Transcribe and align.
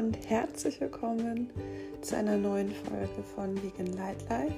und 0.00 0.16
herzlich 0.30 0.80
willkommen 0.80 1.50
zu 2.00 2.16
einer 2.16 2.38
neuen 2.38 2.70
Folge 2.70 3.22
von 3.34 3.54
Vegan 3.62 3.92
Light 3.98 4.16
Life, 4.30 4.54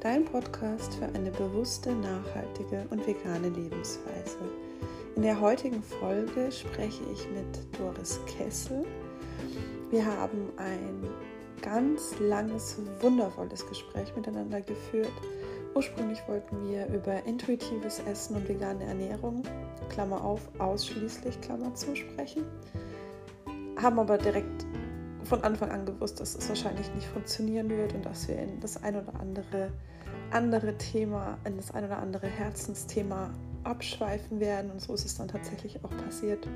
dein 0.00 0.26
Podcast 0.26 0.92
für 0.96 1.06
eine 1.06 1.30
bewusste, 1.30 1.94
nachhaltige 1.94 2.84
und 2.90 3.06
vegane 3.06 3.48
Lebensweise. 3.48 4.36
In 5.16 5.22
der 5.22 5.40
heutigen 5.40 5.82
Folge 5.82 6.52
spreche 6.52 7.02
ich 7.10 7.26
mit 7.30 7.78
Doris 7.78 8.20
Kessel. 8.26 8.84
Wir 9.90 10.04
haben 10.04 10.50
ein 10.58 11.08
ganz 11.62 12.18
langes, 12.20 12.76
wundervolles 13.00 13.66
Gespräch 13.66 14.14
miteinander 14.14 14.60
geführt. 14.60 15.12
Ursprünglich 15.74 16.18
wollten 16.28 16.68
wir 16.68 16.88
über 16.88 17.24
intuitives 17.24 18.00
Essen 18.00 18.36
und 18.36 18.46
vegane 18.46 18.84
Ernährung, 18.84 19.44
Klammer 19.88 20.22
auf, 20.22 20.42
ausschließlich 20.58 21.40
Klammer 21.40 21.74
zu 21.74 21.96
sprechen 21.96 22.44
haben 23.84 23.98
aber 23.98 24.18
direkt 24.18 24.63
von 25.34 25.42
Anfang 25.42 25.72
an 25.72 25.84
gewusst, 25.84 26.20
dass 26.20 26.36
es 26.36 26.48
wahrscheinlich 26.48 26.94
nicht 26.94 27.08
funktionieren 27.08 27.68
wird 27.68 27.92
und 27.92 28.06
dass 28.06 28.28
wir 28.28 28.38
in 28.38 28.60
das 28.60 28.80
ein 28.84 28.94
oder 28.94 29.18
andere 29.18 29.72
andere 30.30 30.78
Thema, 30.78 31.38
in 31.44 31.56
das 31.56 31.72
ein 31.72 31.84
oder 31.84 31.98
andere 31.98 32.28
Herzensthema 32.28 33.30
abschweifen 33.64 34.38
werden. 34.38 34.70
Und 34.70 34.80
so 34.80 34.94
ist 34.94 35.04
es 35.04 35.16
dann 35.16 35.26
tatsächlich 35.26 35.84
auch 35.84 35.90
passiert. 36.04 36.46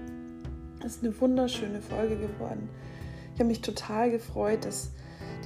Es 0.84 0.96
ist 0.96 1.04
eine 1.04 1.20
wunderschöne 1.20 1.80
Folge 1.80 2.16
geworden. 2.18 2.68
Ich 3.34 3.40
habe 3.40 3.48
mich 3.48 3.62
total 3.62 4.12
gefreut, 4.12 4.64
dass 4.64 4.92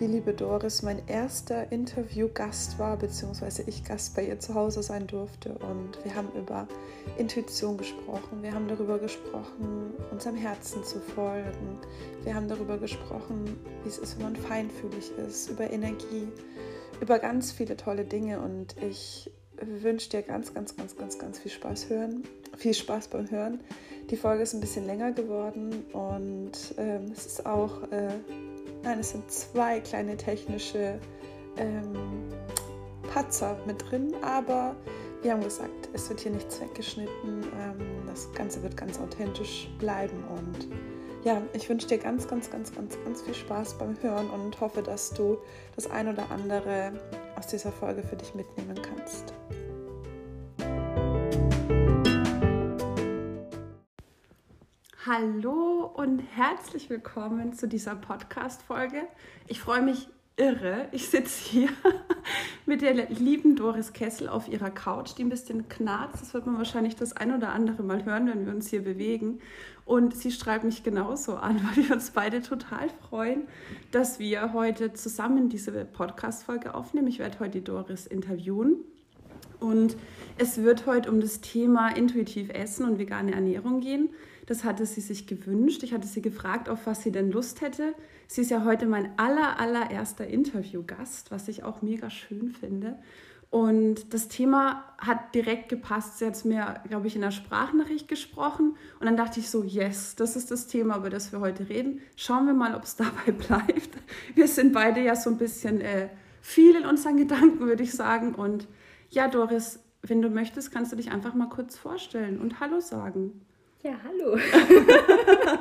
die 0.00 0.06
liebe 0.06 0.32
Doris 0.32 0.82
mein 0.82 1.06
erster 1.06 1.70
Interviewgast 1.70 2.78
war, 2.78 2.96
beziehungsweise 2.96 3.62
ich 3.66 3.84
Gast 3.84 4.14
bei 4.14 4.26
ihr 4.26 4.38
zu 4.38 4.54
Hause 4.54 4.82
sein 4.82 5.06
durfte. 5.06 5.50
Und 5.58 6.02
wir 6.04 6.14
haben 6.14 6.28
über 6.36 6.66
Intuition 7.18 7.76
gesprochen, 7.76 8.42
wir 8.42 8.52
haben 8.52 8.68
darüber 8.68 8.98
gesprochen, 8.98 9.92
unserem 10.10 10.36
Herzen 10.36 10.82
zu 10.84 11.00
folgen, 11.00 11.78
wir 12.24 12.34
haben 12.34 12.48
darüber 12.48 12.78
gesprochen, 12.78 13.56
wie 13.82 13.88
es 13.88 13.98
ist, 13.98 14.16
wenn 14.18 14.32
man 14.32 14.36
feinfühlig 14.36 15.10
ist, 15.26 15.50
über 15.50 15.70
Energie, 15.70 16.28
über 17.00 17.18
ganz 17.18 17.52
viele 17.52 17.76
tolle 17.76 18.04
Dinge. 18.04 18.40
Und 18.40 18.76
ich 18.82 19.30
wünsche 19.60 20.10
dir 20.10 20.22
ganz, 20.22 20.54
ganz, 20.54 20.76
ganz, 20.76 20.96
ganz, 20.96 21.18
ganz 21.18 21.38
viel 21.38 21.50
Spaß 21.50 21.90
hören, 21.90 22.24
viel 22.56 22.74
Spaß 22.74 23.08
beim 23.08 23.30
Hören. 23.30 23.60
Die 24.10 24.16
Folge 24.16 24.42
ist 24.42 24.54
ein 24.54 24.60
bisschen 24.60 24.86
länger 24.86 25.12
geworden 25.12 25.84
und 25.92 26.74
ähm, 26.76 27.12
es 27.12 27.26
ist 27.26 27.46
auch 27.46 27.82
äh, 27.92 28.10
Nein, 28.82 28.98
es 28.98 29.10
sind 29.10 29.30
zwei 29.30 29.80
kleine 29.80 30.16
technische 30.16 30.98
ähm, 31.56 32.28
Patzer 33.12 33.56
mit 33.66 33.90
drin, 33.90 34.14
aber 34.22 34.74
wir 35.22 35.32
haben 35.32 35.42
gesagt, 35.42 35.88
es 35.92 36.08
wird 36.08 36.20
hier 36.20 36.32
nichts 36.32 36.60
weggeschnitten. 36.60 37.44
Ähm, 37.60 38.06
das 38.06 38.32
Ganze 38.32 38.62
wird 38.62 38.76
ganz 38.76 38.98
authentisch 38.98 39.68
bleiben 39.78 40.24
und 40.36 40.68
ja, 41.24 41.40
ich 41.52 41.68
wünsche 41.68 41.86
dir 41.86 41.98
ganz, 41.98 42.26
ganz, 42.26 42.50
ganz, 42.50 42.74
ganz, 42.74 42.98
ganz 43.04 43.22
viel 43.22 43.34
Spaß 43.34 43.78
beim 43.78 43.96
Hören 44.02 44.28
und 44.30 44.60
hoffe, 44.60 44.82
dass 44.82 45.10
du 45.10 45.38
das 45.76 45.88
ein 45.88 46.08
oder 46.08 46.28
andere 46.32 46.92
aus 47.36 47.46
dieser 47.46 47.70
Folge 47.70 48.02
für 48.02 48.16
dich 48.16 48.34
mitnehmen 48.34 48.80
kannst. 48.82 49.32
Hallo 55.04 55.90
und 55.96 56.20
herzlich 56.36 56.88
willkommen 56.88 57.54
zu 57.54 57.66
dieser 57.66 57.96
Podcast-Folge. 57.96 59.02
Ich 59.48 59.58
freue 59.58 59.82
mich 59.82 60.06
irre. 60.36 60.86
Ich 60.92 61.08
sitze 61.08 61.42
hier 61.50 61.68
mit 62.66 62.82
der 62.82 63.10
lieben 63.10 63.56
Doris 63.56 63.92
Kessel 63.92 64.28
auf 64.28 64.46
ihrer 64.46 64.70
Couch, 64.70 65.14
die 65.18 65.24
ein 65.24 65.28
bisschen 65.28 65.68
knarzt. 65.68 66.22
Das 66.22 66.34
wird 66.34 66.46
man 66.46 66.56
wahrscheinlich 66.56 66.94
das 66.94 67.14
ein 67.14 67.34
oder 67.34 67.48
andere 67.48 67.82
Mal 67.82 68.04
hören, 68.04 68.28
wenn 68.28 68.46
wir 68.46 68.54
uns 68.54 68.68
hier 68.68 68.84
bewegen. 68.84 69.40
Und 69.84 70.16
sie 70.16 70.30
strahlt 70.30 70.62
mich 70.62 70.84
genauso 70.84 71.34
an, 71.34 71.56
weil 71.76 71.88
wir 71.88 71.96
uns 71.96 72.12
beide 72.12 72.40
total 72.40 72.88
freuen, 73.08 73.48
dass 73.90 74.20
wir 74.20 74.52
heute 74.52 74.92
zusammen 74.92 75.48
diese 75.48 75.72
Podcast-Folge 75.84 76.76
aufnehmen. 76.76 77.08
Ich 77.08 77.18
werde 77.18 77.40
heute 77.40 77.58
die 77.58 77.64
Doris 77.64 78.06
interviewen. 78.06 78.76
Und 79.58 79.96
es 80.38 80.62
wird 80.62 80.86
heute 80.86 81.10
um 81.10 81.20
das 81.20 81.40
Thema 81.40 81.88
intuitiv 81.88 82.50
Essen 82.50 82.86
und 82.86 83.00
vegane 83.00 83.32
Ernährung 83.32 83.80
gehen. 83.80 84.10
Das 84.46 84.64
hatte 84.64 84.86
sie 84.86 85.00
sich 85.00 85.26
gewünscht. 85.26 85.82
Ich 85.82 85.92
hatte 85.92 86.06
sie 86.06 86.22
gefragt, 86.22 86.68
auf 86.68 86.86
was 86.86 87.02
sie 87.02 87.12
denn 87.12 87.30
Lust 87.30 87.60
hätte. 87.60 87.94
Sie 88.26 88.40
ist 88.40 88.50
ja 88.50 88.64
heute 88.64 88.86
mein 88.86 89.16
aller, 89.18 89.60
allererster 89.60 90.26
Interviewgast, 90.26 91.30
was 91.30 91.48
ich 91.48 91.62
auch 91.62 91.82
mega 91.82 92.10
schön 92.10 92.50
finde. 92.50 92.98
Und 93.52 94.14
das 94.14 94.28
Thema 94.28 94.82
hat 94.96 95.34
direkt 95.34 95.68
gepasst. 95.68 96.18
Sie 96.18 96.24
hat 96.24 96.34
es 96.34 96.46
mir, 96.46 96.80
glaube 96.88 97.06
ich, 97.06 97.16
in 97.16 97.20
der 97.20 97.30
Sprachnachricht 97.30 98.08
gesprochen. 98.08 98.76
Und 98.98 99.04
dann 99.04 99.18
dachte 99.18 99.40
ich 99.40 99.50
so, 99.50 99.62
yes, 99.62 100.16
das 100.16 100.36
ist 100.36 100.50
das 100.50 100.68
Thema, 100.68 100.96
über 100.96 101.10
das 101.10 101.32
wir 101.32 101.40
heute 101.40 101.68
reden. 101.68 102.00
Schauen 102.16 102.46
wir 102.46 102.54
mal, 102.54 102.74
ob 102.74 102.84
es 102.84 102.96
dabei 102.96 103.30
bleibt. 103.32 103.90
Wir 104.34 104.48
sind 104.48 104.72
beide 104.72 105.02
ja 105.02 105.14
so 105.14 105.28
ein 105.28 105.36
bisschen 105.36 105.82
äh, 105.82 106.08
viel 106.40 106.76
in 106.76 106.86
unseren 106.86 107.18
Gedanken, 107.18 107.60
würde 107.60 107.82
ich 107.82 107.92
sagen. 107.92 108.34
Und 108.34 108.66
ja, 109.10 109.28
Doris, 109.28 109.80
wenn 110.00 110.22
du 110.22 110.30
möchtest, 110.30 110.72
kannst 110.72 110.90
du 110.90 110.96
dich 110.96 111.12
einfach 111.12 111.34
mal 111.34 111.50
kurz 111.50 111.76
vorstellen 111.76 112.40
und 112.40 112.58
Hallo 112.58 112.80
sagen. 112.80 113.42
Ja, 113.82 113.94
hallo. 114.04 114.36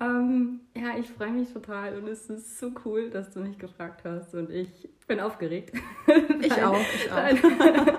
ähm, 0.00 0.60
ja, 0.76 0.96
ich 0.96 1.10
freue 1.10 1.32
mich 1.32 1.52
total 1.52 1.96
und 1.98 2.06
es 2.06 2.30
ist 2.30 2.60
so 2.60 2.70
cool, 2.84 3.10
dass 3.10 3.30
du 3.30 3.40
mich 3.40 3.58
gefragt 3.58 4.04
hast 4.04 4.32
und 4.34 4.50
ich 4.50 4.88
bin 5.08 5.18
aufgeregt. 5.18 5.74
Ich 6.40 6.48
dein, 6.48 6.64
auch, 6.64 6.78
ich 6.78 7.10
auch. 7.10 7.98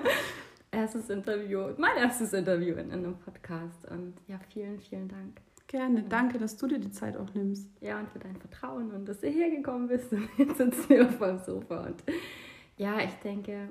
erstes 0.70 1.10
Interview, 1.10 1.74
mein 1.76 1.98
erstes 1.98 2.32
Interview 2.32 2.74
in, 2.76 2.90
in 2.90 3.04
einem 3.04 3.18
Podcast 3.18 3.84
und 3.90 4.14
ja, 4.28 4.40
vielen, 4.50 4.80
vielen 4.80 5.08
Dank. 5.08 5.42
Gerne, 5.66 6.04
danke, 6.08 6.38
dass 6.38 6.56
du 6.56 6.66
dir 6.66 6.78
die 6.78 6.92
Zeit 6.92 7.14
auch 7.18 7.34
nimmst. 7.34 7.68
Ja, 7.82 7.98
und 7.98 8.08
für 8.08 8.18
dein 8.18 8.36
Vertrauen 8.36 8.90
und 8.92 9.06
dass 9.06 9.20
du 9.20 9.28
hergekommen 9.28 9.88
bist 9.88 10.10
und 10.10 10.26
jetzt 10.38 10.56
sitzen 10.56 10.88
wir 10.88 11.06
auf 11.06 11.18
dem 11.18 11.38
Sofa 11.40 11.84
und 11.84 12.02
ja, 12.78 13.00
ich 13.00 13.12
denke, 13.22 13.68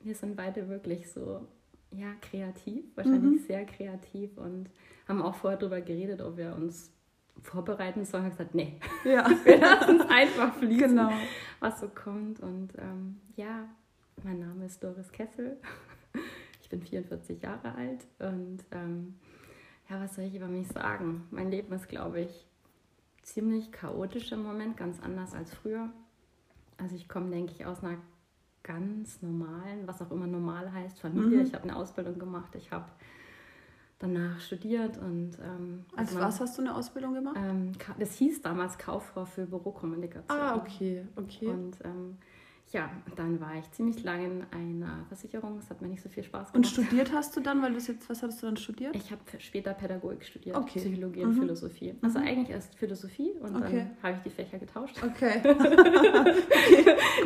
wir 0.00 0.14
sind 0.14 0.36
beide 0.36 0.68
wirklich 0.68 1.10
so 1.10 1.46
ja, 1.92 2.12
kreativ, 2.20 2.84
wahrscheinlich 2.94 3.40
mhm. 3.40 3.46
sehr 3.46 3.64
kreativ 3.64 4.36
und 4.36 4.68
haben 5.08 5.22
auch 5.22 5.34
vorher 5.34 5.58
darüber 5.58 5.80
geredet, 5.80 6.20
ob 6.20 6.36
wir 6.36 6.54
uns 6.54 6.92
vorbereiten 7.42 8.04
sollen. 8.04 8.26
Ich 8.26 8.32
gesagt, 8.32 8.54
nee, 8.54 8.78
ja. 9.04 9.28
wir 9.44 9.58
lassen 9.58 10.00
es 10.00 10.08
einfach 10.08 10.54
fließen, 10.54 10.96
genau. 10.96 11.12
was 11.60 11.80
so 11.80 11.88
kommt. 11.88 12.40
Und 12.40 12.70
ähm, 12.78 13.20
ja, 13.36 13.68
mein 14.22 14.40
Name 14.40 14.66
ist 14.66 14.82
Doris 14.82 15.10
Kessel. 15.12 15.56
Ich 16.60 16.70
bin 16.70 16.82
44 16.82 17.40
Jahre 17.40 17.74
alt 17.76 18.06
und 18.18 18.58
ähm, 18.72 19.14
ja, 19.88 19.98
was 20.02 20.16
soll 20.16 20.24
ich 20.24 20.34
über 20.34 20.48
mich 20.48 20.68
sagen? 20.68 21.26
Mein 21.30 21.50
Leben 21.50 21.72
ist, 21.72 21.88
glaube 21.88 22.20
ich, 22.20 22.46
ziemlich 23.22 23.72
chaotisch 23.72 24.32
im 24.32 24.42
Moment, 24.42 24.76
ganz 24.76 25.00
anders 25.00 25.32
als 25.32 25.54
früher. 25.54 25.88
Also 26.76 26.94
ich 26.94 27.08
komme, 27.08 27.30
denke 27.30 27.52
ich, 27.52 27.64
aus 27.64 27.82
einer 27.82 27.96
ganz 28.62 29.22
normalen, 29.22 29.86
was 29.86 30.02
auch 30.02 30.10
immer 30.10 30.26
normal 30.26 30.70
heißt, 30.70 31.00
Familie. 31.00 31.38
Mhm. 31.38 31.46
Ich 31.46 31.54
habe 31.54 31.64
eine 31.64 31.76
Ausbildung 31.76 32.18
gemacht, 32.18 32.54
ich 32.54 32.70
habe 32.70 32.90
danach 33.98 34.40
studiert 34.40 34.96
und 34.98 35.32
ähm, 35.42 35.84
als 35.96 36.10
also 36.10 36.20
was 36.20 36.40
hast 36.40 36.58
du 36.58 36.62
eine 36.62 36.74
Ausbildung 36.74 37.14
gemacht? 37.14 37.36
Ähm, 37.38 37.72
das 37.98 38.14
hieß 38.14 38.42
damals 38.42 38.78
Kauffrau 38.78 39.24
für 39.24 39.46
Bürokommunikation. 39.46 40.38
Ah, 40.38 40.56
okay, 40.56 41.04
okay. 41.16 41.48
Und 41.48 41.76
ähm, 41.84 42.16
ja, 42.70 42.90
dann 43.16 43.40
war 43.40 43.56
ich 43.56 43.70
ziemlich 43.72 44.04
lange 44.04 44.26
in 44.26 44.44
einer 44.52 45.04
Versicherung. 45.08 45.58
Es 45.58 45.70
hat 45.70 45.80
mir 45.80 45.88
nicht 45.88 46.02
so 46.02 46.08
viel 46.08 46.22
Spaß 46.22 46.52
gemacht. 46.52 46.56
Und 46.56 46.66
studiert 46.66 47.12
hast 47.12 47.34
du 47.34 47.40
dann, 47.40 47.62
weil 47.62 47.72
du 47.72 47.78
jetzt, 47.78 48.08
was 48.10 48.22
hast 48.22 48.42
du 48.42 48.46
dann 48.46 48.56
studiert? 48.56 48.94
Ich 48.94 49.10
habe 49.10 49.22
später 49.38 49.72
Pädagogik 49.72 50.24
studiert, 50.24 50.56
okay. 50.56 50.78
Psychologie 50.78 51.24
und 51.24 51.34
mhm. 51.34 51.40
Philosophie. 51.40 51.94
Also 52.02 52.18
mhm. 52.18 52.26
eigentlich 52.26 52.50
erst 52.50 52.74
Philosophie 52.74 53.32
und 53.40 53.56
okay. 53.56 53.86
dann 54.02 54.02
habe 54.02 54.16
ich 54.18 54.22
die 54.22 54.30
Fächer 54.30 54.58
getauscht. 54.58 54.96
Okay. 55.02 55.40
okay 55.44 56.34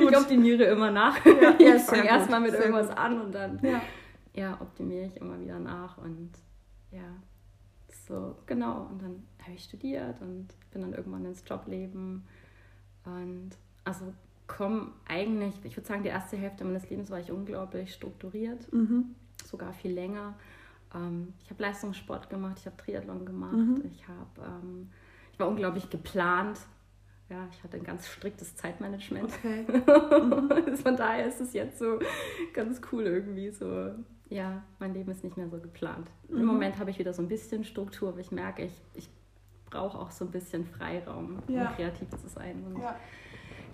ich 0.01 0.17
optimiere 0.17 0.65
immer 0.65 0.91
nach. 0.91 1.25
Ja, 1.27 1.55
ich 1.59 1.83
fange 1.83 2.07
erstmal 2.07 2.41
mit 2.41 2.53
sehr 2.53 2.61
irgendwas 2.61 2.89
gut. 2.89 2.99
an 2.99 3.21
und 3.21 3.35
dann 3.35 3.59
ja. 3.63 3.83
ja, 4.35 4.59
optimiere 4.61 5.07
ich 5.07 5.17
immer 5.17 5.41
wieder 5.41 5.59
nach 5.59 5.99
und 5.99 6.31
ja, 6.93 7.17
so 8.07 8.37
genau. 8.47 8.87
Und 8.91 9.03
dann 9.03 9.23
habe 9.43 9.53
ich 9.53 9.65
studiert 9.65 10.21
und 10.21 10.49
bin 10.71 10.83
dann 10.83 10.93
irgendwann 10.93 11.25
ins 11.25 11.43
Jobleben 11.47 12.25
und 13.05 13.51
also 13.85 14.13
komme 14.47 14.93
eigentlich, 15.09 15.55
ich 15.65 15.77
würde 15.77 15.87
sagen, 15.87 16.03
die 16.03 16.11
erste 16.11 16.37
Hälfte 16.37 16.65
meines 16.65 16.89
Lebens 16.91 17.11
war 17.11 17.21
ich 17.21 17.31
unglaublich 17.31 17.95
strukturiert, 17.95 18.73
mhm. 18.73 19.15
sogar 19.45 19.73
viel 19.73 19.93
länger. 19.93 20.35
Ähm, 20.95 21.33
ich 21.43 21.51
habe 21.51 21.63
Leistungssport 21.63 22.29
gemacht, 22.29 22.59
ich 22.59 22.67
habe 22.67 22.77
Triathlon 22.77 23.25
gemacht, 23.25 23.57
mhm. 23.57 23.83
ich, 23.85 24.07
hab, 24.07 24.39
ähm, 24.47 24.91
ich 25.33 25.39
war 25.39 25.49
unglaublich 25.49 25.91
geplant. 25.91 26.59
Ja, 27.31 27.49
ich 27.51 27.65
hatte 27.65 27.79
ein 27.79 27.85
ganz 27.85 28.07
striktes 28.09 28.57
Zeitmanagement. 28.57 29.33
Okay. 29.33 29.65
Mhm. 30.13 30.77
Von 30.77 30.97
daher 30.97 31.27
ist 31.27 31.41
es 31.41 31.53
jetzt 31.53 31.79
so 31.79 31.99
ganz 32.53 32.81
cool 32.91 33.05
irgendwie 33.05 33.51
so. 33.51 33.95
Ja, 34.33 34.63
mein 34.79 34.95
Leben 34.95 35.11
ist 35.11 35.25
nicht 35.25 35.37
mehr 35.37 35.49
so 35.49 35.59
geplant. 35.59 36.09
Im 36.29 36.39
mhm. 36.39 36.47
Moment 36.47 36.79
habe 36.79 36.91
ich 36.91 36.99
wieder 36.99 37.13
so 37.13 37.23
ein 37.23 37.29
bisschen 37.29 37.65
Struktur, 37.65 38.11
aber 38.11 38.21
ich 38.21 38.33
merke, 38.33 38.65
ich, 38.65 38.81
ich 38.95 39.09
brauche 39.67 39.99
auch 39.99 40.11
so 40.11 40.25
ein 40.25 40.31
bisschen 40.31 40.65
Freiraum, 40.67 41.43
ja. 41.49 41.69
um 41.69 41.77
kreativ 41.77 42.09
zu 42.11 42.29
sein. 42.29 42.63
Und 42.65 42.81
ja 42.81 42.97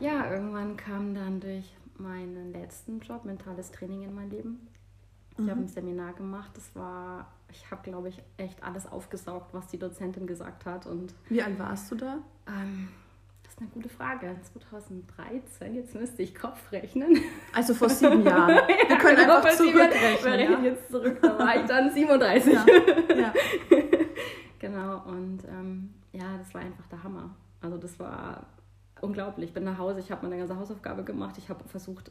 ja, 0.00 0.31
irgendwann 0.31 0.76
kam 0.76 1.14
dann 1.14 1.40
durch 1.40 1.75
meinen 1.96 2.52
letzten 2.52 3.00
Job 3.00 3.25
mentales 3.25 3.70
Training 3.70 4.02
in 4.02 4.14
mein 4.14 4.31
Leben. 4.31 4.69
Ich 5.32 5.38
mhm. 5.38 5.50
habe 5.50 5.60
ein 5.60 5.69
Seminar 5.69 6.12
gemacht, 6.14 6.50
das 6.55 6.75
war, 6.75 7.32
ich 7.50 7.70
habe, 7.70 7.82
glaube 7.82 8.08
ich, 8.08 8.22
echt 8.37 8.62
alles 8.62 8.87
aufgesaugt, 8.87 9.52
was 9.54 9.66
die 9.69 9.78
Dozentin 9.78 10.26
gesagt 10.26 10.66
hat. 10.66 10.87
Und, 10.87 11.14
Wie 11.28 11.43
alt 11.43 11.58
warst 11.58 11.90
du 11.90 11.96
da? 11.96 12.19
Ähm, 12.46 12.88
ist 13.58 13.62
eine 13.62 13.70
gute 13.70 13.88
Frage. 13.88 14.37
2013, 14.52 15.75
jetzt 15.75 15.94
müsste 15.94 16.22
ich 16.22 16.34
Kopf 16.34 16.70
rechnen. 16.70 17.19
Also 17.52 17.75
vor 17.75 17.88
sieben 17.88 18.25
Jahren. 18.25 18.49
Wir 18.88 18.99
können 18.99 19.16
genau, 19.16 19.37
einfach 19.37 19.50
zurückrechnen. 19.50 20.25
Wir 20.25 20.32
rechnen 20.32 20.64
ja? 20.64 20.70
jetzt 20.70 20.90
zurück, 20.90 21.19
da 21.20 21.38
war 21.38 21.56
ich 21.56 21.66
dann 21.66 21.90
37. 21.90 22.52
Ja. 22.52 22.66
ja. 23.16 23.34
genau, 24.58 25.02
und 25.06 25.40
ähm, 25.49 25.94
ja, 26.12 26.37
das 26.38 26.55
war 26.55 26.60
einfach 26.60 26.87
der 26.87 27.02
Hammer. 27.02 27.34
Also 27.60 27.76
das 27.76 27.99
war 27.99 28.46
unglaublich. 29.00 29.49
Ich 29.49 29.55
bin 29.55 29.64
nach 29.64 29.78
Hause, 29.78 30.00
ich 30.00 30.11
habe 30.11 30.26
meine 30.26 30.38
ganze 30.38 30.56
Hausaufgabe 30.56 31.02
gemacht. 31.04 31.37
Ich 31.38 31.49
habe 31.49 31.66
versucht, 31.69 32.11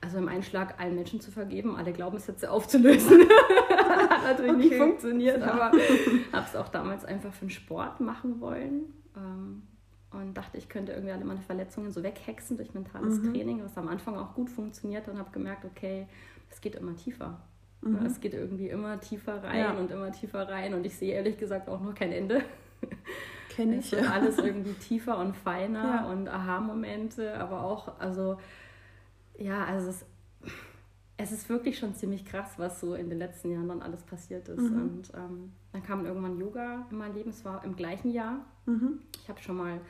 also 0.00 0.18
im 0.18 0.28
Einschlag 0.28 0.80
allen 0.80 0.94
Menschen 0.94 1.20
zu 1.20 1.30
vergeben, 1.30 1.76
alle 1.76 1.92
Glaubenssätze 1.92 2.50
aufzulösen. 2.50 3.20
Hat 3.68 4.22
natürlich 4.22 4.52
okay. 4.52 4.68
nicht 4.68 4.76
funktioniert, 4.76 5.40
ja. 5.40 5.52
aber 5.52 5.72
habe 6.32 6.46
es 6.46 6.56
auch 6.56 6.68
damals 6.68 7.04
einfach 7.04 7.32
für 7.32 7.46
den 7.46 7.50
Sport 7.50 8.00
machen 8.00 8.40
wollen. 8.40 8.92
Ähm, 9.16 9.62
und 10.16 10.34
dachte, 10.34 10.58
ich 10.58 10.68
könnte 10.68 10.92
irgendwie 10.92 11.12
alle 11.12 11.24
meine 11.24 11.40
Verletzungen 11.40 11.90
so 11.90 12.02
weghexen 12.02 12.56
durch 12.56 12.74
mentales 12.74 13.20
mhm. 13.20 13.32
Training, 13.32 13.64
was 13.64 13.76
am 13.76 13.88
Anfang 13.88 14.16
auch 14.16 14.34
gut 14.34 14.50
funktioniert. 14.50 15.08
Und 15.08 15.18
habe 15.18 15.30
gemerkt, 15.30 15.64
okay, 15.64 16.06
es 16.50 16.60
geht 16.60 16.74
immer 16.74 16.96
tiefer. 16.96 17.40
Mhm. 17.82 18.06
Es 18.06 18.20
geht 18.20 18.34
irgendwie 18.34 18.68
immer 18.68 19.00
tiefer 19.00 19.42
rein 19.42 19.58
ja. 19.58 19.72
und 19.72 19.90
immer 19.90 20.12
tiefer 20.12 20.48
rein. 20.48 20.74
Und 20.74 20.84
ich 20.84 20.96
sehe 20.96 21.14
ehrlich 21.14 21.38
gesagt 21.38 21.68
auch 21.68 21.80
noch 21.80 21.94
kein 21.94 22.12
Ende. 22.12 22.42
Kenne 23.50 23.76
ich. 23.76 23.86
Es 23.86 23.92
wird 23.92 24.10
alles 24.10 24.38
irgendwie 24.38 24.74
tiefer 24.74 25.18
und 25.18 25.36
feiner 25.36 25.84
ja. 25.84 26.10
und 26.10 26.28
Aha-Momente, 26.28 27.38
aber 27.38 27.62
auch, 27.62 27.98
also, 27.98 28.38
ja, 29.38 29.64
also 29.64 29.90
es, 29.90 30.04
es 31.18 31.32
ist 31.32 31.48
wirklich 31.48 31.78
schon 31.78 31.94
ziemlich 31.94 32.24
krass, 32.24 32.52
was 32.58 32.80
so 32.80 32.94
in 32.94 33.08
den 33.08 33.18
letzten 33.18 33.50
Jahren 33.50 33.68
dann 33.68 33.82
alles 33.82 34.02
passiert 34.02 34.48
ist. 34.48 34.70
Mhm. 34.70 34.82
Und 34.82 35.12
ähm, 35.14 35.52
dann 35.72 35.82
kam 35.82 36.04
irgendwann 36.04 36.38
Yoga 36.38 36.86
in 36.90 36.98
mein 36.98 37.14
Leben, 37.14 37.30
es 37.30 37.44
war 37.44 37.64
im 37.64 37.74
gleichen 37.74 38.10
Jahr. 38.10 38.44
Mhm. 38.66 39.00
Ich 39.22 39.28
habe 39.28 39.40
schon 39.40 39.56
mal, 39.56 39.80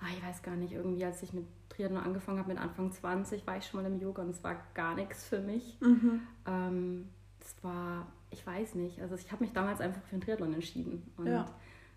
ach, 0.00 0.10
ich 0.10 0.22
weiß 0.24 0.42
gar 0.42 0.56
nicht, 0.56 0.72
irgendwie, 0.72 1.04
als 1.04 1.22
ich 1.22 1.32
mit 1.32 1.44
Triathlon 1.68 2.02
angefangen 2.02 2.38
habe, 2.38 2.48
mit 2.48 2.58
Anfang 2.58 2.90
20, 2.90 3.46
war 3.46 3.56
ich 3.56 3.66
schon 3.66 3.82
mal 3.82 3.90
im 3.90 4.00
Yoga 4.00 4.22
und 4.22 4.30
es 4.30 4.42
war 4.42 4.56
gar 4.74 4.94
nichts 4.94 5.24
für 5.24 5.40
mich. 5.40 5.78
Mhm. 5.80 6.20
Ähm, 6.46 7.08
es 7.40 7.54
war, 7.62 8.06
ich 8.30 8.44
weiß 8.46 8.74
nicht, 8.74 9.00
also 9.00 9.14
ich 9.14 9.30
habe 9.30 9.44
mich 9.44 9.52
damals 9.52 9.80
einfach 9.80 10.02
für 10.02 10.16
den 10.16 10.20
Triathlon 10.20 10.54
entschieden. 10.54 11.02
Und 11.16 11.26
ja 11.26 11.46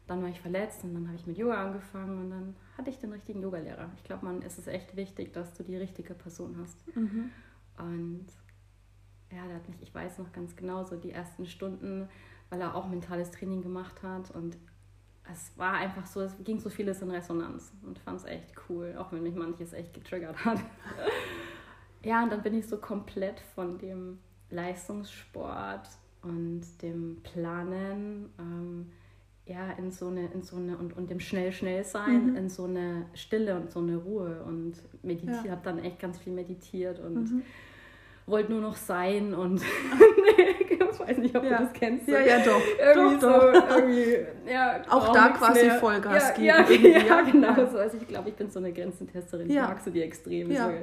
dann 0.07 0.21
war 0.21 0.29
ich 0.29 0.39
verletzt 0.39 0.83
und 0.83 0.93
dann 0.93 1.07
habe 1.07 1.15
ich 1.15 1.25
mit 1.25 1.37
Yoga 1.37 1.65
angefangen 1.65 2.19
und 2.19 2.29
dann 2.29 2.55
hatte 2.77 2.89
ich 2.89 2.99
den 2.99 3.11
richtigen 3.11 3.41
Yogalehrer. 3.41 3.89
Ich 3.95 4.03
glaube, 4.03 4.25
man 4.25 4.41
ist 4.41 4.59
es 4.59 4.67
echt 4.67 4.95
wichtig, 4.95 5.33
dass 5.33 5.53
du 5.53 5.63
die 5.63 5.75
richtige 5.75 6.13
Person 6.13 6.57
hast. 6.61 6.95
Mhm. 6.95 7.31
Und 7.77 8.25
ja, 9.31 9.45
der 9.47 9.55
hat 9.55 9.67
mich, 9.67 9.81
ich 9.81 9.93
weiß 9.93 10.19
noch 10.19 10.31
ganz 10.31 10.55
genau, 10.55 10.83
so 10.83 10.95
die 10.95 11.11
ersten 11.11 11.45
Stunden, 11.45 12.07
weil 12.49 12.61
er 12.61 12.75
auch 12.75 12.87
mentales 12.87 13.31
Training 13.31 13.61
gemacht 13.61 14.01
hat 14.03 14.31
und 14.31 14.57
es 15.31 15.51
war 15.57 15.73
einfach 15.73 16.05
so, 16.05 16.21
es 16.21 16.35
ging 16.43 16.59
so 16.59 16.69
vieles 16.69 17.01
in 17.01 17.09
Resonanz 17.09 17.71
und 17.83 17.97
fand 17.99 18.19
es 18.19 18.25
echt 18.25 18.53
cool, 18.69 18.95
auch 18.97 19.11
wenn 19.11 19.23
mich 19.23 19.35
manches 19.35 19.73
echt 19.73 19.93
getriggert 19.93 20.45
hat. 20.45 20.59
ja, 22.03 22.23
und 22.23 22.31
dann 22.31 22.43
bin 22.43 22.53
ich 22.53 22.67
so 22.67 22.77
komplett 22.77 23.39
von 23.39 23.79
dem 23.79 24.19
Leistungssport 24.51 25.87
und 26.21 26.61
dem 26.81 27.17
Planen 27.23 28.29
ähm, 28.39 28.91
ja, 29.47 29.71
in 29.73 29.91
so 29.91 30.07
eine, 30.07 30.27
in 30.27 30.41
so 30.41 30.57
eine, 30.57 30.77
und, 30.77 30.97
und 30.97 31.09
dem 31.09 31.19
schnell, 31.19 31.51
schnell 31.51 31.83
sein, 31.83 32.31
mhm. 32.31 32.35
in 32.35 32.49
so 32.49 32.65
eine 32.65 33.05
Stille 33.13 33.55
und 33.55 33.71
so 33.71 33.79
eine 33.79 33.97
Ruhe 33.97 34.43
und 34.43 34.73
meditiert, 35.03 35.45
ja. 35.45 35.51
habe 35.51 35.61
dann 35.63 35.79
echt 35.79 35.99
ganz 35.99 36.17
viel 36.17 36.33
meditiert 36.33 36.99
und 36.99 37.31
mhm. 37.31 37.43
Wollte 38.25 38.51
nur 38.51 38.61
noch 38.61 38.75
sein 38.75 39.33
und 39.33 39.61
ich 40.95 40.99
weiß 40.99 41.17
nicht, 41.19 41.35
ob 41.35 41.43
ja. 41.43 41.57
du 41.57 41.63
das 41.63 41.73
kennst. 41.73 42.07
Ja, 42.07 42.19
ja, 42.19 42.39
doch. 42.39 42.61
Irgendwie 42.79 43.19
doch, 43.19 43.41
so, 43.41 43.51
doch. 43.51 43.77
irgendwie, 43.77 44.17
ja, 44.51 44.81
Auch 44.89 45.13
da 45.13 45.29
quasi 45.29 45.65
mehr. 45.65 45.79
Vollgas 45.79 46.33
ja, 46.39 46.61
geben. 46.63 46.85
Ja, 46.91 46.99
ja, 46.99 47.21
genau. 47.21 47.53
So. 47.67 47.77
Also 47.77 47.97
ich 47.97 48.07
glaube, 48.07 48.29
ich 48.29 48.35
bin 48.35 48.49
so 48.49 48.59
eine 48.59 48.71
Grenzentesterin. 48.71 49.49
Ich 49.49 49.55
mag 49.55 49.79
so 49.81 49.91
die 49.91 50.01
Extreme. 50.01 50.53
Ja. 50.53 50.67
So, 50.67 50.73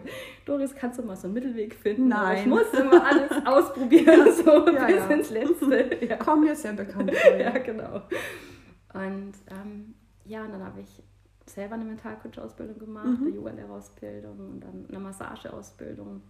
Doris, 0.44 0.74
kannst 0.74 0.98
du 0.98 1.02
mal 1.02 1.16
so 1.16 1.26
einen 1.26 1.34
Mittelweg 1.34 1.74
finden? 1.74 2.08
Nein. 2.08 2.38
Ich 2.38 2.46
muss 2.46 2.72
immer 2.72 3.04
alles 3.04 3.30
ausprobieren, 3.44 4.32
so 4.32 4.64
bis 4.64 5.06
ins 5.08 5.30
Letzte. 5.30 6.06
Ja. 6.06 6.16
Komm 6.16 6.44
mir 6.44 6.54
sehr 6.54 6.72
bekannt 6.72 7.14
vor. 7.14 7.36
Ja, 7.36 7.50
genau. 7.58 8.02
Und 8.94 9.32
ähm, 9.50 9.94
ja, 10.24 10.44
und 10.44 10.52
dann 10.52 10.64
habe 10.64 10.80
ich 10.80 11.02
selber 11.46 11.74
eine 11.74 11.84
Mentalcoach-Ausbildung 11.84 12.78
gemacht, 12.78 13.06
mhm. 13.06 13.26
eine 13.26 13.36
Yoga-Lehrerausbildung 13.36 14.38
und 14.38 14.60
dann 14.60 14.86
eine 14.88 14.98
Massageausbildung 15.00 16.22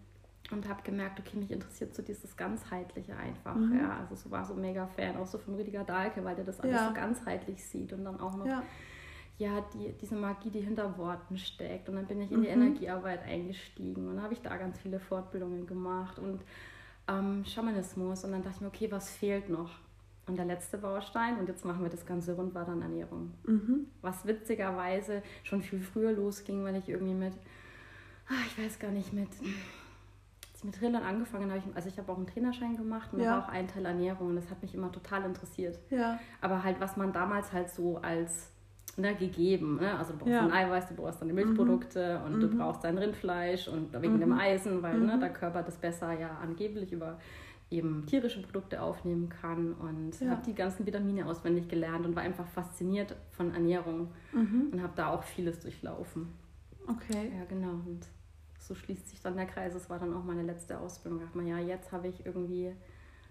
und 0.50 0.68
habe 0.68 0.82
gemerkt, 0.82 1.20
okay, 1.20 1.36
mich 1.36 1.50
interessiert 1.50 1.94
so 1.94 2.02
dieses 2.02 2.36
ganzheitliche 2.36 3.16
einfach. 3.16 3.54
Mhm. 3.54 3.78
Ja, 3.78 3.98
also 4.00 4.14
so 4.16 4.30
war 4.30 4.44
so 4.44 4.54
mega 4.54 4.86
Fan 4.86 5.16
auch 5.16 5.26
so 5.26 5.38
von 5.38 5.54
Rüdiger 5.54 5.84
Dahlke, 5.84 6.24
weil 6.24 6.34
der 6.34 6.44
das 6.44 6.60
alles 6.60 6.74
ja. 6.74 6.88
so 6.88 6.94
ganzheitlich 6.94 7.64
sieht 7.64 7.92
und 7.92 8.04
dann 8.04 8.20
auch 8.20 8.36
noch 8.36 8.46
ja, 8.46 8.62
ja 9.38 9.64
die, 9.72 9.92
diese 10.00 10.14
Magie, 10.14 10.50
die 10.50 10.60
hinter 10.60 10.98
Worten 10.98 11.38
steckt. 11.38 11.88
Und 11.88 11.96
dann 11.96 12.06
bin 12.06 12.20
ich 12.20 12.32
in 12.32 12.42
die 12.42 12.48
mhm. 12.48 12.62
Energiearbeit 12.62 13.24
eingestiegen 13.24 14.08
und 14.08 14.22
habe 14.22 14.34
ich 14.34 14.40
da 14.40 14.56
ganz 14.56 14.78
viele 14.78 15.00
Fortbildungen 15.00 15.66
gemacht 15.66 16.18
und 16.18 16.42
ähm, 17.08 17.44
Schamanismus 17.44 18.24
und 18.24 18.32
dann 18.32 18.42
dachte 18.42 18.56
ich 18.56 18.60
mir, 18.62 18.68
okay, 18.68 18.90
was 18.90 19.10
fehlt 19.10 19.48
noch? 19.48 19.70
Und 20.26 20.36
der 20.36 20.44
letzte 20.44 20.78
Baustein, 20.78 21.38
und 21.38 21.48
jetzt 21.48 21.64
machen 21.64 21.82
wir 21.82 21.90
das 21.90 22.06
Ganze 22.06 22.34
rund, 22.34 22.54
war 22.54 22.64
dann 22.64 22.80
Ernährung. 22.80 23.32
Mhm. 23.44 23.86
Was 24.02 24.24
witzigerweise 24.24 25.22
schon 25.42 25.62
viel 25.62 25.80
früher 25.80 26.12
losging, 26.12 26.62
weil 26.64 26.76
ich 26.76 26.88
irgendwie 26.88 27.14
mit, 27.14 27.32
ach, 28.28 28.46
ich 28.46 28.64
weiß 28.64 28.78
gar 28.78 28.92
nicht, 28.92 29.12
mit, 29.12 29.30
ich 30.62 30.64
mit 30.64 30.74
Trainern 30.76 31.02
angefangen 31.02 31.50
habe, 31.50 31.58
ich, 31.58 31.76
also 31.76 31.88
ich 31.88 31.98
habe 31.98 32.10
auch 32.12 32.16
einen 32.16 32.26
Trainerschein 32.26 32.76
gemacht 32.76 33.12
und 33.12 33.20
ja. 33.20 33.32
war 33.32 33.44
auch 33.44 33.48
ein 33.48 33.68
Teil 33.68 33.84
Ernährung 33.84 34.28
und 34.28 34.36
das 34.36 34.48
hat 34.50 34.62
mich 34.62 34.74
immer 34.74 34.92
total 34.92 35.24
interessiert. 35.24 35.78
Ja. 35.90 36.18
Aber 36.40 36.62
halt, 36.62 36.80
was 36.80 36.96
man 36.96 37.12
damals 37.12 37.52
halt 37.52 37.70
so 37.70 37.98
als 37.98 38.52
ne, 38.96 39.14
gegeben. 39.14 39.78
Ne? 39.80 39.96
Also 39.98 40.12
du 40.12 40.18
brauchst 40.18 40.32
ja. 40.32 40.42
ein 40.42 40.52
Eiweiß, 40.52 40.88
du 40.88 40.94
brauchst 40.94 41.20
deine 41.20 41.32
Milchprodukte 41.32 42.18
mhm. 42.18 42.26
und 42.26 42.40
du 42.40 42.48
mhm. 42.48 42.58
brauchst 42.58 42.84
dein 42.84 42.98
Rindfleisch 42.98 43.68
und 43.68 43.92
wegen 44.00 44.14
mhm. 44.14 44.20
dem 44.20 44.32
Eisen, 44.32 44.82
weil 44.82 44.98
ne, 44.98 45.16
mhm. 45.16 45.20
der 45.20 45.32
Körper 45.32 45.62
das 45.62 45.76
besser 45.76 46.12
ja 46.18 46.38
angeblich 46.42 46.92
über 46.92 47.18
eben 47.70 48.04
tierische 48.06 48.42
Produkte 48.42 48.82
aufnehmen 48.82 49.30
kann 49.30 49.72
und 49.72 50.20
ja. 50.20 50.30
habe 50.30 50.42
die 50.44 50.54
ganzen 50.54 50.84
Vitamine 50.84 51.26
auswendig 51.26 51.68
gelernt 51.68 52.04
und 52.04 52.14
war 52.14 52.22
einfach 52.22 52.46
fasziniert 52.46 53.16
von 53.30 53.54
Ernährung 53.54 54.08
mhm. 54.32 54.68
und 54.72 54.82
habe 54.82 54.92
da 54.94 55.08
auch 55.08 55.22
vieles 55.22 55.60
durchlaufen. 55.60 56.28
Okay. 56.86 57.32
Ja, 57.38 57.44
genau. 57.48 57.70
Und 57.86 58.06
so 58.72 58.74
schließt 58.74 59.08
sich 59.08 59.20
dann 59.20 59.36
der 59.36 59.46
Kreis. 59.46 59.74
Es 59.74 59.90
war 59.90 59.98
dann 59.98 60.14
auch 60.14 60.24
meine 60.24 60.42
letzte 60.42 60.78
Ausbildung. 60.78 61.20
Da 61.20 61.26
dachte 61.26 61.38
man, 61.38 61.46
ja, 61.46 61.58
jetzt 61.58 61.92
habe 61.92 62.08
ich 62.08 62.24
irgendwie 62.24 62.72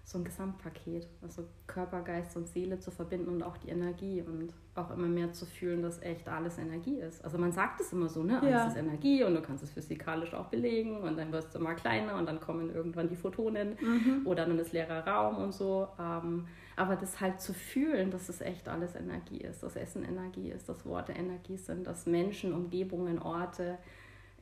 so 0.04 0.18
ein 0.18 0.24
Gesamtpaket, 0.24 1.06
also 1.22 1.44
Körper, 1.68 2.02
Geist 2.02 2.36
und 2.36 2.48
Seele 2.48 2.80
zu 2.80 2.90
verbinden 2.90 3.28
und 3.28 3.42
auch 3.42 3.56
die 3.56 3.68
Energie 3.68 4.20
und 4.20 4.52
auch 4.74 4.90
immer 4.90 5.06
mehr 5.06 5.32
zu 5.32 5.46
fühlen, 5.46 5.80
dass 5.80 6.02
echt 6.02 6.28
alles 6.28 6.58
Energie 6.58 6.96
ist. 6.96 7.24
Also 7.24 7.38
man 7.38 7.52
sagt 7.52 7.80
es 7.80 7.92
immer 7.92 8.08
so, 8.08 8.24
ne? 8.24 8.40
Alles 8.40 8.50
ja. 8.50 8.66
ist 8.66 8.76
Energie 8.76 9.22
und 9.22 9.34
du 9.34 9.42
kannst 9.42 9.62
es 9.62 9.70
physikalisch 9.70 10.34
auch 10.34 10.46
belegen 10.46 11.02
und 11.02 11.16
dann 11.16 11.30
wirst 11.30 11.54
du 11.54 11.60
immer 11.60 11.74
kleiner 11.74 12.16
und 12.16 12.26
dann 12.26 12.40
kommen 12.40 12.74
irgendwann 12.74 13.08
die 13.08 13.16
Photonen 13.16 13.76
mhm. 13.80 14.26
oder 14.26 14.44
dann 14.44 14.58
ist 14.58 14.72
leerer 14.72 15.06
Raum 15.06 15.36
und 15.36 15.52
so. 15.52 15.88
Ähm, 16.00 16.46
aber 16.74 16.96
das 16.96 17.20
halt 17.20 17.40
zu 17.40 17.54
fühlen, 17.54 18.10
dass 18.10 18.28
es 18.28 18.40
echt 18.40 18.68
alles 18.68 18.96
Energie 18.96 19.38
ist, 19.38 19.62
dass 19.62 19.76
Essen 19.76 20.04
Energie 20.04 20.50
ist, 20.50 20.68
dass 20.68 20.84
Worte 20.84 21.12
Energie 21.12 21.56
sind, 21.56 21.86
dass 21.86 22.06
Menschen, 22.06 22.52
Umgebungen, 22.52 23.20
Orte 23.20 23.78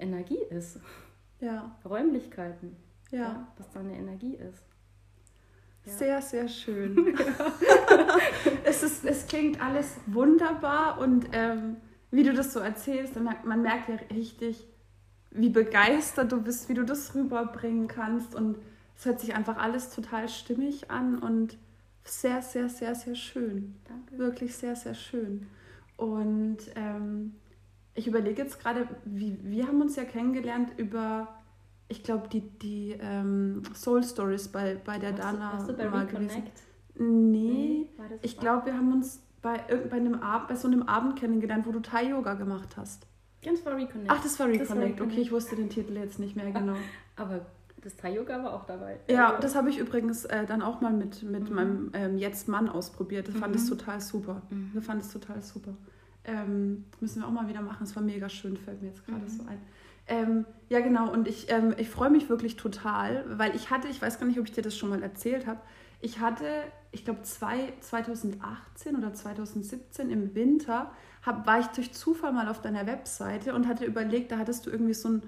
Energie 0.01 0.43
ist. 0.51 0.79
Ja. 1.41 1.77
Räumlichkeiten. 1.85 2.77
Ja. 3.11 3.19
ja. 3.19 3.53
Dass 3.57 3.71
da 3.71 3.81
eine 3.81 3.97
Energie 3.97 4.37
ist. 4.37 4.65
Sehr, 5.85 6.21
sehr 6.21 6.47
schön. 6.49 6.97
es, 8.65 8.83
ist, 8.83 9.05
es 9.05 9.27
klingt 9.27 9.61
alles 9.63 9.97
wunderbar 10.07 10.99
und 10.99 11.29
ähm, 11.33 11.77
wie 12.11 12.23
du 12.23 12.33
das 12.33 12.53
so 12.53 12.61
erzählst, 12.61 13.15
man 13.17 13.63
merkt 13.63 13.89
ja 13.89 13.97
richtig, 14.15 14.67
wie 15.31 15.49
begeistert 15.49 16.33
du 16.33 16.43
bist, 16.43 16.69
wie 16.69 16.75
du 16.75 16.85
das 16.85 17.15
rüberbringen 17.15 17.89
kannst 17.89 18.35
und 18.35 18.59
es 18.97 19.07
hört 19.07 19.21
sich 19.21 19.35
einfach 19.35 19.57
alles 19.57 19.91
total 19.91 20.29
stimmig 20.29 20.91
an 20.91 21.19
und 21.19 21.57
sehr, 22.05 22.43
sehr, 22.43 22.69
sehr, 22.69 22.95
sehr 22.95 23.15
schön. 23.15 23.77
Danke. 23.85 24.19
Wirklich 24.19 24.57
sehr, 24.57 24.75
sehr 24.77 24.95
schön. 24.95 25.47
Und 25.97 26.59
ähm, 26.75 27.37
ich 28.01 28.07
überlege 28.07 28.43
jetzt 28.43 28.59
gerade, 28.61 28.89
wir 29.05 29.67
haben 29.67 29.83
uns 29.83 29.95
ja 29.97 30.05
kennengelernt 30.05 30.71
über 30.79 31.29
ich 31.89 32.03
glaube, 32.03 32.29
die, 32.29 32.41
die 32.41 32.97
ähm, 33.01 33.63
Soul 33.75 34.03
Stories 34.03 34.49
bei, 34.49 34.77
bei 34.83 34.99
der 34.99 35.11
warst 35.11 35.23
Dana 35.23 35.51
du, 35.51 35.57
warst 35.59 35.69
du 35.71 35.75
bei 35.75 35.91
mal 35.91 36.07
gewesen. 36.07 36.45
Nee, 36.95 37.89
nee 37.89 37.89
ich 38.23 38.39
glaube, 38.39 38.67
wir 38.67 38.75
haben 38.75 38.93
uns 38.93 39.21
bei, 39.43 39.59
bei, 39.91 39.97
einem 39.97 40.15
Ab 40.15 40.49
bei 40.49 40.55
so 40.55 40.69
einem 40.69 40.85
Abend 40.85 41.19
kennengelernt, 41.19 41.67
wo 41.67 41.73
du 41.73 41.81
Thai-Yoga 41.81 42.35
gemacht 42.35 42.77
hast. 42.77 43.07
Das 43.43 43.67
war 43.67 43.77
Reconnect. 43.77 44.09
Ach, 44.09 44.23
das 44.23 44.39
war 44.39 44.47
Reconnect. 44.47 44.71
Das 44.71 44.77
war 44.77 44.85
Reconnect. 44.85 45.13
Okay, 45.13 45.21
ich 45.21 45.33
wusste 45.33 45.57
den 45.57 45.69
Titel 45.69 45.97
jetzt 45.97 46.21
nicht 46.21 46.37
mehr 46.37 46.51
genau. 46.53 46.77
Aber 47.17 47.45
das 47.83 47.97
Thai-Yoga 47.97 48.45
war 48.45 48.55
auch 48.55 48.67
dabei. 48.67 49.01
Ja, 49.09 49.39
das 49.41 49.57
habe 49.57 49.69
ich 49.69 49.79
übrigens 49.79 50.27
äh, 50.27 50.47
dann 50.47 50.63
auch 50.63 50.81
mal 50.81 50.93
mit, 50.93 51.23
mit 51.25 51.51
mhm. 51.51 51.57
meinem 51.57 51.91
ähm, 51.95 52.19
Jetzt-Mann 52.19 52.69
ausprobiert. 52.69 53.27
Das 53.29 53.35
mhm. 53.35 53.41
fand 53.41 53.57
ich 53.57 53.69
total 53.69 54.01
super. 54.01 54.43
Mhm. 54.49 54.71
Das 54.75 54.85
fand 54.85 55.05
ich 55.05 55.11
total 55.11 55.43
super. 55.43 55.75
Ähm, 56.25 56.85
müssen 57.01 57.23
wir 57.23 57.29
auch 57.29 57.33
mal 57.33 57.49
wieder 57.49 57.63
machen. 57.63 57.85
Es 57.85 57.97
war 57.97 58.03
mega 58.03 58.29
schön, 58.29 58.57
fällt 58.57 58.83
mir 58.83 58.89
jetzt 58.89 59.07
gerade 59.07 59.23
mhm. 59.23 59.29
so 59.29 59.43
ein. 59.47 59.59
Ähm, 60.07 60.45
ja, 60.69 60.81
genau. 60.81 61.11
Und 61.11 61.29
ich, 61.29 61.51
ähm, 61.51 61.75
ich 61.79 61.89
freue 61.89 62.11
mich 62.11 62.29
wirklich 62.29 62.57
total, 62.57 63.25
weil 63.39 63.55
ich 63.55 63.71
hatte, 63.71 63.89
ich 63.89 64.03
weiß 64.03 64.19
gar 64.19 64.27
nicht, 64.27 64.39
ob 64.39 64.47
ich 64.47 64.53
dir 64.53 64.63
das 64.63 64.77
schon 64.77 64.91
mal 64.91 65.03
erzählt 65.03 65.47
habe, 65.47 65.61
ich 66.01 66.19
hatte, 66.19 66.47
ich 66.93 67.05
glaube, 67.05 67.23
2018 67.23 68.97
oder 68.97 69.13
2017 69.13 70.11
im 70.11 70.35
Winter, 70.35 70.91
hab, 71.23 71.47
war 71.47 71.61
ich 71.61 71.67
durch 71.67 71.93
Zufall 71.93 72.33
mal 72.33 72.49
auf 72.49 72.61
deiner 72.61 72.87
Webseite 72.87 73.55
und 73.55 73.69
hatte 73.69 73.85
überlegt, 73.85 74.33
da 74.33 74.39
hattest 74.39 74.67
du 74.67 74.71
irgendwie 74.71 74.95
so 74.95 75.09
einen 75.09 75.23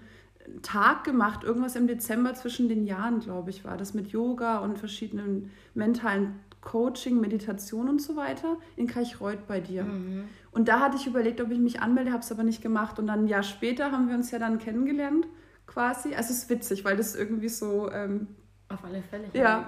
Tag 0.62 1.04
gemacht, 1.04 1.44
irgendwas 1.44 1.76
im 1.76 1.86
Dezember 1.86 2.34
zwischen 2.34 2.68
den 2.68 2.84
Jahren, 2.86 3.20
glaube 3.20 3.50
ich, 3.50 3.64
war 3.64 3.76
das 3.76 3.94
mit 3.94 4.08
Yoga 4.08 4.58
und 4.58 4.78
verschiedenen 4.78 5.50
mentalen 5.74 6.40
Coaching, 6.62 7.20
Meditation 7.20 7.88
und 7.88 8.00
so 8.00 8.16
weiter 8.16 8.56
in 8.76 8.86
Kaichreuth 8.86 9.46
bei 9.46 9.60
dir. 9.60 9.84
Mhm. 9.84 10.24
Und 10.52 10.68
da 10.68 10.80
hatte 10.80 10.96
ich 10.96 11.06
überlegt, 11.06 11.40
ob 11.40 11.50
ich 11.50 11.58
mich 11.58 11.80
anmelde, 11.80 12.12
habe 12.12 12.22
es 12.22 12.30
aber 12.30 12.44
nicht 12.44 12.62
gemacht. 12.62 12.98
Und 12.98 13.06
dann 13.06 13.24
ein 13.24 13.26
Jahr 13.26 13.42
später 13.42 13.90
haben 13.90 14.08
wir 14.08 14.14
uns 14.14 14.30
ja 14.30 14.38
dann 14.38 14.58
kennengelernt, 14.58 15.26
quasi. 15.66 16.14
Also 16.14 16.30
es 16.30 16.44
ist 16.44 16.50
witzig, 16.50 16.84
weil 16.84 16.96
das 16.96 17.16
irgendwie 17.16 17.48
so. 17.48 17.90
Ähm, 17.90 18.28
auf 18.68 18.84
alle 18.84 19.02
Fälle. 19.02 19.24
Ja. 19.32 19.66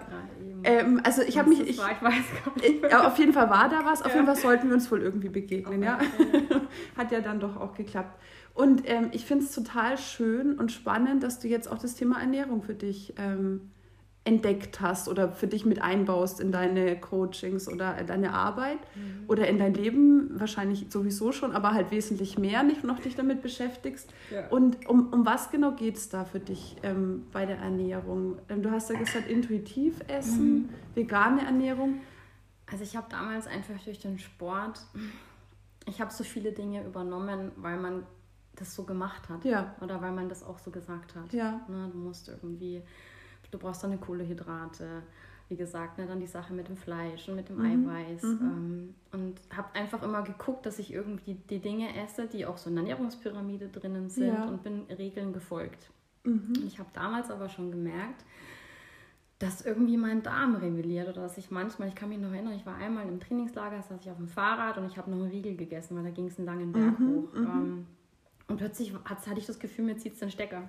Ähm, 0.62 1.00
also 1.02 1.22
ich 1.22 1.38
habe 1.38 1.48
mich. 1.48 1.60
Ich, 1.60 1.78
war, 1.78 1.92
ich 1.92 2.02
weiß 2.02 2.24
gar 2.44 2.54
nicht. 2.56 2.90
Ja, 2.90 3.06
auf 3.06 3.18
jeden 3.18 3.32
Fall 3.32 3.48
war 3.48 3.68
da 3.68 3.84
was. 3.84 4.02
Auf 4.02 4.08
ja. 4.08 4.14
jeden 4.16 4.26
Fall 4.26 4.36
sollten 4.36 4.68
wir 4.68 4.74
uns 4.74 4.90
wohl 4.90 5.00
irgendwie 5.00 5.30
begegnen. 5.30 5.82
Ja. 5.82 5.98
Hat 6.96 7.12
ja 7.12 7.20
dann 7.20 7.40
doch 7.40 7.56
auch 7.56 7.74
geklappt. 7.74 8.18
Und 8.52 8.82
ähm, 8.84 9.08
ich 9.12 9.24
finde 9.24 9.44
es 9.44 9.52
total 9.52 9.98
schön 9.98 10.58
und 10.58 10.70
spannend, 10.70 11.22
dass 11.22 11.40
du 11.40 11.48
jetzt 11.48 11.70
auch 11.70 11.78
das 11.78 11.96
Thema 11.96 12.20
Ernährung 12.20 12.62
für 12.62 12.74
dich 12.74 13.14
ähm, 13.18 13.72
entdeckt 14.24 14.80
hast 14.80 15.08
oder 15.08 15.30
für 15.30 15.46
dich 15.46 15.66
mit 15.66 15.82
einbaust 15.82 16.40
in 16.40 16.50
deine 16.50 16.98
Coachings 16.98 17.68
oder 17.68 18.02
deine 18.04 18.32
Arbeit 18.32 18.78
mhm. 18.94 19.24
oder 19.28 19.46
in 19.48 19.58
dein 19.58 19.74
Leben, 19.74 20.40
wahrscheinlich 20.40 20.86
sowieso 20.88 21.30
schon, 21.30 21.52
aber 21.52 21.72
halt 21.72 21.90
wesentlich 21.90 22.38
mehr 22.38 22.62
nicht 22.62 22.84
noch 22.84 23.00
dich 23.00 23.16
damit 23.16 23.42
beschäftigst. 23.42 24.12
Ja. 24.30 24.48
Und 24.48 24.88
um, 24.88 25.12
um 25.12 25.26
was 25.26 25.50
genau 25.50 25.72
geht 25.72 25.96
es 25.96 26.08
da 26.08 26.24
für 26.24 26.40
dich 26.40 26.76
ähm, 26.82 27.26
bei 27.32 27.44
der 27.44 27.58
Ernährung? 27.58 28.38
Ähm, 28.48 28.62
du 28.62 28.70
hast 28.70 28.88
ja 28.88 28.98
gesagt, 28.98 29.28
intuitiv 29.28 30.00
essen, 30.08 30.54
mhm. 30.54 30.68
vegane 30.94 31.44
Ernährung. 31.44 32.00
Also 32.64 32.82
ich 32.82 32.96
habe 32.96 33.06
damals 33.10 33.46
einfach 33.46 33.78
durch 33.84 33.98
den 33.98 34.18
Sport, 34.18 34.80
ich 35.86 36.00
habe 36.00 36.10
so 36.10 36.24
viele 36.24 36.52
Dinge 36.52 36.82
übernommen, 36.82 37.52
weil 37.56 37.78
man 37.78 38.06
das 38.56 38.74
so 38.74 38.84
gemacht 38.84 39.28
hat. 39.28 39.44
Ja. 39.44 39.74
Oder 39.82 40.00
weil 40.00 40.12
man 40.12 40.30
das 40.30 40.42
auch 40.42 40.58
so 40.58 40.70
gesagt 40.70 41.14
hat. 41.14 41.32
Ja. 41.34 41.60
Ne, 41.68 41.90
du 41.92 41.98
musst 41.98 42.28
irgendwie 42.28 42.82
du 43.54 43.58
brauchst 43.58 43.84
dann 43.84 44.00
Kohlehydrate, 44.00 45.02
wie 45.48 45.56
gesagt, 45.56 45.98
ne, 45.98 46.06
dann 46.06 46.20
die 46.20 46.26
Sache 46.26 46.52
mit 46.52 46.68
dem 46.68 46.76
Fleisch 46.76 47.28
und 47.28 47.36
mit 47.36 47.48
dem 47.48 47.58
mhm. 47.58 47.86
Eiweiß. 47.88 48.22
Mhm. 48.22 48.40
Ähm, 48.40 48.94
und 49.12 49.40
habe 49.56 49.74
einfach 49.74 50.02
immer 50.02 50.22
geguckt, 50.22 50.66
dass 50.66 50.78
ich 50.78 50.92
irgendwie 50.92 51.34
die 51.48 51.60
Dinge 51.60 51.96
esse, 52.02 52.26
die 52.26 52.46
auch 52.46 52.58
so 52.58 52.68
in 52.68 52.76
der 52.76 52.84
Ernährungspyramide 52.84 53.68
drinnen 53.68 54.10
sind 54.10 54.34
ja. 54.34 54.44
und 54.46 54.62
bin 54.62 54.82
Regeln 54.90 55.32
gefolgt. 55.32 55.90
Mhm. 56.24 56.54
Ich 56.66 56.78
habe 56.78 56.88
damals 56.92 57.30
aber 57.30 57.48
schon 57.48 57.70
gemerkt, 57.70 58.24
dass 59.38 59.64
irgendwie 59.64 59.96
mein 59.96 60.22
Darm 60.22 60.56
rebelliert 60.56 61.08
oder 61.08 61.22
dass 61.22 61.36
ich 61.36 61.50
manchmal, 61.50 61.88
ich 61.88 61.94
kann 61.94 62.08
mich 62.08 62.18
noch 62.18 62.32
erinnern, 62.32 62.54
ich 62.54 62.64
war 62.64 62.76
einmal 62.76 63.06
im 63.06 63.20
Trainingslager, 63.20 63.82
saß 63.82 64.00
ich 64.00 64.10
auf 64.10 64.16
dem 64.16 64.28
Fahrrad 64.28 64.78
und 64.78 64.86
ich 64.86 64.96
habe 64.96 65.10
noch 65.10 65.18
einen 65.18 65.30
Riegel 65.30 65.56
gegessen, 65.56 65.96
weil 65.96 66.04
da 66.04 66.10
ging 66.10 66.26
es 66.26 66.38
einen 66.38 66.46
langen 66.46 66.72
Berg 66.72 66.98
mhm, 66.98 67.08
hoch. 67.08 67.32
Mhm. 67.34 67.46
Ähm, 67.46 67.86
und 68.46 68.56
plötzlich 68.56 68.94
hatte 69.04 69.38
ich 69.38 69.46
das 69.46 69.58
Gefühl, 69.58 69.84
mir 69.84 69.96
zieht 69.98 70.14
es 70.14 70.20
den 70.20 70.30
Stecker. 70.30 70.68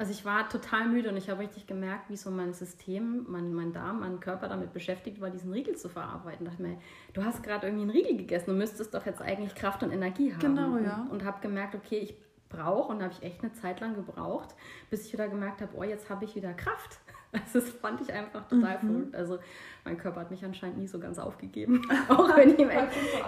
Also 0.00 0.12
ich 0.12 0.24
war 0.24 0.48
total 0.48 0.88
müde 0.88 1.08
und 1.08 1.16
ich 1.16 1.28
habe 1.28 1.40
richtig 1.40 1.66
gemerkt, 1.66 2.08
wie 2.08 2.16
so 2.16 2.30
mein 2.30 2.54
System, 2.54 3.26
mein, 3.28 3.52
mein 3.52 3.72
Darm, 3.72 3.98
mein 3.98 4.20
Körper 4.20 4.48
damit 4.48 4.72
beschäftigt 4.72 5.20
war, 5.20 5.28
diesen 5.28 5.52
Riegel 5.52 5.74
zu 5.74 5.88
verarbeiten. 5.88 6.44
Da 6.44 6.52
dachte 6.52 6.62
mir, 6.62 6.78
du 7.14 7.24
hast 7.24 7.42
gerade 7.42 7.66
irgendwie 7.66 7.82
einen 7.82 7.90
Riegel 7.90 8.16
gegessen 8.16 8.50
und 8.50 8.58
müsstest 8.58 8.94
doch 8.94 9.04
jetzt 9.06 9.20
eigentlich 9.20 9.56
Kraft 9.56 9.82
und 9.82 9.90
Energie 9.90 10.32
haben. 10.32 10.38
Genau, 10.38 10.78
ja. 10.78 11.02
Und, 11.02 11.10
und 11.10 11.24
habe 11.24 11.40
gemerkt, 11.40 11.74
okay, 11.74 11.98
ich 11.98 12.14
brauche 12.48 12.92
und 12.92 13.02
habe 13.02 13.12
ich 13.12 13.24
echt 13.24 13.42
eine 13.42 13.52
Zeit 13.54 13.80
lang 13.80 13.96
gebraucht, 13.96 14.54
bis 14.88 15.04
ich 15.04 15.12
wieder 15.12 15.26
gemerkt 15.26 15.62
habe, 15.62 15.72
oh, 15.76 15.82
jetzt 15.82 16.08
habe 16.08 16.24
ich 16.24 16.34
wieder 16.36 16.54
Kraft. 16.54 16.98
Also 17.30 17.60
das 17.60 17.68
fand 17.68 18.00
ich 18.00 18.10
einfach 18.10 18.48
total 18.48 18.78
mhm. 18.82 18.88
verrückt. 18.88 19.14
Also 19.14 19.38
mein 19.84 19.98
Körper 19.98 20.20
hat 20.20 20.30
mich 20.30 20.42
anscheinend 20.46 20.78
nie 20.78 20.86
so 20.86 20.98
ganz 20.98 21.18
aufgegeben, 21.18 21.86
auch 22.08 22.34
wenn 22.34 22.48
ich 22.48 22.58
ihm 22.58 22.70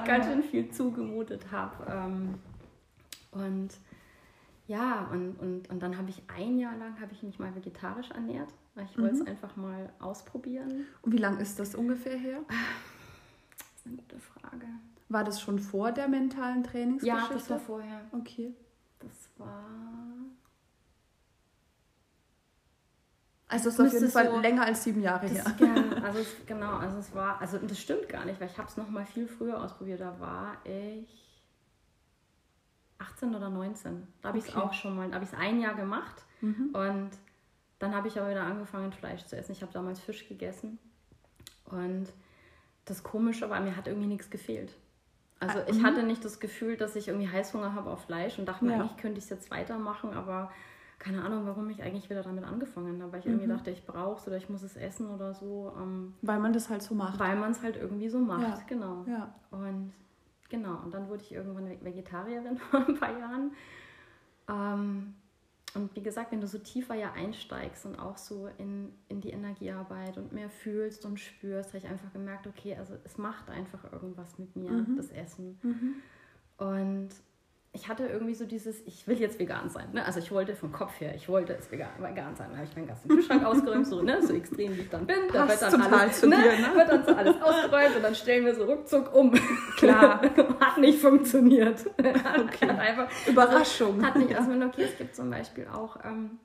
ganz 0.06 0.24
schön 0.24 0.42
viel 0.42 0.70
zugemutet 0.70 1.52
habe. 1.52 1.84
Ähm, 1.86 2.34
und 3.32 3.68
ja, 4.70 5.08
und, 5.10 5.34
und, 5.40 5.68
und 5.68 5.80
dann 5.80 5.98
habe 5.98 6.10
ich 6.10 6.22
ein 6.28 6.56
Jahr 6.56 6.76
lang, 6.76 7.00
habe 7.00 7.12
ich 7.12 7.24
mich 7.24 7.40
mal 7.40 7.52
vegetarisch 7.56 8.08
ernährt. 8.12 8.48
Ich 8.88 8.96
wollte 8.96 9.16
es 9.16 9.20
mhm. 9.20 9.26
einfach 9.26 9.56
mal 9.56 9.92
ausprobieren. 9.98 10.86
Und 11.02 11.12
wie 11.12 11.18
lange 11.18 11.40
ist 11.42 11.58
das 11.58 11.74
ungefähr 11.74 12.16
her? 12.16 12.38
Das 12.48 13.66
ist 13.74 13.86
eine 13.86 13.96
gute 13.96 14.20
Frage. 14.20 14.66
War 15.08 15.24
das 15.24 15.40
schon 15.40 15.58
vor 15.58 15.90
der 15.90 16.06
mentalen 16.06 16.62
Trainingsgeschichte? 16.62 17.32
Ja, 17.32 17.34
das 17.34 17.50
war 17.50 17.58
vorher. 17.58 18.00
Okay. 18.12 18.54
Das 19.00 19.28
war... 19.38 19.64
Also 23.48 23.70
es 23.70 23.74
ist 23.74 23.80
auf 23.80 23.92
jeden 23.92 24.10
Fall 24.10 24.30
so, 24.30 24.38
länger 24.38 24.66
als 24.66 24.84
sieben 24.84 25.02
Jahre 25.02 25.26
her. 25.26 25.44
Ja, 25.58 26.02
also 26.04 26.20
es, 26.20 26.46
genau, 26.46 26.76
also 26.76 26.98
es 26.98 27.12
war, 27.12 27.40
also 27.40 27.58
das 27.58 27.80
stimmt 27.80 28.08
gar 28.08 28.24
nicht, 28.24 28.40
weil 28.40 28.48
ich 28.48 28.56
habe 28.56 28.68
es 28.68 28.76
noch 28.76 28.88
mal 28.88 29.04
viel 29.04 29.26
früher 29.26 29.60
ausprobiert. 29.60 30.00
Da 30.00 30.20
war 30.20 30.58
ich 30.64 31.29
18 33.00 33.34
oder 33.34 33.50
19. 33.50 34.06
Da 34.22 34.28
habe 34.28 34.38
okay. 34.38 34.48
ich 34.48 34.54
es 34.54 34.60
auch 34.60 34.72
schon 34.72 34.96
mal, 34.96 35.08
da 35.08 35.14
habe 35.14 35.24
ich 35.24 35.32
es 35.32 35.38
ein 35.38 35.60
Jahr 35.60 35.74
gemacht 35.74 36.24
mhm. 36.40 36.70
und 36.72 37.10
dann 37.78 37.94
habe 37.94 38.08
ich 38.08 38.18
aber 38.18 38.30
wieder 38.30 38.42
angefangen, 38.42 38.92
Fleisch 38.92 39.24
zu 39.24 39.36
essen. 39.36 39.52
Ich 39.52 39.62
habe 39.62 39.72
damals 39.72 40.00
Fisch 40.00 40.28
gegessen 40.28 40.78
und 41.64 42.08
das 42.84 43.02
Komische 43.02 43.48
war, 43.48 43.60
mir 43.60 43.76
hat 43.76 43.86
irgendwie 43.86 44.08
nichts 44.08 44.30
gefehlt. 44.30 44.74
Also 45.38 45.58
ah, 45.58 45.64
ich 45.68 45.78
mhm. 45.78 45.86
hatte 45.86 46.02
nicht 46.02 46.24
das 46.24 46.38
Gefühl, 46.38 46.76
dass 46.76 46.96
ich 46.96 47.08
irgendwie 47.08 47.28
Heißhunger 47.28 47.74
habe 47.74 47.90
auf 47.90 48.04
Fleisch 48.04 48.38
und 48.38 48.46
dachte 48.46 48.64
mir, 48.64 48.72
ja. 48.72 48.80
eigentlich 48.80 48.98
könnte 48.98 49.18
ich 49.18 49.24
es 49.24 49.30
jetzt 49.30 49.50
weitermachen, 49.50 50.12
aber 50.12 50.50
keine 50.98 51.24
Ahnung, 51.24 51.46
warum 51.46 51.70
ich 51.70 51.82
eigentlich 51.82 52.10
wieder 52.10 52.22
damit 52.22 52.44
angefangen 52.44 53.00
habe, 53.00 53.12
weil 53.12 53.20
ich 53.20 53.24
mhm. 53.24 53.32
irgendwie 53.32 53.48
dachte, 53.48 53.70
ich 53.70 53.86
brauche 53.86 54.20
es 54.20 54.26
oder 54.26 54.36
ich 54.36 54.50
muss 54.50 54.62
es 54.62 54.76
essen 54.76 55.08
oder 55.08 55.32
so. 55.32 55.72
Ähm, 55.80 56.14
weil 56.20 56.38
man 56.38 56.52
das 56.52 56.68
halt 56.68 56.82
so 56.82 56.94
macht. 56.94 57.18
Weil 57.18 57.36
man 57.36 57.52
es 57.52 57.62
halt 57.62 57.76
irgendwie 57.76 58.10
so 58.10 58.18
macht, 58.18 58.42
ja. 58.42 58.62
genau. 58.66 59.06
Ja. 59.08 59.34
Und 59.50 59.94
Genau, 60.50 60.82
und 60.84 60.92
dann 60.92 61.08
wurde 61.08 61.22
ich 61.22 61.32
irgendwann 61.32 61.68
Vegetarierin 61.82 62.58
vor 62.70 62.86
ein 62.86 62.98
paar 62.98 63.18
Jahren. 63.18 63.52
Ähm, 64.48 65.14
und 65.74 65.94
wie 65.94 66.02
gesagt, 66.02 66.32
wenn 66.32 66.40
du 66.40 66.48
so 66.48 66.58
tiefer 66.58 66.96
ja 66.96 67.12
einsteigst 67.12 67.86
und 67.86 67.96
auch 67.96 68.18
so 68.18 68.48
in, 68.58 68.92
in 69.08 69.20
die 69.20 69.30
Energiearbeit 69.30 70.18
und 70.18 70.32
mehr 70.32 70.50
fühlst 70.50 71.06
und 71.06 71.20
spürst, 71.20 71.68
habe 71.68 71.78
ich 71.78 71.86
einfach 71.86 72.12
gemerkt, 72.12 72.48
okay, 72.48 72.74
also 72.76 72.94
es 73.04 73.16
macht 73.16 73.48
einfach 73.48 73.92
irgendwas 73.92 74.36
mit 74.38 74.56
mir, 74.56 74.72
mhm. 74.72 74.96
das 74.96 75.10
Essen. 75.10 75.58
Mhm. 75.62 75.94
Und 76.58 77.10
ich 77.72 77.88
hatte 77.88 78.04
irgendwie 78.04 78.34
so 78.34 78.46
dieses, 78.46 78.80
ich 78.84 79.06
will 79.06 79.20
jetzt 79.20 79.38
vegan 79.38 79.70
sein. 79.70 79.92
Ne? 79.92 80.04
Also 80.04 80.18
ich 80.18 80.32
wollte 80.32 80.56
vom 80.56 80.72
Kopf 80.72 81.00
her, 81.00 81.14
ich 81.14 81.28
wollte 81.28 81.54
es 81.54 81.70
vegan, 81.70 81.90
vegan 81.98 82.34
sein. 82.34 82.48
Da 82.50 82.56
habe 82.56 82.66
ich 82.68 82.74
meinen 82.74 82.88
ganzen 82.88 83.08
Kühlschrank 83.08 83.44
ausgeräumt, 83.44 83.86
so, 83.86 84.02
ne? 84.02 84.20
so 84.26 84.34
extrem 84.34 84.76
wie 84.76 84.80
ich 84.80 84.90
dann 84.90 85.06
bin. 85.06 85.16
Da 85.32 85.48
wird 85.48 85.62
dann, 85.62 85.80
alles, 85.80 86.22
ne? 86.22 86.36
dir, 86.36 86.68
ne? 86.68 86.74
wird 86.74 86.88
dann 86.88 87.04
so 87.04 87.14
alles 87.14 87.40
ausgeräumt 87.40 87.96
und 87.96 88.02
dann 88.02 88.14
stellen 88.16 88.44
wir 88.44 88.56
so 88.56 88.64
ruckzuck 88.64 89.14
um. 89.14 89.32
Klar. 89.76 90.20
hat 90.60 90.78
nicht 90.78 91.00
funktioniert. 91.00 91.86
Okay. 91.96 92.68
hat 92.68 92.78
einfach, 92.78 93.08
Überraschung. 93.28 94.04
hat 94.04 94.16
nicht, 94.16 94.34
also 94.34 94.50
okay, 94.50 94.84
es 94.90 94.98
gibt 94.98 95.14
zum 95.14 95.30
Beispiel 95.30 95.68
auch, 95.68 96.04
ähm, 96.04 96.40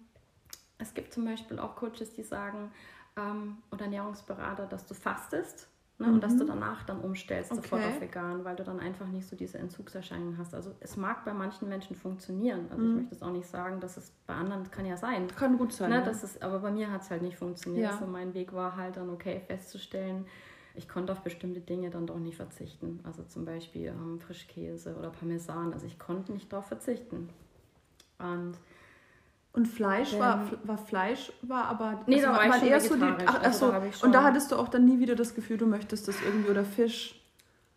es 0.77 0.93
gibt 0.93 1.11
zum 1.11 1.25
Beispiel 1.25 1.57
auch 1.57 1.75
Coaches, 1.75 2.13
die 2.13 2.23
sagen, 2.23 2.71
ähm, 3.17 3.57
oder 3.71 3.85
Ernährungsberater, 3.85 4.67
dass 4.67 4.85
du 4.85 4.93
fastest 4.93 5.67
Ne? 5.97 6.07
Mhm. 6.07 6.13
Und 6.15 6.23
dass 6.23 6.35
du 6.35 6.43
mhm. 6.43 6.47
danach 6.47 6.83
dann 6.83 6.99
umstellst, 6.99 7.51
okay. 7.51 7.61
sofort 7.61 7.83
auf 7.85 8.01
vegan, 8.01 8.43
weil 8.43 8.55
du 8.55 8.63
dann 8.63 8.79
einfach 8.79 9.07
nicht 9.07 9.27
so 9.27 9.35
diese 9.35 9.57
Entzugserscheinungen 9.57 10.37
hast. 10.37 10.53
Also 10.53 10.71
es 10.81 10.97
mag 10.97 11.23
bei 11.23 11.33
manchen 11.33 11.69
Menschen 11.69 11.95
funktionieren. 11.95 12.67
Also 12.69 12.83
mhm. 12.83 12.89
ich 12.89 12.95
möchte 13.01 13.15
es 13.15 13.21
auch 13.21 13.31
nicht 13.31 13.47
sagen, 13.47 13.79
dass 13.79 13.95
es 13.97 14.11
bei 14.27 14.33
anderen 14.33 14.69
kann 14.71 14.85
ja 14.85 14.97
sein. 14.97 15.27
Kann 15.27 15.57
gut 15.57 15.71
sein. 15.71 15.89
Ne? 15.89 15.97
Ja. 15.97 16.01
Das 16.01 16.23
ist, 16.23 16.41
aber 16.43 16.59
bei 16.59 16.71
mir 16.71 16.91
hat 16.91 17.03
es 17.03 17.09
halt 17.09 17.21
nicht 17.21 17.37
funktioniert. 17.37 17.85
Ja. 17.85 17.91
Also 17.91 18.07
mein 18.07 18.33
Weg 18.33 18.53
war 18.53 18.75
halt 18.75 18.97
dann 18.97 19.09
okay 19.09 19.41
festzustellen, 19.47 20.25
ich 20.77 20.89
konnte 20.89 21.13
auf 21.13 21.21
bestimmte 21.21 21.61
Dinge 21.61 21.89
dann 21.89 22.05
doch 22.05 22.19
nicht 22.19 22.35
verzichten. 22.35 22.99
Also 23.03 23.23
zum 23.23 23.45
Beispiel 23.45 23.87
ähm, 23.87 24.19
Frischkäse 24.19 24.95
oder 24.97 25.09
Parmesan. 25.09 25.71
Also 25.71 25.85
ich 25.85 25.97
konnte 25.97 26.33
nicht 26.33 26.51
darauf 26.51 26.67
verzichten. 26.67 27.29
Und 28.19 28.57
und 29.55 29.67
Fleisch 29.67 30.13
ähm, 30.13 30.19
war, 30.19 30.51
war 30.63 30.77
Fleisch, 30.77 31.31
war 31.41 31.65
aber. 31.65 32.01
Nee, 32.07 32.15
also 32.15 32.27
da 32.27 32.33
war, 32.33 32.49
war 32.49 32.57
ich 32.57 32.63
eher 32.63 32.81
so 32.81 32.95
die, 32.95 33.13
ach, 33.25 33.41
also, 33.41 33.71
da 33.71 33.81
Und 34.03 34.11
da 34.13 34.23
hattest 34.23 34.51
du 34.51 34.57
auch 34.57 34.67
dann 34.67 34.85
nie 34.85 34.99
wieder 34.99 35.15
das 35.15 35.33
Gefühl, 35.33 35.57
du 35.57 35.65
möchtest 35.65 36.07
das 36.07 36.21
irgendwie 36.21 36.49
oder 36.49 36.65
Fisch. 36.65 37.21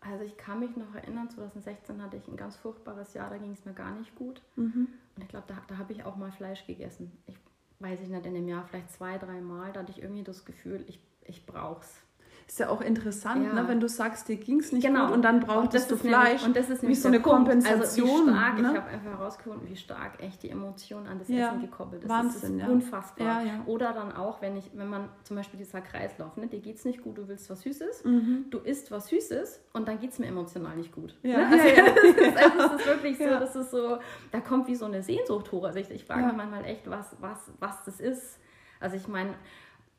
Also 0.01 0.23
ich 0.23 0.37
kann 0.37 0.59
mich 0.59 0.75
noch 0.75 0.93
erinnern, 0.95 1.29
2016 1.29 2.01
hatte 2.01 2.17
ich 2.17 2.27
ein 2.27 2.37
ganz 2.37 2.55
furchtbares 2.57 3.13
Jahr, 3.13 3.29
da 3.29 3.37
ging 3.37 3.51
es 3.51 3.65
mir 3.65 3.73
gar 3.73 3.91
nicht 3.91 4.15
gut. 4.15 4.41
Mhm. 4.55 4.87
Und 5.15 5.21
ich 5.21 5.27
glaube, 5.29 5.45
da, 5.47 5.55
da 5.67 5.77
habe 5.77 5.91
ich 5.93 6.03
auch 6.03 6.15
mal 6.15 6.31
Fleisch 6.31 6.65
gegessen. 6.65 7.11
Ich 7.27 7.37
weiß 7.79 8.01
ich 8.01 8.09
nicht, 8.09 8.25
in 8.25 8.33
dem 8.33 8.47
Jahr 8.47 8.65
vielleicht 8.65 8.91
zwei, 8.91 9.17
drei 9.17 9.39
Mal, 9.41 9.71
da 9.71 9.81
hatte 9.81 9.91
ich 9.91 10.01
irgendwie 10.01 10.23
das 10.23 10.45
Gefühl, 10.45 10.83
ich, 10.87 10.99
ich 11.23 11.45
brauche 11.45 11.81
es. 11.81 12.01
Ist 12.49 12.59
ja 12.59 12.69
auch 12.69 12.81
interessant, 12.81 13.45
ja. 13.45 13.53
Ne? 13.53 13.67
wenn 13.67 13.79
du 13.79 13.87
sagst, 13.87 14.27
dir 14.27 14.35
ging 14.35 14.59
es 14.59 14.71
nicht 14.71 14.83
genau. 14.83 15.05
gut 15.05 15.15
und 15.15 15.21
dann 15.21 15.39
brauchst 15.39 15.91
du 15.91 15.95
Fleisch. 15.95 16.41
Nämlich, 16.41 16.45
und 16.45 16.55
das 16.55 16.69
ist 16.69 16.87
wie 16.87 16.95
so 16.95 17.07
eine 17.07 17.19
Punkt. 17.19 17.37
Kompensation. 17.37 18.09
Also 18.09 18.27
wie 18.27 18.31
stark, 18.31 18.59
ne? 18.59 18.71
ich 18.71 18.77
habe 18.77 18.89
einfach 18.89 19.11
herausgefunden, 19.11 19.69
wie 19.69 19.75
stark 19.75 20.23
echt 20.23 20.41
die 20.41 20.49
Emotion 20.49 21.05
an 21.05 21.19
das 21.19 21.27
ja. 21.27 21.49
Essen 21.49 21.61
gekoppelt 21.61 22.03
ist. 22.03 22.09
Wahnsinn, 22.09 22.41
das 22.41 22.49
ist 22.49 22.59
ja. 22.59 22.67
unfassbar. 22.67 23.43
Oder 23.67 23.93
dann 23.93 24.11
auch, 24.13 24.41
wenn 24.41 24.57
ich, 24.57 24.71
wenn 24.73 24.89
man 24.89 25.09
zum 25.23 25.37
Beispiel 25.37 25.59
dieser 25.59 25.81
Kreislauf, 25.81 26.37
ne? 26.37 26.47
dir 26.47 26.59
geht 26.59 26.77
es 26.77 26.85
nicht 26.85 27.03
gut, 27.03 27.19
du 27.19 27.27
willst 27.27 27.51
was 27.51 27.61
Süßes, 27.61 28.03
mhm. 28.05 28.45
du 28.49 28.57
isst 28.57 28.89
was 28.89 29.09
Süßes 29.09 29.61
und 29.73 29.87
dann 29.87 29.99
geht 29.99 30.11
es 30.11 30.17
mir 30.17 30.25
emotional 30.25 30.75
nicht 30.75 30.91
gut. 30.91 31.15
Ja. 31.21 31.37
Ne? 31.37 31.45
Also, 31.51 31.65
das, 31.85 32.27
ist, 32.27 32.37
also, 32.37 32.57
das 32.57 32.81
ist 32.81 32.87
wirklich 32.87 33.17
so, 33.19 33.25
das 33.25 33.55
ist 33.55 33.71
so, 33.71 33.99
da 34.31 34.39
kommt 34.39 34.67
wie 34.67 34.75
so 34.75 34.85
eine 34.85 35.03
Sehnsucht 35.03 35.51
hoch. 35.51 35.65
Also 35.65 35.77
ich, 35.77 35.91
ich 35.91 36.03
frage 36.03 36.25
mich 36.25 36.35
manchmal 36.35 36.65
echt, 36.65 36.89
was, 36.89 37.15
was, 37.19 37.51
was 37.59 37.83
das 37.83 37.99
ist. 37.99 38.39
Also 38.79 38.95
ich 38.95 39.07
meine, 39.07 39.35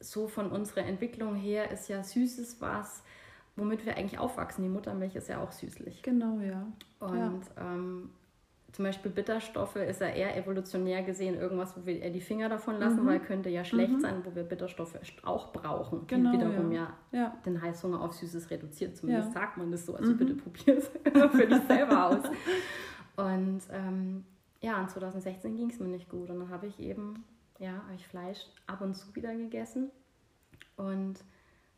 so 0.00 0.26
von 0.26 0.50
unserer 0.50 0.84
Entwicklung 0.86 1.34
her 1.34 1.70
ist 1.70 1.88
ja 1.88 2.02
Süßes 2.02 2.60
was, 2.60 3.02
womit 3.56 3.84
wir 3.84 3.96
eigentlich 3.96 4.18
aufwachsen. 4.18 4.64
Die 4.64 4.70
Muttermilch 4.70 5.14
ist 5.14 5.28
ja 5.28 5.42
auch 5.42 5.52
süßlich. 5.52 6.02
Genau, 6.02 6.40
ja. 6.40 6.66
Und 6.98 7.16
ja. 7.16 7.40
Ähm, 7.58 8.10
zum 8.72 8.84
Beispiel 8.84 9.10
Bitterstoffe 9.10 9.76
ist 9.76 10.00
ja 10.00 10.08
eher 10.08 10.36
evolutionär 10.36 11.02
gesehen 11.02 11.34
irgendwas, 11.34 11.76
wo 11.76 11.84
wir 11.86 12.00
eher 12.00 12.10
die 12.10 12.20
Finger 12.20 12.48
davon 12.48 12.78
lassen, 12.78 13.02
mhm. 13.02 13.08
weil 13.08 13.20
könnte 13.20 13.48
ja 13.48 13.64
schlecht 13.64 13.94
mhm. 13.94 14.00
sein, 14.00 14.22
wo 14.24 14.34
wir 14.34 14.44
Bitterstoffe 14.44 14.96
auch 15.24 15.52
brauchen, 15.52 16.06
genau, 16.06 16.30
die 16.30 16.38
wiederum 16.38 16.70
ja. 16.70 16.92
ja, 17.10 17.36
den 17.44 17.60
Heißhunger 17.60 18.00
auf 18.00 18.12
Süßes 18.12 18.50
reduziert. 18.50 18.96
Zumindest 18.96 19.28
ja. 19.28 19.40
sagt 19.40 19.56
man 19.56 19.72
das 19.72 19.86
so. 19.86 19.96
Also 19.96 20.12
mhm. 20.12 20.18
bitte 20.18 20.34
probier 20.34 20.78
es 20.78 20.88
für 21.32 21.46
dich 21.46 21.62
selber 21.66 22.06
aus. 22.10 22.22
Und 23.16 23.60
ähm, 23.72 24.24
ja, 24.60 24.80
in 24.80 24.88
2016 24.88 25.56
ging 25.56 25.70
es 25.70 25.80
mir 25.80 25.88
nicht 25.88 26.08
gut 26.08 26.30
und 26.30 26.38
dann 26.38 26.48
habe 26.50 26.66
ich 26.66 26.78
eben 26.78 27.24
ja, 27.60 27.72
habe 27.84 27.94
ich 27.94 28.08
Fleisch 28.08 28.46
ab 28.66 28.80
und 28.80 28.94
zu 28.94 29.14
wieder 29.14 29.34
gegessen. 29.36 29.90
Und 30.76 31.22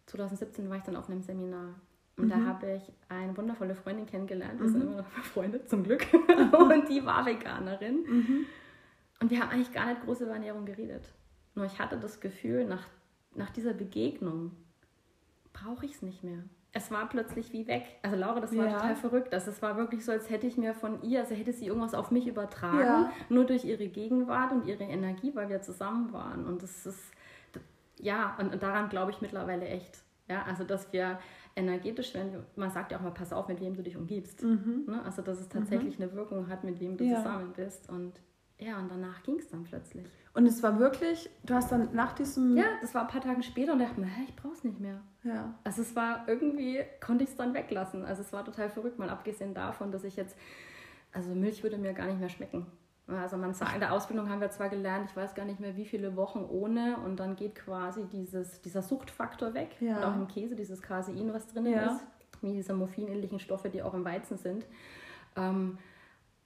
2017 0.06 0.70
war 0.70 0.78
ich 0.78 0.84
dann 0.84 0.96
auf 0.96 1.10
einem 1.10 1.22
Seminar. 1.22 1.74
Und 2.16 2.26
mhm. 2.26 2.30
da 2.30 2.36
habe 2.44 2.74
ich 2.76 2.92
eine 3.08 3.36
wundervolle 3.36 3.74
Freundin 3.74 4.06
kennengelernt. 4.06 4.60
Wir 4.60 4.68
mhm. 4.68 4.72
sind 4.72 4.82
immer 4.82 4.96
noch 5.02 5.10
befreundet, 5.16 5.68
zum 5.68 5.82
Glück. 5.82 6.06
und 6.12 6.88
die 6.88 7.04
war 7.04 7.26
Veganerin. 7.26 8.04
Mhm. 8.06 8.46
Und 9.20 9.30
wir 9.30 9.40
haben 9.40 9.50
eigentlich 9.50 9.72
gar 9.72 9.86
nicht 9.86 10.02
groß 10.02 10.22
über 10.22 10.32
Ernährung 10.32 10.64
geredet. 10.64 11.12
Nur 11.54 11.66
ich 11.66 11.78
hatte 11.78 11.98
das 11.98 12.20
Gefühl, 12.20 12.64
nach, 12.64 12.86
nach 13.34 13.50
dieser 13.50 13.74
Begegnung 13.74 14.52
brauche 15.52 15.84
ich 15.84 15.94
es 15.94 16.02
nicht 16.02 16.24
mehr 16.24 16.44
es 16.74 16.90
war 16.90 17.08
plötzlich 17.08 17.52
wie 17.52 17.66
weg. 17.66 17.84
Also 18.02 18.16
Laura, 18.16 18.40
das 18.40 18.56
war 18.56 18.66
ja. 18.66 18.72
total 18.72 18.96
verrückt. 18.96 19.34
Also 19.34 19.50
es 19.50 19.60
war 19.60 19.76
wirklich 19.76 20.04
so, 20.04 20.12
als 20.12 20.30
hätte 20.30 20.46
ich 20.46 20.56
mir 20.56 20.74
von 20.74 21.02
ihr, 21.02 21.20
also 21.20 21.34
hätte 21.34 21.52
sie 21.52 21.66
irgendwas 21.66 21.92
auf 21.92 22.10
mich 22.10 22.26
übertragen, 22.26 22.80
ja. 22.80 23.12
nur 23.28 23.44
durch 23.44 23.64
ihre 23.64 23.88
Gegenwart 23.88 24.52
und 24.52 24.66
ihre 24.66 24.84
Energie, 24.84 25.32
weil 25.34 25.50
wir 25.50 25.60
zusammen 25.60 26.12
waren. 26.12 26.46
Und 26.46 26.62
das 26.62 26.86
ist, 26.86 27.12
ja, 27.98 28.36
und, 28.38 28.54
und 28.54 28.62
daran 28.62 28.88
glaube 28.88 29.10
ich 29.10 29.20
mittlerweile 29.20 29.66
echt. 29.66 30.02
Ja, 30.28 30.44
also 30.44 30.64
dass 30.64 30.92
wir 30.94 31.18
energetisch, 31.56 32.14
wenn 32.14 32.42
man 32.56 32.70
sagt 32.70 32.92
ja 32.92 32.98
auch 32.98 33.02
mal, 33.02 33.10
pass 33.10 33.34
auf, 33.34 33.48
mit 33.48 33.60
wem 33.60 33.74
du 33.74 33.82
dich 33.82 33.96
umgibst. 33.96 34.42
Mhm. 34.42 34.84
Ne? 34.86 35.02
Also 35.04 35.20
dass 35.20 35.40
es 35.40 35.48
tatsächlich 35.50 35.98
mhm. 35.98 36.04
eine 36.04 36.14
Wirkung 36.14 36.48
hat, 36.48 36.64
mit 36.64 36.80
wem 36.80 36.96
du 36.96 37.04
ja. 37.04 37.16
zusammen 37.16 37.52
bist. 37.54 37.90
Und 37.90 38.14
ja, 38.58 38.78
und 38.78 38.90
danach 38.90 39.22
ging 39.24 39.38
es 39.38 39.48
dann 39.48 39.64
plötzlich. 39.64 40.06
Und 40.34 40.46
es 40.46 40.62
war 40.62 40.78
wirklich, 40.78 41.28
du 41.44 41.54
hast 41.54 41.70
dann 41.72 41.90
nach 41.92 42.14
diesem. 42.14 42.56
Ja, 42.56 42.64
das 42.80 42.94
war 42.94 43.02
ein 43.02 43.08
paar 43.08 43.20
Tage 43.20 43.42
später 43.42 43.72
und 43.74 43.80
dachte 43.80 44.00
mir, 44.00 44.06
hä, 44.06 44.22
ich 44.26 44.34
brauch's 44.34 44.64
nicht 44.64 44.80
mehr. 44.80 45.00
Ja. 45.24 45.54
Also 45.62 45.82
es 45.82 45.94
war 45.94 46.26
irgendwie, 46.26 46.80
konnte 47.04 47.24
ich 47.24 47.30
es 47.30 47.36
dann 47.36 47.52
weglassen. 47.52 48.04
Also 48.04 48.22
es 48.22 48.32
war 48.32 48.44
total 48.44 48.70
verrückt, 48.70 48.98
mal 48.98 49.10
abgesehen 49.10 49.52
davon, 49.52 49.92
dass 49.92 50.04
ich 50.04 50.16
jetzt, 50.16 50.36
also 51.12 51.34
Milch 51.34 51.62
würde 51.62 51.76
mir 51.76 51.92
gar 51.92 52.06
nicht 52.06 52.18
mehr 52.18 52.30
schmecken. 52.30 52.66
Also 53.08 53.36
man 53.36 53.52
sagt, 53.52 53.74
in 53.74 53.80
der 53.80 53.92
Ausbildung 53.92 54.30
haben 54.30 54.40
wir 54.40 54.50
zwar 54.50 54.70
gelernt, 54.70 55.10
ich 55.10 55.16
weiß 55.16 55.34
gar 55.34 55.44
nicht 55.44 55.60
mehr, 55.60 55.76
wie 55.76 55.84
viele 55.84 56.16
Wochen 56.16 56.46
ohne 56.48 56.96
und 56.98 57.20
dann 57.20 57.36
geht 57.36 57.54
quasi 57.56 58.06
dieses, 58.06 58.62
dieser 58.62 58.80
Suchtfaktor 58.80 59.52
weg. 59.52 59.76
Ja. 59.80 59.98
Und 59.98 60.04
auch 60.04 60.14
im 60.14 60.28
Käse, 60.28 60.56
dieses 60.56 60.80
Casein, 60.80 61.30
was 61.34 61.46
drin 61.48 61.66
ja. 61.66 61.92
ist, 61.92 62.00
wie 62.40 62.52
diese 62.52 62.72
morphinähnlichen 62.72 63.38
Stoffe, 63.38 63.68
die 63.68 63.82
auch 63.82 63.92
im 63.92 64.04
Weizen 64.04 64.38
sind. 64.38 64.64
Ähm, 65.36 65.78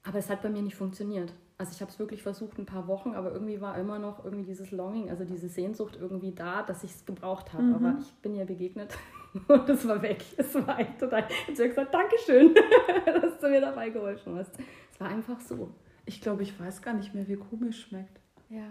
aber 0.03 0.19
es 0.19 0.29
hat 0.29 0.43
bei 0.43 0.49
mir 0.49 0.63
nicht 0.63 0.77
funktioniert 0.77 1.33
also 1.59 1.73
ich 1.73 1.81
habe 1.81 1.91
es 1.91 1.99
wirklich 1.99 2.23
versucht 2.23 2.59
ein 2.59 2.67
paar 2.67 2.87
Wochen, 2.87 3.15
aber 3.15 3.33
irgendwie 3.33 3.61
war 3.61 3.79
immer 3.79 3.99
noch 3.99 4.25
irgendwie 4.25 4.45
dieses 4.45 4.71
Longing, 4.73 5.09
also 5.09 5.25
diese 5.25 5.49
Sehnsucht 5.49 5.97
irgendwie 5.99 6.33
da, 6.33 6.63
dass 6.63 6.85
ich 6.85 6.91
es 6.91 7.07
gebraucht 7.07 7.53
habe. 7.53 7.63
Mhm. 7.63 7.75
Aber 7.75 7.97
ich 7.99 8.13
bin 8.17 8.35
ihr 8.35 8.45
begegnet 8.45 8.95
und 9.49 9.69
es 9.69 9.87
war 9.89 10.03
weg. 10.03 10.23
Es 10.37 10.55
war 10.55 10.79
echt 10.79 10.99
total. 10.99 11.27
Ich 11.49 11.59
habe 11.59 11.69
gesagt, 11.69 11.95
Dankeschön, 11.95 12.55
dass 13.07 13.39
du 13.39 13.49
mir 13.49 13.61
dabei 13.61 13.89
geholfen 13.89 14.37
hast. 14.37 14.53
Es 14.93 15.01
war 15.01 15.09
einfach 15.09 15.41
so. 15.41 15.71
Ich 16.05 16.21
glaube, 16.21 16.43
ich 16.43 16.59
weiß 16.61 16.83
gar 16.83 16.95
nicht 16.95 17.15
mehr, 17.15 17.27
wie 17.27 17.37
Kuhmilch 17.37 17.81
schmeckt. 17.81 18.21
Ja. 18.51 18.69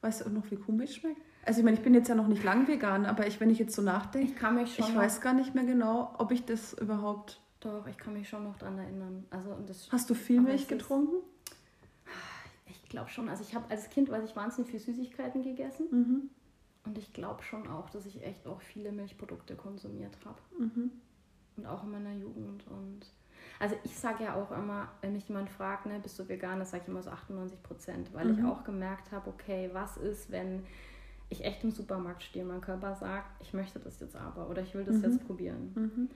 Weißt 0.00 0.20
du 0.20 0.26
auch 0.26 0.32
noch, 0.32 0.50
wie 0.50 0.56
Kuhmilch 0.56 0.96
schmeckt? 0.96 1.20
Also 1.44 1.60
ich 1.60 1.64
meine, 1.64 1.76
ich 1.76 1.82
bin 1.82 1.94
jetzt 1.94 2.08
ja 2.08 2.16
noch 2.16 2.26
nicht 2.26 2.42
lang 2.42 2.66
vegan, 2.66 3.06
aber 3.06 3.26
ich, 3.28 3.40
wenn 3.40 3.50
ich 3.50 3.60
jetzt 3.60 3.74
so 3.74 3.82
nachdenke, 3.82 4.32
ich, 4.32 4.36
kann 4.36 4.56
mich 4.56 4.74
schon 4.74 4.88
ich 4.88 4.96
weiß 4.96 5.20
gar 5.20 5.32
nicht 5.32 5.54
mehr 5.54 5.64
genau, 5.64 6.12
ob 6.18 6.32
ich 6.32 6.44
das 6.44 6.72
überhaupt... 6.74 7.40
Doch, 7.60 7.86
ich 7.86 7.96
kann 7.96 8.12
mich 8.12 8.28
schon 8.28 8.44
noch 8.44 8.58
daran 8.58 8.78
erinnern. 8.78 9.24
Also, 9.30 9.56
das, 9.66 9.88
Hast 9.90 10.10
du 10.10 10.14
viel 10.14 10.40
Milch 10.40 10.68
getrunken? 10.68 11.16
Ich 12.86 12.90
glaube 12.90 13.10
schon. 13.10 13.28
Also 13.28 13.42
ich 13.42 13.52
habe 13.52 13.68
als 13.68 13.90
Kind, 13.90 14.08
weiß 14.10 14.22
ich, 14.22 14.36
wahnsinnig 14.36 14.70
viel 14.70 14.78
Süßigkeiten 14.78 15.42
gegessen. 15.42 15.88
Mhm. 15.90 16.30
Und 16.84 16.96
ich 16.96 17.12
glaube 17.12 17.42
schon 17.42 17.66
auch, 17.66 17.90
dass 17.90 18.06
ich 18.06 18.22
echt 18.22 18.46
auch 18.46 18.60
viele 18.60 18.92
Milchprodukte 18.92 19.56
konsumiert 19.56 20.16
habe. 20.24 20.38
Mhm. 20.56 20.92
Und 21.56 21.66
auch 21.66 21.82
in 21.82 21.90
meiner 21.90 22.12
Jugend. 22.12 22.64
Und 22.68 23.10
also 23.58 23.74
ich 23.82 23.98
sage 23.98 24.22
ja 24.22 24.36
auch 24.36 24.52
immer, 24.52 24.88
wenn 25.00 25.14
mich 25.14 25.26
jemand 25.26 25.50
fragt, 25.50 25.86
ne, 25.86 25.98
bist 26.00 26.16
du 26.20 26.28
vegan, 26.28 26.60
das 26.60 26.70
sage 26.70 26.84
ich 26.84 26.88
immer 26.88 27.02
so 27.02 27.10
98 27.10 27.60
Prozent, 27.60 28.14
weil 28.14 28.26
mhm. 28.26 28.38
ich 28.38 28.44
auch 28.44 28.62
gemerkt 28.62 29.10
habe, 29.10 29.30
okay, 29.30 29.68
was 29.72 29.96
ist, 29.96 30.30
wenn 30.30 30.62
ich 31.28 31.44
echt 31.44 31.64
im 31.64 31.72
Supermarkt 31.72 32.22
stehe 32.22 32.44
und 32.44 32.52
mein 32.52 32.60
Körper 32.60 32.94
sagt, 32.94 33.42
ich 33.42 33.52
möchte 33.52 33.80
das 33.80 33.98
jetzt 33.98 34.14
aber 34.14 34.48
oder 34.48 34.62
ich 34.62 34.76
will 34.76 34.84
das 34.84 34.98
mhm. 34.98 35.02
jetzt 35.02 35.26
probieren. 35.26 36.08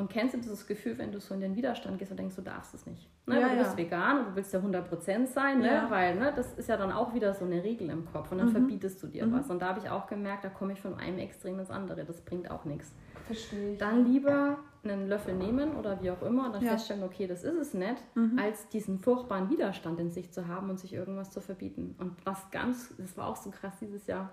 Und 0.00 0.08
kennst 0.08 0.34
du 0.34 0.38
dieses 0.38 0.66
Gefühl, 0.66 0.96
wenn 0.96 1.12
du 1.12 1.20
so 1.20 1.34
in 1.34 1.40
den 1.40 1.54
Widerstand 1.54 1.98
gehst 1.98 2.10
und 2.10 2.16
denkst, 2.16 2.34
du 2.34 2.40
darfst 2.40 2.72
es 2.72 2.86
nicht? 2.86 3.06
Ne? 3.26 3.38
Ja, 3.38 3.50
du 3.50 3.56
bist 3.56 3.72
ja. 3.72 3.76
vegan 3.76 4.18
und 4.20 4.28
du 4.30 4.36
willst 4.36 4.52
ja 4.54 4.58
100% 4.58 5.26
sein, 5.26 5.58
ne? 5.58 5.66
Ja. 5.66 5.90
weil 5.90 6.16
ne, 6.16 6.32
das 6.34 6.54
ist 6.54 6.70
ja 6.70 6.78
dann 6.78 6.90
auch 6.90 7.12
wieder 7.12 7.34
so 7.34 7.44
eine 7.44 7.62
Regel 7.62 7.90
im 7.90 8.06
Kopf 8.10 8.32
und 8.32 8.38
dann 8.38 8.48
mhm. 8.48 8.52
verbietest 8.52 9.02
du 9.02 9.08
dir 9.08 9.26
mhm. 9.26 9.34
was. 9.34 9.50
Und 9.50 9.60
da 9.60 9.68
habe 9.68 9.78
ich 9.78 9.90
auch 9.90 10.06
gemerkt, 10.06 10.44
da 10.44 10.48
komme 10.48 10.72
ich 10.72 10.80
von 10.80 10.98
einem 10.98 11.18
Extrem 11.18 11.58
ins 11.58 11.70
andere. 11.70 12.06
Das 12.06 12.22
bringt 12.22 12.50
auch 12.50 12.64
nichts. 12.64 12.94
Verstehe 13.26 13.72
ich. 13.72 13.78
Dann 13.78 14.06
lieber 14.06 14.58
einen 14.82 15.06
Löffel 15.06 15.34
nehmen 15.34 15.76
oder 15.76 16.00
wie 16.00 16.10
auch 16.10 16.22
immer 16.22 16.46
und 16.46 16.54
dann 16.54 16.62
feststellen, 16.62 17.02
okay, 17.02 17.26
das 17.26 17.44
ist 17.44 17.56
es 17.56 17.74
nicht, 17.74 18.02
mhm. 18.14 18.38
als 18.38 18.70
diesen 18.70 18.98
furchtbaren 18.98 19.50
Widerstand 19.50 20.00
in 20.00 20.10
sich 20.10 20.32
zu 20.32 20.48
haben 20.48 20.70
und 20.70 20.80
sich 20.80 20.94
irgendwas 20.94 21.30
zu 21.30 21.42
verbieten. 21.42 21.94
Und 21.98 22.14
was 22.24 22.50
ganz, 22.50 22.94
das 22.96 23.18
war 23.18 23.26
auch 23.26 23.36
so 23.36 23.50
krass 23.50 23.74
dieses 23.80 24.06
Jahr, 24.06 24.30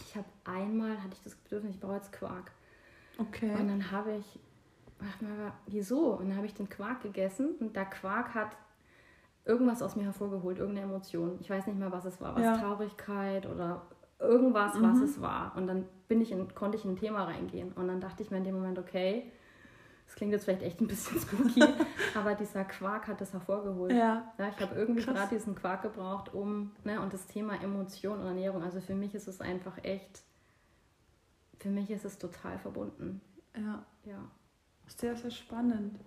ich 0.00 0.16
habe 0.16 0.26
einmal, 0.44 1.00
hatte 1.00 1.12
ich 1.12 1.22
das 1.22 1.36
Bedürfnis, 1.36 1.76
ich 1.76 1.80
brauche 1.80 1.94
jetzt 1.94 2.12
Quark. 2.12 2.50
Okay. 3.18 3.54
Und 3.56 3.68
dann 3.68 3.92
habe 3.92 4.16
ich 4.16 4.40
ach 5.08 5.20
mal, 5.20 5.52
wieso? 5.66 6.12
Und 6.14 6.28
dann 6.28 6.36
habe 6.36 6.46
ich 6.46 6.54
den 6.54 6.68
Quark 6.68 7.02
gegessen 7.02 7.54
und 7.60 7.76
der 7.76 7.86
Quark 7.86 8.34
hat 8.34 8.56
irgendwas 9.44 9.82
aus 9.82 9.96
mir 9.96 10.04
hervorgeholt, 10.04 10.58
irgendeine 10.58 10.86
Emotion. 10.86 11.38
Ich 11.40 11.50
weiß 11.50 11.66
nicht 11.66 11.78
mehr, 11.78 11.92
was 11.92 12.04
es 12.04 12.20
war, 12.20 12.34
was 12.34 12.42
ja. 12.42 12.56
Traurigkeit 12.56 13.46
oder 13.46 13.82
irgendwas, 14.18 14.74
mhm. 14.74 14.82
was 14.82 15.00
es 15.00 15.20
war. 15.20 15.54
Und 15.56 15.66
dann 15.66 15.86
bin 16.08 16.20
ich 16.20 16.32
in, 16.32 16.54
konnte 16.54 16.78
ich 16.78 16.84
in 16.84 16.92
ein 16.92 16.96
Thema 16.96 17.24
reingehen. 17.24 17.72
Und 17.72 17.88
dann 17.88 18.00
dachte 18.00 18.22
ich 18.22 18.30
mir 18.30 18.38
in 18.38 18.44
dem 18.44 18.54
Moment, 18.54 18.78
okay, 18.78 19.30
das 20.06 20.16
klingt 20.16 20.32
jetzt 20.32 20.44
vielleicht 20.44 20.62
echt 20.62 20.80
ein 20.80 20.86
bisschen 20.86 21.18
spooky, 21.20 21.64
aber 22.14 22.34
dieser 22.34 22.64
Quark 22.64 23.08
hat 23.08 23.20
das 23.20 23.32
hervorgeholt. 23.32 23.92
Ja. 23.92 24.32
ja 24.38 24.48
ich 24.48 24.60
habe 24.60 24.74
irgendwie 24.74 25.02
gerade 25.02 25.34
diesen 25.34 25.54
Quark 25.54 25.82
gebraucht, 25.82 26.32
um, 26.32 26.72
ne, 26.84 27.00
und 27.00 27.12
das 27.12 27.26
Thema 27.26 27.60
Emotion 27.62 28.20
und 28.20 28.26
Ernährung, 28.26 28.62
also 28.62 28.80
für 28.80 28.94
mich 28.94 29.14
ist 29.14 29.28
es 29.28 29.40
einfach 29.40 29.82
echt, 29.82 30.22
für 31.58 31.70
mich 31.70 31.90
ist 31.90 32.04
es 32.04 32.18
total 32.18 32.58
verbunden. 32.58 33.20
Ja. 33.56 33.84
Ja. 34.04 34.18
Sehr, 34.86 35.16
sehr 35.16 35.30
spannend. 35.30 35.98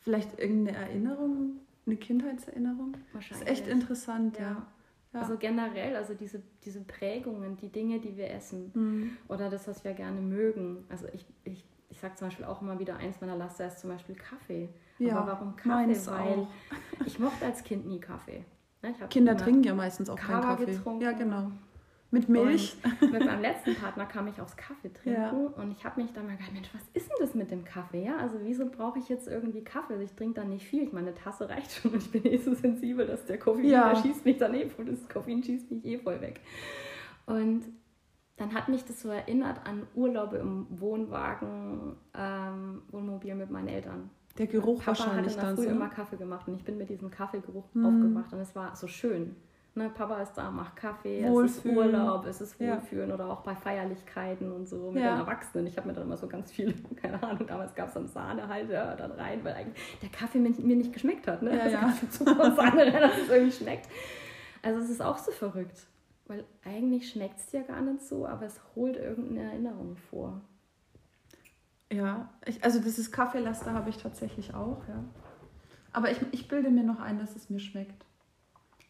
Vielleicht 0.00 0.38
irgendeine 0.38 0.78
Erinnerung, 0.78 1.60
eine 1.86 1.96
Kindheitserinnerung? 1.96 2.96
Wahrscheinlich. 3.12 3.46
Das 3.48 3.58
ist 3.58 3.60
echt 3.60 3.70
interessant, 3.70 4.38
ja. 4.38 4.42
ja. 4.42 4.66
ja. 5.12 5.20
Also 5.20 5.36
generell, 5.36 5.96
also 5.96 6.14
diese, 6.14 6.42
diese 6.64 6.80
Prägungen, 6.80 7.56
die 7.56 7.68
Dinge, 7.68 8.00
die 8.00 8.16
wir 8.16 8.30
essen 8.30 8.70
mhm. 8.74 9.16
oder 9.28 9.50
das, 9.50 9.68
was 9.68 9.84
wir 9.84 9.92
gerne 9.92 10.20
mögen. 10.20 10.84
Also 10.88 11.06
ich, 11.12 11.26
ich, 11.44 11.64
ich 11.90 12.00
sage 12.00 12.14
zum 12.14 12.28
Beispiel 12.28 12.46
auch 12.46 12.62
immer 12.62 12.78
wieder, 12.78 12.96
eins 12.96 13.20
meiner 13.20 13.36
Laster 13.36 13.66
ist 13.66 13.80
zum 13.80 13.90
Beispiel 13.90 14.14
Kaffee. 14.14 14.70
Ja, 14.98 15.18
Aber 15.18 15.32
warum 15.32 15.56
Kaffee? 15.56 16.06
Weil 16.06 16.46
ich 17.06 17.18
mochte 17.18 17.44
als 17.44 17.62
Kind 17.62 17.86
nie 17.86 18.00
Kaffee. 18.00 18.44
Ne, 18.82 18.94
Kinder 19.10 19.36
trinken 19.36 19.64
ja 19.64 19.74
meistens 19.74 20.08
auch 20.08 20.16
keinen 20.16 20.40
Kaffee. 20.40 20.66
Getrunken. 20.66 21.02
Ja, 21.02 21.12
genau. 21.12 21.50
Mit 22.12 22.28
Milch? 22.28 22.76
Und 23.00 23.12
mit 23.12 23.24
meinem 23.24 23.40
letzten 23.40 23.76
Partner 23.76 24.04
kam 24.04 24.26
ich 24.26 24.40
aufs 24.40 24.56
Kaffee 24.56 24.92
trinken 24.92 25.20
ja. 25.20 25.30
und 25.30 25.70
ich 25.70 25.84
habe 25.84 26.02
mich 26.02 26.12
dann 26.12 26.26
mal 26.26 26.36
gedacht, 26.36 26.52
Mensch, 26.52 26.68
was 26.74 26.82
ist 26.92 27.08
denn 27.08 27.16
das 27.20 27.34
mit 27.34 27.50
dem 27.50 27.64
Kaffee? 27.64 28.04
Ja, 28.04 28.16
also 28.16 28.36
wieso 28.42 28.68
brauche 28.68 28.98
ich 28.98 29.08
jetzt 29.08 29.28
irgendwie 29.28 29.62
Kaffee? 29.62 29.92
Also 29.92 30.04
ich 30.04 30.12
trinke 30.12 30.40
dann 30.40 30.48
nicht 30.48 30.66
viel. 30.66 30.82
Ich 30.82 30.92
meine, 30.92 31.08
eine 31.08 31.16
Tasse 31.16 31.48
reicht 31.48 31.70
schon 31.72 31.92
und 31.92 32.02
ich 32.02 32.10
bin 32.10 32.24
eh 32.24 32.36
so 32.38 32.52
sensibel, 32.54 33.06
dass 33.06 33.26
der 33.26 33.38
Koffein, 33.38 33.66
ja. 33.66 33.92
der 33.92 34.02
schießt 34.02 34.24
mich 34.24 34.38
dann 34.38 34.54
eh 34.54 34.68
voll, 34.68 34.86
das 34.86 35.08
Koffein 35.08 35.42
schießt 35.42 35.70
mich 35.70 35.84
eh 35.84 35.98
voll 35.98 36.20
weg. 36.20 36.40
Und 37.26 37.62
dann 38.36 38.54
hat 38.54 38.68
mich 38.68 38.84
das 38.84 39.02
so 39.02 39.10
erinnert 39.10 39.66
an 39.66 39.86
Urlaube 39.94 40.38
im 40.38 40.66
Wohnwagen, 40.70 41.96
ähm, 42.14 42.82
Wohnmobil 42.90 43.34
mit 43.34 43.50
meinen 43.50 43.68
Eltern. 43.68 44.10
Der 44.38 44.46
Geruch 44.46 44.78
Papa 44.78 44.98
wahrscheinlich 44.98 45.36
hat 45.36 45.50
in 45.50 45.56
der 45.56 45.56
Früh 45.56 45.64
so. 45.64 45.70
immer 45.70 45.88
Kaffee 45.88 46.16
gemacht 46.16 46.48
und 46.48 46.54
ich 46.54 46.64
bin 46.64 46.78
mit 46.78 46.88
diesem 46.88 47.10
Kaffeegeruch 47.10 47.66
mhm. 47.74 47.84
aufgewacht 47.84 48.32
und 48.32 48.40
es 48.40 48.56
war 48.56 48.74
so 48.74 48.86
schön. 48.86 49.36
Ne, 49.74 49.88
Papa 49.88 50.20
ist 50.20 50.34
da, 50.34 50.50
macht 50.50 50.74
Kaffee, 50.74 51.22
Wohlfühlen. 51.28 51.46
es 51.46 51.56
ist 51.56 51.64
Urlaub, 51.94 52.26
es 52.26 52.40
ist 52.40 52.60
Ja. 52.60 52.72
Wohlfühlen 52.74 53.12
oder 53.12 53.30
auch 53.30 53.42
bei 53.42 53.54
Feierlichkeiten 53.54 54.50
und 54.50 54.66
so 54.66 54.90
mit 54.90 55.02
Ja. 55.02 55.12
den 55.12 55.20
Erwachsenen. 55.20 55.66
Ich 55.68 55.76
habe 55.76 55.86
mir 55.86 55.94
dann 55.94 56.02
immer 56.04 56.16
so 56.16 56.26
ganz 56.26 56.50
viel, 56.50 56.74
keine 56.96 57.22
Ahnung, 57.22 57.46
damals 57.46 57.74
gab 57.76 57.88
es 57.88 57.94
dann 57.94 58.08
Sahne 58.08 58.48
halt 58.48 58.68
ja, 58.68 58.96
dann 58.96 59.12
rein, 59.12 59.44
weil 59.44 59.54
eigentlich 59.54 59.80
der 60.02 60.08
Kaffee 60.08 60.38
mir, 60.38 60.50
mir 60.50 60.76
nicht 60.76 60.92
geschmeckt 60.92 61.28
hat. 61.28 61.42
Ne? 61.42 61.56
Ja, 61.56 61.62
also 61.62 61.76
ja. 61.76 61.94
Zucker 62.10 62.52
Sahne 62.56 62.92
rein, 62.92 63.00
dass 63.00 63.16
es 63.18 63.28
irgendwie 63.28 63.52
schmeckt. 63.52 63.88
Also 64.62 64.80
es 64.80 64.90
ist 64.90 65.00
auch 65.00 65.18
so 65.18 65.30
verrückt, 65.30 65.86
weil 66.26 66.44
eigentlich 66.64 67.08
schmeckt 67.08 67.38
es 67.38 67.46
dir 67.46 67.62
gar 67.62 67.80
nicht 67.80 68.02
so, 68.02 68.26
aber 68.26 68.46
es 68.46 68.60
holt 68.74 68.96
irgendeine 68.96 69.50
Erinnerung 69.52 69.96
vor. 69.96 70.40
Ja, 71.92 72.28
ich, 72.44 72.62
also 72.64 72.80
dieses 72.80 73.10
Kaffeelaster 73.10 73.72
habe 73.72 73.90
ich 73.90 73.96
tatsächlich 73.98 74.52
auch, 74.54 74.82
ja. 74.88 75.04
Aber 75.92 76.10
ich, 76.10 76.20
ich 76.32 76.46
bilde 76.48 76.70
mir 76.70 76.84
noch 76.84 77.00
ein, 77.00 77.18
dass 77.18 77.34
es 77.34 77.50
mir 77.50 77.58
schmeckt. 77.58 78.04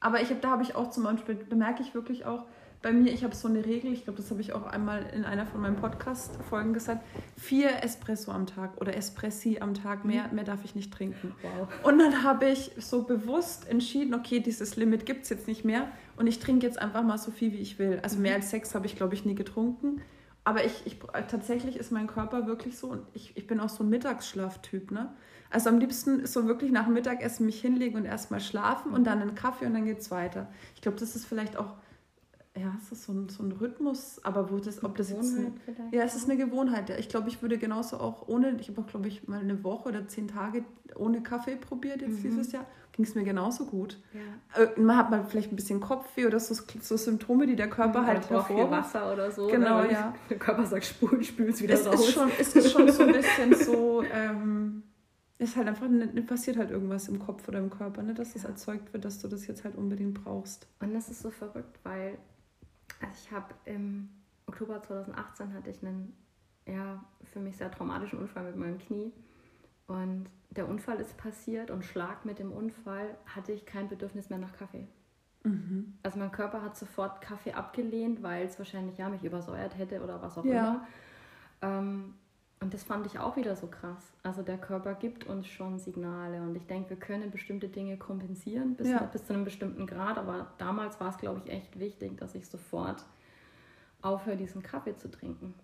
Aber 0.01 0.21
ich 0.23 0.31
hab, 0.31 0.41
da 0.41 0.51
habe 0.51 0.63
ich 0.63 0.75
auch 0.75 0.91
zum 0.91 1.05
Beispiel, 1.05 1.39
da 1.49 1.57
merke 1.57 1.83
ich 1.83 1.95
wirklich 1.95 2.25
auch, 2.25 2.47
bei 2.83 2.93
mir, 2.93 3.13
ich 3.13 3.25
habe 3.25 3.35
so 3.35 3.47
eine 3.47 3.65
Regel, 3.67 3.93
ich 3.93 4.05
glaube, 4.05 4.17
das 4.17 4.31
habe 4.31 4.41
ich 4.41 4.55
auch 4.55 4.65
einmal 4.65 5.05
in 5.15 5.27
einer 5.27 5.47
von 5.47 5.61
meinen 5.61 5.77
Podcast-Folgen 5.77 6.73
gesagt, 6.73 7.05
vier 7.37 7.83
Espresso 7.85 8.33
am 8.33 8.47
Tag 8.47 8.81
oder 8.81 8.97
Espressi 8.97 9.59
am 9.61 9.75
Tag, 9.75 10.07
mehr, 10.07 10.29
mehr 10.33 10.45
darf 10.45 10.65
ich 10.65 10.75
nicht 10.75 10.91
trinken. 10.91 11.35
Wow. 11.43 11.69
Und 11.83 11.99
dann 11.99 12.23
habe 12.23 12.49
ich 12.49 12.73
so 12.79 13.03
bewusst 13.03 13.69
entschieden, 13.69 14.15
okay, 14.15 14.41
dieses 14.41 14.77
Limit 14.77 15.05
gibt 15.05 15.25
es 15.25 15.29
jetzt 15.29 15.47
nicht 15.47 15.63
mehr 15.63 15.89
und 16.17 16.27
ich 16.27 16.39
trinke 16.39 16.67
jetzt 16.67 16.81
einfach 16.81 17.03
mal 17.03 17.19
so 17.19 17.31
viel, 17.31 17.53
wie 17.53 17.59
ich 17.59 17.79
will. 17.79 18.01
Also 18.03 18.19
mehr 18.19 18.35
als 18.35 18.49
sechs 18.49 18.75
habe 18.75 18.87
ich, 18.87 18.97
glaube 18.97 19.15
ich, 19.15 19.27
nie 19.27 19.35
getrunken. 19.35 20.01
Aber 20.45 20.65
ich, 20.65 20.87
ich, 20.87 20.99
tatsächlich 21.29 21.77
ist 21.77 21.93
mein 21.93 22.07
Körper 22.07 22.47
wirklich 22.47 22.79
so 22.79 22.89
und 22.89 23.03
ich, 23.13 23.37
ich 23.37 23.47
bin 23.47 23.61
auch 23.61 23.69
so 23.69 23.85
ein 23.85 23.91
Mittagsschlaftyp, 23.91 24.91
ne? 24.91 25.13
Also 25.51 25.69
am 25.69 25.79
liebsten 25.79 26.21
ist 26.21 26.33
so 26.33 26.47
wirklich 26.47 26.71
nach 26.71 26.85
dem 26.85 26.95
Mittagessen 26.95 27.45
mich 27.47 27.61
hinlegen 27.61 27.97
und 27.97 28.05
erstmal 28.05 28.41
schlafen 28.41 28.93
und 28.93 29.05
dann 29.05 29.21
einen 29.21 29.35
Kaffee 29.35 29.67
und 29.67 29.75
dann 29.75 29.85
geht's 29.85 30.11
weiter. 30.11 30.49
Ich 30.77 30.81
glaube, 30.81 30.99
das 30.99 31.17
ist 31.17 31.27
vielleicht 31.27 31.57
auch, 31.57 31.75
ja, 32.57 32.73
es 32.83 32.93
ist 32.93 33.05
so 33.05 33.13
ein, 33.13 33.29
so 33.29 33.43
ein 33.43 33.53
Rhythmus, 33.53 34.21
aber 34.25 34.51
wo 34.51 34.59
das, 34.59 34.83
ob 34.85 34.97
das 34.97 35.11
jetzt 35.11 35.37
ein, 35.37 35.55
ja, 35.93 36.03
es 36.03 36.15
ist 36.15 36.29
eine 36.31 36.37
Gewohnheit. 36.37 36.89
Ja. 36.89 36.97
Ich 36.99 37.09
glaube, 37.09 37.29
ich 37.29 37.43
würde 37.43 37.59
genauso 37.59 37.99
auch 37.99 38.29
ohne, 38.29 38.57
ich 38.61 38.69
habe 38.69 38.81
auch, 38.81 38.87
glaube 38.87 39.09
ich, 39.09 39.27
mal 39.29 39.41
eine 39.41 39.63
Woche 39.65 39.89
oder 39.89 40.07
zehn 40.09 40.29
Tage 40.29 40.65
ohne 40.97 41.23
Kaffee 41.23 41.57
probiert 41.57 42.01
jetzt 42.03 42.19
Mhm. 42.19 42.23
dieses 42.23 42.53
Jahr. 42.53 42.65
Ging 42.93 43.05
es 43.05 43.15
mir 43.15 43.23
genauso 43.23 43.67
gut. 43.67 43.99
Ja. 44.13 44.63
Äh, 44.65 44.81
Man 44.81 44.97
hat 44.97 45.11
mal 45.11 45.25
vielleicht 45.25 45.53
ein 45.53 45.57
bisschen 45.57 45.79
Kopfweh 45.81 46.27
oder 46.27 46.41
so, 46.41 46.55
so 46.81 46.97
Symptome, 46.97 47.47
die 47.47 47.55
der 47.57 47.71
Körper 47.71 48.05
halt 48.05 48.29
braucht 48.29 48.49
viel. 48.49 48.69
Wasser 48.71 49.13
oder 49.13 49.31
so. 49.31 49.47
Genau? 49.47 49.77
Weil 49.79 49.93
ja. 49.93 50.15
Der 50.29 50.39
Körper 50.39 50.67
sagt, 50.67 50.85
spul, 50.85 51.23
spül's 51.23 51.63
wieder 51.63 51.75
Es 51.75 51.87
raus. 51.87 52.01
ist, 52.09 52.13
schon, 52.15 52.31
es 52.39 52.55
ist 52.57 52.73
schon 52.73 52.91
so 52.91 53.05
ein 53.05 53.13
bisschen 53.13 53.55
so, 53.65 54.03
ähm, 54.13 54.83
ist 55.41 55.57
halt 55.57 55.69
einfach, 55.69 55.89
ne, 55.89 56.07
ne, 56.07 56.23
passiert 56.23 56.57
halt 56.59 56.71
irgendwas 56.71 57.09
im 57.09 57.19
Kopf 57.19 57.49
oder 57.49 57.59
im 57.59 57.71
Körper, 57.71 58.03
ne, 58.03 58.15
dass 58.15 58.35
das 58.35 58.43
Ja. 58.43 58.51
erzeugt 58.51 58.93
wird, 58.93 59.05
dass 59.05 59.19
du 59.19 59.29
das 59.29 59.47
jetzt 59.47 59.65
halt 59.65 59.75
unbedingt 59.75 60.23
brauchst. 60.23 60.69
Und 60.81 60.93
das 60.95 61.09
ist 61.09 61.23
so 61.23 61.31
verrückt, 61.31 61.79
weil 61.83 62.19
also 63.01 63.15
ich 63.25 63.33
habe 63.33 63.55
im 63.65 64.11
Oktober 64.47 64.83
2018 64.83 65.55
hatte 65.55 65.71
ich 65.71 65.83
einen 65.83 66.13
ja, 66.67 67.03
für 67.33 67.41
mich 67.41 67.57
sehr 67.57 67.71
traumatischen 67.71 68.19
Unfall 68.19 68.45
mit 68.45 68.57
meinem 68.57 68.79
Knie. 68.79 69.13
Und 69.87 70.27
der 70.51 70.69
Unfall 70.69 71.01
ist 71.01 71.17
passiert 71.17 71.71
und 71.71 71.85
Schlag 71.85 72.25
mit 72.25 72.39
dem 72.39 72.53
Unfall 72.53 73.17
hatte 73.27 73.53
ich 73.53 73.65
kein 73.67 73.89
Bedürfnis 73.89 74.29
mehr 74.29 74.39
nach 74.39 74.53
Kaffee. 74.53 74.87
Mhm. 75.43 75.95
Also 76.03 76.19
mein 76.19 76.31
Körper 76.31 76.63
hat 76.63 76.77
sofort 76.77 77.23
Kaffee 77.23 77.53
abgelehnt, 77.55 78.23
weil 78.23 78.47
es 78.47 78.59
wahrscheinlich 78.59 78.99
ja 78.99 79.09
mich 79.09 79.25
übersäuert 79.25 79.79
hätte 79.79 80.03
oder 80.03 80.21
was 80.21 80.37
auch 80.37 80.45
Ja. 80.45 80.53
immer. 80.53 80.87
Ähm, 81.63 82.15
und 82.63 82.75
das 82.75 82.83
fand 82.83 83.07
ich 83.07 83.19
auch 83.19 83.37
wieder 83.37 83.57
so 83.57 83.67
krass. 83.69 84.13
Also 84.23 84.43
der 84.43 84.59
Körper 84.59 84.95
gibt 84.95 85.27
uns 85.27 85.47
schon 85.47 85.79
Signale 85.79 86.43
und 86.43 86.55
ich 86.57 86.67
denke, 86.67 86.91
wir 86.91 86.97
können 86.99 87.31
bestimmte 87.31 87.69
Dinge 87.69 87.97
kompensieren 87.97 88.75
bis, 88.75 88.89
Ja. 88.89 89.03
bis 89.05 89.25
zu 89.25 89.33
einem 89.33 89.45
bestimmten 89.45 89.87
Grad. 89.87 90.19
Aber 90.19 90.53
damals 90.59 91.01
war 91.01 91.09
es, 91.09 91.17
glaube 91.17 91.41
ich, 91.45 91.51
echt 91.53 91.79
wichtig, 91.79 92.19
dass 92.19 92.35
ich 92.35 92.47
sofort 92.47 93.05
aufhöre, 94.03 94.37
diesen 94.37 94.63
Kaffee 94.63 94.95
zu 94.97 95.11
trinken. 95.11 95.55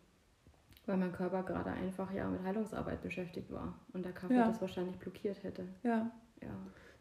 Weil 0.87 0.97
mein 0.97 1.13
Körper 1.13 1.43
gerade 1.43 1.71
einfach 1.71 2.11
ja 2.13 2.29
mit 2.29 2.43
Heilungsarbeit 2.45 3.03
beschäftigt 3.03 3.53
war 3.53 3.75
und 3.93 4.05
der 4.05 4.13
Kaffee 4.13 4.35
Ja. 4.37 4.47
das 4.47 4.61
wahrscheinlich 4.61 4.97
blockiert 4.99 5.43
hätte. 5.43 5.67
Ja. 5.83 6.11
Ja. 6.41 6.49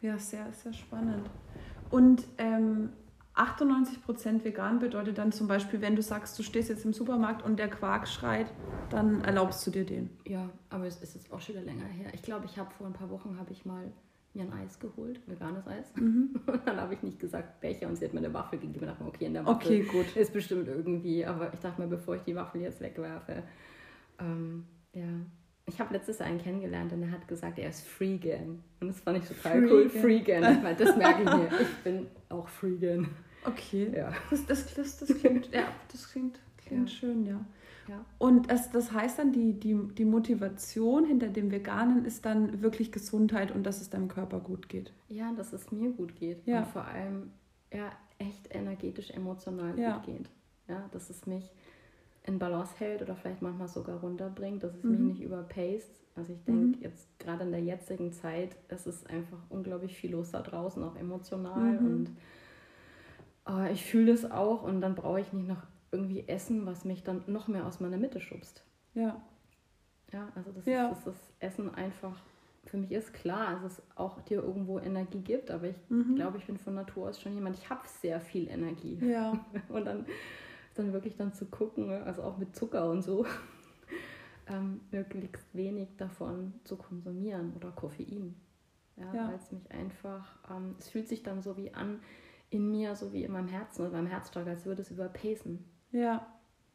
Ja, 0.01 0.17
sehr, 0.17 0.51
sehr 0.51 0.73
spannend. 0.73 1.29
Und 1.89 2.25
ähm, 2.37 2.89
98% 3.35 4.43
vegan 4.45 4.79
bedeutet 4.79 5.17
dann 5.17 5.31
zum 5.31 5.47
Beispiel, 5.47 5.81
wenn 5.81 5.95
du 5.95 6.01
sagst, 6.01 6.39
du 6.39 6.43
stehst 6.43 6.69
jetzt 6.69 6.85
im 6.85 6.93
Supermarkt 6.93 7.43
und 7.43 7.59
der 7.59 7.69
Quark 7.69 8.07
schreit, 8.07 8.47
dann 8.89 9.23
erlaubst 9.23 9.65
du 9.67 9.71
dir 9.71 9.85
den. 9.85 10.09
Ja, 10.25 10.49
aber 10.69 10.85
es 10.85 11.01
ist 11.01 11.15
jetzt 11.15 11.31
auch 11.33 11.41
schon 11.41 11.55
wieder 11.55 11.65
länger 11.65 11.85
her. 11.85 12.09
Ich 12.13 12.21
glaube, 12.21 12.45
ich 12.45 12.57
habe 12.57 12.71
vor 12.71 12.87
ein 12.87 12.93
paar 12.93 13.09
Wochen 13.09 13.37
habe 13.37 13.51
ich 13.51 13.65
mal 13.65 13.91
mir 14.33 14.43
ein 14.43 14.53
Eis 14.53 14.79
geholt, 14.79 15.19
veganes 15.27 15.67
Eis. 15.67 15.91
Und 15.95 16.61
dann 16.65 16.79
habe 16.79 16.93
ich 16.93 17.03
nicht 17.03 17.19
gesagt 17.19 17.61
Becher 17.61 17.87
und 17.87 17.95
sie 17.95 18.05
hat 18.05 18.13
mir 18.13 18.19
eine 18.19 18.33
Waffel 18.33 18.59
gegeben. 18.59 18.83
Ich 18.83 18.89
dachte 18.89 19.03
mir, 19.03 19.09
okay, 19.09 19.25
in 19.25 19.33
der 19.33 19.45
Waffel 19.45 19.65
Okay, 19.65 19.83
gut. 19.83 20.15
ist 20.15 20.33
bestimmt 20.33 20.67
irgendwie. 20.67 21.25
Aber 21.25 21.53
ich 21.53 21.59
dachte 21.59 21.81
mir, 21.81 21.87
bevor 21.87 22.15
ich 22.15 22.23
die 22.23 22.35
Waffel 22.35 22.61
jetzt 22.61 22.81
wegwerfe, 22.81 23.43
ähm, 24.19 24.65
ja. 24.93 25.03
Ich 25.67 25.79
habe 25.79 25.93
letztes 25.93 26.19
Jahr 26.19 26.27
einen 26.27 26.39
kennengelernt 26.39 26.93
und 26.93 27.01
er 27.01 27.11
hat 27.11 27.27
gesagt, 27.27 27.57
er 27.57 27.69
ist 27.69 27.87
Freegan. 27.87 28.61
Und 28.81 28.89
das 28.89 28.99
fand 28.99 29.17
ich 29.17 29.27
total 29.27 29.63
cool. 29.65 29.89
Freegan. 29.89 30.43
Freegan. 30.43 30.63
Weil 30.63 30.75
das 30.75 30.95
merke 30.95 31.23
ich 31.23 31.29
mir. 31.29 31.49
Ich 31.61 31.83
bin 31.83 32.07
auch 32.29 32.47
Freegan. 32.47 33.07
Okay. 33.45 33.91
Ja. 33.95 34.13
Das, 34.29 34.45
das, 34.45 34.73
das, 34.73 34.97
das 34.97 35.17
klingt, 35.17 35.51
ja, 35.53 35.67
das 35.91 36.11
klingt, 36.11 36.39
klingt 36.57 36.89
Ja. 36.89 36.95
schön, 36.95 37.25
ja. 37.25 37.45
Ja. 37.87 38.03
Und 38.17 38.49
das, 38.49 38.71
das 38.71 38.91
heißt 38.91 39.19
dann, 39.19 39.31
die, 39.31 39.53
die, 39.53 39.75
die 39.95 40.05
Motivation 40.05 41.05
hinter 41.05 41.27
dem 41.27 41.51
Veganen 41.51 42.03
ist 42.05 42.25
dann 42.25 42.61
wirklich 42.63 42.91
Gesundheit 42.91 43.51
und 43.53 43.63
dass 43.63 43.79
es 43.79 43.91
deinem 43.91 44.07
Körper 44.07 44.39
gut 44.39 44.69
geht. 44.69 44.91
Ja, 45.07 45.31
dass 45.33 45.53
es 45.53 45.71
mir 45.71 45.91
gut 45.91 46.15
geht. 46.15 46.45
Ja. 46.47 46.59
Und 46.59 46.67
vor 46.69 46.85
allem 46.85 47.31
ja, 47.71 47.91
echt 48.17 48.53
energetisch, 48.55 49.11
emotional 49.11 49.77
Ja. 49.79 49.97
gut 49.97 50.05
geht. 50.07 50.29
Ja, 50.67 50.89
dass 50.93 51.11
es 51.11 51.27
mich 51.27 51.51
in 52.23 52.39
Balance 52.39 52.73
hält 52.79 53.03
oder 53.03 53.15
vielleicht 53.15 53.43
manchmal 53.43 53.67
sogar 53.67 53.99
runterbringt, 53.99 54.63
dass 54.63 54.73
es 54.73 54.83
Mhm. 54.83 54.89
mich 54.91 54.99
nicht 55.01 55.21
überpaced. 55.21 55.91
Also 56.15 56.33
ich 56.33 56.43
denke, 56.45 56.79
jetzt 56.81 57.07
gerade 57.19 57.43
in 57.43 57.51
der 57.51 57.61
jetzigen 57.61 58.11
Zeit, 58.13 58.55
es 58.67 58.87
ist 58.87 59.07
einfach 59.11 59.37
unglaublich 59.49 59.95
viel 59.95 60.13
los 60.13 60.31
da 60.31 60.41
draußen, 60.41 60.81
auch 60.81 60.95
emotional. 60.95 61.73
Mhm. 61.79 61.85
Und 61.85 62.09
äh, 63.47 63.71
ich 63.73 63.85
fühle 63.85 64.11
es 64.11 64.29
auch 64.29 64.63
und 64.63 64.81
dann 64.81 64.95
brauche 64.95 65.19
ich 65.21 65.31
nicht 65.33 65.47
noch 65.47 65.63
irgendwie 65.91 66.27
Essen, 66.27 66.65
was 66.65 66.85
mich 66.85 67.03
dann 67.03 67.23
noch 67.27 67.47
mehr 67.47 67.65
aus 67.65 67.79
meiner 67.79 67.97
Mitte 67.97 68.19
schubst. 68.19 68.63
Ja. 68.93 69.21
Ja, 70.11 70.31
also 70.35 70.51
das 70.51 70.65
Ja. 70.65 70.89
ist, 70.91 71.05
das 71.07 71.15
Essen 71.39 71.73
einfach 71.73 72.21
für 72.65 72.77
mich 72.77 72.91
ist 72.91 73.13
klar, 73.13 73.59
dass 73.61 73.73
es 73.73 73.81
auch 73.95 74.21
dir 74.21 74.41
irgendwo 74.41 74.79
Energie 74.79 75.21
gibt, 75.21 75.51
aber 75.51 75.67
ich 75.67 75.75
Mhm. 75.89 76.15
glaube, 76.15 76.37
ich 76.37 76.45
bin 76.45 76.57
von 76.57 76.73
Natur 76.73 77.09
aus 77.09 77.21
schon 77.21 77.33
jemand, 77.35 77.57
ich 77.57 77.69
habe 77.69 77.87
sehr 77.87 78.19
viel 78.19 78.47
Energie. 78.49 78.97
Ja. 79.01 79.33
Und 79.69 79.85
dann, 79.85 80.05
dann 80.73 80.91
wirklich 80.91 81.15
dann 81.15 81.31
zu 81.33 81.45
gucken, 81.45 81.91
also 81.91 82.23
auch 82.23 82.37
mit 82.37 82.55
Zucker 82.55 82.89
und 82.89 83.01
so, 83.01 83.25
ähm, 84.47 84.81
möglichst 84.91 85.53
wenig 85.55 85.95
davon 85.97 86.53
zu 86.63 86.75
konsumieren 86.75 87.53
oder 87.55 87.71
Koffein. 87.71 88.35
Ja, 88.97 89.13
Ja. 89.13 89.27
weil 89.29 89.35
es 89.35 89.51
mich 89.51 89.69
einfach, 89.71 90.37
ähm, 90.49 90.75
es 90.79 90.89
fühlt 90.89 91.07
sich 91.07 91.21
dann 91.21 91.41
so 91.41 91.57
wie 91.57 91.73
an 91.73 91.99
in 92.49 92.69
mir, 92.71 92.95
so 92.95 93.11
wie 93.13 93.23
in 93.23 93.31
meinem 93.31 93.47
Herzen 93.47 93.81
oder 93.81 93.91
beim 93.91 94.07
Herzschlag, 94.07 94.47
als 94.47 94.65
würde 94.65 94.81
es 94.81 94.91
überpacen. 94.91 95.65
Ja. 95.91 96.25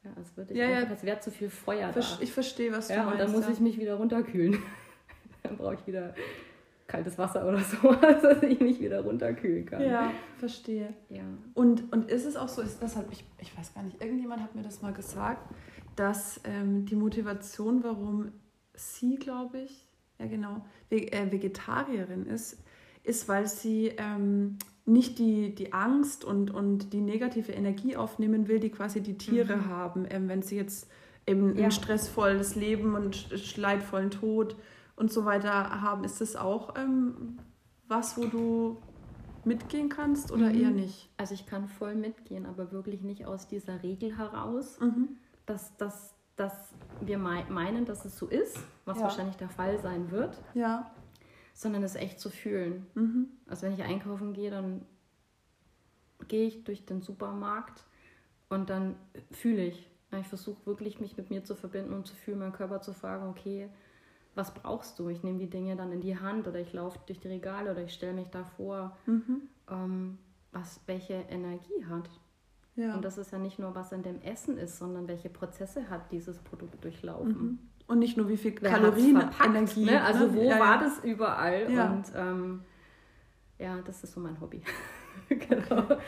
Ja, 0.03 0.11
als 0.17 0.37
würde 0.37 0.53
ich 0.55 0.59
Ja, 0.59 0.69
ja. 0.69 0.79
einfach, 0.79 0.93
als 0.93 1.03
wäre 1.05 1.21
zu 1.21 1.31
viel 1.31 1.51
Feuer 1.51 1.93
da. 1.93 2.01
Ver- 2.01 2.23
Ich 2.23 2.33
verstehe, 2.33 2.73
was 2.73 2.89
du 2.89 2.95
Ja, 2.95 3.05
meinst. 3.05 3.13
und 3.13 3.21
dann 3.27 3.33
muss 3.33 3.47
ja. 3.47 3.53
ich 3.53 3.61
mich 3.61 3.79
wieder 3.79 3.95
runterkühlen. 3.97 4.59
dann 5.43 5.57
brauche 5.57 5.75
ich 5.75 5.87
wieder 5.87 6.15
kaltes 6.87 7.17
Wasser 7.19 7.47
oder 7.47 7.59
so, 7.61 7.93
dass 7.95 8.43
ich 8.43 8.59
mich 8.61 8.81
wieder 8.81 9.03
runterkühlen 9.03 9.65
kann. 9.67 9.83
Ja, 9.83 10.11
verstehe. 10.39 10.95
ja. 11.09 11.23
Und, 11.55 11.93
und 11.93 12.11
ist 12.11 12.25
es 12.25 12.37
auch 12.37 12.49
so, 12.49 12.63
ist 12.63 12.83
das 12.83 12.97
halt, 12.97 13.07
ich, 13.13 13.25
ich 13.41 13.57
weiß 13.57 13.75
gar 13.75 13.83
nicht, 13.83 14.01
irgendjemand 14.03 14.43
hat 14.43 14.55
mir 14.55 14.63
das 14.63 14.81
mal 14.83 14.93
gesagt, 14.93 15.49
dass 15.97 16.41
ähm, 16.45 16.87
die 16.87 16.97
Motivation, 16.97 17.85
warum 17.85 18.33
sie, 18.75 19.17
glaube 19.17 19.59
ich, 19.61 19.87
ja 20.19 20.27
genau, 20.27 20.65
äh, 20.91 21.31
Vegetarierin 21.31 22.27
ist, 22.27 22.63
ist, 23.05 23.29
weil 23.29 23.47
sie 23.47 23.89
ähm, 23.99 24.59
nicht 24.91 25.19
die, 25.19 25.55
die 25.55 25.73
Angst 25.73 26.25
und, 26.25 26.51
und 26.51 26.93
die 26.93 27.01
negative 27.01 27.53
Energie 27.53 27.97
aufnehmen 27.97 28.49
will, 28.49 28.61
die 28.61 28.71
quasi 28.71 29.01
die 29.01 29.17
Tiere 29.17 29.57
Mhm. 29.57 29.67
haben, 29.69 30.07
ähm, 30.11 30.29
wenn 30.29 30.43
sie 30.43 30.57
jetzt 30.57 30.91
eben 31.27 31.57
Ja. 31.57 31.67
ein 31.67 31.71
stressvolles 31.71 32.57
Leben 32.57 32.95
und 32.95 33.57
leidvollen 33.57 34.11
Tod 34.11 34.57
und 34.97 35.13
so 35.13 35.25
weiter 35.25 35.81
haben. 35.81 36.05
Ist 36.05 36.21
das 36.21 36.35
auch 36.37 36.75
ähm, 36.77 37.39
was, 37.89 38.17
wo 38.19 38.25
du 38.25 38.79
mitgehen 39.45 39.89
kannst 39.89 40.33
oder 40.33 40.49
Mhm. 40.51 40.61
eher 40.61 40.71
nicht? 40.71 41.09
Also 41.17 41.35
ich 41.35 41.47
kann 41.47 41.69
voll 41.69 41.95
mitgehen, 41.95 42.45
aber 42.47 42.73
wirklich 42.73 43.03
nicht 43.03 43.27
aus 43.27 43.49
dieser 43.49 43.83
Regel 43.83 44.19
heraus, 44.19 44.79
Mhm. 44.81 45.17
dass, 45.47 45.77
dass, 45.77 46.15
dass 46.37 46.75
wir 47.01 47.19
mei- 47.19 47.47
meinen, 47.49 47.85
dass 47.85 48.05
es 48.05 48.17
so 48.19 48.27
ist, 48.27 48.59
was 48.87 48.97
Ja. 48.99 49.05
wahrscheinlich 49.05 49.37
der 49.37 49.49
Fall 49.51 49.79
sein 49.79 50.11
wird, 50.11 50.37
Ja. 50.55 50.91
Sondern 51.61 51.83
es 51.83 51.95
echt 51.95 52.19
zu 52.19 52.31
fühlen. 52.31 52.87
Mhm. 52.95 53.29
Also 53.47 53.67
wenn 53.67 53.75
ich 53.75 53.83
einkaufen 53.83 54.33
gehe, 54.33 54.51
dann 54.51 54.87
gehe 56.27 56.47
ich 56.47 56.65
durch 56.65 56.87
den 56.87 57.03
Supermarkt 57.03 57.85
und 58.49 58.71
dann 58.71 58.97
fühle 59.31 59.67
ich. 59.67 59.91
Ich 60.19 60.27
versuche 60.27 60.65
wirklich, 60.65 61.01
mich 61.01 61.19
mit 61.19 61.29
mir 61.29 61.45
zu 61.45 61.55
verbinden 61.55 61.93
und 61.93 62.07
zu 62.07 62.15
fühlen, 62.15 62.39
meinen 62.39 62.55
Körper 62.55 62.81
zu 62.81 62.95
fragen, 62.95 63.29
okay, 63.29 63.69
was 64.35 64.55
brauchst 64.55 64.99
du? 64.99 65.11
Ich 65.11 65.23
nehme 65.23 65.39
die 65.39 65.51
Dinge 65.51 65.77
dann 65.77 65.93
in 65.93 66.01
die 66.01 66.19
Hand 66.19 66.49
oder 66.49 66.59
ich 66.61 66.73
laufe 66.73 66.99
durch 67.05 67.21
die 67.21 67.29
Regale 67.29 67.73
oder 67.73 67.83
ich 67.83 67.93
stelle 67.93 68.15
mich 68.15 68.29
davor. 68.29 68.97
Mhm. 69.05 69.43
Ähm, 69.69 70.19
was 70.53 70.81
welche 70.87 71.15
Energie 71.29 71.85
hat. 71.91 72.09
Ja. 72.75 72.95
Und 72.95 73.05
das 73.05 73.19
ist 73.19 73.33
ja 73.33 73.39
nicht 73.39 73.59
nur, 73.59 73.75
was 73.75 73.93
in 73.93 74.03
dem 74.03 74.23
Essen 74.23 74.57
ist, 74.57 74.79
sondern 74.79 75.09
welche 75.09 75.29
Prozesse 75.29 75.91
hat 75.91 76.11
dieses 76.11 76.39
Produkt 76.39 76.83
durchlaufen. 76.83 77.43
Mhm. 77.43 77.59
Und 77.91 77.99
nicht 77.99 78.17
nur, 78.17 78.29
wie 78.29 78.37
viel 78.37 78.55
Wer 78.61 78.71
Kalorien, 78.71 79.21
verpackt, 79.21 79.47
Energie. 79.47 79.85
Ne? 79.85 80.01
Also 80.01 80.29
ne? 80.29 80.35
wo 80.37 80.43
ja, 80.45 80.61
war 80.61 80.77
ja. 80.77 80.85
das 80.85 81.03
überall? 81.03 81.67
Und 81.67 82.05
ähm, 82.15 82.63
ja, 83.59 83.81
das 83.83 84.05
ist 84.05 84.13
so 84.13 84.21
mein 84.21 84.41
Hobby. 84.41 84.63
genau. 85.29 85.99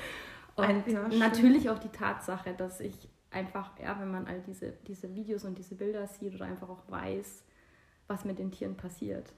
Und 0.54 0.86
ja, 0.86 1.08
natürlich 1.08 1.68
auch 1.70 1.80
die 1.80 1.88
Tatsache, 1.88 2.54
dass 2.54 2.78
ich 2.78 3.08
einfach, 3.32 3.76
ja, 3.80 3.98
wenn 3.98 4.12
man 4.12 4.28
all 4.28 4.40
diese, 4.42 4.74
diese 4.86 5.12
Videos 5.16 5.44
und 5.44 5.58
diese 5.58 5.74
Bilder 5.74 6.06
sieht 6.06 6.36
oder 6.36 6.44
einfach 6.44 6.68
auch 6.68 6.88
weiß, 6.88 7.42
was 8.06 8.24
mit 8.24 8.38
den 8.38 8.52
Tieren 8.52 8.76
passiert, 8.76 9.32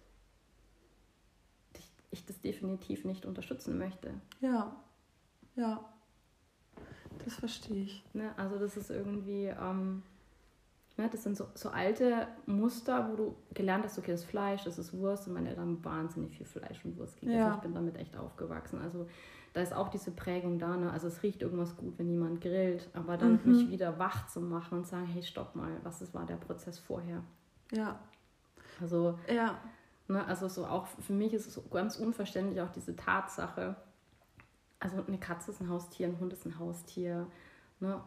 ich, 1.78 1.90
ich 2.10 2.26
das 2.26 2.42
definitiv 2.42 3.06
nicht 3.06 3.24
unterstützen 3.24 3.78
möchte. 3.78 4.12
Ja, 4.42 4.76
ja. 5.56 5.82
Das 7.24 7.36
verstehe 7.36 7.84
ich. 7.84 8.04
Ne? 8.12 8.36
Also 8.36 8.58
das 8.58 8.76
ist 8.76 8.90
irgendwie, 8.90 9.46
ähm, 9.46 10.02
ne, 10.96 11.08
das 11.10 11.22
sind 11.22 11.36
so, 11.36 11.46
so 11.54 11.70
alte 11.70 12.28
Muster, 12.46 13.08
wo 13.10 13.16
du 13.16 13.36
gelernt 13.52 13.84
hast, 13.84 13.98
okay, 13.98 14.12
das 14.12 14.24
Fleisch, 14.24 14.64
das 14.64 14.78
ist 14.78 14.92
Wurst 14.92 15.26
und 15.26 15.34
meine 15.34 15.48
Eltern 15.48 15.66
haben 15.66 15.84
wahnsinnig 15.84 16.36
viel 16.36 16.46
Fleisch 16.46 16.84
und 16.84 16.96
Wurst 16.98 17.20
gegessen. 17.20 17.38
Ja. 17.38 17.54
Ich 17.54 17.60
bin 17.60 17.74
damit 17.74 17.96
echt 17.96 18.16
aufgewachsen. 18.16 18.80
Also 18.80 19.06
da 19.52 19.60
ist 19.60 19.72
auch 19.72 19.88
diese 19.88 20.10
Prägung 20.10 20.58
da. 20.58 20.76
Ne? 20.76 20.90
Also 20.90 21.08
es 21.08 21.22
riecht 21.22 21.42
irgendwas 21.42 21.76
gut, 21.76 21.98
wenn 21.98 22.10
jemand 22.10 22.40
grillt, 22.40 22.88
aber 22.92 23.16
dann 23.16 23.40
mhm. 23.44 23.52
mich 23.52 23.70
wieder 23.70 23.98
wach 23.98 24.26
zu 24.26 24.40
machen 24.40 24.78
und 24.78 24.86
sagen, 24.86 25.06
hey, 25.06 25.22
stopp 25.22 25.54
mal, 25.54 25.70
was 25.82 26.02
ist, 26.02 26.14
war 26.14 26.26
der 26.26 26.36
Prozess 26.36 26.78
vorher? 26.78 27.22
Ja. 27.72 27.98
Also, 28.80 29.18
ja. 29.32 29.58
Ne, 30.06 30.22
also 30.26 30.48
so 30.48 30.66
auch 30.66 30.86
für 30.86 31.14
mich 31.14 31.32
ist 31.32 31.46
es 31.46 31.54
so 31.54 31.62
ganz 31.62 31.96
unverständlich 31.96 32.60
auch 32.60 32.70
diese 32.70 32.94
Tatsache. 32.94 33.76
Also 34.78 35.02
eine 35.06 35.18
Katze 35.18 35.50
ist 35.50 35.62
ein 35.62 35.70
Haustier, 35.70 36.08
ein 36.08 36.20
Hund 36.20 36.32
ist 36.34 36.44
ein 36.44 36.58
Haustier. 36.58 37.26
Ne? 37.80 38.00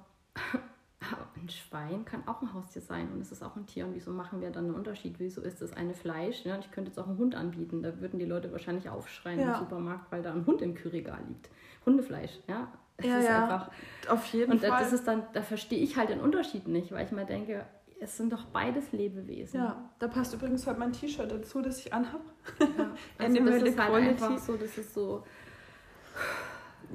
Ein 0.99 1.49
Schwein 1.49 2.05
kann 2.05 2.27
auch 2.27 2.41
ein 2.41 2.53
Haustier 2.53 2.81
sein 2.81 3.11
und 3.13 3.21
es 3.21 3.31
ist 3.31 3.43
auch 3.43 3.55
ein 3.55 3.65
Tier. 3.65 3.85
Und 3.85 3.95
wieso 3.95 4.11
machen 4.11 4.41
wir 4.41 4.49
dann 4.49 4.65
einen 4.65 4.75
Unterschied? 4.75 5.19
Wieso 5.19 5.41
ist 5.41 5.61
das 5.61 5.73
eine 5.73 5.93
Fleisch? 5.93 6.43
Ja, 6.43 6.57
ich 6.57 6.71
könnte 6.71 6.89
jetzt 6.89 6.99
auch 6.99 7.07
einen 7.07 7.17
Hund 7.17 7.35
anbieten. 7.35 7.83
Da 7.83 7.99
würden 8.01 8.19
die 8.19 8.25
Leute 8.25 8.51
wahrscheinlich 8.51 8.89
aufschreien 8.89 9.39
ja. 9.39 9.53
im 9.53 9.59
Supermarkt, 9.59 10.11
weil 10.11 10.21
da 10.21 10.33
ein 10.33 10.45
Hund 10.45 10.61
im 10.61 10.73
Kühlregal 10.73 11.19
liegt. 11.27 11.49
Hundefleisch, 11.85 12.39
ja. 12.47 12.71
Es 12.97 13.05
ja, 13.05 13.19
ist 13.19 13.25
ja. 13.25 13.43
einfach. 13.43 13.71
Auf 14.09 14.25
jeden 14.33 14.53
und 14.53 14.59
Fall. 14.59 14.71
Und 14.71 14.79
das 14.79 14.91
ist 14.91 15.07
dann, 15.07 15.23
da 15.33 15.43
verstehe 15.43 15.79
ich 15.79 15.97
halt 15.97 16.09
den 16.09 16.19
Unterschied 16.19 16.67
nicht, 16.67 16.91
weil 16.91 17.05
ich 17.05 17.11
mir 17.11 17.25
denke, 17.25 17.65
es 17.99 18.17
sind 18.17 18.33
doch 18.33 18.45
beides 18.45 18.91
Lebewesen. 18.91 19.59
Ja, 19.59 19.89
da 19.99 20.07
passt 20.07 20.33
übrigens 20.33 20.65
heute 20.65 20.79
mein 20.79 20.93
T-Shirt 20.93 21.31
dazu, 21.31 21.61
das 21.61 21.79
ich 21.79 21.93
anhabe. 21.93 22.25
Ja, 22.59 22.91
also 23.19 23.45
das 23.45 23.61
ist 23.63 23.79
halt 23.79 23.93
einfach 23.93 24.37
so, 24.39 24.57
das 24.57 24.77
ist 24.77 24.93
so. 24.93 25.23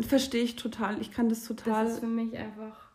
Verstehe 0.01 0.43
ich 0.43 0.57
total. 0.57 1.01
Ich 1.01 1.13
kann 1.13 1.29
das 1.29 1.45
total. 1.45 1.85
Das 1.85 1.95
ist 1.95 2.01
für 2.01 2.07
mich 2.07 2.37
einfach 2.37 2.92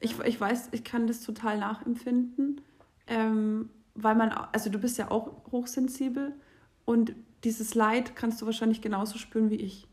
ich, 0.00 0.18
ich 0.20 0.40
weiß, 0.40 0.68
ich 0.72 0.84
kann 0.84 1.06
das 1.06 1.22
total 1.22 1.58
nachempfinden, 1.58 2.60
ähm, 3.06 3.70
weil 3.94 4.14
man, 4.14 4.30
also 4.30 4.70
du 4.70 4.78
bist 4.78 4.98
ja 4.98 5.10
auch 5.10 5.32
hochsensibel 5.50 6.32
und 6.84 7.14
dieses 7.44 7.74
Leid 7.74 8.16
kannst 8.16 8.40
du 8.40 8.46
wahrscheinlich 8.46 8.80
genauso 8.80 9.18
spüren 9.18 9.50
wie 9.50 9.56
ich. 9.56 9.86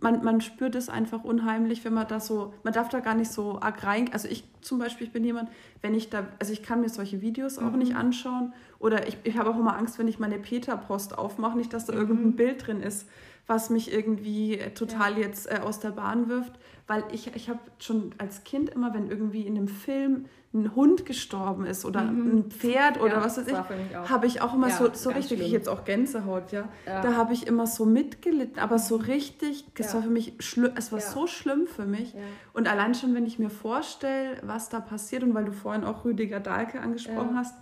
man, 0.00 0.24
man 0.24 0.40
spürt 0.40 0.74
es 0.74 0.88
einfach 0.88 1.24
unheimlich, 1.24 1.84
wenn 1.84 1.94
man 1.94 2.08
da 2.08 2.20
so, 2.20 2.54
man 2.62 2.72
darf 2.72 2.88
da 2.88 3.00
gar 3.00 3.14
nicht 3.14 3.30
so 3.30 3.60
arg 3.60 3.84
rein. 3.84 4.12
Also 4.12 4.28
ich 4.28 4.44
zum 4.60 4.78
Beispiel, 4.78 5.06
ich 5.06 5.12
bin 5.12 5.24
jemand, 5.24 5.50
wenn 5.82 5.94
ich 5.94 6.10
da, 6.10 6.26
also 6.38 6.52
ich 6.52 6.62
kann 6.62 6.80
mir 6.80 6.88
solche 6.88 7.20
Videos 7.22 7.58
auch 7.58 7.72
mhm. 7.72 7.78
nicht 7.78 7.94
anschauen 7.94 8.52
oder 8.78 9.06
ich, 9.06 9.18
ich 9.24 9.36
habe 9.36 9.50
auch 9.50 9.58
immer 9.58 9.76
Angst, 9.76 9.98
wenn 9.98 10.08
ich 10.08 10.18
meine 10.18 10.38
Peter-Post 10.38 11.16
aufmache, 11.18 11.56
nicht, 11.56 11.72
dass 11.72 11.86
da 11.86 11.92
mhm. 11.92 11.98
irgendein 12.00 12.36
Bild 12.36 12.66
drin 12.66 12.80
ist, 12.80 13.08
was 13.46 13.70
mich 13.70 13.92
irgendwie 13.92 14.58
total 14.74 15.12
ja. 15.12 15.26
jetzt 15.26 15.50
äh, 15.50 15.60
aus 15.62 15.80
der 15.80 15.90
Bahn 15.90 16.28
wirft 16.28 16.52
weil 16.86 17.02
ich, 17.12 17.34
ich 17.34 17.48
habe 17.48 17.58
schon 17.78 18.14
als 18.18 18.44
Kind 18.44 18.70
immer, 18.70 18.94
wenn 18.94 19.10
irgendwie 19.10 19.42
in 19.42 19.56
einem 19.56 19.68
Film 19.68 20.26
ein 20.54 20.74
Hund 20.74 21.04
gestorben 21.04 21.66
ist 21.66 21.84
oder 21.84 22.02
mhm. 22.02 22.38
ein 22.38 22.50
Pferd 22.50 22.98
oder 23.00 23.14
ja, 23.14 23.24
was 23.24 23.36
weiß 23.36 23.48
ich, 23.48 24.08
habe 24.08 24.26
ich 24.26 24.40
auch 24.40 24.54
immer 24.54 24.68
ja, 24.68 24.76
so, 24.76 24.88
so 24.94 25.10
richtig, 25.10 25.38
schlimm. 25.38 25.40
ich 25.42 25.50
jetzt 25.50 25.68
auch 25.68 25.84
Gänsehaut, 25.84 26.52
ja, 26.52 26.68
ja. 26.86 27.02
da 27.02 27.14
habe 27.14 27.34
ich 27.34 27.46
immer 27.46 27.66
so 27.66 27.84
mitgelitten, 27.84 28.58
aber 28.58 28.78
so 28.78 28.96
richtig, 28.96 29.66
es 29.74 29.92
war 29.92 30.02
für 30.02 30.08
mich 30.08 30.34
schlimm, 30.38 30.72
es 30.76 30.92
war 30.92 31.00
so 31.00 31.26
schlimm 31.26 31.66
für 31.66 31.84
mich 31.84 32.14
und 32.54 32.68
allein 32.68 32.94
schon, 32.94 33.14
wenn 33.14 33.26
ich 33.26 33.38
mir 33.38 33.50
vorstelle, 33.50 34.38
was 34.44 34.70
da 34.70 34.80
passiert 34.80 35.24
und 35.24 35.34
weil 35.34 35.44
du 35.44 35.52
vorhin 35.52 35.84
auch 35.84 36.04
Rüdiger 36.04 36.40
Dahlke 36.40 36.80
angesprochen 36.80 37.36
hast, 37.36 37.54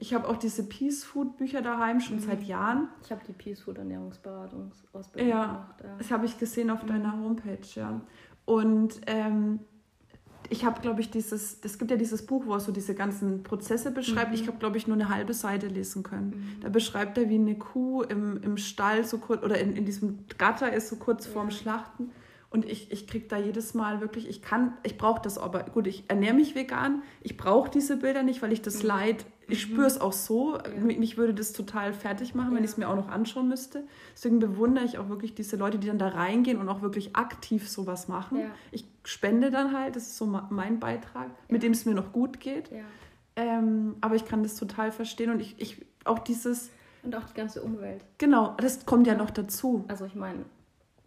ich 0.00 0.14
habe 0.14 0.26
auch 0.28 0.36
diese 0.36 0.64
Peace 0.64 1.04
Food 1.04 1.36
Bücher 1.36 1.60
daheim 1.60 2.00
schon 2.00 2.16
mhm. 2.16 2.20
seit 2.20 2.42
Jahren. 2.42 2.88
Ich 3.04 3.12
habe 3.12 3.20
die 3.26 3.32
Peace 3.32 3.60
Food 3.60 3.78
Ernährungsberatungsausbildung 3.78 5.30
ja, 5.30 5.46
gemacht. 5.46 5.74
Ja, 5.84 5.94
das 5.98 6.10
habe 6.10 6.26
ich 6.26 6.38
gesehen 6.38 6.70
auf 6.70 6.82
mhm. 6.82 6.88
deiner 6.88 7.12
Homepage, 7.12 7.66
ja. 7.74 8.00
Und 8.46 9.00
ähm, 9.06 9.60
ich 10.48 10.64
habe, 10.64 10.80
glaube 10.80 11.02
ich, 11.02 11.10
dieses, 11.10 11.58
es 11.62 11.78
gibt 11.78 11.90
ja 11.90 11.98
dieses 11.98 12.24
Buch, 12.24 12.46
wo 12.46 12.54
er 12.54 12.60
so 12.60 12.72
diese 12.72 12.94
ganzen 12.94 13.42
Prozesse 13.42 13.90
beschreibt. 13.90 14.30
Mhm. 14.30 14.34
Ich 14.34 14.46
habe, 14.48 14.58
glaube 14.58 14.78
ich, 14.78 14.86
nur 14.86 14.96
eine 14.96 15.10
halbe 15.10 15.34
Seite 15.34 15.68
lesen 15.68 16.02
können. 16.02 16.30
Mhm. 16.30 16.60
Da 16.62 16.70
beschreibt 16.70 17.18
er, 17.18 17.28
wie 17.28 17.34
eine 17.34 17.56
Kuh 17.56 18.02
im, 18.02 18.42
im 18.42 18.56
Stall 18.56 19.04
so 19.04 19.18
kurz 19.18 19.44
oder 19.44 19.60
in, 19.60 19.76
in 19.76 19.84
diesem 19.84 20.24
Gatter 20.38 20.72
ist, 20.72 20.88
so 20.88 20.96
kurz 20.96 21.26
ja. 21.26 21.32
vorm 21.32 21.50
Schlachten. 21.50 22.10
Und 22.48 22.64
ich, 22.64 22.90
ich 22.90 23.06
kriege 23.06 23.28
da 23.28 23.38
jedes 23.38 23.74
Mal 23.74 24.00
wirklich, 24.00 24.28
ich 24.28 24.42
kann, 24.42 24.76
ich 24.82 24.98
brauche 24.98 25.22
das 25.22 25.38
aber, 25.38 25.62
gut, 25.62 25.86
ich 25.86 26.04
ernähre 26.08 26.34
mich 26.34 26.56
vegan, 26.56 27.04
ich 27.22 27.36
brauche 27.36 27.70
diese 27.70 27.96
Bilder 27.98 28.24
nicht, 28.24 28.42
weil 28.42 28.52
ich 28.52 28.60
das 28.60 28.82
mhm. 28.82 28.88
Leid, 28.88 29.26
ich 29.50 29.68
mhm. 29.68 29.72
spüre 29.72 29.86
es 29.86 30.00
auch 30.00 30.12
so, 30.12 30.56
ja. 30.56 30.80
mich 30.80 31.16
würde 31.16 31.34
das 31.34 31.52
total 31.52 31.92
fertig 31.92 32.34
machen, 32.34 32.50
ja. 32.50 32.56
wenn 32.56 32.64
ich 32.64 32.70
es 32.70 32.76
mir 32.76 32.88
auch 32.88 32.96
noch 32.96 33.08
anschauen 33.08 33.48
müsste. 33.48 33.84
Deswegen 34.14 34.38
bewundere 34.38 34.84
ich 34.84 34.98
auch 34.98 35.08
wirklich 35.08 35.34
diese 35.34 35.56
Leute, 35.56 35.78
die 35.78 35.86
dann 35.86 35.98
da 35.98 36.08
reingehen 36.08 36.58
und 36.58 36.68
auch 36.68 36.82
wirklich 36.82 37.16
aktiv 37.16 37.68
sowas 37.68 38.08
machen. 38.08 38.40
Ja. 38.40 38.50
Ich 38.70 38.84
spende 39.04 39.50
dann 39.50 39.76
halt, 39.76 39.96
das 39.96 40.04
ist 40.04 40.16
so 40.16 40.26
mein 40.26 40.80
Beitrag, 40.80 41.30
mit 41.48 41.62
dem 41.62 41.72
es 41.72 41.84
mir 41.86 41.94
noch 41.94 42.12
gut 42.12 42.40
geht. 42.40 42.70
Ähm, 43.36 43.96
aber 44.00 44.16
ich 44.16 44.24
kann 44.24 44.42
das 44.42 44.56
total 44.56 44.92
verstehen 44.92 45.30
und 45.30 45.40
ich, 45.40 45.54
ich 45.58 45.84
auch 46.04 46.18
dieses... 46.18 46.70
Und 47.02 47.16
auch 47.16 47.24
die 47.24 47.34
ganze 47.34 47.62
Umwelt. 47.62 48.04
Genau, 48.18 48.54
das 48.58 48.84
kommt 48.84 49.06
ja 49.06 49.14
noch 49.14 49.30
dazu. 49.30 49.84
Also 49.88 50.04
ich 50.04 50.14
meine, 50.14 50.44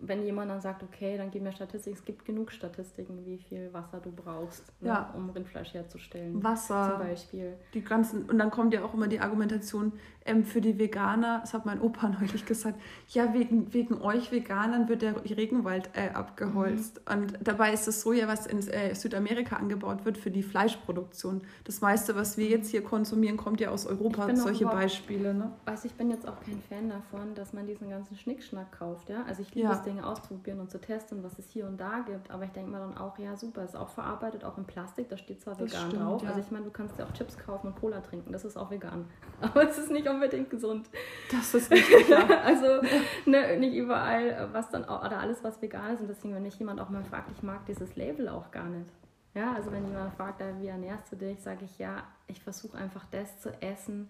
wenn 0.08 0.24
jemand 0.24 0.52
dann 0.52 0.62
sagt, 0.62 0.84
okay, 0.84 1.18
dann 1.18 1.32
gib 1.32 1.44
mir 1.44 1.52
Statistiken, 1.52 1.98
es 1.98 2.06
gibt 2.06 2.26
genug 2.26 2.52
Statistiken, 2.52 3.26
wie 3.26 3.38
viel 3.38 3.72
Wasser 3.74 4.00
du 4.00 4.12
brauchst, 4.12 4.64
ne, 4.82 4.90
ja. 4.90 5.14
um 5.16 5.30
Rindfleisch 5.30 5.74
herzustellen. 5.74 6.44
Wasser. 6.44 6.98
Zum 6.98 7.08
Beispiel. 7.08 7.54
Die 7.74 7.84
ganzen, 7.84 8.30
und 8.30 8.38
dann 8.38 8.52
kommt 8.52 8.74
ja 8.74 8.84
auch 8.84 8.94
immer 8.94 9.08
die 9.08 9.20
Argumentation 9.20 9.94
ähm, 10.26 10.44
für 10.44 10.62
die 10.62 10.78
Veganer, 10.78 11.40
das 11.42 11.54
hat 11.54 11.66
mein 11.66 11.82
Opa 11.82 12.10
neulich 12.20 12.46
gesagt, 12.46 12.80
ja, 13.10 13.34
wegen, 13.34 13.74
wegen 13.74 14.02
euch 14.02 14.32
Veganern 14.32 14.90
wird 14.90 15.02
der 15.02 15.16
Regenwald 15.26 15.90
äh, 15.94 16.10
abgeholzt. 16.10 17.02
Mhm. 17.08 17.22
Und 17.22 17.34
dabei 17.42 17.74
ist 17.74 17.88
das 17.88 18.02
Soja, 18.02 18.28
was 18.28 18.46
in 18.46 18.68
äh, 18.70 18.96
Südamerika 18.96 19.58
angebaut 19.58 20.06
wird, 20.06 20.18
für 20.18 20.32
die 20.32 20.44
Fleischproduktion. 20.44 21.42
Das 21.64 21.82
meiste, 21.82 22.16
was 22.16 22.38
wir 22.38 22.48
jetzt 22.48 22.70
hier 22.70 22.84
konsumieren, 22.84 23.38
kommt 23.38 23.60
ja 23.60 23.70
aus 23.70 23.86
Europa, 23.86 24.34
solche 24.36 24.66
Beispiele. 24.66 25.34
Ne? 25.34 25.52
Also 25.66 25.88
ich 25.88 25.94
bin 25.94 26.10
jetzt 26.10 26.28
auch 26.28 26.40
kein 26.42 26.62
Fan 26.70 26.90
davon, 26.90 27.36
dass 27.36 27.54
man 27.54 27.68
diesen 27.68 27.90
ganzen 27.90 28.16
Schnickschnack 28.16 28.72
kauft. 28.78 29.10
Ja? 29.10 29.24
Also 29.28 29.42
ich 29.42 29.54
liebe 29.54 29.68
ja. 29.68 29.74
es, 29.74 29.84
Dinge 29.94 30.08
auszuprobieren 30.08 30.60
und 30.60 30.72
zu 30.72 30.80
testen, 30.80 31.24
was 31.24 31.38
es 31.40 31.50
hier 31.50 31.68
und 31.68 31.78
da 31.78 32.00
gibt. 32.00 32.32
Aber 32.32 32.44
ich 32.44 32.52
denke 32.52 32.72
mal 32.72 32.80
dann 32.80 32.98
auch, 32.98 33.18
ja 33.18 33.36
super, 33.36 33.64
ist 33.64 33.76
auch 33.76 33.90
verarbeitet, 33.90 34.44
auch 34.44 34.58
in 34.58 34.66
Plastik, 34.66 35.10
da 35.10 35.18
steht 35.18 35.42
zwar 35.42 35.56
das 35.56 35.72
vegan 35.72 35.90
stimmt, 35.90 36.04
drauf. 36.04 36.24
Ja. 36.24 36.30
Also 36.30 36.42
ich 36.42 36.52
meine, 36.52 36.66
du 36.66 36.72
kannst 36.72 36.98
ja 36.98 37.06
auch 37.06 37.14
Chips 37.14 37.38
kaufen 37.38 37.68
und 37.68 37.76
Cola 37.76 38.02
trinken, 38.02 38.32
das 38.32 38.46
ist 38.46 38.58
auch 38.58 38.72
vegan. 38.72 39.06
Aber 39.42 39.70
es 39.70 39.78
ist 39.78 39.92
nicht 39.92 40.08
unbedingt 40.08 40.50
gesund. 40.50 40.90
Das 41.32 41.54
ist 41.54 41.70
nicht 41.70 41.86
Also 42.46 42.82
ne, 43.26 43.58
nicht 43.58 43.76
überall, 43.76 44.50
was 44.52 44.70
dann 44.70 44.86
auch, 44.86 45.06
oder 45.06 45.20
alles, 45.20 45.44
was 45.44 45.62
vegan 45.62 45.94
ist. 45.94 46.02
Und 46.02 46.08
deswegen, 46.08 46.34
wenn 46.34 46.44
mich 46.44 46.58
jemand 46.58 46.80
auch 46.82 46.90
mal 46.90 47.04
fragt, 47.04 47.32
ich 47.32 47.44
mag 47.44 47.66
dieses 47.66 47.96
Label 47.96 48.30
auch 48.30 48.52
gar 48.52 48.66
nicht. 48.66 48.90
Ja, 49.36 49.54
also 49.54 49.72
wenn 49.72 49.88
jemand 49.88 50.14
fragt, 50.14 50.42
wie 50.60 50.68
ernährst 50.68 51.12
du 51.12 51.16
dich, 51.16 51.40
sage 51.42 51.66
ich 51.66 51.80
ja, 51.80 52.04
ich 52.28 52.42
versuche 52.42 52.78
einfach 52.78 53.06
das 53.10 53.40
zu 53.40 53.50
essen, 53.62 54.10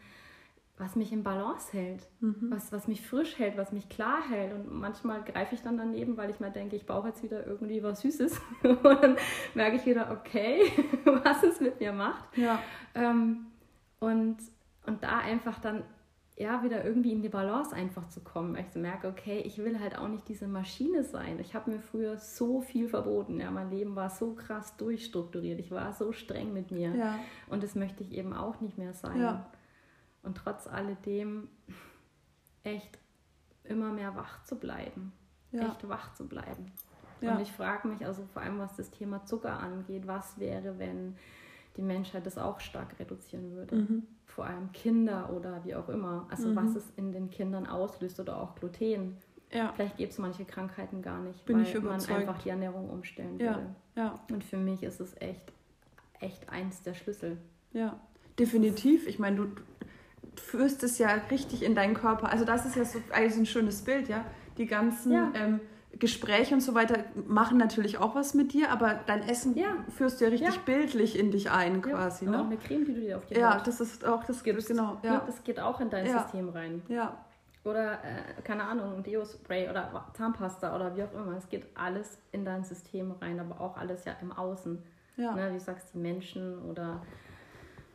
was 0.78 0.96
mich 0.96 1.14
in 1.14 1.24
Balance 1.24 1.72
hält, 1.72 2.08
mhm. 2.20 2.48
was, 2.50 2.72
was 2.72 2.88
mich 2.88 3.06
frisch 3.06 3.38
hält, 3.38 3.58
was 3.58 3.72
mich 3.72 3.90
klar 3.90 4.28
hält. 4.28 4.54
Und 4.54 4.74
manchmal 4.74 5.24
greife 5.24 5.54
ich 5.54 5.62
dann 5.62 5.78
daneben, 5.78 6.18
weil 6.18 6.32
ich 6.32 6.40
mal 6.40 6.52
denke, 6.52 6.76
ich 6.76 6.86
brauche 6.86 7.10
jetzt 7.10 7.24
wieder 7.24 7.46
irgendwie 7.46 7.84
was 7.84 8.02
Süßes. 8.02 8.42
und 8.64 8.84
dann 8.84 9.18
merke 9.54 9.78
ich 9.78 9.86
wieder, 9.86 10.12
okay, 10.12 10.64
was 11.06 11.44
es 11.44 11.60
mit 11.62 11.80
mir 11.80 11.94
macht. 11.94 12.38
Ja. 12.38 12.60
Ähm, 12.96 13.48
und, 14.00 14.38
und 14.86 15.04
da 15.04 15.20
einfach 15.20 15.60
dann 15.60 15.84
ja, 16.36 16.64
wieder 16.64 16.84
irgendwie 16.84 17.12
in 17.12 17.22
die 17.22 17.30
Balance 17.30 17.76
einfach 17.76 18.10
zu 18.10 18.22
kommen. 18.22 18.56
Ich 18.56 18.76
merke, 18.76 19.08
okay, 19.08 19.40
ich 19.46 19.60
will 19.60 19.80
halt 19.80 19.98
auch 19.98 20.08
nicht 20.08 20.28
diese 20.28 20.48
Maschine 20.48 21.04
sein. 21.04 21.40
Ich 21.40 21.54
habe 21.54 21.70
mir 21.70 21.80
früher 21.80 22.18
so 22.18 22.62
viel 22.62 22.90
verboten. 22.90 23.40
Ja, 23.40 23.52
mein 23.52 23.70
Leben 23.70 23.96
war 23.96 24.10
so 24.10 24.34
krass 24.34 24.76
durchstrukturiert. 24.78 25.60
Ich 25.60 25.70
war 25.70 25.94
so 25.94 26.12
streng 26.12 26.52
mit 26.52 26.72
mir. 26.72 26.96
Ja. 26.96 27.20
Und 27.48 27.62
das 27.62 27.76
möchte 27.76 28.02
ich 28.02 28.14
eben 28.14 28.34
auch 28.34 28.62
nicht 28.62 28.80
mehr 28.80 28.94
sein. 28.94 29.22
Ja. 29.22 29.46
Und 30.24 30.38
trotz 30.38 30.68
alledem 30.68 31.50
echt 32.64 32.98
immer 33.64 33.92
mehr 33.92 34.16
wach 34.16 34.44
zu 34.44 34.56
bleiben. 34.56 35.14
Ja. 35.52 35.68
Echt 35.68 35.88
wach 35.88 36.14
zu 36.14 36.28
bleiben. 36.28 36.72
Und 37.22 37.40
ich 37.40 37.52
frage 37.52 37.88
mich 37.88 38.06
also 38.06 38.24
vor 38.34 38.42
allem, 38.42 38.60
was 38.60 38.76
das 38.76 38.92
Thema 38.92 39.26
Zucker 39.26 39.60
angeht, 39.60 40.08
was 40.08 40.38
wäre, 40.40 40.78
wenn 40.78 41.16
die 41.78 41.82
Menschheit 41.82 42.26
das 42.26 42.38
auch 42.38 42.60
stark 42.60 43.00
reduzieren 43.00 43.52
würde. 43.52 43.76
Mhm. 43.76 44.04
Vor 44.26 44.46
allem 44.46 44.72
Kinder 44.72 45.32
oder 45.32 45.64
wie 45.64 45.76
auch 45.76 45.90
immer. 45.90 46.28
Also 46.30 46.50
mhm. 46.50 46.56
was 46.56 46.76
es 46.76 46.92
in 46.98 47.12
den 47.12 47.30
Kindern 47.30 47.68
auslöst 47.68 48.20
oder 48.20 48.38
auch 48.38 48.56
Gluten. 48.56 49.18
Ja. 49.52 49.72
Vielleicht 49.74 49.98
gibt 49.98 50.12
es 50.12 50.18
manche 50.18 50.46
Krankheiten 50.46 51.02
gar 51.02 51.20
nicht, 51.20 51.46
Bin 51.46 51.64
weil 51.64 51.82
man 51.82 52.04
einfach 52.04 52.42
die 52.42 52.50
Ernährung 52.50 52.90
umstellen 52.90 53.40
ja. 53.40 53.56
würde. 53.56 53.76
Ja. 53.96 54.20
Und 54.32 54.44
für 54.44 54.58
mich 54.58 54.82
ist 54.84 55.00
es 55.00 55.16
echt, 55.22 55.54
echt 56.20 56.50
eins 56.50 56.82
der 56.82 56.96
Schlüssel. 56.96 57.38
Ja, 57.72 58.00
definitiv. 58.40 59.08
Ich 59.08 59.20
meine, 59.20 59.36
du, 59.36 59.48
führst 60.40 60.84
es 60.84 60.98
ja 60.98 61.10
richtig 61.32 61.64
in 61.64 61.76
deinen 61.76 61.94
Körper. 61.94 62.30
Also 62.30 62.46
das 62.46 62.66
ist 62.66 62.76
ja 62.76 62.86
so 62.86 63.00
eigentlich 63.12 63.38
ein 63.38 63.46
schönes 63.46 63.82
Bild, 63.84 64.10
ja. 64.10 64.26
Die 64.58 64.66
ganzen 64.66 65.12
ja. 65.12 65.32
ähm, 65.36 65.60
Gespräche 66.00 66.56
und 66.56 66.62
so 66.62 66.74
weiter 66.74 67.04
machen 67.28 67.58
natürlich 67.58 68.00
auch 68.00 68.16
was 68.16 68.34
mit 68.34 68.54
dir, 68.54 68.72
aber 68.72 69.00
dein 69.06 69.28
Essen 69.28 69.56
ja. 69.56 69.68
führst 69.90 70.20
du 70.20 70.26
ja 70.26 70.32
richtig 70.32 70.56
ja. 70.56 70.62
bildlich 70.66 71.18
in 71.18 71.32
dich 71.32 71.52
ein 71.52 71.82
quasi. 71.82 72.26
Ja, 72.26 72.32
ne? 72.32 72.46
eine 72.46 72.58
Creme, 72.58 72.86
die 72.86 72.94
du 72.94 73.02
dir 73.02 73.18
auf 73.18 73.26
die 73.26 73.36
Ja, 73.36 73.60
das 73.60 73.80
ist 73.80 74.06
auch, 74.06 74.24
das 74.24 74.44
geht, 74.44 74.66
genau. 74.68 74.98
Ja. 75.04 75.24
Das 75.26 75.44
geht 75.44 75.60
auch 75.60 75.80
in 75.80 75.90
dein 75.90 76.08
System 76.08 76.50
rein. 76.50 76.82
Ja. 76.88 77.18
Oder, 77.64 77.94
äh, 77.94 78.42
keine 78.44 78.64
Ahnung, 78.64 78.98
ein 78.98 79.04
Deo-Spray 79.04 79.70
oder 79.70 80.06
Zahnpasta 80.14 80.76
oder 80.76 80.96
wie 80.98 81.04
auch 81.04 81.14
immer. 81.14 81.38
Es 81.38 81.48
geht 81.48 81.66
alles 81.76 82.18
in 82.32 82.44
dein 82.44 82.64
System 82.64 83.12
rein, 83.12 83.40
aber 83.40 83.62
auch 83.62 83.78
alles 83.78 84.04
ja 84.04 84.14
im 84.22 84.32
Außen. 84.32 84.84
Ja. 85.16 85.34
Ne, 85.36 85.50
wie 85.52 85.54
du 85.54 85.60
sagst, 85.60 85.94
die 85.94 86.00
Menschen 86.00 86.60
oder 86.64 87.02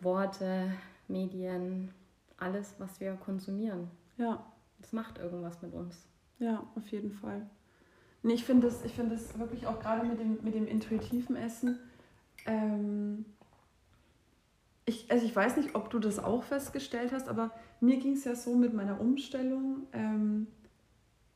Worte, 0.00 0.72
Medien, 1.08 1.92
alles, 2.38 2.74
was 2.78 3.00
wir 3.00 3.14
konsumieren. 3.14 3.90
Ja. 4.16 4.44
Das 4.80 4.92
macht 4.92 5.18
irgendwas 5.18 5.60
mit 5.62 5.72
uns. 5.74 6.06
Ja, 6.38 6.64
auf 6.76 6.88
jeden 6.88 7.12
Fall. 7.12 7.48
Nee, 8.22 8.34
ich 8.34 8.44
finde 8.44 8.68
das, 8.68 8.82
find 8.92 9.12
das 9.12 9.38
wirklich 9.38 9.66
auch 9.66 9.80
gerade 9.80 10.06
mit 10.06 10.18
dem, 10.18 10.38
mit 10.42 10.54
dem 10.54 10.66
intuitiven 10.66 11.36
Essen. 11.36 11.78
Ähm, 12.46 13.24
ich, 14.84 15.10
also 15.10 15.24
ich 15.24 15.34
weiß 15.34 15.56
nicht, 15.56 15.74
ob 15.74 15.90
du 15.90 15.98
das 15.98 16.18
auch 16.18 16.42
festgestellt 16.42 17.12
hast, 17.12 17.28
aber 17.28 17.50
mir 17.80 17.98
ging 17.98 18.12
es 18.12 18.24
ja 18.24 18.34
so 18.34 18.54
mit 18.56 18.72
meiner 18.72 19.00
Umstellung. 19.00 19.86
Ähm, 19.92 20.46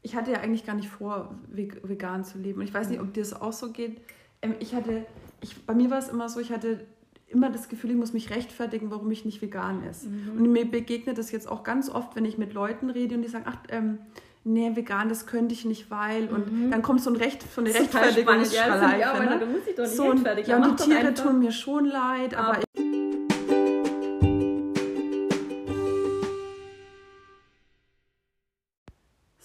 ich 0.03 0.17
hatte 0.17 0.33
ja 0.33 0.41
eigentlich 0.41 0.67
gar 0.67 0.75
nicht 0.75 0.89
vor, 0.89 1.37
vegan 1.49 2.25
zu 2.25 2.39
leben. 2.39 2.61
Und 2.61 2.67
ich 2.67 2.75
weiß 2.75 2.89
nicht, 2.89 3.01
ob 3.01 3.13
dir 3.13 3.23
das 3.23 3.35
auch 3.35 3.53
so 3.53 3.71
geht. 3.71 4.01
Ähm, 4.41 4.55
ich 4.59 4.75
hatte, 4.75 5.07
ich, 5.41 5.65
bei 5.67 5.75
mir 5.75 5.91
war 5.91 5.99
es 5.99 6.09
immer 6.09 6.29
so, 6.29 6.41
ich 6.41 6.51
hatte 6.51 6.87
immer 7.33 7.51
das 7.51 7.69
Gefühl, 7.69 7.91
ich 7.91 7.97
muss 7.97 8.13
mich 8.13 8.31
rechtfertigen, 8.31 8.91
warum 8.91 9.11
ich 9.11 9.25
nicht 9.25 9.43
vegan 9.43 9.83
esse. 9.85 10.09
Mhm. 10.09 10.39
Und 10.39 10.53
mir 10.53 10.65
begegnet 10.65 11.19
das 11.19 11.33
jetzt 11.33 11.49
auch 11.49 11.63
ganz 11.65 11.89
oft, 11.89 12.15
wenn 12.17 12.25
ich 12.25 12.39
mit 12.39 12.55
Leuten 12.55 12.91
rede 12.91 13.15
und 13.15 13.23
die 13.23 13.29
sagen, 13.29 13.45
ach, 13.49 13.57
ähm, 13.69 13.99
nee, 14.45 14.71
vegan, 14.75 15.09
das 15.09 15.27
könnte 15.27 15.55
ich 15.55 15.65
nicht, 15.65 15.91
weil. 15.91 16.29
Und 16.29 16.53
mhm. 16.53 16.71
dann 16.71 16.83
kommt 16.83 17.01
so, 17.03 17.11
ein 17.11 17.17
Recht, 17.17 17.43
so 17.55 17.61
eine 17.61 17.75
Rechtfertigungsschleife. 17.75 19.01
Ja, 19.01 19.19
ne? 19.19 19.41
doch 19.41 19.49
nicht 19.49 19.95
so. 19.97 20.15
Ja, 20.47 20.57
und 20.57 20.81
die 20.81 20.85
Tiere 20.85 21.15
tun 21.15 21.39
mir 21.39 21.53
schon 21.53 21.87
leid, 21.87 22.35
aber, 22.35 22.59
aber 22.59 22.61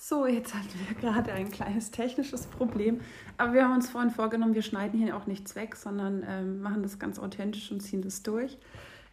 So, 0.09 0.25
jetzt 0.25 0.53
hatten 0.53 0.69
wir 0.87 0.95
gerade 0.95 1.33
ein 1.33 1.51
kleines 1.51 1.91
technisches 1.91 2.45
Problem. 2.45 3.01
Aber 3.35 3.51
wir 3.51 3.65
haben 3.65 3.73
uns 3.73 3.89
vorhin 3.89 4.09
vorgenommen, 4.09 4.53
wir 4.53 4.61
schneiden 4.61 4.97
hier 5.01 5.17
auch 5.17 5.27
nichts 5.27 5.53
weg, 5.57 5.75
sondern 5.75 6.23
ähm, 6.25 6.61
machen 6.61 6.81
das 6.81 6.97
ganz 6.97 7.19
authentisch 7.19 7.69
und 7.73 7.81
ziehen 7.81 8.01
das 8.01 8.23
durch. 8.23 8.57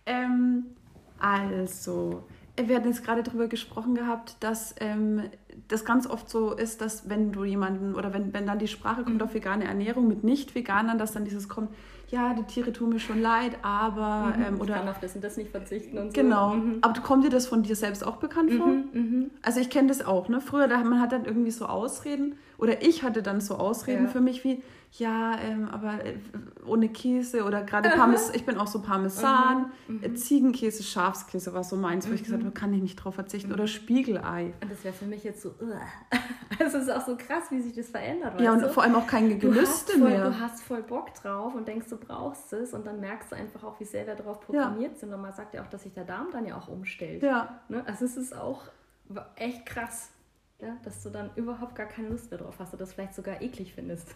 Ähm, 0.07 0.67
also, 1.19 2.23
wir 2.57 2.77
hatten 2.77 2.87
jetzt 2.87 3.03
gerade 3.03 3.25
darüber 3.25 3.49
gesprochen 3.49 3.97
gehabt, 3.97 4.37
dass 4.39 4.77
ähm, 4.79 5.25
das 5.67 5.85
ganz 5.85 6.07
oft 6.07 6.31
so 6.31 6.55
ist, 6.55 6.81
dass 6.81 7.09
wenn 7.09 7.33
du 7.33 7.43
jemanden 7.43 7.97
oder 7.97 8.15
wenn, 8.15 8.33
wenn 8.33 8.47
dann 8.47 8.61
die 8.61 8.69
Sprache 8.69 9.03
kommt 9.03 9.21
auf 9.21 9.35
vegane 9.35 9.65
Ernährung 9.65 10.07
mit 10.07 10.23
Nicht-Veganern, 10.23 10.97
dass 10.97 11.11
dann 11.11 11.25
dieses 11.25 11.49
kommt, 11.49 11.71
ja, 12.09 12.35
die 12.35 12.45
Tiere 12.45 12.73
tun 12.73 12.91
mir 12.91 13.01
schon 13.01 13.21
leid, 13.21 13.57
aber... 13.63 14.35
Mhm, 14.37 14.45
ähm, 14.45 14.61
oder, 14.61 14.75
ich 14.75 14.81
kann 14.81 14.89
auf 14.89 15.01
das 15.01 15.15
und 15.15 15.25
das 15.25 15.37
nicht 15.37 15.51
verzichten 15.51 15.99
und 15.99 16.15
so. 16.15 16.21
Genau. 16.21 16.55
Mhm. 16.55 16.79
Aber 16.81 17.01
kommt 17.01 17.25
dir 17.25 17.31
das 17.31 17.47
von 17.47 17.63
dir 17.63 17.77
selbst 17.77 18.07
auch 18.07 18.17
bekannt 18.17 18.53
vor? 18.53 18.67
Mhm, 18.67 18.89
mhm. 18.93 19.31
also 19.43 19.61
ich 19.61 19.71
kenne 19.71 19.89
das 19.89 20.05
auch. 20.05 20.29
Ne? 20.29 20.41
Früher, 20.41 20.69
da, 20.69 20.83
man 20.85 21.01
hat 21.01 21.13
dann 21.13 21.25
irgendwie 21.25 21.51
so 21.51 21.67
Ausreden, 21.67 22.37
oder 22.59 22.83
ich 22.83 23.03
hatte 23.03 23.23
dann 23.23 23.41
so 23.41 23.57
Ausreden 23.57 24.05
ja. 24.05 24.11
für 24.11 24.21
mich 24.21 24.45
wie, 24.45 24.63
ja, 24.97 25.37
ähm, 25.41 25.69
aber 25.71 26.05
äh, 26.05 26.15
ohne 26.65 26.89
Käse 26.89 27.45
oder 27.45 27.65
gerade 27.65 27.91
Parmesan, 27.91 28.33
ich 28.37 28.47
bin 28.47 28.57
auch 28.59 28.69
so 28.69 28.81
Parmesan, 28.81 29.73
mhm. 29.89 30.15
Ziegenkäse, 30.15 30.85
Schafskäse 30.85 31.53
war 31.53 31.65
so 31.65 31.75
meins, 31.75 32.09
wo 32.09 32.13
ich 32.13 32.23
gesagt 32.23 32.45
habe, 32.45 32.55
kann 32.55 32.73
ich 32.73 32.81
nicht 32.81 32.95
drauf 32.97 33.17
verzichten. 33.17 33.53
Oder 33.53 33.67
Spiegelei. 33.67 34.55
Und 34.63 34.71
das 34.71 34.85
wäre 34.85 34.95
für 34.95 35.07
mich 35.07 35.25
jetzt 35.25 35.43
so, 35.43 35.53
es 36.61 36.75
ist 36.75 36.89
auch 36.89 37.05
so 37.05 37.17
krass, 37.17 37.51
wie 37.51 37.61
sich 37.61 37.75
das 37.75 37.89
verändert. 37.89 38.41
Ja, 38.41 38.53
und 38.53 38.63
du? 38.63 38.69
vor 38.69 38.85
allem 38.85 38.95
auch 38.95 39.09
kein 39.09 39.37
Gelüste 39.37 39.99
voll, 39.99 40.11
mehr. 40.11 40.31
Du 40.31 40.39
hast 40.39 40.63
voll 40.63 40.83
Bock 40.85 41.13
drauf 41.15 41.57
und 41.57 41.67
denkst, 41.67 41.89
du 41.91 41.97
brauchst 41.97 42.53
es 42.53 42.73
und 42.73 42.87
dann 42.87 43.01
merkst 43.01 43.33
du 43.33 43.37
einfach 43.37 43.65
auch, 43.65 43.81
wie 43.81 43.85
sehr 43.85 44.07
wir 44.07 44.15
darauf 44.15 44.43
programmiert 44.43 44.93
ja. 44.93 44.99
sind. 44.99 45.13
Und 45.13 45.23
man 45.23 45.33
sagt 45.33 45.55
ja 45.55 45.65
auch, 45.65 45.69
dass 45.71 45.83
sich 45.83 45.93
der 45.93 46.05
Darm 46.05 46.29
dann 46.31 46.47
ja 46.47 46.57
auch 46.57 46.69
umstellt. 46.69 47.25
Ja. 47.25 47.61
Ne? 47.69 47.83
Also 47.85 48.05
es 48.05 48.17
ist 48.17 48.33
auch 48.33 48.63
echt 49.35 49.67
krass, 49.67 50.11
ja? 50.61 50.77
dass 50.85 51.03
du 51.03 51.11
dann 51.11 51.31
überhaupt 51.35 51.75
gar 51.75 51.87
keine 51.87 52.11
Lust 52.11 52.31
mehr 52.31 52.39
drauf 52.39 52.61
hast 52.61 52.73
oder 52.73 52.85
das 52.85 52.93
vielleicht 52.93 53.15
sogar 53.15 53.43
eklig 53.43 53.75
findest. 53.75 54.15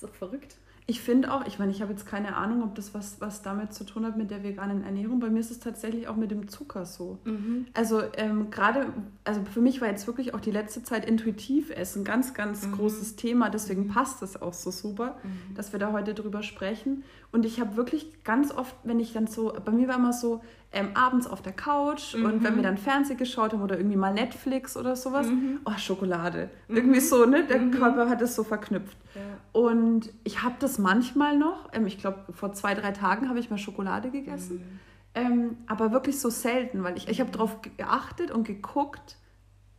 Das 0.00 0.10
ist 0.10 0.14
doch 0.14 0.18
verrückt. 0.18 0.56
Ich 0.86 1.02
finde 1.02 1.32
auch, 1.32 1.46
ich 1.46 1.58
meine, 1.58 1.70
ich 1.70 1.82
habe 1.82 1.92
jetzt 1.92 2.06
keine 2.06 2.36
Ahnung, 2.36 2.62
ob 2.62 2.74
das 2.74 2.94
was, 2.94 3.20
was 3.20 3.42
damit 3.42 3.74
zu 3.74 3.84
tun 3.84 4.04
hat 4.04 4.16
mit 4.16 4.30
der 4.30 4.42
veganen 4.42 4.82
Ernährung. 4.82 5.20
Bei 5.20 5.28
mir 5.28 5.38
ist 5.38 5.50
es 5.50 5.60
tatsächlich 5.60 6.08
auch 6.08 6.16
mit 6.16 6.30
dem 6.30 6.48
Zucker 6.48 6.84
so. 6.84 7.18
Mhm. 7.24 7.66
Also 7.74 8.02
ähm, 8.16 8.50
gerade, 8.50 8.86
also 9.22 9.42
für 9.44 9.60
mich 9.60 9.80
war 9.80 9.88
jetzt 9.88 10.06
wirklich 10.06 10.34
auch 10.34 10.40
die 10.40 10.50
letzte 10.50 10.82
Zeit 10.82 11.04
intuitiv 11.04 11.70
essen 11.70 12.02
ganz, 12.02 12.34
ganz 12.34 12.66
mhm. 12.66 12.72
großes 12.72 13.14
Thema. 13.16 13.50
Deswegen 13.50 13.88
passt 13.88 14.22
es 14.22 14.40
auch 14.40 14.54
so 14.54 14.70
super, 14.70 15.18
mhm. 15.22 15.54
dass 15.54 15.72
wir 15.72 15.78
da 15.78 15.92
heute 15.92 16.14
drüber 16.14 16.42
sprechen. 16.42 17.04
Und 17.32 17.46
ich 17.46 17.60
habe 17.60 17.76
wirklich 17.76 18.24
ganz 18.24 18.52
oft, 18.52 18.74
wenn 18.82 18.98
ich 18.98 19.12
dann 19.12 19.26
so, 19.26 19.52
bei 19.64 19.70
mir 19.70 19.86
war 19.88 19.96
immer 19.96 20.12
so, 20.12 20.40
ähm, 20.72 20.90
abends 20.94 21.26
auf 21.26 21.42
der 21.42 21.52
Couch 21.52 22.14
mhm. 22.14 22.24
und 22.24 22.44
wenn 22.44 22.56
wir 22.56 22.62
dann 22.62 22.78
Fernsehen 22.78 23.16
geschaut 23.16 23.52
haben 23.52 23.62
oder 23.62 23.76
irgendwie 23.76 23.96
mal 23.96 24.12
Netflix 24.12 24.76
oder 24.76 24.94
sowas, 24.94 25.26
mhm. 25.26 25.60
oh, 25.64 25.76
Schokolade. 25.76 26.48
Mhm. 26.68 26.76
Irgendwie 26.76 27.00
so, 27.00 27.24
ne? 27.26 27.44
Der 27.44 27.58
mhm. 27.58 27.72
Körper 27.72 28.08
hat 28.08 28.22
es 28.22 28.36
so 28.36 28.44
verknüpft. 28.44 28.96
Ja. 29.14 29.20
Und 29.60 30.12
ich 30.22 30.42
habe 30.42 30.54
das 30.60 30.78
manchmal 30.78 31.36
noch, 31.36 31.68
ähm, 31.72 31.86
ich 31.86 31.98
glaube, 31.98 32.32
vor 32.32 32.52
zwei, 32.52 32.74
drei 32.74 32.92
Tagen 32.92 33.28
habe 33.28 33.40
ich 33.40 33.50
mal 33.50 33.58
Schokolade 33.58 34.10
gegessen. 34.10 34.56
Mhm. 34.56 34.80
Ähm, 35.12 35.56
aber 35.66 35.90
wirklich 35.90 36.20
so 36.20 36.30
selten, 36.30 36.84
weil 36.84 36.96
ich, 36.96 37.08
ich 37.08 37.20
habe 37.20 37.32
darauf 37.32 37.58
geachtet 37.62 38.30
und 38.30 38.46
geguckt, 38.46 39.16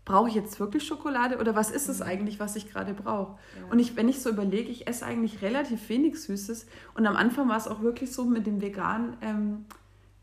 brauche 0.06 0.30
ich 0.30 0.36
jetzt 0.36 0.60
wirklich 0.60 0.84
Schokolade 0.84 1.38
oder 1.38 1.56
was 1.56 1.70
ist 1.70 1.88
es 1.88 2.00
mhm. 2.00 2.06
eigentlich, 2.06 2.40
was 2.40 2.56
ich 2.56 2.70
gerade 2.70 2.94
brauche? 2.94 3.38
Ja. 3.60 3.72
Und 3.72 3.80
ich, 3.80 3.96
wenn 3.96 4.10
ich 4.10 4.22
so 4.22 4.30
überlege, 4.30 4.70
ich 4.70 4.88
esse 4.88 5.06
eigentlich 5.06 5.42
relativ 5.42 5.90
wenig 5.90 6.22
Süßes 6.22 6.66
und 6.96 7.06
am 7.06 7.16
Anfang 7.16 7.50
war 7.50 7.58
es 7.58 7.68
auch 7.68 7.82
wirklich 7.82 8.12
so 8.12 8.26
mit 8.26 8.48
dem 8.48 8.62
Vegan, 8.62 9.18
ähm, 9.22 9.66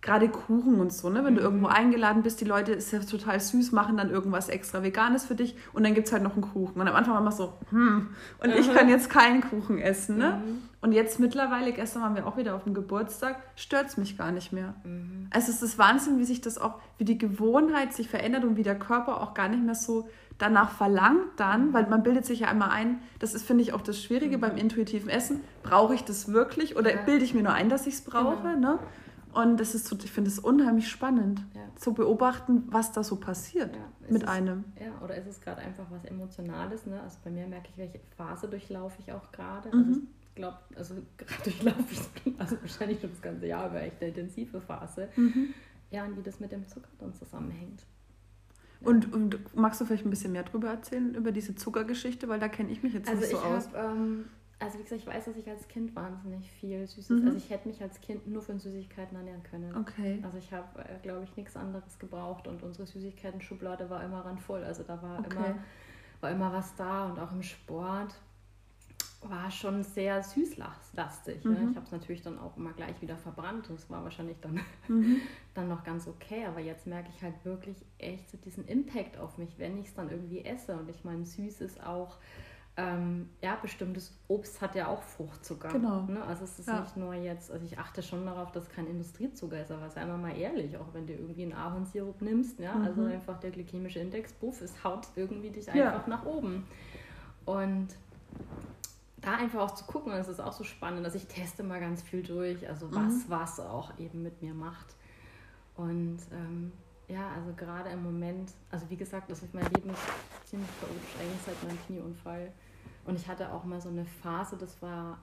gerade 0.00 0.28
Kuchen 0.28 0.80
und 0.80 0.92
so, 0.92 1.10
ne? 1.10 1.24
wenn 1.24 1.34
mhm. 1.34 1.38
du 1.38 1.42
irgendwo 1.42 1.66
eingeladen 1.66 2.22
bist, 2.22 2.40
die 2.40 2.44
Leute 2.44 2.72
ist 2.72 2.92
ja 2.92 3.00
total 3.00 3.40
süß, 3.40 3.72
machen 3.72 3.96
dann 3.96 4.10
irgendwas 4.10 4.48
extra 4.48 4.82
Veganes 4.82 5.26
für 5.26 5.34
dich 5.34 5.56
und 5.72 5.84
dann 5.84 5.94
gibt 5.94 6.06
es 6.06 6.12
halt 6.12 6.22
noch 6.22 6.34
einen 6.34 6.42
Kuchen. 6.42 6.80
Und 6.80 6.86
am 6.86 6.94
Anfang 6.94 7.14
war 7.14 7.20
man 7.20 7.32
so, 7.32 7.54
hm, 7.70 8.08
und 8.42 8.50
mhm. 8.50 8.56
ich 8.56 8.72
kann 8.72 8.88
jetzt 8.88 9.10
keinen 9.10 9.40
Kuchen 9.40 9.78
essen. 9.78 10.18
Ne? 10.18 10.40
Mhm. 10.44 10.62
Und 10.80 10.92
jetzt 10.92 11.18
mittlerweile, 11.18 11.72
gestern 11.72 12.02
waren 12.02 12.14
wir 12.14 12.26
auch 12.26 12.36
wieder 12.36 12.54
auf 12.54 12.62
dem 12.62 12.74
Geburtstag, 12.74 13.36
stört 13.56 13.88
es 13.88 13.96
mich 13.96 14.16
gar 14.16 14.30
nicht 14.30 14.52
mehr. 14.52 14.74
Mhm. 14.84 15.26
Also 15.30 15.50
es 15.50 15.62
ist 15.62 15.78
Wahnsinn, 15.78 16.18
wie 16.18 16.24
sich 16.24 16.40
das 16.40 16.58
auch, 16.58 16.74
wie 16.98 17.04
die 17.04 17.18
Gewohnheit 17.18 17.92
sich 17.92 18.08
verändert 18.08 18.44
und 18.44 18.56
wie 18.56 18.62
der 18.62 18.78
Körper 18.78 19.20
auch 19.20 19.34
gar 19.34 19.48
nicht 19.48 19.64
mehr 19.64 19.74
so 19.74 20.08
danach 20.38 20.70
verlangt 20.70 21.26
dann, 21.36 21.72
weil 21.72 21.88
man 21.88 22.04
bildet 22.04 22.24
sich 22.24 22.40
ja 22.40 22.48
einmal 22.48 22.70
ein, 22.70 23.00
das 23.18 23.34
ist, 23.34 23.44
finde 23.44 23.62
ich, 23.62 23.72
auch 23.72 23.80
das 23.80 24.00
Schwierige 24.00 24.36
mhm. 24.36 24.40
beim 24.40 24.56
intuitiven 24.56 25.10
Essen, 25.10 25.40
brauche 25.64 25.94
ich 25.94 26.04
das 26.04 26.32
wirklich 26.32 26.76
oder 26.76 26.94
ja. 26.94 27.02
bilde 27.02 27.24
ich 27.24 27.34
mir 27.34 27.42
nur 27.42 27.52
ein, 27.52 27.68
dass 27.68 27.88
ich 27.88 27.94
es 27.94 28.00
brauche, 28.02 28.54
genau. 28.54 28.74
ne? 28.74 28.78
Und 29.32 29.58
das 29.58 29.74
ist 29.74 29.86
so, 29.86 29.96
ich 30.02 30.10
finde 30.10 30.30
es 30.30 30.38
unheimlich 30.38 30.88
spannend, 30.88 31.44
ja. 31.54 31.60
zu 31.76 31.92
beobachten, 31.92 32.64
was 32.68 32.92
da 32.92 33.02
so 33.02 33.16
passiert 33.16 33.76
ja, 33.76 33.82
mit 34.08 34.22
es, 34.22 34.28
einem. 34.28 34.64
Ja, 34.80 35.02
oder 35.02 35.16
ist 35.16 35.26
es 35.26 35.40
gerade 35.40 35.60
einfach 35.60 35.84
was 35.90 36.04
Emotionales? 36.04 36.86
Ne? 36.86 37.00
Also 37.02 37.18
bei 37.24 37.30
mir 37.30 37.46
merke 37.46 37.68
ich, 37.70 37.78
welche 37.78 38.00
Phase 38.16 38.48
durchlaufe 38.48 39.00
ich 39.00 39.12
auch 39.12 39.30
gerade. 39.32 39.74
Mhm. 39.74 39.84
Also 39.84 40.00
ich 40.22 40.34
glaube, 40.34 40.58
also 40.76 40.94
gerade 41.16 41.42
durchlaufe 41.44 41.84
ich 41.90 42.34
also 42.38 42.60
wahrscheinlich 42.60 43.00
schon 43.00 43.10
das 43.10 43.22
ganze 43.22 43.46
Jahr 43.46 43.68
über 43.68 43.82
echt 43.82 44.00
eine 44.00 44.10
intensive 44.10 44.60
Phase. 44.60 45.08
Mhm. 45.16 45.54
Ja, 45.90 46.04
und 46.04 46.16
wie 46.16 46.22
das 46.22 46.40
mit 46.40 46.52
dem 46.52 46.66
Zucker 46.66 46.90
dann 46.98 47.14
zusammenhängt. 47.14 47.84
Und, 48.80 49.12
und, 49.12 49.56
magst 49.56 49.80
du 49.80 49.84
vielleicht 49.84 50.06
ein 50.06 50.10
bisschen 50.10 50.32
mehr 50.32 50.44
darüber 50.44 50.68
erzählen, 50.68 51.14
über 51.14 51.32
diese 51.32 51.54
Zuckergeschichte, 51.56 52.28
weil 52.28 52.38
da 52.38 52.48
kenne 52.48 52.70
ich 52.70 52.82
mich 52.82 52.92
jetzt 52.92 53.08
also 53.08 53.20
nicht 53.20 53.32
so 53.32 53.38
aus. 53.38 53.68
Hab, 53.72 53.92
ähm, 53.92 54.26
also 54.60 54.78
wie 54.78 54.82
gesagt, 54.82 55.00
ich 55.00 55.06
weiß, 55.06 55.26
dass 55.26 55.36
ich 55.36 55.48
als 55.48 55.68
Kind 55.68 55.94
wahnsinnig 55.94 56.50
viel 56.50 56.86
Süßes, 56.86 57.10
mhm. 57.10 57.26
also 57.26 57.38
ich 57.38 57.48
hätte 57.50 57.68
mich 57.68 57.80
als 57.80 58.00
Kind 58.00 58.26
nur 58.26 58.42
von 58.42 58.58
Süßigkeiten 58.58 59.16
ernähren 59.16 59.42
können. 59.44 59.76
Okay. 59.76 60.18
Also 60.22 60.38
ich 60.38 60.52
habe, 60.52 60.80
äh, 60.80 60.98
glaube 61.02 61.24
ich, 61.24 61.36
nichts 61.36 61.56
anderes 61.56 61.98
gebraucht 61.98 62.48
und 62.48 62.62
unsere 62.62 62.86
Süßigkeiten-Schublade 62.86 63.88
war 63.88 64.02
immer 64.02 64.24
randvoll. 64.24 64.64
Also 64.64 64.82
da 64.82 65.00
war 65.00 65.20
okay. 65.20 65.36
immer, 65.36 65.58
war 66.20 66.30
immer 66.30 66.52
was 66.52 66.74
da 66.74 67.06
und 67.06 67.18
auch 67.20 67.30
im 67.30 67.42
Sport 67.42 68.14
war 69.22 69.50
schon 69.50 69.82
sehr 69.82 70.22
süßlastig. 70.22 71.44
Ne? 71.44 71.50
Mhm. 71.50 71.64
Ne? 71.64 71.70
Ich 71.70 71.76
habe 71.76 71.86
es 71.86 71.92
natürlich 71.92 72.22
dann 72.22 72.38
auch 72.38 72.56
immer 72.56 72.72
gleich 72.72 73.00
wieder 73.00 73.16
verbrannt 73.16 73.68
und 73.68 73.78
es 73.78 73.90
war 73.90 74.02
wahrscheinlich 74.04 74.38
dann, 74.40 74.60
mhm. 74.88 75.20
dann 75.54 75.68
noch 75.68 75.84
ganz 75.84 76.06
okay. 76.06 76.44
Aber 76.46 76.60
jetzt 76.60 76.86
merke 76.86 77.10
ich 77.14 77.22
halt 77.22 77.44
wirklich 77.44 77.76
echt 77.98 78.30
so 78.30 78.36
diesen 78.38 78.66
Impact 78.66 79.18
auf 79.18 79.38
mich, 79.38 79.58
wenn 79.58 79.78
ich 79.78 79.86
es 79.86 79.94
dann 79.94 80.10
irgendwie 80.10 80.44
esse. 80.44 80.76
Und 80.76 80.88
ich 80.88 81.04
meine, 81.04 81.24
süß 81.24 81.60
ist 81.60 81.82
auch 81.82 82.16
ähm, 82.80 83.28
ja, 83.42 83.56
bestimmtes 83.60 84.16
Obst 84.28 84.60
hat 84.62 84.76
ja 84.76 84.86
auch 84.86 85.02
Fruchtzucker. 85.02 85.68
Genau. 85.68 86.02
Ne? 86.02 86.22
Also 86.24 86.44
es 86.44 86.60
ist 86.60 86.68
Ja. 86.68 86.80
nicht 86.80 86.96
nur 86.96 87.12
jetzt, 87.12 87.50
also 87.50 87.64
ich 87.66 87.76
achte 87.76 88.04
schon 88.04 88.24
darauf, 88.24 88.52
dass 88.52 88.68
kein 88.68 88.86
Industriezucker 88.86 89.60
ist, 89.60 89.72
aber 89.72 89.90
sei 89.90 90.06
mal 90.06 90.16
mal 90.16 90.36
ehrlich, 90.36 90.76
auch 90.76 90.86
wenn 90.94 91.04
du 91.06 91.12
irgendwie 91.12 91.42
einen 91.42 91.54
Ahornsirup 91.54 92.22
nimmst, 92.22 92.60
ja, 92.60 92.78
also 92.80 93.00
Mhm. 93.02 93.08
einfach 93.08 93.40
der 93.40 93.50
glykämische 93.50 93.98
Index, 93.98 94.32
buff, 94.32 94.60
es 94.62 94.84
haut 94.84 95.08
irgendwie 95.16 95.50
dich 95.50 95.66
Ja. 95.66 95.90
einfach 95.90 96.06
nach 96.06 96.24
oben. 96.24 96.68
Und 97.46 97.88
da 99.16 99.34
einfach 99.34 99.60
auch 99.60 99.74
zu 99.74 99.84
gucken, 99.84 100.12
das 100.12 100.28
ist 100.28 100.38
auch 100.40 100.52
so 100.52 100.62
spannend, 100.62 101.04
dass 101.04 101.16
ich 101.16 101.26
teste 101.26 101.64
mal 101.64 101.80
ganz 101.80 102.00
viel 102.02 102.22
durch, 102.22 102.68
also 102.68 102.94
was, 102.94 103.12
Mhm. 103.12 103.24
was 103.26 103.58
auch 103.58 103.98
eben 103.98 104.22
mit 104.22 104.40
mir 104.40 104.54
macht. 104.54 104.94
Und 105.74 106.18
ähm, 106.32 106.70
ja, 107.08 107.28
also 107.34 107.52
gerade 107.56 107.90
im 107.90 108.04
Moment, 108.04 108.52
also 108.70 108.88
wie 108.88 108.96
gesagt, 108.96 109.30
das 109.32 109.42
ist 109.42 109.52
mein 109.52 109.64
Leben 109.64 109.90
ziemlich 110.44 110.68
chaotisch, 110.80 111.16
eigentlich 111.20 111.40
seit 111.44 111.64
meinem 111.64 111.78
Knieunfall. 111.86 112.52
Und 113.08 113.16
ich 113.16 113.26
hatte 113.26 113.52
auch 113.52 113.64
mal 113.64 113.80
so 113.80 113.88
eine 113.88 114.04
Phase, 114.04 114.56
das 114.56 114.80
war 114.82 115.18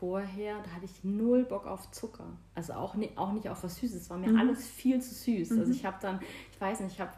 vorher, 0.00 0.56
da 0.62 0.70
hatte 0.70 0.86
ich 0.86 1.04
null 1.04 1.44
Bock 1.44 1.66
auf 1.66 1.90
Zucker. 1.92 2.24
Also 2.54 2.72
auch, 2.72 2.94
ni- 2.94 3.12
auch 3.16 3.32
nicht 3.32 3.48
auf 3.48 3.62
was 3.62 3.76
Süßes. 3.76 4.02
Es 4.02 4.10
war 4.10 4.18
mir 4.18 4.30
Mhm. 4.32 4.38
alles 4.38 4.66
viel 4.66 5.00
zu 5.00 5.14
süß. 5.14 5.50
Mhm. 5.50 5.58
Also 5.60 5.72
ich 5.72 5.84
habe 5.84 5.98
dann, 6.00 6.20
ich 6.50 6.60
weiß 6.60 6.80
nicht, 6.80 6.94
ich 6.94 7.00
habe 7.00 7.12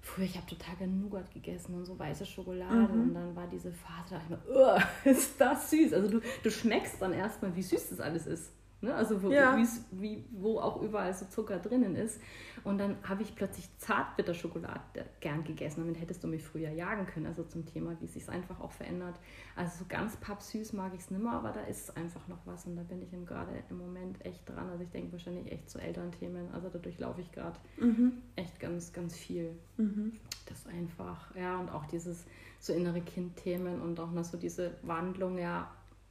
früher, 0.00 0.24
ich 0.24 0.36
habe 0.36 0.46
total 0.46 0.76
gerne 0.76 0.92
Nougat 0.92 1.30
gegessen 1.32 1.74
und 1.74 1.84
so 1.84 1.98
weiße 1.98 2.24
Schokolade. 2.24 2.92
Mhm. 2.92 3.02
Und 3.02 3.14
dann 3.14 3.36
war 3.36 3.46
diese 3.48 3.72
Phase, 3.72 4.10
da 4.10 4.16
dachte 4.16 4.24
ich 4.24 4.48
mir, 4.54 4.60
"Ugh, 4.76 4.82
ist 5.04 5.40
das 5.40 5.70
süß. 5.70 5.92
Also 5.92 6.08
du, 6.08 6.20
du 6.42 6.50
schmeckst 6.50 7.02
dann 7.02 7.12
erstmal, 7.12 7.54
wie 7.54 7.62
süß 7.62 7.90
das 7.90 8.00
alles 8.00 8.26
ist. 8.26 8.50
Ne? 8.82 8.92
Also 8.94 9.22
wo, 9.22 9.30
Ja. 9.30 9.56
wie, 9.92 10.24
wo 10.32 10.58
auch 10.58 10.82
überall 10.82 11.14
so 11.14 11.24
Zucker 11.26 11.58
drinnen 11.60 11.94
ist. 11.94 12.20
Und 12.64 12.78
dann 12.78 12.96
habe 13.08 13.22
ich 13.22 13.34
plötzlich 13.34 13.68
Zartbitterschokolade 13.78 14.80
gern 15.20 15.44
gegessen. 15.44 15.80
Damit 15.80 16.00
hättest 16.00 16.22
du 16.24 16.28
mich 16.28 16.42
früher 16.42 16.70
jagen 16.70 17.06
können. 17.06 17.26
Also 17.26 17.44
zum 17.44 17.64
Thema, 17.64 17.96
wie 18.00 18.04
es 18.06 18.12
sich 18.14 18.28
einfach 18.28 18.60
auch 18.60 18.72
verändert. 18.72 19.18
Also 19.56 19.78
so 19.80 19.84
ganz 19.88 20.16
pappsüß 20.16 20.72
mag 20.72 20.92
ich 20.94 21.00
es 21.00 21.10
nimmer, 21.10 21.32
aber 21.34 21.50
da 21.52 21.60
ist 21.62 21.96
einfach 21.96 22.26
noch 22.28 22.44
was. 22.44 22.66
Und 22.66 22.76
da 22.76 22.82
bin 22.82 23.02
ich 23.02 23.10
gerade 23.26 23.52
im 23.70 23.78
Moment 23.78 24.24
echt 24.24 24.48
dran. 24.48 24.68
Also 24.68 24.84
ich 24.84 24.90
denke 24.90 25.12
wahrscheinlich 25.12 25.50
echt 25.52 25.70
zu 25.70 25.78
Elternthemen. 25.78 26.52
Also 26.52 26.68
da 26.68 26.78
durchlaufe 26.78 27.20
ich 27.20 27.30
gerade 27.32 27.58
Mhm. 27.78 28.12
echt 28.36 28.58
ganz, 28.60 28.92
ganz 28.92 29.16
viel. 29.16 29.56
Mhm. 29.76 30.18
Das 30.46 30.66
einfach, 30.66 31.34
ja, 31.36 31.58
und 31.58 31.70
auch 31.70 31.86
dieses 31.86 32.24
so 32.58 32.72
innere 32.72 33.00
Kindthemen 33.00 33.80
und 33.80 33.98
auch 34.00 34.10
noch 34.10 34.24
so 34.24 34.36
diese 34.36 34.72
Wandlung, 34.82 35.38
ja, 35.38 35.70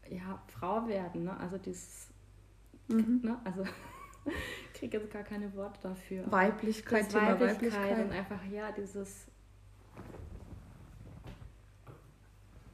ja, 0.09 0.41
Frau 0.47 0.88
werden, 0.88 1.24
ne? 1.26 1.38
Also 1.38 1.57
dieses, 1.57 2.07
Mhm. 2.88 3.21
ne? 3.23 3.39
Also 3.43 3.63
ich 4.25 4.79
kriege 4.79 4.97
jetzt 4.97 5.11
gar 5.11 5.23
keine 5.23 5.53
Worte 5.55 5.79
dafür. 5.82 6.29
Weiblichkeit, 6.32 7.05
Das 7.05 7.07
Thema 7.09 7.39
Weiblichkeit, 7.39 7.73
Weiblichkeit. 7.73 8.05
und 8.05 8.11
einfach, 8.11 8.45
ja, 8.45 8.71
dieses, 8.71 9.27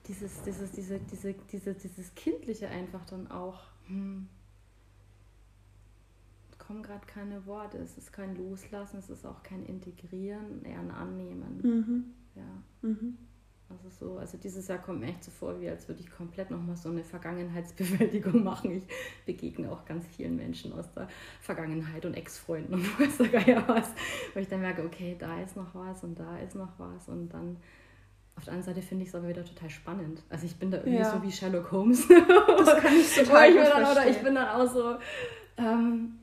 dieses, 0.08 0.42
dieses, 0.42 0.72
diese, 0.72 1.00
diese, 1.00 1.34
diese, 1.34 1.74
dieses 1.74 2.16
Kindliche 2.16 2.70
einfach 2.70 3.06
dann 3.06 3.30
auch, 3.30 3.66
hm, 3.88 4.28
kommen 6.68 6.84
gerade 6.84 7.06
keine 7.06 7.46
Worte. 7.46 7.78
Es 7.78 7.98
ist 7.98 8.12
kein 8.12 8.36
Loslassen, 8.36 8.98
es 8.98 9.10
ist 9.10 9.26
auch 9.26 9.42
kein 9.42 9.64
Integrieren, 9.66 10.64
eher 10.66 10.80
ein 10.80 10.92
Annehmen. 10.92 11.62
Mhm. 11.64 12.14
Ja. 12.36 12.90
Mhm. 12.90 13.18
Also 13.70 13.90
so, 13.90 14.18
also 14.18 14.38
dieses 14.38 14.68
Jahr 14.70 14.78
kommt 14.78 15.02
mir 15.02 15.08
echt 15.08 15.24
so 15.26 15.32
vor, 15.32 15.60
wie 15.60 15.70
als 15.70 15.88
würde 15.90 16.00
ich 16.02 16.10
komplett 16.10 16.50
nochmal 16.52 16.78
so 16.78 16.88
eine 16.90 17.04
Vergangenheitsbewältigung 17.04 18.42
machen. 18.44 18.72
Ich 18.72 18.84
begegne 19.26 19.70
auch 19.72 19.84
ganz 19.86 20.06
vielen 20.08 20.38
Menschen 20.38 20.72
aus 20.72 20.86
der 20.94 21.08
Vergangenheit 21.42 22.06
und 22.06 22.14
Ex-Freunden 22.14 22.74
und 22.76 23.00
weiß 23.00 23.18
der 23.18 23.28
Geier 23.28 23.64
was. 23.68 23.90
Wo 24.34 24.40
ich 24.40 24.48
dann 24.48 24.62
merke, 24.62 24.84
okay, 24.86 25.16
da 25.20 25.42
ist 25.42 25.58
noch 25.58 25.76
was 25.76 26.04
und 26.04 26.18
da 26.18 26.38
ist 26.38 26.56
noch 26.56 26.72
was. 26.78 27.10
Und 27.10 27.30
dann 27.30 27.58
auf 28.38 28.46
der 28.46 28.54
anderen 28.54 28.74
Seite 28.76 28.86
finde 28.88 29.04
ich 29.04 29.10
es 29.10 29.16
aber 29.16 29.28
wieder 29.28 29.44
total 29.44 29.70
spannend. 29.70 30.22
Also 30.30 30.46
ich 30.46 30.56
bin 30.58 30.72
da 30.72 30.78
irgendwie 30.78 31.00
Ja. 31.00 31.12
so 31.12 31.22
wie 31.24 31.32
Sherlock 31.32 31.72
Holmes. 31.72 32.08
Das 32.08 32.78
kann 32.82 32.94
ich 32.96 33.16
total 33.16 33.50
ich 33.50 33.56
mir 33.56 33.64
dann, 33.66 33.92
oder 33.92 34.08
ich 34.08 34.18
bin 34.20 34.36
dann 34.36 34.48
auch 34.48 34.72
so, 34.72 34.96
ähm, 35.58 36.20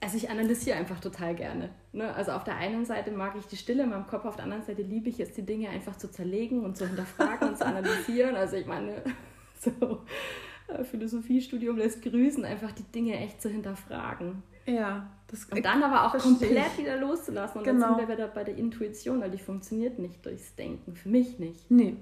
also 0.00 0.16
ich 0.16 0.30
analysiere 0.30 0.76
einfach 0.76 1.00
total 1.00 1.34
gerne. 1.34 1.70
Ne? 1.92 2.14
Also 2.14 2.32
auf 2.32 2.44
der 2.44 2.56
einen 2.56 2.84
Seite 2.84 3.10
mag 3.10 3.34
ich 3.38 3.46
die 3.46 3.56
Stille 3.56 3.82
in 3.82 3.90
meinem 3.90 4.06
Kopf, 4.06 4.24
auf 4.24 4.36
der 4.36 4.44
anderen 4.44 4.62
Seite 4.62 4.82
liebe 4.82 5.08
ich 5.08 5.18
es, 5.20 5.32
die 5.32 5.42
Dinge 5.44 5.68
einfach 5.70 5.96
zu 5.96 6.10
zerlegen 6.10 6.64
und 6.64 6.76
zu 6.76 6.86
hinterfragen 6.86 7.48
und 7.48 7.58
zu 7.58 7.66
analysieren. 7.66 8.36
Also 8.36 8.56
ich 8.56 8.66
meine, 8.66 9.02
so 9.60 9.70
äh, 10.68 10.84
Philosophiestudium 10.84 11.76
lässt 11.76 12.02
grüßen, 12.02 12.44
einfach 12.44 12.72
die 12.72 12.84
Dinge 12.84 13.18
echt 13.18 13.42
zu 13.42 13.48
hinterfragen. 13.48 14.42
Ja, 14.66 15.08
das 15.28 15.46
Und 15.46 15.64
dann 15.64 15.82
aber 15.82 16.06
auch 16.06 16.18
komplett 16.18 16.66
ich. 16.74 16.78
wieder 16.84 16.96
loszulassen. 16.98 17.58
Und 17.58 17.64
Genau. 17.64 17.86
dann 17.88 17.96
sind 17.98 18.08
wir 18.08 18.14
wieder 18.14 18.28
bei 18.28 18.44
der 18.44 18.56
Intuition, 18.56 19.20
weil 19.20 19.30
die 19.30 19.38
funktioniert 19.38 19.98
nicht 19.98 20.24
durchs 20.26 20.54
Denken. 20.56 20.94
Für 20.94 21.08
mich 21.08 21.38
nicht. 21.38 21.70
Nee. 21.70 21.96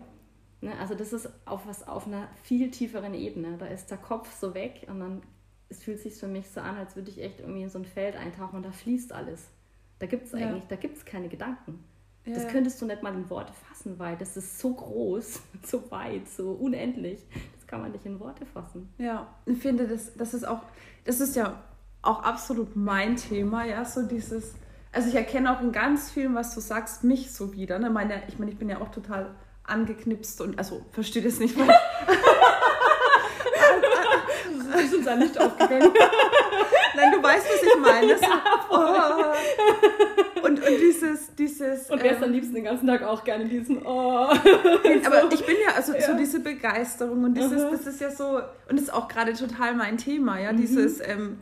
Ne? 0.61 0.73
Also 0.81 0.95
das 0.97 1.13
ist 1.13 1.29
auf 1.45 1.67
was 1.67 1.87
auf 1.87 2.07
einer 2.09 2.29
viel 2.43 2.71
tieferen 2.73 3.15
Ebene. 3.15 3.57
Da 3.57 3.67
ist 3.67 3.91
der 3.91 3.99
Kopf 3.99 4.33
so 4.39 4.53
weg 4.55 4.87
und 4.89 4.99
dann 5.01 5.23
es 5.69 5.83
fühlt 5.83 5.99
sich 6.01 6.15
für 6.15 6.29
mich 6.29 6.49
so 6.51 6.61
an, 6.61 6.77
als 6.77 6.97
würde 6.97 7.11
ich 7.11 7.21
echt 7.23 7.41
irgendwie 7.41 7.63
in 7.63 7.69
so 7.71 7.79
ein 7.79 7.85
Feld 7.85 8.17
eintauchen 8.17 8.57
und 8.57 8.65
da 8.65 8.73
fließt 8.73 9.13
alles. 9.13 9.49
Da 9.99 10.07
gibt 10.07 10.27
es 10.27 10.33
Ja. 10.33 10.39
eigentlich, 10.47 10.65
da 10.69 10.77
gibt 10.77 10.97
es 10.97 11.05
keine 11.05 11.29
Gedanken. 11.29 11.83
Ja, 12.25 12.35
Das 12.35 12.49
könntest 12.49 12.81
du 12.83 12.87
nicht 12.87 13.03
mal 13.03 13.15
in 13.15 13.29
Worte 13.31 13.53
fassen, 13.69 13.99
weil 13.99 14.17
das 14.17 14.37
ist 14.37 14.59
so 14.59 14.75
groß, 14.75 15.41
so 15.65 15.91
weit, 15.91 16.29
so 16.29 16.51
unendlich. 16.51 17.21
Das 17.57 17.67
kann 17.67 17.81
man 17.81 17.93
nicht 17.93 18.05
in 18.07 18.19
Worte 18.21 18.45
fassen. 18.47 18.93
Ja, 18.99 19.27
ich 19.47 19.59
finde, 19.59 19.87
das, 19.89 20.13
das 20.15 20.35
ist 20.35 20.47
auch, 20.47 20.63
das 21.05 21.21
ist 21.21 21.35
ja 21.37 21.63
auch 22.03 22.23
absolut 22.23 22.77
mein 22.77 23.17
Thema, 23.17 23.65
ja, 23.65 23.85
so 23.85 24.03
dieses, 24.03 24.55
also 24.93 25.09
ich 25.09 25.15
erkenne 25.17 25.57
auch 25.57 25.61
in 25.61 25.73
ganz 25.73 26.11
vielem, 26.11 26.35
was 26.37 26.55
du 26.55 26.61
sagst, 26.61 27.03
mich 27.05 27.33
so 27.33 27.53
wieder. 27.53 27.79
Ne? 27.79 27.91
Meine, 27.91 28.23
ich 28.29 28.39
meine, 28.39 28.51
ich 28.53 28.59
bin 28.59 28.69
ja 28.69 28.81
auch 28.81 28.91
total 28.91 29.35
angeknipst 29.65 30.41
und, 30.41 30.59
also, 30.59 30.85
versteht 30.93 31.25
es 31.25 31.41
nicht, 31.41 31.59
weil 31.59 31.69
ist 35.07 35.09
uns 35.09 35.09
ein 35.09 35.21
Licht 35.21 35.41
aufgegangen. 35.41 35.93
Nein, 36.97 37.13
du 37.13 37.23
weißt, 37.23 37.47
was 37.47 37.63
ich 37.63 37.81
meine. 37.81 38.17
So, 38.69 38.77
oh. 38.79 40.47
und, 40.47 40.59
und 40.59 40.81
dieses, 40.81 41.35
dieses. 41.35 41.91
Und 41.91 42.03
wärst 42.03 42.19
ähm, 42.19 42.25
am 42.25 42.33
liebsten 42.33 42.55
den 42.55 42.65
ganzen 42.65 42.87
Tag 42.87 43.03
auch 43.03 43.23
gerne 43.25 43.45
in 43.45 43.51
diesem 43.51 43.87
Oh. 43.87 44.27
Aber 44.29 44.39
ich 45.33 45.47
bin 45.47 45.57
ja, 45.65 45.75
also 45.77 45.93
so 45.93 45.99
Ja. 45.99 46.15
diese 46.15 46.41
Begeisterung 46.41 47.25
und 47.25 47.35
dieses, 47.35 47.63
Aha. 47.63 47.71
das 47.71 47.87
ist 47.87 48.01
ja 48.01 48.11
so, 48.11 48.37
und 48.69 48.73
das 48.73 48.83
ist 48.83 48.93
auch 48.93 49.09
gerade 49.09 49.33
total 49.35 49.75
mein 49.75 49.99
Thema, 49.99 50.41
ja, 50.41 50.53
dieses, 50.53 51.01
ähm, 51.01 51.39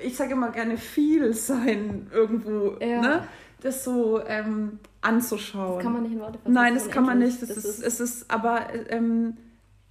ich 0.00 0.16
sage 0.16 0.32
immer 0.32 0.50
gerne 0.50 0.76
viel 0.78 1.32
sein 1.34 2.08
irgendwo, 2.12 2.76
Ja. 2.80 3.00
ne? 3.00 3.28
Das 3.60 3.84
so 3.84 4.22
ähm, 4.26 4.78
anzuschauen. 5.00 5.76
Das 5.76 5.84
kann 5.84 5.92
man 5.92 6.02
nicht 6.02 6.12
in 6.12 6.20
Worte 6.20 6.38
fassen. 6.38 6.52
Nein, 6.52 6.76
ist 6.76 6.86
das 6.86 6.92
kann 6.92 7.04
man 7.04 7.18
nicht. 7.18 7.42
Das, 7.42 7.50
ist, 7.50 7.82
es 7.82 8.00
ist, 8.00 8.30
aber 8.30 8.68
ähm, 8.88 9.36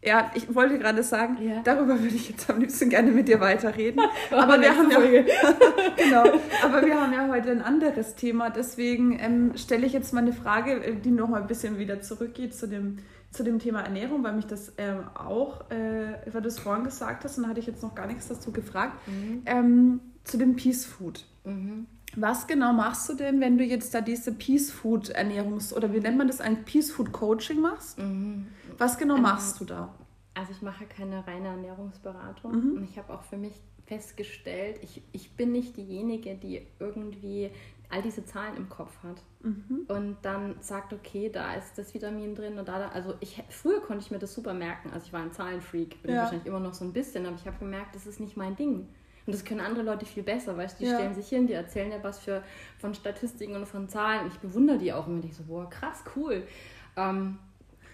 ja, 0.07 0.31
ich 0.33 0.55
wollte 0.55 0.79
gerade 0.79 1.03
sagen, 1.03 1.37
Ja. 1.41 1.61
darüber 1.63 1.99
würde 2.01 2.15
ich 2.15 2.29
jetzt 2.29 2.49
am 2.49 2.59
liebsten 2.59 2.89
gerne 2.89 3.11
mit 3.11 3.27
dir 3.27 3.39
weiterreden. 3.39 4.01
Aber 4.31 4.59
wir 4.59 4.75
haben 4.75 4.89
ja, 4.89 4.99
genau, 5.97 6.23
aber 6.63 6.85
wir 6.85 6.99
haben 6.99 7.13
ja 7.13 7.27
heute 7.27 7.51
ein 7.51 7.61
anderes 7.61 8.15
Thema. 8.15 8.49
Deswegen 8.49 9.19
ähm, 9.19 9.51
stelle 9.55 9.85
ich 9.85 9.93
jetzt 9.93 10.13
mal 10.13 10.21
eine 10.21 10.33
Frage, 10.33 10.71
äh, 10.83 10.95
die 10.95 11.11
noch 11.11 11.27
mal 11.27 11.41
ein 11.41 11.47
bisschen 11.47 11.77
wieder 11.77 12.01
zurückgeht 12.01 12.55
zu 12.55 12.67
dem, 12.67 12.99
zu 13.31 13.43
dem 13.43 13.59
Thema 13.59 13.81
Ernährung, 13.81 14.23
weil 14.23 14.33
mich 14.33 14.47
das 14.47 14.71
ähm, 14.77 14.99
auch, 15.15 15.69
äh, 15.69 16.15
weil 16.31 16.41
du 16.41 16.47
es 16.47 16.59
vorhin 16.59 16.85
gesagt 16.85 17.23
hast, 17.25 17.37
und 17.37 17.43
da 17.43 17.49
hatte 17.49 17.59
ich 17.59 17.67
jetzt 17.67 17.83
noch 17.83 17.93
gar 17.95 18.07
nichts 18.07 18.27
dazu 18.27 18.51
gefragt, 18.51 18.93
Mhm. 19.07 19.41
ähm, 19.45 19.99
zu 20.23 20.37
dem 20.37 20.55
Peace 20.55 20.85
Food. 20.85 21.25
Mhm. 21.45 21.85
Was 22.19 22.47
genau 22.47 22.73
machst 22.73 23.07
du 23.09 23.13
denn, 23.13 23.39
wenn 23.41 23.59
du 23.59 23.63
jetzt 23.63 23.93
da 23.93 24.01
diese 24.01 24.31
Peace 24.33 24.71
Food 24.71 25.15
Ernährungs- 25.15 25.71
oder 25.73 25.93
wie 25.93 25.99
nennt 25.99 26.17
man 26.17 26.27
das, 26.27 26.41
ein 26.41 26.65
Peace 26.65 26.91
Food 26.91 27.11
Coaching 27.11 27.61
machst? 27.61 27.99
Mhm. 27.99 28.47
Was 28.79 28.97
genau 28.97 29.17
Ähm, 29.17 29.21
machst 29.21 29.59
du 29.61 29.65
da? 29.65 29.93
Also 30.33 30.51
ich 30.51 30.61
mache 30.63 30.85
keine 30.85 31.25
reine 31.27 31.49
Ernährungsberatung 31.49 32.51
Mhm. 32.71 32.77
und 32.77 32.83
ich 32.83 32.97
habe 32.97 33.13
auch 33.13 33.21
für 33.21 33.37
mich 33.37 33.53
festgestellt, 33.85 34.79
ich, 34.81 35.01
ich 35.11 35.31
bin 35.35 35.51
nicht 35.51 35.77
diejenige, 35.77 36.35
die 36.35 36.65
irgendwie 36.79 37.51
all 37.89 38.01
diese 38.01 38.25
Zahlen 38.25 38.57
im 38.57 38.67
Kopf 38.67 38.91
hat 39.03 39.21
Mhm. 39.43 39.85
und 39.87 40.17
dann 40.23 40.55
sagt, 40.59 40.91
okay, 40.93 41.29
da 41.31 41.53
ist 41.53 41.77
das 41.77 41.93
Vitamin 41.93 42.35
drin 42.35 42.57
und 42.59 42.67
da, 42.67 42.79
da. 42.79 42.87
Also 42.89 43.13
ich, 43.19 43.41
früher 43.49 43.79
konnte 43.79 44.03
ich 44.03 44.11
mir 44.11 44.19
das 44.19 44.33
super 44.33 44.53
merken. 44.53 44.89
Also 44.91 45.05
ich 45.05 45.13
war 45.13 45.21
ein 45.21 45.31
Zahlenfreak, 45.31 46.01
bin 46.01 46.11
ich 46.11 46.15
Ja. 46.15 46.23
wahrscheinlich 46.23 46.47
immer 46.47 46.59
noch 46.59 46.73
so 46.73 46.83
ein 46.83 46.93
bisschen, 46.93 47.25
aber 47.25 47.35
ich 47.35 47.45
habe 47.47 47.57
gemerkt, 47.59 47.95
das 47.95 48.05
ist 48.07 48.19
nicht 48.19 48.35
mein 48.35 48.55
Ding. 48.55 48.87
Und 49.27 49.33
das 49.33 49.43
können 49.43 49.59
andere 49.59 49.83
Leute 49.83 50.05
viel 50.05 50.23
besser, 50.23 50.55
weißt 50.57 50.79
du, 50.79 50.85
die 50.85 50.89
Ja. 50.89 50.95
stellen 50.95 51.13
sich 51.13 51.27
hin, 51.27 51.47
die 51.47 51.53
erzählen 51.53 51.91
ja 51.91 52.01
was 52.01 52.17
für, 52.19 52.41
von 52.79 52.93
Statistiken 52.95 53.55
und 53.55 53.67
von 53.67 53.89
Zahlen. 53.89 54.25
Ich 54.27 54.39
bewundere 54.39 54.77
die 54.77 54.93
auch 54.93 55.05
immer. 55.05 55.21
Ich 55.25 55.35
so, 55.35 55.43
boah, 55.43 55.69
krass, 55.69 56.03
cool. 56.15 56.47
Ähm, 56.95 57.37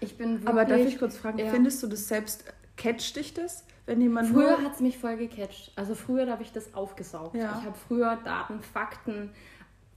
ich 0.00 0.16
bin 0.16 0.34
wirklich, 0.34 0.48
Aber 0.48 0.64
darf 0.64 0.78
ich 0.80 0.96
kurz 0.98 1.16
fragen, 1.16 1.38
Ja. 1.38 1.50
findest 1.50 1.82
du 1.82 1.88
das 1.88 2.06
selbst, 2.06 2.44
catcht 2.76 3.16
dich 3.16 3.34
das? 3.34 3.64
Wenn 3.86 4.00
jemand 4.00 4.28
Früher 4.28 4.62
hat 4.62 4.74
es 4.74 4.80
mich 4.80 4.96
voll 4.96 5.16
gecatcht. 5.16 5.72
Also 5.76 5.94
früher 5.96 6.30
habe 6.30 6.42
ich 6.44 6.52
das 6.52 6.72
aufgesaugt. 6.72 7.34
Ja. 7.34 7.58
Ich 7.58 7.66
habe 7.66 7.76
früher 7.88 8.16
Daten, 8.24 8.62
Fakten, 8.62 9.30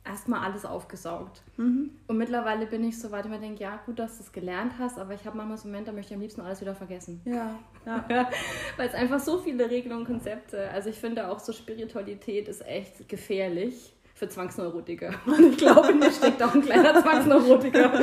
erstmal 0.08 0.44
alles 0.44 0.66
aufgesaugt. 0.66 1.42
Mhm. 1.58 1.92
Und 2.08 2.18
mittlerweile 2.18 2.66
bin 2.66 2.84
ich 2.84 3.00
so 3.00 3.12
weit, 3.12 3.26
ich 3.26 3.32
mir 3.32 3.40
denke, 3.40 3.62
ja, 3.62 3.80
gut, 3.86 4.00
dass 4.00 4.18
du 4.18 4.24
es 4.24 4.32
gelernt 4.32 4.74
hast, 4.80 4.98
aber 4.98 5.14
ich 5.14 5.26
habe 5.26 5.38
manchmal 5.38 5.58
so 5.58 5.68
Momente, 5.68 5.92
da 5.92 5.96
möchte 5.96 6.14
ich 6.14 6.16
am 6.16 6.22
liebsten 6.22 6.42
alles 6.42 6.62
wieder 6.62 6.76
vergessen. 6.76 7.22
Ja, 7.26 7.58
ja. 7.86 8.06
Weil 8.78 8.88
es 8.88 8.94
einfach 8.94 9.20
so 9.20 9.40
viele 9.40 9.70
Regeln 9.70 9.98
und 9.98 10.06
Konzepte, 10.06 10.70
also 10.72 10.90
ich 10.90 10.98
finde 10.98 11.30
auch 11.30 11.40
so 11.40 11.52
Spiritualität 11.54 12.48
ist 12.48 12.66
echt 12.66 13.08
gefährlich 13.10 13.94
für 14.18 14.28
Zwangsneurotiker. 14.28 15.14
Und 15.26 15.52
ich 15.52 15.58
glaube, 15.58 15.92
in 15.92 16.00
mir 16.00 16.12
steckt 16.12 16.42
auch 16.42 16.54
ein 16.54 16.62
kleiner 16.62 17.00
Zwangsneurotiker. 17.02 17.92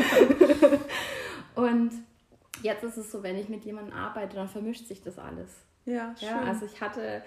und 1.57 1.91
jetzt 2.63 2.85
ist 2.85 2.97
es 2.97 3.11
so, 3.11 3.23
wenn 3.25 3.37
ich 3.37 3.49
mit 3.49 3.65
jemandem 3.65 3.95
arbeite, 3.95 4.37
dann 4.37 4.49
vermischt 4.49 4.87
sich 4.87 5.03
das 5.03 5.19
alles. 5.19 5.51
Ja, 5.87 6.15
schön. 6.17 6.29
Ja, 6.29 6.43
also 6.43 6.67
ich 6.67 6.81
hatte, 6.81 7.23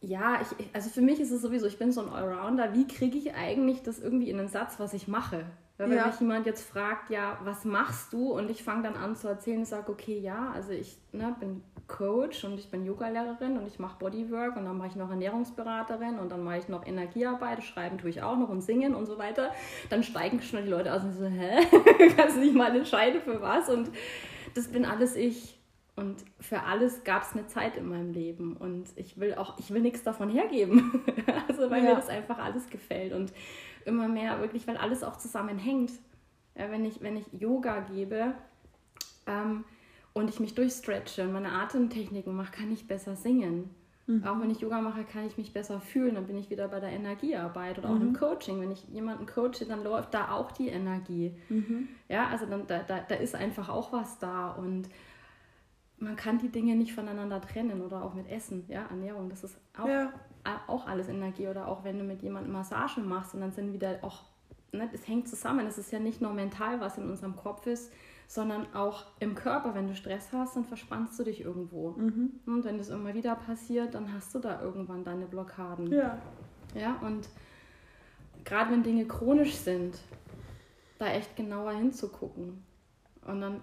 ja, 0.00 0.40
ich, 0.40 0.66
also 0.74 0.90
für 0.90 1.00
mich 1.00 1.20
ist 1.20 1.30
es 1.30 1.42
sowieso, 1.42 1.66
ich 1.66 1.78
bin 1.78 1.92
so 1.92 2.00
ein 2.02 2.08
Allrounder. 2.08 2.72
Wie 2.74 2.86
kriege 2.86 3.18
ich 3.18 3.34
eigentlich 3.34 3.82
das 3.82 3.98
irgendwie 3.98 4.30
in 4.30 4.38
einen 4.38 4.48
Satz, 4.48 4.78
was 4.78 4.94
ich 4.94 5.08
mache? 5.08 5.44
Weil 5.76 5.90
wenn 5.90 5.96
Ja. 5.96 6.06
mich 6.06 6.18
jemand 6.20 6.46
jetzt 6.46 6.68
fragt, 6.68 7.10
ja, 7.10 7.38
was 7.44 7.64
machst 7.64 8.12
du? 8.12 8.32
Und 8.32 8.50
ich 8.50 8.62
fange 8.64 8.82
dann 8.82 8.94
an 8.96 9.14
zu 9.16 9.28
erzählen, 9.28 9.62
ich 9.62 9.68
sage, 9.68 9.90
okay, 9.92 10.18
ja, 10.18 10.50
also 10.52 10.72
ich 10.72 10.98
ne, 11.12 11.34
bin 11.38 11.62
Coach 11.86 12.44
und 12.44 12.58
ich 12.58 12.70
bin 12.70 12.84
Yogalehrerin 12.84 13.56
und 13.58 13.66
ich 13.66 13.78
mache 13.78 13.98
Bodywork 13.98 14.56
und 14.56 14.64
dann 14.66 14.76
mache 14.76 14.88
ich 14.88 14.96
noch 14.96 15.08
Ernährungsberaterin 15.08 16.18
und 16.18 16.30
dann 16.30 16.42
mache 16.44 16.58
ich 16.58 16.68
noch 16.68 16.84
Energiearbeit, 16.86 17.62
schreiben 17.62 17.98
tue 17.98 18.10
ich 18.10 18.22
auch 18.22 18.36
noch 18.36 18.48
und 18.48 18.60
singen 18.60 18.94
und 18.94 19.06
so 19.06 19.18
weiter. 19.18 19.52
Dann 19.88 20.02
steigen 20.02 20.42
schon 20.42 20.64
die 20.64 20.68
Leute 20.70 20.92
aus 20.92 21.02
und 21.02 21.12
so, 21.12 21.24
hä? 21.24 21.60
Kannst 22.16 22.36
du 22.36 22.40
nicht 22.40 22.54
mal 22.54 22.74
entscheiden 22.76 23.20
für 23.22 23.40
was? 23.40 23.68
Und 23.68 23.90
das 24.54 24.68
bin 24.68 24.84
alles 24.84 25.16
ich. 25.16 25.57
Und 25.98 26.24
für 26.38 26.62
alles 26.62 27.02
gab 27.02 27.22
es 27.22 27.32
eine 27.32 27.46
Zeit 27.48 27.76
in 27.76 27.88
meinem 27.88 28.12
Leben. 28.12 28.56
Und 28.56 28.88
ich 28.96 29.18
will 29.18 29.34
auch, 29.34 29.58
ich 29.58 29.70
will 29.72 29.82
nichts 29.82 30.02
davon 30.04 30.30
hergeben. 30.30 31.02
also 31.48 31.70
weil 31.70 31.82
Ja. 31.82 31.90
mir 31.90 31.96
das 31.96 32.08
einfach 32.08 32.38
alles 32.38 32.70
gefällt. 32.70 33.12
Und 33.12 33.32
immer 33.84 34.06
mehr 34.06 34.40
wirklich, 34.40 34.66
weil 34.68 34.76
alles 34.76 35.02
auch 35.02 35.16
zusammenhängt. 35.16 35.90
Ja, 36.56 36.70
wenn, 36.70 36.84
ich, 36.84 37.02
wenn 37.02 37.16
ich 37.16 37.26
Yoga 37.32 37.80
gebe 37.80 38.34
ähm, 39.26 39.64
und 40.12 40.28
ich 40.30 40.40
mich 40.40 40.54
durchstretche 40.54 41.22
und 41.24 41.32
meine 41.32 41.52
Atemtechniken 41.52 42.34
mache, 42.34 42.52
kann 42.52 42.72
ich 42.72 42.86
besser 42.86 43.16
singen. 43.16 43.70
Auch 44.24 44.40
wenn 44.40 44.50
ich 44.50 44.60
Yoga 44.60 44.80
mache, 44.80 45.04
kann 45.04 45.26
ich 45.26 45.36
mich 45.36 45.52
besser 45.52 45.82
fühlen. 45.82 46.14
Dann 46.14 46.26
bin 46.26 46.38
ich 46.38 46.48
wieder 46.48 46.66
bei 46.68 46.80
der 46.80 46.88
Energiearbeit 46.88 47.78
oder 47.78 47.90
auch 47.90 48.00
im 48.00 48.14
Coaching. 48.14 48.58
Wenn 48.58 48.70
ich 48.70 48.82
jemanden 48.88 49.26
coache, 49.26 49.66
dann 49.68 49.84
läuft 49.84 50.14
da 50.14 50.30
auch 50.32 50.50
die 50.50 50.68
Energie. 50.68 51.34
Ja, 52.08 52.28
also 52.28 52.46
dann, 52.46 52.66
da, 52.66 52.78
da, 52.84 53.00
da 53.00 53.14
ist 53.16 53.34
einfach 53.34 53.68
auch 53.68 53.92
was 53.92 54.18
da. 54.18 54.52
Und 54.52 54.88
man 56.00 56.16
kann 56.16 56.38
die 56.38 56.48
Dinge 56.48 56.76
nicht 56.76 56.94
voneinander 56.94 57.40
trennen 57.40 57.82
oder 57.82 58.02
auch 58.04 58.14
mit 58.14 58.28
Essen, 58.30 58.64
ja, 58.68 58.82
Ernährung, 58.88 59.28
das 59.28 59.44
ist 59.44 59.58
auch, 59.76 59.88
Ja. 59.88 60.12
auch 60.66 60.86
alles 60.86 61.08
Energie 61.08 61.48
oder 61.48 61.66
auch 61.68 61.84
wenn 61.84 61.98
du 61.98 62.04
mit 62.04 62.22
jemandem 62.22 62.52
Massage 62.52 63.00
machst 63.00 63.34
und 63.34 63.40
dann 63.40 63.52
sind 63.52 63.72
wieder 63.72 63.98
auch, 64.02 64.24
ne, 64.72 64.88
das 64.90 65.06
hängt 65.08 65.28
zusammen, 65.28 65.66
es 65.66 65.76
ist 65.78 65.90
ja 65.92 65.98
nicht 65.98 66.20
nur 66.20 66.32
mental, 66.32 66.80
was 66.80 66.98
in 66.98 67.08
unserem 67.08 67.36
Kopf 67.36 67.66
ist, 67.66 67.92
sondern 68.28 68.72
auch 68.74 69.06
im 69.20 69.34
Körper, 69.34 69.74
wenn 69.74 69.88
du 69.88 69.94
Stress 69.94 70.28
hast, 70.32 70.54
dann 70.54 70.64
verspannst 70.64 71.18
du 71.18 71.24
dich 71.24 71.40
irgendwo. 71.40 71.88
Und 72.46 72.64
wenn 72.64 72.76
das 72.76 72.90
immer 72.90 73.14
wieder 73.14 73.34
passiert, 73.34 73.94
dann 73.94 74.12
hast 74.12 74.34
du 74.34 74.38
da 74.38 74.60
irgendwann 74.60 75.02
deine 75.02 75.24
Blockaden. 75.26 75.90
Ja. 75.92 76.18
Ja, 76.74 76.96
und 77.00 77.26
gerade 78.44 78.70
wenn 78.72 78.82
Dinge 78.82 79.06
chronisch 79.06 79.54
sind, 79.54 79.98
da 80.98 81.06
echt 81.06 81.36
genauer 81.36 81.72
hinzugucken. 81.72 82.62
Und 83.26 83.40
dann, 83.40 83.62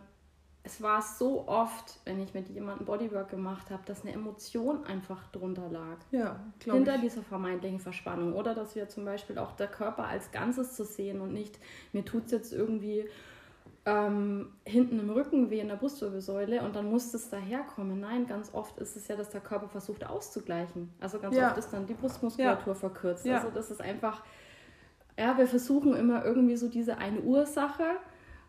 es 0.65 0.81
war 0.81 1.01
so 1.01 1.47
oft, 1.47 1.99
wenn 2.05 2.19
ich 2.19 2.33
mit 2.33 2.49
jemandem 2.49 2.85
Bodywork 2.87 3.29
gemacht 3.29 3.69
habe, 3.69 3.83
dass 3.85 4.01
eine 4.01 4.13
Emotion 4.13 4.83
einfach 4.85 5.27
drunter 5.31 5.69
lag. 5.69 5.97
Ja, 6.11 6.39
glaube 6.59 6.79
Hinter 6.79 6.95
ich. 6.95 7.01
dieser 7.01 7.21
vermeintlichen 7.21 7.79
Verspannung. 7.79 8.33
Oder 8.33 8.55
dass 8.55 8.75
wir 8.75 8.89
zum 8.89 9.05
Beispiel 9.05 9.37
auch 9.37 9.51
der 9.51 9.67
Körper 9.67 10.07
als 10.07 10.31
Ganzes 10.31 10.73
zu 10.75 10.83
sehen 10.83 11.21
und 11.21 11.33
nicht, 11.33 11.59
mir 11.93 12.03
tut 12.03 12.25
es 12.25 12.31
jetzt 12.31 12.51
irgendwie 12.51 13.05
ähm, 13.85 14.53
hinten 14.65 14.99
im 14.99 15.11
Rücken 15.11 15.51
weh 15.51 15.59
in 15.59 15.67
der 15.67 15.75
Brustwirbelsäule 15.75 16.63
und 16.63 16.75
dann 16.75 16.89
muss 16.89 17.13
es 17.13 17.29
daherkommen. 17.29 17.99
Nein, 17.99 18.25
ganz 18.25 18.51
oft 18.51 18.79
ist 18.79 18.95
es 18.97 19.07
ja, 19.07 19.15
dass 19.15 19.29
der 19.29 19.41
Körper 19.41 19.69
versucht 19.69 20.03
auszugleichen. 20.07 20.91
Also 20.99 21.19
ganz 21.19 21.35
Ja. 21.35 21.49
oft 21.49 21.57
ist 21.59 21.69
dann 21.71 21.85
die 21.85 21.93
Brustmuskulatur 21.93 22.73
verkürzt. 22.73 23.25
Ja. 23.25 23.37
Also 23.37 23.51
das 23.51 23.69
ist 23.69 23.81
einfach, 23.81 24.23
ja, 25.19 25.37
wir 25.37 25.45
versuchen 25.47 25.95
immer 25.95 26.25
irgendwie 26.25 26.55
so 26.57 26.67
diese 26.67 26.97
eine 26.97 27.21
Ursache 27.21 27.83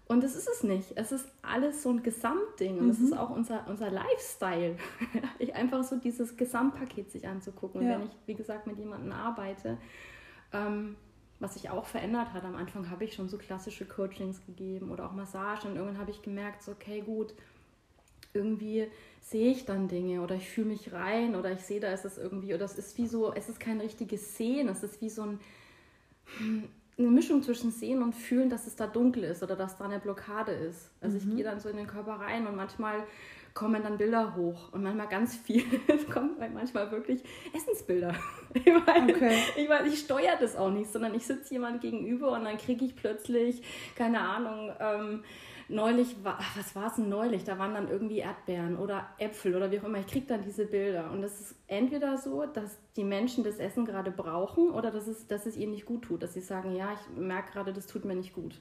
und 0.09 0.23
das 0.23 0.37
ist 0.37 0.49
es 0.49 0.63
nicht. 0.63 0.93
Es 0.97 1.11
ist 1.13 1.27
alles 1.43 1.83
so 1.83 1.91
ein 1.91 2.03
Gesamtding 2.03 2.79
und 2.79 2.89
es 2.89 2.99
Mhm. 2.99 3.07
ist 3.07 3.13
auch 3.19 3.31
unser, 3.31 3.67
unser 3.69 3.91
Lifestyle. 3.91 4.77
ich 5.39 5.55
einfach 5.55 5.83
so 5.85 5.97
dieses 5.97 6.37
Gesamtpaket 6.37 7.11
sich 7.11 7.27
anzugucken. 7.27 7.81
Und 7.81 7.89
Ja. 7.89 7.95
wenn 7.95 8.05
ich, 8.07 8.13
wie 8.27 8.35
gesagt, 8.35 8.67
mit 8.67 8.79
jemandem 8.79 9.13
arbeite, 9.13 9.79
ähm, 10.53 10.97
was 11.41 11.55
sich 11.55 11.71
auch 11.71 11.87
verändert 11.87 12.33
hat, 12.33 12.45
am 12.45 12.57
Anfang 12.57 12.89
habe 12.91 13.05
ich 13.05 13.15
schon 13.15 13.29
so 13.29 13.37
klassische 13.37 13.85
Coachings 13.85 14.45
gegeben 14.47 14.91
oder 14.91 15.07
auch 15.07 15.13
Massagen 15.13 15.71
und 15.73 15.77
irgendwann 15.77 15.99
habe 15.99 16.11
ich 16.11 16.23
gemerkt, 16.23 16.63
so, 16.63 16.73
okay, 16.73 17.01
gut, 17.03 17.35
irgendwie 18.33 18.87
sehe 19.21 19.51
ich 19.51 19.65
dann 19.65 19.89
Dinge 19.89 20.23
oder 20.23 20.37
ich 20.37 20.49
fühle 20.49 20.69
mich 20.69 20.93
rein 20.93 21.35
oder 21.35 21.51
ich 21.53 21.61
sehe, 21.61 21.81
da 21.81 21.93
ist 21.93 22.05
es 22.05 22.17
irgendwie, 22.17 22.55
oder 22.55 22.65
es 22.65 22.79
ist 22.79 22.97
wie 22.97 23.07
so, 23.07 23.33
es 23.35 23.49
ist 23.49 23.59
kein 23.61 23.81
richtiges 23.81 24.37
Sehen, 24.37 24.69
es 24.69 24.83
ist 24.83 25.01
wie 25.03 25.11
so 25.11 25.23
ein, 25.23 25.41
hm, 26.39 26.69
eine 26.99 27.09
Mischung 27.09 27.43
zwischen 27.43 27.71
Sehen 27.71 28.03
und 28.03 28.15
Fühlen, 28.15 28.49
dass 28.49 28.67
es 28.67 28.77
da 28.77 28.87
dunkel 28.87 29.25
ist 29.25 29.43
oder 29.43 29.55
dass 29.57 29.77
da 29.77 29.85
eine 29.85 29.99
Blockade 29.99 30.53
ist. 30.53 30.91
Also 31.01 31.19
ich 31.19 31.29
gehe 31.29 31.45
dann 31.45 31.61
so 31.61 31.69
in 31.69 31.77
den 31.77 31.87
Körper 31.87 32.13
rein 32.13 32.47
und 32.47 32.57
manchmal 32.57 33.05
kommen 33.53 33.83
dann 33.83 33.97
Bilder 33.97 34.37
hoch 34.37 34.73
und 34.73 34.83
manchmal 34.83 35.09
ganz 35.09 35.35
viel, 35.35 35.65
es 35.89 36.09
kommen 36.09 36.37
manchmal 36.53 36.91
wirklich 36.91 37.23
Essensbilder. 37.55 38.15
Ich 38.55 38.65
meine, 38.87 39.13
Okay. 39.15 39.37
ich, 39.57 39.69
weiß, 39.69 39.87
ich 39.93 39.99
steuere 40.01 40.37
das 40.41 40.57
auch 40.57 40.71
nicht, 40.71 40.91
sondern 40.91 41.15
ich 41.15 41.27
sitze 41.27 41.53
jemand 41.55 41.83
gegenüber 41.83 42.33
und 42.33 42.45
dann 42.45 42.57
kriege 42.57 42.87
ich 42.87 42.97
plötzlich, 42.97 43.63
keine 43.95 44.21
Ahnung, 44.21 44.73
ähm, 44.81 45.25
neulich, 45.69 46.17
war, 46.25 46.39
ach, 46.41 46.57
was 46.57 46.75
war 46.77 46.87
es 46.89 46.95
denn 46.95 47.09
neulich? 47.09 47.45
Da 47.45 47.59
waren 47.59 47.75
dann 47.75 47.89
irgendwie 47.89 48.19
Erdbeeren 48.19 48.77
oder 48.77 49.07
Äpfel 49.19 49.55
oder 49.57 49.71
wie 49.71 49.81
auch 49.81 49.85
immer. 49.85 49.99
Ich 49.99 50.07
kriege 50.07 50.27
dann 50.27 50.43
diese 50.43 50.67
Bilder. 50.67 51.11
Und 51.11 51.23
es 51.23 51.41
ist 51.41 51.55
entweder 51.67 52.17
so, 52.19 52.45
dass 52.47 52.79
die 52.97 53.05
Menschen 53.05 53.43
das 53.45 53.59
Essen 53.59 53.85
gerade 53.85 54.11
brauchen 54.11 54.71
oder 54.71 54.91
dass 54.91 55.07
es, 55.07 55.27
dass 55.27 55.47
es 55.47 55.57
ihnen 55.57 55.73
nicht 55.73 55.87
gut 55.87 56.03
tut. 56.03 56.23
Dass 56.23 56.35
sie 56.35 56.41
sagen, 56.41 56.75
ja, 56.77 56.91
ich 56.95 57.17
merke 57.19 57.53
gerade, 57.53 57.73
das 57.73 57.87
tut 57.87 58.05
mir 58.05 58.15
nicht 58.15 58.33
gut. 58.35 58.61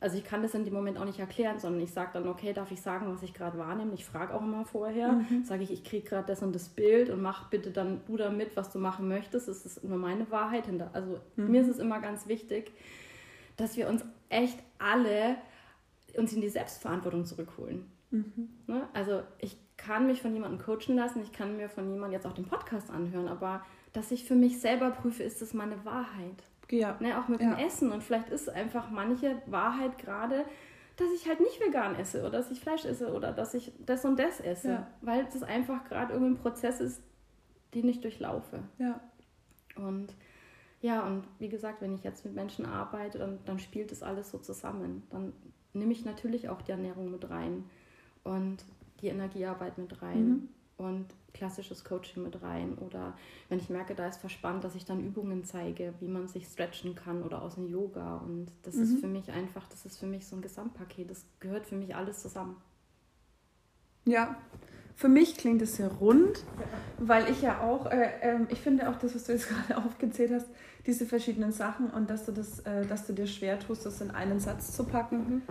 Also 0.00 0.16
ich 0.16 0.22
kann 0.24 0.42
das 0.42 0.54
in 0.54 0.64
dem 0.64 0.74
Moment 0.74 0.96
auch 0.98 1.04
nicht 1.06 1.18
erklären, 1.18 1.58
sondern 1.58 1.80
ich 1.82 1.92
sage 1.92 2.10
dann, 2.12 2.28
okay, 2.28 2.52
darf 2.52 2.70
ich 2.70 2.80
sagen, 2.80 3.12
was 3.12 3.22
ich 3.24 3.34
gerade 3.34 3.58
wahrnehme? 3.58 3.94
Ich 3.94 4.04
frage 4.04 4.32
auch 4.32 4.42
immer 4.42 4.64
vorher, 4.64 5.20
sage 5.44 5.64
ich, 5.64 5.72
ich 5.72 5.82
kriege 5.82 6.08
gerade 6.08 6.26
das 6.28 6.40
und 6.40 6.54
das 6.54 6.68
Bild 6.68 7.10
und 7.10 7.20
mach 7.20 7.50
bitte 7.50 7.72
dann 7.72 8.02
du 8.06 8.16
damit, 8.16 8.56
was 8.56 8.70
du 8.70 8.78
machen 8.78 9.08
möchtest. 9.08 9.48
Das 9.48 9.66
ist 9.66 9.82
nur 9.82 9.98
meine 9.98 10.30
Wahrheit. 10.30 10.66
hinter- 10.66 10.90
Also 10.92 11.18
mir 11.36 11.62
ist 11.62 11.68
es 11.68 11.78
immer 11.80 11.98
ganz 12.00 12.28
wichtig, 12.28 12.70
dass 13.56 13.76
wir 13.76 13.88
uns 13.88 14.04
echt 14.28 14.60
alle 14.78 15.34
uns 16.18 16.32
in 16.32 16.40
die 16.40 16.48
Selbstverantwortung 16.48 17.24
zurückholen. 17.24 17.86
Ne? 18.66 18.88
Also 18.94 19.22
ich 19.38 19.56
kann 19.76 20.06
mich 20.06 20.22
von 20.22 20.32
jemandem 20.34 20.58
coachen 20.60 20.96
lassen, 20.96 21.20
ich 21.22 21.32
kann 21.32 21.56
mir 21.56 21.68
von 21.68 21.84
jemandem 21.90 22.12
jetzt 22.12 22.26
auch 22.26 22.32
den 22.32 22.46
Podcast 22.46 22.90
anhören, 22.90 23.28
aber 23.28 23.62
dass 23.92 24.10
ich 24.10 24.24
für 24.24 24.34
mich 24.34 24.60
selber 24.60 24.90
prüfe, 24.90 25.22
ist 25.22 25.40
das 25.42 25.54
meine 25.54 25.84
Wahrheit? 25.84 26.42
Ja. 26.70 26.96
Ne, 27.00 27.18
auch 27.18 27.28
mit 27.28 27.40
Ja. 27.40 27.54
dem 27.54 27.66
Essen. 27.66 27.92
Und 27.92 28.02
vielleicht 28.02 28.28
ist 28.30 28.48
einfach 28.48 28.90
manche 28.90 29.40
Wahrheit 29.46 29.98
gerade, 29.98 30.44
dass 30.96 31.08
ich 31.14 31.28
halt 31.28 31.40
nicht 31.40 31.60
vegan 31.64 31.94
esse 31.94 32.20
oder 32.20 32.30
dass 32.30 32.50
ich 32.50 32.60
Fleisch 32.60 32.84
esse 32.84 33.12
oder 33.14 33.32
dass 33.32 33.54
ich 33.54 33.72
das 33.86 34.04
und 34.04 34.18
das 34.18 34.40
esse. 34.40 34.68
Ja. 34.68 34.86
Weil 35.00 35.24
das 35.24 35.42
einfach 35.42 35.84
gerade 35.84 36.12
irgendwie 36.12 36.32
ein 36.32 36.38
Prozess 36.38 36.80
ist, 36.80 37.02
den 37.74 37.88
ich 37.88 38.00
durchlaufe. 38.00 38.62
Ja. 38.78 39.00
Und 39.76 40.14
ja, 40.80 41.04
und 41.06 41.24
wie 41.38 41.48
gesagt, 41.48 41.80
wenn 41.80 41.94
ich 41.94 42.04
jetzt 42.04 42.24
mit 42.24 42.34
Menschen 42.34 42.64
arbeite, 42.64 43.18
dann, 43.18 43.38
dann 43.44 43.58
spielt 43.58 43.90
das 43.90 44.02
alles 44.02 44.30
so 44.30 44.38
zusammen. 44.38 45.02
Dann 45.10 45.32
nehme 45.72 45.92
ich 45.92 46.04
natürlich 46.04 46.48
auch 46.48 46.62
die 46.62 46.72
Ernährung 46.72 47.10
mit 47.10 47.28
rein 47.30 47.64
und 48.24 48.64
die 49.00 49.08
Energiearbeit 49.08 49.78
mit 49.78 50.02
rein 50.02 50.48
und 50.76 51.06
klassisches 51.34 51.84
Coaching 51.84 52.22
mit 52.22 52.42
rein. 52.42 52.78
Oder 52.78 53.16
wenn 53.48 53.58
ich 53.58 53.68
merke, 53.68 53.94
da 53.94 54.06
ist 54.06 54.18
verspannt, 54.18 54.64
dass 54.64 54.74
ich 54.74 54.84
dann 54.84 55.04
Übungen 55.04 55.44
zeige, 55.44 55.94
wie 56.00 56.08
man 56.08 56.28
sich 56.28 56.46
stretchen 56.46 56.94
kann 56.94 57.22
oder 57.22 57.42
aus 57.42 57.56
dem 57.56 57.68
Yoga. 57.68 58.16
Und 58.18 58.46
das 58.62 58.76
ist 58.76 59.00
für 59.00 59.06
mich 59.06 59.30
einfach, 59.30 59.66
das 59.68 59.84
ist 59.86 59.98
für 59.98 60.06
mich 60.06 60.26
so 60.26 60.36
ein 60.36 60.42
Gesamtpaket. 60.42 61.10
Das 61.10 61.24
gehört 61.40 61.66
für 61.66 61.76
mich 61.76 61.94
alles 61.94 62.20
zusammen. 62.22 62.56
Ja, 64.04 64.36
für 64.98 65.08
mich 65.08 65.36
klingt 65.36 65.62
es 65.62 65.76
sehr 65.76 65.92
rund, 65.92 66.44
weil 66.98 67.30
ich 67.30 67.40
ja 67.40 67.60
auch, 67.60 67.86
äh, 67.86 68.10
ähm, 68.20 68.48
ich 68.50 68.58
finde 68.58 68.90
auch 68.90 68.96
das, 68.96 69.14
was 69.14 69.24
du 69.24 69.32
jetzt 69.32 69.48
gerade 69.68 69.76
aufgezählt 69.76 70.32
hast, 70.32 70.48
diese 70.86 71.06
verschiedenen 71.06 71.52
Sachen 71.52 71.88
und 71.90 72.10
dass 72.10 72.26
du 72.26 72.32
das, 72.32 72.58
äh, 72.60 72.84
dass 72.84 73.06
du 73.06 73.12
dir 73.12 73.28
schwer 73.28 73.60
tust, 73.60 73.86
das 73.86 74.00
in 74.00 74.10
einen 74.10 74.40
Satz 74.40 74.74
zu 74.74 74.82
packen, 74.82 75.42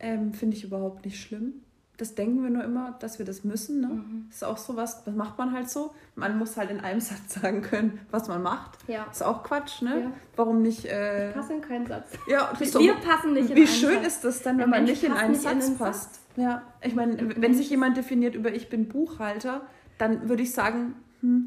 ähm, 0.00 0.34
finde 0.34 0.56
ich 0.56 0.64
überhaupt 0.64 1.04
nicht 1.04 1.20
schlimm. 1.20 1.62
Das 1.98 2.14
denken 2.14 2.42
wir 2.42 2.50
nur 2.50 2.62
immer, 2.62 2.94
dass 3.00 3.18
wir 3.18 3.24
das 3.24 3.42
müssen. 3.42 3.80
Ne? 3.80 3.86
Mhm. 3.88 4.24
Das 4.28 4.36
ist 4.36 4.42
auch 4.44 4.58
so 4.58 4.76
was, 4.76 5.04
das 5.04 5.14
macht 5.14 5.38
man 5.38 5.52
halt 5.52 5.70
so. 5.70 5.94
Man 6.14 6.38
muss 6.38 6.56
halt 6.58 6.70
in 6.70 6.80
einem 6.80 7.00
Satz 7.00 7.34
sagen 7.40 7.62
können, 7.62 7.98
was 8.10 8.28
man 8.28 8.42
macht. 8.42 8.78
Ja. 8.86 9.06
Ist 9.10 9.22
auch 9.22 9.42
Quatsch, 9.42 9.80
ne? 9.82 10.00
Ja. 10.02 10.12
Warum 10.36 10.60
nicht? 10.60 10.84
Äh, 10.84 11.32
Passen 11.32 11.52
in 11.56 11.60
keinen 11.62 11.86
Satz. 11.86 12.10
ja, 12.28 12.52
ist 12.60 12.72
so- 12.72 12.80
Wir 12.80 12.94
passen 12.96 13.32
nicht 13.32 13.48
in 13.50 13.56
Wie 13.56 13.60
einen 13.60 13.68
schön 13.68 13.94
Satz. 14.02 14.06
ist 14.08 14.24
das 14.24 14.42
dann, 14.42 14.58
wenn 14.58 14.68
man 14.68 14.84
nicht 14.84 15.02
in 15.04 15.12
einen 15.12 15.32
nicht 15.32 15.44
in 15.44 15.60
Satz 15.60 15.66
einen 15.68 15.78
passt? 15.78 16.20
Ja, 16.36 16.62
ich 16.82 16.94
meine, 16.94 17.40
wenn 17.40 17.54
sich 17.54 17.70
jemand 17.70 17.96
definiert 17.96 18.34
über 18.34 18.52
ich 18.52 18.68
bin 18.68 18.88
Buchhalter, 18.88 19.62
dann 19.96 20.28
würde 20.28 20.42
ich 20.42 20.52
sagen, 20.52 20.94
hm, 21.22 21.46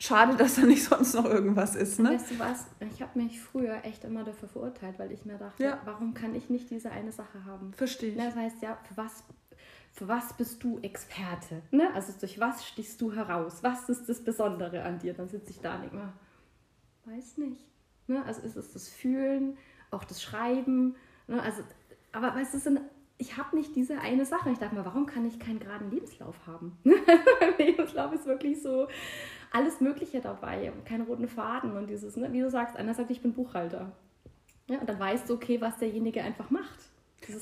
schade, 0.00 0.36
dass 0.36 0.56
da 0.56 0.62
nicht 0.62 0.82
sonst 0.88 1.14
noch 1.14 1.26
irgendwas 1.26 1.76
ist, 1.76 2.00
ne? 2.00 2.10
Weißt 2.14 2.32
du 2.32 2.38
was? 2.40 2.66
Ich 2.92 3.02
habe 3.02 3.16
mich 3.20 3.40
früher 3.40 3.84
echt 3.84 4.02
immer 4.02 4.24
dafür 4.24 4.48
verurteilt, 4.48 4.98
weil 4.98 5.12
ich 5.12 5.24
mir 5.24 5.34
dachte, 5.38 5.62
Ja. 5.62 5.78
warum 5.84 6.12
kann 6.14 6.34
ich 6.34 6.50
nicht 6.50 6.70
diese 6.70 6.90
eine 6.90 7.12
Sache 7.12 7.44
haben? 7.46 7.72
Verstehe 7.74 8.10
ich. 8.10 8.16
Ne, 8.16 8.24
Das 8.26 8.34
heißt 8.34 8.56
ja, 8.62 8.76
für 8.88 8.96
was, 8.96 9.22
für 9.92 10.08
was 10.08 10.32
bist 10.34 10.62
du 10.62 10.78
Experte? 10.80 11.62
Ne? 11.70 11.92
Also 11.94 12.12
durch 12.18 12.38
was 12.38 12.66
stichst 12.66 13.00
du 13.00 13.12
heraus? 13.12 13.62
Was 13.62 13.88
ist 13.88 14.08
das 14.08 14.22
Besondere 14.22 14.82
an 14.82 14.98
dir? 14.98 15.14
Dann 15.14 15.28
sitze 15.28 15.50
ich 15.50 15.60
da 15.60 15.74
und 15.74 15.82
denke 15.82 15.96
mir, 15.96 16.12
weiß 17.06 17.38
nicht. 17.38 17.66
Ne? 18.06 18.24
Also 18.24 18.42
ist 18.42 18.56
es 18.56 18.72
das 18.72 18.88
Fühlen, 18.88 19.56
auch 19.90 20.04
das 20.04 20.22
Schreiben. 20.22 20.96
Ne? 21.26 21.42
Also, 21.42 21.62
aber 22.12 22.34
weißt 22.34 22.54
du, 22.54 22.80
ich 23.18 23.36
habe 23.36 23.56
nicht 23.56 23.76
diese 23.76 24.00
eine 24.00 24.24
Sache. 24.24 24.50
Ich 24.50 24.58
dachte 24.58 24.74
mir, 24.74 24.84
warum 24.84 25.06
kann 25.06 25.26
ich 25.26 25.38
keinen 25.38 25.60
geraden 25.60 25.90
Lebenslauf 25.90 26.46
haben? 26.46 26.78
mein 26.84 27.58
Lebenslauf 27.58 28.12
ist 28.12 28.26
wirklich 28.26 28.62
so 28.62 28.88
alles 29.52 29.80
Mögliche 29.80 30.20
dabei. 30.20 30.72
Keine 30.84 31.04
roten 31.04 31.28
Faden 31.28 31.76
und 31.76 31.88
dieses, 31.88 32.16
ne? 32.16 32.32
wie 32.32 32.40
du 32.40 32.50
sagst, 32.50 32.76
einer 32.76 32.94
sagt, 32.94 33.10
ich 33.10 33.20
bin 33.20 33.34
Buchhalter. 33.34 33.92
Ja, 34.68 34.78
und 34.78 34.88
dann 34.88 34.98
weißt 34.98 35.28
du, 35.28 35.34
okay, 35.34 35.60
was 35.60 35.78
derjenige 35.78 36.22
einfach 36.22 36.50
macht. 36.50 36.89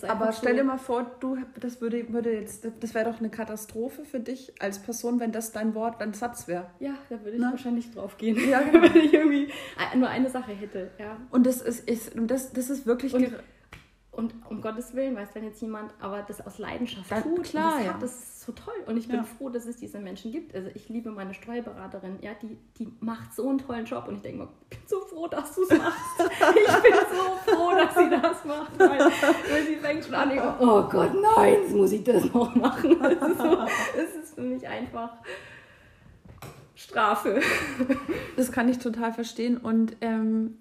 Aber 0.07 0.33
stell 0.33 0.57
dir 0.57 0.65
mal 0.65 0.79
vor, 0.79 1.11
du, 1.21 1.39
das 1.61 1.81
würde, 1.81 2.13
würde 2.13 2.33
jetzt, 2.33 2.67
das 2.81 2.95
wäre 2.95 3.11
doch 3.11 3.19
eine 3.19 3.31
Katastrophe 3.31 4.05
für 4.05 4.21
dich 4.21 4.53
als 4.61 4.81
Person, 4.81 5.21
wenn 5.21 5.33
das 5.33 5.53
dein 5.53 5.75
Wort, 5.75 6.01
dein 6.01 6.15
Satz 6.15 6.49
wäre. 6.49 6.67
Ja, 6.81 6.95
da 7.09 7.21
würde 7.21 7.37
ich 7.37 7.43
Na? 7.43 7.51
wahrscheinlich 7.51 7.91
drauf 7.93 8.17
gehen. 8.17 8.37
Ja, 8.49 8.63
genau. 8.71 8.83
wenn 8.83 8.97
ich 8.97 9.13
irgendwie 9.13 9.49
nur 9.97 10.09
eine 10.09 10.31
Sache 10.31 10.53
hätte. 10.53 10.91
Ja. 10.99 11.17
Und 11.31 11.47
das 11.47 11.61
ist, 11.61 11.89
ist 11.89 12.15
und 12.15 12.31
das, 12.31 12.53
das 12.53 12.71
ist 12.71 12.87
wirklich. 12.87 13.15
Und, 13.15 13.33
und 14.19 14.35
um 14.51 14.61
Gottes 14.61 14.95
Willen, 14.95 15.15
weißt 15.15 15.37
wenn 15.37 15.45
jetzt 15.45 15.63
jemand 15.63 15.95
aber 16.01 16.23
das 16.23 16.45
aus 16.45 16.59
Leidenschaft 16.59 17.09
Dann, 17.09 17.23
tut, 17.23 17.45
klar, 17.45 17.77
das, 17.77 17.87
ja. 17.87 17.95
hat, 17.95 18.03
das 18.03 18.11
ist 18.11 18.41
so 18.43 18.53
toll. 18.53 18.75
Und 18.87 18.97
ich 18.97 19.07
bin 19.07 19.19
ja. 19.19 19.23
froh, 19.23 19.49
dass 19.49 19.65
es 19.65 19.77
diese 19.77 20.01
Menschen 20.01 20.33
gibt. 20.33 20.57
Also 20.57 20.71
ich 20.75 20.89
liebe 20.89 21.13
meine 21.13 21.35
Steuerberaterin, 21.35 22.19
ja, 22.21 22.33
die, 22.35 22.59
die 22.79 22.93
macht 22.99 23.33
so 23.33 23.49
einen 23.49 23.59
tollen 23.59 23.85
Job 23.85 24.09
und 24.09 24.17
ich 24.17 24.23
denke 24.23 24.39
mir, 24.43 24.49
ich 24.71 24.77
bin 24.77 24.89
so 24.89 25.01
froh, 25.03 25.29
dass 25.29 25.55
du 25.55 25.63
es 25.63 25.79
machst. 25.79 26.01
ich 26.21 26.83
bin 26.83 26.93
so 27.13 27.53
froh, 27.53 27.71
dass 27.77 27.95
sie 27.95 28.11
das 28.11 28.45
macht. 28.45 28.77
Weil, 28.77 28.99
weil 28.99 29.67
sie 29.67 29.77
fängt 29.77 30.05
schon 30.05 30.15
an, 30.15 30.31
ich, 30.33 30.41
oh 30.43 30.83
Gott, 30.83 31.13
nein, 31.37 31.55
jetzt 31.63 31.75
muss 31.75 31.93
ich 31.93 32.03
das 32.03 32.25
noch 32.35 32.55
machen. 32.57 32.97
Es 33.09 33.23
ist, 33.23 33.39
so, 33.39 34.21
ist 34.21 34.35
für 34.35 34.41
mich 34.41 34.67
einfach 34.67 35.13
Strafe. 36.75 37.41
Das 38.37 38.51
kann 38.51 38.69
ich 38.69 38.79
total 38.79 39.13
verstehen 39.13 39.59
und 39.59 39.97
ähm, 40.01 40.59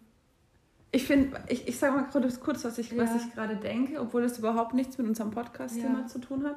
ich 0.98 1.06
finde, 1.06 1.40
ich, 1.48 1.68
ich 1.68 1.78
sage 1.78 1.96
mal 1.96 2.08
kurz, 2.10 2.66
was 2.66 2.80
ich, 2.80 2.92
ja. 2.92 3.04
ich 3.04 3.34
gerade 3.36 3.56
denke, 3.56 4.02
obwohl 4.02 4.24
das 4.24 4.40
überhaupt 4.40 4.74
nichts 4.74 4.98
mit 4.98 5.08
unserem 5.08 5.30
Podcast-Thema 5.30 6.00
ja. 6.00 6.08
zu 6.08 6.18
tun 6.18 6.44
hat. 6.44 6.56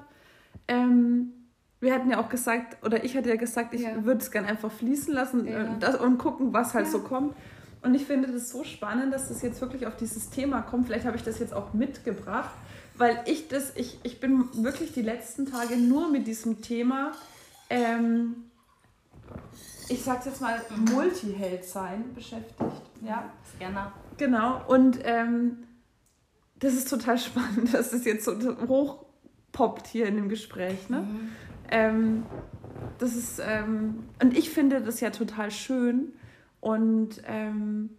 Ähm, 0.66 1.32
wir 1.78 1.92
hatten 1.92 2.10
ja 2.10 2.18
auch 2.18 2.30
gesagt, 2.30 2.82
oder 2.82 3.04
ich 3.04 3.18
hatte 3.18 3.28
ja 3.28 3.36
gesagt, 3.36 3.74
ich 3.74 3.82
ja. 3.82 4.02
würde 4.02 4.22
es 4.22 4.30
gerne 4.30 4.48
einfach 4.48 4.72
fließen 4.72 5.12
lassen 5.12 5.40
und, 5.46 5.80
das, 5.80 5.96
und, 5.96 6.16
gucken, 6.16 6.54
was 6.54 6.72
halt 6.72 6.86
so 6.86 7.00
kommt. 7.00 7.36
Und 7.82 7.94
ich 7.94 8.06
finde 8.06 8.32
das 8.32 8.48
so 8.48 8.64
spannend, 8.64 9.12
dass 9.12 9.28
das 9.28 9.42
jetzt 9.42 9.60
wirklich 9.60 9.86
auf 9.86 9.96
dieses 9.96 10.30
Thema 10.30 10.62
kommt. 10.62 10.86
Vielleicht 10.86 11.04
habe 11.04 11.18
ich 11.18 11.22
das 11.22 11.38
jetzt 11.38 11.52
auch 11.52 11.74
mitgebracht, 11.74 12.54
weil 12.96 13.22
ich 13.26 13.48
das, 13.48 13.76
ich, 13.76 14.00
ich 14.04 14.20
bin 14.20 14.48
wirklich 14.54 14.94
die 14.94 15.02
letzten 15.02 15.44
Tage 15.44 15.76
nur 15.76 16.10
mit 16.10 16.26
diesem 16.26 16.62
Thema, 16.62 17.12
ähm, 17.68 18.36
ich 19.90 20.02
sag's 20.02 20.24
jetzt 20.24 20.40
mal, 20.40 20.60
Multiheld 20.92 21.64
sein 21.64 22.14
beschäftigt. 22.14 22.82
Ja, 23.02 23.30
gerne. 23.58 23.92
Genau, 24.16 24.62
und 24.68 25.00
ähm, 25.02 25.64
das 26.60 26.74
ist 26.74 26.88
total 26.88 27.18
spannend, 27.18 27.74
dass 27.74 27.90
das 27.90 28.04
jetzt 28.04 28.24
so 28.24 28.36
hochpoppt 28.68 29.86
hier 29.88 30.06
in 30.06 30.16
dem 30.16 30.28
Gespräch. 30.28 30.88
Ne? 30.88 31.00
Mhm. 31.00 31.28
Ähm, 31.70 32.22
das 32.98 33.16
ist, 33.16 33.40
ähm, 33.44 34.04
und 34.22 34.36
ich 34.36 34.50
finde 34.50 34.80
das 34.80 35.00
ja 35.00 35.10
total 35.10 35.50
schön. 35.50 36.12
Und 36.60 37.22
ähm, 37.26 37.90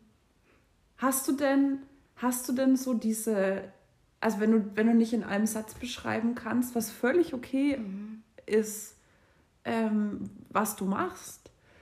hast 0.98 1.28
du 1.28 1.34
denn, 1.34 1.80
hast 2.16 2.48
du 2.48 2.54
denn 2.54 2.78
so 2.78 2.94
diese, 2.94 3.64
also 4.22 4.40
wenn 4.40 4.52
du, 4.52 4.66
wenn 4.76 4.88
du 4.88 4.94
nicht 4.94 5.14
in 5.14 5.24
einem 5.24 5.48
Satz 5.48 5.74
beschreiben 5.74 6.36
kannst, 6.36 6.76
was 6.76 6.90
völlig 6.90 7.34
okay 7.34 7.78
mhm. 7.78 8.22
ist, 8.46 8.96
ähm, 9.66 10.30
was 10.50 10.76
du 10.76 10.86
machst, 10.86 11.41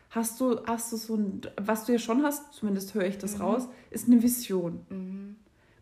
hast 0.10 0.40
du, 0.40 0.60
hast 0.66 0.92
du 0.92 0.98
so 0.98 1.16
ein, 1.16 1.42
was 1.58 1.86
du 1.86 1.94
ja 1.94 2.00
schon 2.00 2.24
hast, 2.24 2.54
zumindest 2.54 2.94
höre 2.94 3.06
ich 3.06 3.18
das 3.18 3.36
mhm. 3.36 3.42
raus, 3.42 3.68
ist 3.90 4.08
eine 4.08 4.22
Vision. 4.22 4.86
Mhm. 4.90 5.36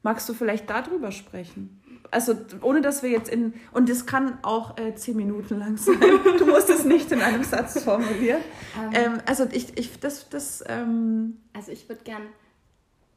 Magst 0.04 0.28
du 0.30 0.34
vielleicht 0.34 0.70
darüber 0.70 1.12
sprechen? 1.12 1.82
Also 2.12 2.36
ohne 2.62 2.82
dass 2.82 3.04
wir 3.04 3.10
jetzt 3.10 3.30
in, 3.30 3.54
und 3.74 3.90
das 3.90 4.06
kann 4.06 4.40
auch 4.44 4.78
äh, 4.78 4.96
zehn 4.96 5.18
Minuten 5.18 5.60
lang 5.60 5.78
sein. 5.78 6.00
Du 6.38 6.46
musst 6.46 6.70
es 6.70 6.86
nicht 6.86 7.12
in 7.12 7.22
einem 7.22 7.44
Satz 7.44 7.84
formulieren. 7.84 8.42
Ähm, 8.78 8.92
ähm, 8.94 9.22
also 9.26 9.46
ich, 9.52 9.78
ich, 9.78 10.00
das, 10.00 10.30
das. 10.30 10.64
Ähm, 10.68 11.38
also 11.54 11.72
ich 11.72 11.90
würde 11.90 12.04
gern 12.04 12.24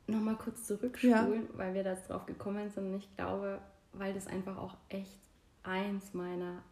nochmal 0.09 0.37
kurz 0.37 0.65
zurückspulen, 0.65 1.43
ja. 1.43 1.49
weil 1.59 1.75
wir 1.75 1.85
da 1.85 1.95
drauf 1.95 2.27
gekommen 2.27 2.69
sind. 2.71 2.93
Und 2.93 2.99
ich 2.99 3.17
glaube, 3.17 3.61
weil 3.93 4.13
das 4.13 4.27
einfach 4.27 4.57
auch 4.57 4.77
echt 4.89 5.21
eins 5.63 6.13
meiner 6.13 6.63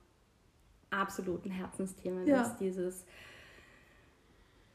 absoluten 0.90 1.50
Herzensthemen 1.50 2.26
ja. 2.26 2.42
ist, 2.42 2.56
dieses 2.58 3.04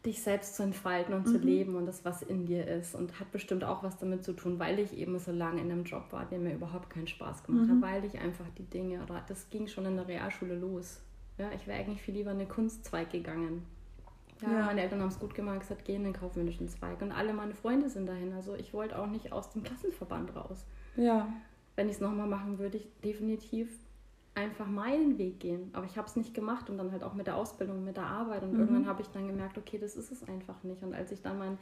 dich 0.05 0.21
selbst 0.21 0.55
zu 0.55 0.63
entfalten 0.63 1.13
und 1.13 1.25
mhm. 1.25 1.31
zu 1.31 1.37
leben 1.37 1.75
und 1.75 1.85
das, 1.85 2.03
was 2.03 2.21
in 2.21 2.45
dir 2.45 2.67
ist. 2.67 2.93
Und 2.93 3.19
hat 3.19 3.31
bestimmt 3.31 3.63
auch 3.63 3.83
was 3.83 3.97
damit 3.97 4.23
zu 4.23 4.33
tun, 4.33 4.59
weil 4.59 4.79
ich 4.79 4.97
eben 4.97 5.17
so 5.19 5.31
lange 5.31 5.61
in 5.61 5.71
einem 5.71 5.83
Job 5.85 6.05
war, 6.11 6.25
der 6.25 6.39
mir 6.39 6.53
überhaupt 6.53 6.89
keinen 6.89 7.07
Spaß 7.07 7.43
gemacht 7.43 7.67
mhm. 7.67 7.81
hat, 7.81 7.91
weil 7.91 8.05
ich 8.05 8.19
einfach 8.19 8.45
die 8.57 8.65
Dinge, 8.65 9.01
oder 9.03 9.23
das 9.27 9.49
ging 9.49 9.67
schon 9.67 9.85
in 9.85 9.95
der 9.95 10.07
Realschule 10.07 10.55
los. 10.55 11.01
Ja, 11.37 11.51
ich 11.55 11.65
wäre 11.67 11.79
eigentlich 11.79 12.01
viel 12.01 12.15
lieber 12.15 12.31
in 12.31 12.39
den 12.39 12.49
Kunstzweig 12.49 13.11
gegangen. 13.11 13.65
Ja, 14.41 14.51
ja. 14.51 14.65
meine 14.65 14.81
Eltern 14.81 15.01
haben 15.01 15.09
es 15.09 15.19
gut 15.19 15.35
gemacht, 15.35 15.61
gesagt, 15.61 15.85
geh 15.85 15.95
in 15.95 16.03
den 16.03 16.13
kaufmännischen 16.13 16.67
Zweig. 16.67 17.01
Und 17.01 17.11
alle 17.11 17.33
meine 17.33 17.53
Freunde 17.53 17.89
sind 17.89 18.07
dahin. 18.07 18.33
Also 18.33 18.55
ich 18.55 18.73
wollte 18.73 18.99
auch 18.99 19.07
nicht 19.07 19.31
aus 19.31 19.51
dem 19.51 19.63
Klassenverband 19.63 20.35
raus. 20.35 20.65
Ja. 20.97 21.31
Wenn 21.75 21.87
ich 21.87 21.95
es 21.95 22.01
nochmal 22.01 22.27
machen 22.27 22.59
würde, 22.59 22.77
ich 22.77 22.87
definitiv 23.03 23.69
einfach 24.35 24.67
meinen 24.67 25.17
Weg 25.17 25.39
gehen. 25.39 25.69
Aber 25.73 25.85
ich 25.85 25.97
habe 25.97 26.07
es 26.07 26.15
nicht 26.15 26.33
gemacht 26.33 26.69
und 26.69 26.77
dann 26.77 26.91
halt 26.91 27.03
auch 27.03 27.13
mit 27.13 27.27
der 27.27 27.37
Ausbildung, 27.37 27.83
mit 27.83 27.97
der 27.97 28.07
Arbeit. 28.07 28.43
Und 28.43 28.53
mhm. 28.53 28.59
irgendwann 28.59 28.87
habe 28.87 29.01
ich 29.01 29.09
dann 29.09 29.27
gemerkt, 29.27 29.57
okay, 29.57 29.77
das 29.77 29.95
ist 29.95 30.11
es 30.11 30.27
einfach 30.27 30.63
nicht. 30.63 30.81
Und 30.83 30.93
als 30.93 31.11
ich 31.11 31.21
dann 31.21 31.37
mein 31.37 31.57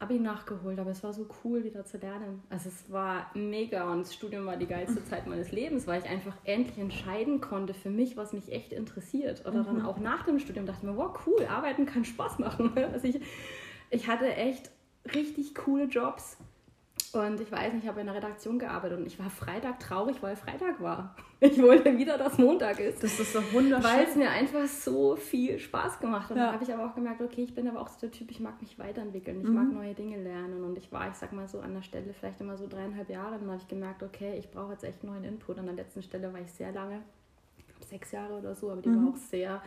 Abi 0.00 0.20
nachgeholt 0.20 0.78
habe, 0.78 0.90
es 0.90 1.02
war 1.02 1.12
so 1.12 1.26
cool, 1.42 1.64
wieder 1.64 1.84
zu 1.84 1.98
lernen. 1.98 2.40
Also 2.50 2.68
es 2.68 2.90
war 2.90 3.30
mega 3.34 3.90
und 3.90 4.02
das 4.02 4.14
Studium 4.14 4.46
war 4.46 4.56
die 4.56 4.66
geilste 4.66 5.04
Zeit 5.06 5.26
meines 5.26 5.50
Lebens, 5.50 5.88
weil 5.88 6.00
ich 6.00 6.08
einfach 6.08 6.34
endlich 6.44 6.78
entscheiden 6.78 7.40
konnte 7.40 7.74
für 7.74 7.90
mich, 7.90 8.16
was 8.16 8.32
mich 8.32 8.52
echt 8.52 8.72
interessiert. 8.72 9.44
Oder 9.44 9.62
mhm. 9.62 9.66
dann 9.66 9.82
auch 9.82 9.98
nach 9.98 10.24
dem 10.24 10.38
Studium 10.38 10.66
dachte 10.66 10.80
ich 10.84 10.90
mir, 10.90 10.96
wow, 10.96 11.18
cool, 11.26 11.46
arbeiten 11.46 11.84
kann 11.86 12.04
Spaß 12.04 12.38
machen. 12.38 12.72
Also 12.92 13.08
ich, 13.08 13.20
ich 13.90 14.06
hatte 14.06 14.34
echt 14.34 14.70
richtig 15.14 15.54
coole 15.54 15.84
Jobs 15.84 16.38
und 17.14 17.40
ich 17.40 17.50
weiß 17.50 17.72
nicht, 17.72 17.84
ich 17.84 17.88
habe 17.88 18.00
in 18.00 18.06
der 18.06 18.14
Redaktion 18.14 18.58
gearbeitet 18.58 18.98
und 18.98 19.06
ich 19.06 19.18
war 19.18 19.30
Freitag 19.30 19.80
traurig, 19.80 20.22
weil 20.22 20.36
Freitag 20.36 20.80
war. 20.80 21.14
Ich 21.40 21.62
wollte 21.62 21.96
wieder, 21.96 22.18
dass 22.18 22.36
Montag 22.36 22.80
ist. 22.80 23.00
Das 23.00 23.20
ist 23.20 23.32
so 23.32 23.38
wunderschön. 23.52 23.84
Weil 23.84 24.04
es 24.06 24.16
mir 24.16 24.28
einfach 24.28 24.66
so 24.66 25.14
viel 25.14 25.56
Spaß 25.60 26.00
gemacht 26.00 26.30
hat. 26.30 26.36
Ja. 26.36 26.46
Dann 26.46 26.54
habe 26.54 26.64
ich 26.64 26.74
aber 26.74 26.86
auch 26.86 26.96
gemerkt, 26.96 27.22
okay, 27.22 27.44
ich 27.44 27.54
bin 27.54 27.68
aber 27.68 27.80
auch 27.80 27.86
so 27.86 28.00
der 28.00 28.10
Typ, 28.10 28.32
ich 28.32 28.40
mag 28.40 28.60
mich 28.60 28.76
weiterentwickeln, 28.76 29.42
ich 29.42 29.46
mhm. 29.46 29.54
mag 29.54 29.72
neue 29.72 29.94
Dinge 29.94 30.20
lernen. 30.20 30.64
Und 30.64 30.76
ich 30.76 30.90
war, 30.90 31.08
ich 31.08 31.14
sag 31.14 31.32
mal 31.32 31.46
so, 31.46 31.60
an 31.60 31.74
der 31.74 31.82
Stelle 31.82 32.12
vielleicht 32.12 32.40
immer 32.40 32.56
so 32.56 32.66
dreieinhalb 32.66 33.08
Jahre. 33.08 33.38
Dann 33.38 33.48
habe 33.48 33.60
ich 33.62 33.68
gemerkt, 33.68 34.02
okay, 34.02 34.36
ich 34.36 34.50
brauche 34.50 34.72
jetzt 34.72 34.82
echt 34.82 35.04
neuen 35.04 35.22
Input. 35.22 35.60
An 35.60 35.66
der 35.66 35.76
letzten 35.76 36.02
Stelle 36.02 36.32
war 36.32 36.40
ich 36.40 36.50
sehr 36.50 36.72
lange, 36.72 37.02
sechs 37.88 38.10
Jahre 38.10 38.36
oder 38.36 38.56
so, 38.56 38.72
aber 38.72 38.82
die 38.82 38.88
mhm. 38.88 39.06
war 39.06 39.12
auch 39.12 39.16
sehr 39.16 39.62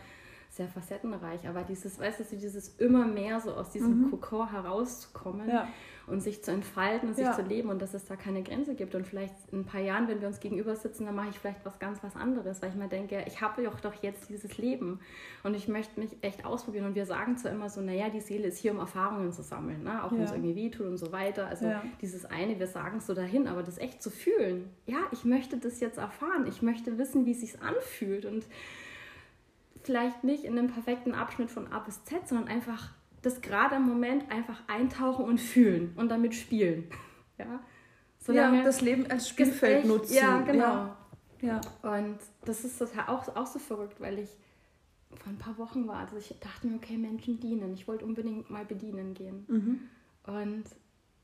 sehr 0.52 0.68
facettenreich. 0.68 1.48
Aber 1.48 1.62
dieses, 1.62 1.98
weißt 1.98 2.20
du, 2.20 2.36
dieses 2.36 2.76
immer 2.76 3.06
mehr 3.06 3.40
so 3.40 3.52
aus 3.52 3.70
diesem 3.70 4.02
mhm. 4.02 4.10
Kokon 4.10 4.50
herauszukommen 4.50 5.48
ja. 5.48 5.66
Und 6.12 6.20
sich 6.20 6.44
zu 6.44 6.50
entfalten 6.50 7.08
und 7.08 7.14
sich 7.14 7.24
ja. 7.24 7.32
zu 7.32 7.42
leben 7.42 7.70
und 7.70 7.80
dass 7.80 7.94
es 7.94 8.04
da 8.04 8.16
keine 8.16 8.42
Grenze 8.42 8.74
gibt. 8.74 8.94
Und 8.94 9.06
vielleicht 9.06 9.34
in 9.50 9.60
ein 9.60 9.64
paar 9.64 9.80
Jahren, 9.80 10.08
wenn 10.08 10.20
wir 10.20 10.28
uns 10.28 10.40
gegenüber 10.40 10.76
sitzen, 10.76 11.06
dann 11.06 11.14
mache 11.14 11.30
ich 11.30 11.38
vielleicht 11.38 11.64
was 11.64 11.78
ganz 11.78 12.02
was 12.02 12.14
anderes, 12.16 12.60
weil 12.60 12.68
ich 12.68 12.74
mir 12.74 12.88
denke, 12.88 13.24
ich 13.26 13.40
habe 13.40 13.62
doch 13.62 13.80
doch 13.80 13.94
jetzt 14.02 14.28
dieses 14.28 14.58
Leben 14.58 15.00
und 15.42 15.54
ich 15.54 15.68
möchte 15.68 15.98
mich 15.98 16.10
echt 16.20 16.44
ausprobieren. 16.44 16.84
Und 16.84 16.94
wir 16.94 17.06
sagen 17.06 17.38
zwar 17.38 17.50
immer 17.50 17.70
so, 17.70 17.80
naja, 17.80 18.10
die 18.10 18.20
Seele 18.20 18.48
ist 18.48 18.58
hier, 18.58 18.72
um 18.72 18.78
Erfahrungen 18.78 19.32
zu 19.32 19.42
sammeln, 19.42 19.84
ne? 19.84 20.04
auch 20.04 20.12
wenn 20.12 20.20
es 20.20 20.32
irgendwie 20.32 20.54
wehtut 20.54 20.86
und 20.86 20.98
so 20.98 21.12
weiter. 21.12 21.46
Also 21.46 21.72
dieses 22.02 22.26
eine, 22.26 22.58
wir 22.58 22.66
sagen 22.66 22.98
es 22.98 23.06
so 23.06 23.14
dahin, 23.14 23.48
aber 23.48 23.62
das 23.62 23.78
echt 23.78 24.02
zu 24.02 24.10
fühlen. 24.10 24.68
Ja, 24.86 24.98
ich 25.12 25.24
möchte 25.24 25.56
das 25.56 25.80
jetzt 25.80 25.96
erfahren. 25.96 26.46
Ich 26.46 26.60
möchte 26.60 26.98
wissen, 26.98 27.24
wie 27.24 27.32
es 27.32 27.40
sich 27.40 27.60
anfühlt 27.62 28.26
und 28.26 28.44
vielleicht 29.82 30.24
nicht 30.24 30.44
in 30.44 30.58
einem 30.58 30.68
perfekten 30.68 31.14
Abschnitt 31.14 31.50
von 31.50 31.72
A 31.72 31.78
bis 31.78 32.04
Z, 32.04 32.28
sondern 32.28 32.48
einfach 32.48 32.92
das 33.22 33.40
gerade 33.40 33.76
im 33.76 33.82
Moment 33.88 34.30
einfach 34.30 34.60
eintauchen 34.68 35.24
und 35.24 35.40
fühlen 35.40 35.92
und 35.96 36.08
damit 36.10 36.34
spielen. 36.34 36.84
Ja, 37.38 37.60
Solange 38.18 38.58
ja 38.58 38.62
das 38.62 38.82
Leben 38.82 39.10
als 39.10 39.28
Spielfeld 39.28 39.78
echt, 39.78 39.88
nutzen. 39.88 40.14
Ja, 40.14 40.42
genau. 40.42 40.94
Ja. 41.40 41.60
ja. 41.82 41.90
Und 41.96 42.18
das 42.44 42.62
ist 42.64 42.78
total 42.78 43.06
auch, 43.08 43.34
auch 43.34 43.46
so 43.46 43.58
verrückt, 43.58 44.00
weil 44.00 44.18
ich 44.20 44.28
vor 45.16 45.32
ein 45.32 45.38
paar 45.38 45.58
Wochen 45.58 45.88
war, 45.88 45.96
also 45.96 46.18
ich 46.18 46.34
dachte 46.38 46.66
mir, 46.66 46.76
okay, 46.76 46.96
Menschen 46.96 47.40
dienen. 47.40 47.72
Ich 47.74 47.88
wollte 47.88 48.04
unbedingt 48.04 48.50
mal 48.50 48.64
bedienen 48.64 49.14
gehen. 49.14 49.44
Mhm. 49.48 49.80
Und 50.26 50.64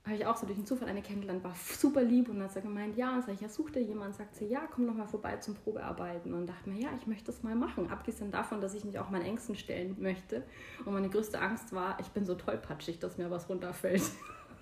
habe 0.09 0.16
ich 0.16 0.26
auch 0.26 0.36
so 0.36 0.46
durch 0.46 0.59
den 0.59 0.66
Zufall 0.66 0.88
eine 0.88 1.02
kennengelernt, 1.02 1.44
war 1.44 1.54
super 1.54 2.02
lieb 2.02 2.28
und 2.28 2.42
hat 2.42 2.52
sie 2.52 2.62
gemeint, 2.62 2.96
ja, 2.96 3.14
und 3.14 3.24
sag 3.24 3.34
ich, 3.34 3.40
ja, 3.40 3.48
such 3.48 3.70
dir 3.70 3.82
jemand, 3.82 4.14
sagt 4.14 4.34
sie, 4.34 4.46
ja, 4.46 4.61
komm 4.70 4.86
doch 4.86 4.94
mal 4.94 5.06
vorbei 5.06 5.36
zum 5.36 5.54
Probearbeiten 5.54 6.32
und 6.32 6.46
dachte 6.46 6.70
mir, 6.70 6.80
ja, 6.80 6.88
ich 6.98 7.06
möchte 7.06 7.26
das 7.26 7.42
mal 7.42 7.54
machen, 7.54 7.90
abgesehen 7.90 8.30
davon, 8.30 8.61
dass 8.61 8.74
ich 8.74 8.84
mich 8.84 8.98
auch 8.98 9.11
meinen 9.11 9.26
Ängsten 9.26 9.54
stellen 9.54 9.96
möchte 9.98 10.42
und 10.84 10.94
meine 10.94 11.09
größte 11.09 11.40
Angst 11.40 11.72
war, 11.72 11.98
ich 12.00 12.09
bin 12.09 12.24
so 12.24 12.34
tollpatschig, 12.34 12.98
dass 12.98 13.18
mir 13.18 13.30
was 13.30 13.48
runterfällt. 13.48 14.02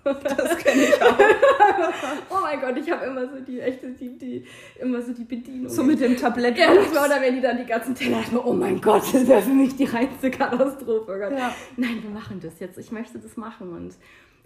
Das 0.03 0.57
kenne 0.59 0.83
ich 0.83 1.01
auch. 1.01 1.17
oh 2.29 2.41
mein 2.41 2.61
Gott, 2.61 2.77
ich 2.77 2.89
habe 2.89 3.07
immer 3.07 3.27
so 3.27 3.41
die 3.41 3.59
echte, 3.59 3.91
die, 3.91 4.17
die, 4.17 4.45
immer 4.79 5.01
so 5.01 5.11
die 5.11 5.25
Bedienung. 5.25 5.67
So 5.67 5.83
mit 5.83 5.99
dem 5.99 6.15
Tablett. 6.15 6.57
Ja, 6.57 6.71
oder 6.71 7.19
wenn 7.19 7.35
die 7.35 7.41
dann 7.41 7.57
die 7.57 7.65
ganzen 7.65 7.93
Teller 7.93 8.23
hatten, 8.23 8.37
oh 8.37 8.53
mein 8.53 8.79
Gott, 8.79 9.03
das 9.13 9.27
wäre 9.27 9.41
für 9.41 9.49
mich 9.49 9.75
die 9.75 9.83
reinste 9.83 10.31
Katastrophe. 10.31 11.11
Oh 11.11 11.35
ja. 11.35 11.53
Nein, 11.75 12.01
wir 12.01 12.09
machen 12.09 12.39
das 12.41 12.57
jetzt. 12.59 12.77
Ich 12.77 12.89
möchte 12.91 13.19
das 13.19 13.35
machen 13.35 13.73
und 13.73 13.95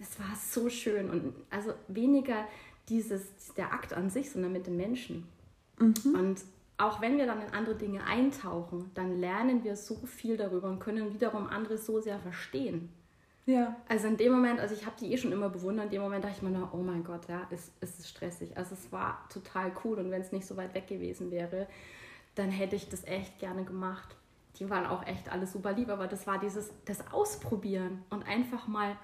es 0.01 0.19
war 0.19 0.35
so 0.35 0.69
schön. 0.69 1.09
Und 1.09 1.33
also 1.49 1.73
weniger 1.87 2.45
dieses, 2.89 3.21
der 3.55 3.73
Akt 3.73 3.93
an 3.93 4.09
sich, 4.09 4.31
sondern 4.31 4.51
mit 4.51 4.67
den 4.67 4.75
Menschen. 4.75 5.27
Mhm. 5.79 6.15
Und 6.15 6.41
auch 6.77 6.99
wenn 6.99 7.17
wir 7.17 7.27
dann 7.27 7.41
in 7.41 7.53
andere 7.53 7.75
Dinge 7.75 8.03
eintauchen, 8.03 8.89
dann 8.95 9.19
lernen 9.19 9.63
wir 9.63 9.75
so 9.75 9.95
viel 10.05 10.35
darüber 10.35 10.69
und 10.69 10.79
können 10.79 11.13
wiederum 11.13 11.47
andere 11.47 11.77
so 11.77 12.01
sehr 12.01 12.19
verstehen. 12.19 12.89
Ja. 13.45 13.75
Also 13.87 14.07
in 14.07 14.17
dem 14.17 14.31
Moment, 14.31 14.59
also 14.59 14.73
ich 14.73 14.85
habe 14.85 14.95
die 14.99 15.11
eh 15.13 15.17
schon 15.17 15.31
immer 15.31 15.49
bewundert, 15.49 15.85
in 15.85 15.91
dem 15.91 16.01
Moment 16.01 16.23
dachte 16.23 16.37
ich 16.37 16.41
mir, 16.41 16.49
nur, 16.49 16.73
oh 16.73 16.77
mein 16.77 17.03
Gott, 17.03 17.27
ja, 17.27 17.47
es, 17.51 17.71
es 17.81 17.99
ist 17.99 18.09
stressig. 18.09 18.57
Also 18.57 18.75
es 18.75 18.91
war 18.91 19.27
total 19.31 19.71
cool 19.83 19.99
und 19.99 20.11
wenn 20.11 20.21
es 20.21 20.31
nicht 20.31 20.45
so 20.45 20.57
weit 20.57 20.73
weg 20.73 20.87
gewesen 20.87 21.31
wäre, 21.31 21.67
dann 22.35 22.49
hätte 22.49 22.75
ich 22.75 22.89
das 22.89 23.03
echt 23.05 23.39
gerne 23.39 23.63
gemacht. 23.63 24.15
Die 24.57 24.69
waren 24.69 24.85
auch 24.85 25.05
echt 25.05 25.31
alle 25.31 25.47
super 25.47 25.73
lieb, 25.73 25.89
aber 25.89 26.07
das 26.07 26.27
war 26.27 26.39
dieses, 26.39 26.71
das 26.85 27.11
Ausprobieren 27.11 28.03
und 28.09 28.27
einfach 28.27 28.67
mal 28.67 28.95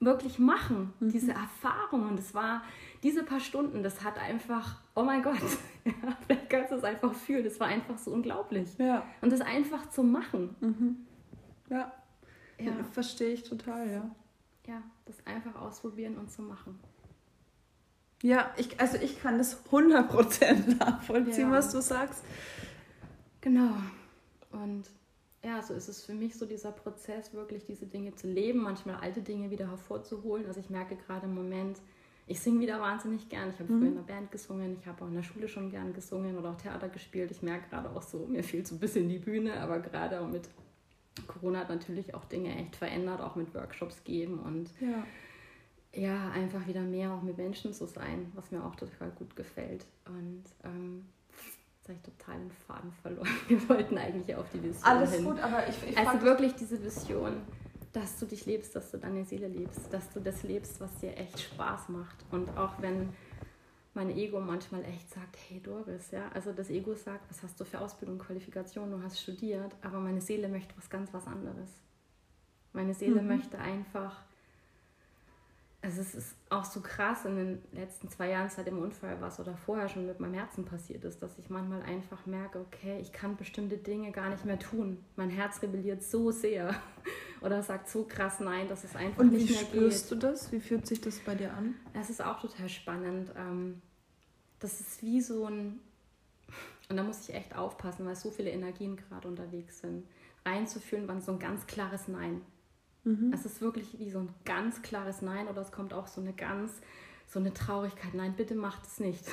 wirklich 0.00 0.38
machen, 0.38 0.92
mhm. 1.00 1.10
diese 1.10 1.32
Erfahrung. 1.32 2.08
Und 2.08 2.18
es 2.18 2.34
war 2.34 2.62
diese 3.02 3.22
paar 3.22 3.40
Stunden, 3.40 3.82
das 3.82 4.02
hat 4.02 4.18
einfach, 4.18 4.80
oh 4.94 5.02
mein 5.02 5.22
Gott, 5.22 5.40
ja, 5.84 5.92
vielleicht 6.26 6.50
kannst 6.50 6.72
du 6.72 6.76
es 6.76 6.84
einfach 6.84 7.14
fühlen, 7.14 7.44
das 7.44 7.58
war 7.60 7.68
einfach 7.68 7.98
so 7.98 8.10
unglaublich. 8.10 8.76
Ja. 8.78 9.04
Und 9.20 9.32
das 9.32 9.40
einfach 9.40 9.88
zu 9.90 10.02
machen. 10.02 10.54
Mhm. 10.60 10.96
Ja. 11.70 11.92
ja. 12.58 12.72
Verstehe 12.92 13.32
ich 13.32 13.42
total, 13.42 13.90
ja. 13.90 14.10
Ja, 14.66 14.82
das 15.04 15.16
einfach 15.26 15.60
ausprobieren 15.60 16.16
und 16.16 16.30
zu 16.30 16.42
machen. 16.42 16.78
Ja, 18.22 18.50
ich, 18.56 18.80
also 18.80 18.96
ich 18.96 19.20
kann 19.20 19.38
das 19.38 19.64
100% 19.66 20.78
nachvollziehen, 20.78 21.48
ja. 21.48 21.52
was 21.52 21.70
du 21.70 21.80
sagst. 21.80 22.24
Genau. 23.40 23.74
Und 24.50 24.90
ja, 25.46 25.62
so 25.62 25.74
ist 25.74 25.88
es 25.88 26.04
für 26.04 26.12
mich 26.12 26.34
so 26.34 26.44
dieser 26.44 26.72
Prozess, 26.72 27.32
wirklich 27.32 27.64
diese 27.64 27.86
Dinge 27.86 28.12
zu 28.16 28.26
leben, 28.26 28.60
manchmal 28.60 28.96
alte 28.96 29.22
Dinge 29.22 29.48
wieder 29.48 29.70
hervorzuholen. 29.70 30.44
Also 30.46 30.58
ich 30.58 30.70
merke 30.70 30.96
gerade 30.96 31.26
im 31.26 31.36
Moment, 31.36 31.78
ich 32.26 32.40
singe 32.40 32.58
wieder 32.58 32.80
wahnsinnig 32.80 33.28
gern. 33.28 33.50
Ich 33.50 33.60
habe 33.60 33.72
mhm. 33.72 33.78
früher 33.78 33.88
in 33.88 33.98
einer 33.98 34.06
Band 34.06 34.32
gesungen, 34.32 34.76
ich 34.80 34.86
habe 34.88 35.04
auch 35.04 35.08
in 35.08 35.14
der 35.14 35.22
Schule 35.22 35.46
schon 35.46 35.70
gern 35.70 35.94
gesungen 35.94 36.36
oder 36.36 36.50
auch 36.50 36.56
Theater 36.56 36.88
gespielt. 36.88 37.30
Ich 37.30 37.42
merke 37.42 37.70
gerade 37.70 37.88
auch 37.90 38.02
so, 38.02 38.26
mir 38.26 38.42
fehlt 38.42 38.66
so 38.66 38.74
ein 38.74 38.80
bisschen 38.80 39.08
die 39.08 39.20
Bühne, 39.20 39.60
aber 39.60 39.78
gerade 39.78 40.20
auch 40.20 40.26
mit 40.26 40.48
Corona 41.28 41.60
hat 41.60 41.68
natürlich 41.68 42.12
auch 42.12 42.24
Dinge 42.24 42.52
echt 42.56 42.74
verändert, 42.74 43.20
auch 43.20 43.36
mit 43.36 43.54
Workshops 43.54 44.02
geben 44.02 44.40
und 44.40 44.68
ja. 44.80 45.06
ja, 45.94 46.30
einfach 46.32 46.66
wieder 46.66 46.82
mehr 46.82 47.12
auch 47.12 47.22
mit 47.22 47.36
Menschen 47.36 47.72
zu 47.72 47.86
sein, 47.86 48.32
was 48.34 48.50
mir 48.50 48.64
auch 48.64 48.74
total 48.74 49.10
gut 49.12 49.36
gefällt. 49.36 49.86
Und 50.06 50.42
ähm, 50.64 51.06
Jetzt 51.86 51.88
habe 51.88 52.10
ich 52.10 52.18
total 52.18 52.38
den 52.38 52.50
Faden 52.50 52.92
verloren. 52.92 53.28
Wir 53.48 53.68
wollten 53.68 53.96
eigentlich 53.96 54.34
auf 54.34 54.48
die 54.50 54.60
Vision. 54.60 54.82
Alles 54.82 55.12
hin. 55.12 55.24
gut, 55.24 55.38
aber 55.38 55.68
ich, 55.68 55.88
ich 55.88 55.96
Also 55.96 56.20
wirklich 56.22 56.54
diese 56.56 56.82
Vision, 56.82 57.42
dass 57.92 58.18
du 58.18 58.26
dich 58.26 58.44
lebst, 58.44 58.74
dass 58.74 58.90
du 58.90 58.98
deine 58.98 59.24
Seele 59.24 59.46
lebst, 59.46 59.92
dass 59.92 60.10
du 60.10 60.20
das 60.20 60.42
lebst, 60.42 60.80
was 60.80 60.98
dir 60.98 61.16
echt 61.16 61.38
Spaß 61.38 61.90
macht. 61.90 62.16
Und 62.32 62.56
auch 62.56 62.82
wenn 62.82 63.10
mein 63.94 64.10
Ego 64.10 64.40
manchmal 64.40 64.84
echt 64.84 65.10
sagt, 65.10 65.36
hey 65.48 65.60
Doris, 65.60 66.10
ja, 66.10 66.28
also 66.34 66.52
das 66.52 66.70
Ego 66.70 66.94
sagt, 66.94 67.30
was 67.30 67.44
hast 67.44 67.60
du 67.60 67.64
für 67.64 67.80
Ausbildung, 67.80 68.18
Qualifikation, 68.18 68.90
du 68.90 69.00
hast 69.00 69.20
studiert, 69.20 69.76
aber 69.80 70.00
meine 70.00 70.20
Seele 70.20 70.48
möchte 70.48 70.76
was 70.76 70.90
ganz 70.90 71.14
was 71.14 71.28
anderes. 71.28 71.70
Meine 72.72 72.94
Seele 72.94 73.22
mhm. 73.22 73.28
möchte 73.28 73.58
einfach 73.58 74.24
also 75.86 76.00
es 76.00 76.16
ist 76.16 76.36
auch 76.50 76.64
so 76.64 76.80
krass 76.80 77.24
in 77.26 77.36
den 77.36 77.62
letzten 77.70 78.08
zwei 78.08 78.30
Jahren 78.30 78.50
seit 78.50 78.66
dem 78.66 78.82
Unfall, 78.82 79.20
was 79.20 79.38
oder 79.38 79.56
vorher 79.56 79.88
schon 79.88 80.04
mit 80.04 80.18
meinem 80.18 80.34
Herzen 80.34 80.64
passiert 80.64 81.04
ist, 81.04 81.22
dass 81.22 81.38
ich 81.38 81.48
manchmal 81.48 81.80
einfach 81.82 82.26
merke, 82.26 82.58
okay, 82.58 82.98
ich 83.00 83.12
kann 83.12 83.36
bestimmte 83.36 83.76
Dinge 83.76 84.10
gar 84.10 84.28
nicht 84.28 84.44
mehr 84.44 84.58
tun. 84.58 84.98
Mein 85.14 85.30
Herz 85.30 85.62
rebelliert 85.62 86.02
so 86.02 86.32
sehr 86.32 86.74
oder 87.40 87.62
sagt 87.62 87.88
so 87.88 88.02
krass 88.02 88.40
nein, 88.40 88.66
dass 88.66 88.82
es 88.82 88.96
einfach 88.96 89.22
nicht 89.22 89.48
mehr 89.48 89.60
geht. 89.60 89.66
Und 89.68 89.74
wie 89.74 89.78
spürst 89.78 90.10
du 90.10 90.16
das? 90.16 90.50
Wie 90.50 90.58
fühlt 90.58 90.88
sich 90.88 91.00
das 91.00 91.20
bei 91.20 91.36
dir 91.36 91.54
an? 91.54 91.76
Es 91.94 92.10
ist 92.10 92.20
auch 92.20 92.40
total 92.40 92.68
spannend. 92.68 93.30
Ähm, 93.36 93.80
das 94.58 94.80
ist 94.80 95.04
wie 95.04 95.20
so 95.20 95.46
ein, 95.46 95.78
und 96.88 96.96
da 96.96 97.04
muss 97.04 97.28
ich 97.28 97.32
echt 97.32 97.56
aufpassen, 97.56 98.04
weil 98.06 98.16
so 98.16 98.32
viele 98.32 98.50
Energien 98.50 98.96
gerade 98.96 99.28
unterwegs 99.28 99.82
sind, 99.82 100.04
reinzuführen, 100.44 101.06
wann 101.06 101.20
so 101.20 101.30
ein 101.30 101.38
ganz 101.38 101.64
klares 101.68 102.08
Nein 102.08 102.40
Mhm. 103.06 103.32
Es 103.32 103.46
ist 103.46 103.60
wirklich 103.60 103.98
wie 104.00 104.10
so 104.10 104.18
ein 104.18 104.28
ganz 104.44 104.82
klares 104.82 105.22
Nein 105.22 105.46
oder 105.46 105.62
es 105.62 105.70
kommt 105.70 105.94
auch 105.94 106.08
so 106.08 106.20
eine 106.20 106.32
ganz, 106.32 106.72
so 107.28 107.38
eine 107.38 107.54
Traurigkeit. 107.54 108.14
Nein, 108.14 108.34
bitte 108.36 108.56
macht 108.56 108.84
es 108.84 108.98
nicht. 108.98 109.24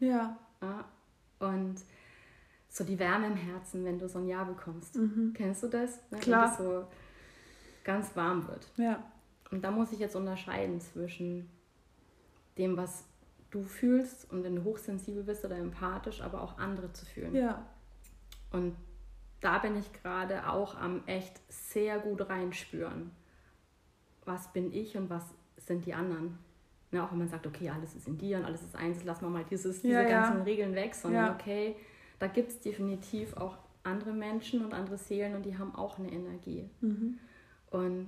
Ja. 0.00 0.36
ja. 0.60 0.84
Und 1.38 1.76
so 2.68 2.84
die 2.84 2.98
Wärme 2.98 3.28
im 3.28 3.36
Herzen, 3.36 3.84
wenn 3.84 3.98
du 3.98 4.08
so 4.08 4.18
ein 4.18 4.26
Ja 4.26 4.42
bekommst. 4.42 4.96
Mhm. 4.96 5.32
Kennst 5.32 5.62
du 5.62 5.68
das? 5.68 6.00
Ne? 6.10 6.18
Klar. 6.18 6.46
Wenn 6.46 6.50
es 6.50 6.58
so 6.58 6.86
ganz 7.84 8.16
warm 8.16 8.48
wird. 8.48 8.68
Ja. 8.76 9.02
Und 9.52 9.62
da 9.62 9.70
muss 9.70 9.92
ich 9.92 10.00
jetzt 10.00 10.16
unterscheiden 10.16 10.80
zwischen 10.80 11.48
dem, 12.58 12.76
was 12.76 13.04
du 13.50 13.62
fühlst 13.62 14.30
und 14.30 14.42
wenn 14.42 14.56
du 14.56 14.64
hochsensibel 14.64 15.22
bist 15.22 15.44
oder 15.44 15.56
empathisch, 15.56 16.20
aber 16.20 16.42
auch 16.42 16.58
andere 16.58 16.92
zu 16.92 17.06
fühlen. 17.06 17.34
Ja. 17.34 17.64
Und 18.50 18.74
da 19.40 19.58
bin 19.58 19.76
ich 19.76 19.92
gerade 19.92 20.48
auch 20.48 20.76
am 20.76 21.06
echt 21.06 21.40
sehr 21.48 21.98
gut 22.00 22.28
reinspüren 22.28 23.12
was 24.24 24.52
bin 24.52 24.72
ich 24.72 24.96
und 24.96 25.10
was 25.10 25.24
sind 25.56 25.86
die 25.86 25.94
anderen. 25.94 26.38
Ne, 26.92 27.02
auch 27.04 27.12
wenn 27.12 27.18
man 27.18 27.28
sagt, 27.28 27.46
okay, 27.46 27.70
alles 27.70 27.94
ist 27.94 28.08
in 28.08 28.18
dir 28.18 28.38
und 28.38 28.44
alles 28.44 28.62
ist 28.62 28.74
eins, 28.74 29.04
lassen 29.04 29.24
wir 29.24 29.30
mal 29.30 29.44
dieses, 29.48 29.80
diese 29.80 29.94
ja, 29.94 30.02
ganzen 30.02 30.38
ja. 30.38 30.42
Regeln 30.42 30.74
weg, 30.74 30.94
sondern 30.94 31.26
ja. 31.26 31.34
okay, 31.34 31.76
da 32.18 32.26
gibt 32.26 32.50
es 32.50 32.60
definitiv 32.60 33.36
auch 33.36 33.56
andere 33.84 34.12
Menschen 34.12 34.64
und 34.64 34.74
andere 34.74 34.98
Seelen 34.98 35.36
und 35.36 35.44
die 35.44 35.56
haben 35.56 35.74
auch 35.74 35.98
eine 35.98 36.10
Energie. 36.10 36.68
Mhm. 36.80 37.18
Und 37.70 38.06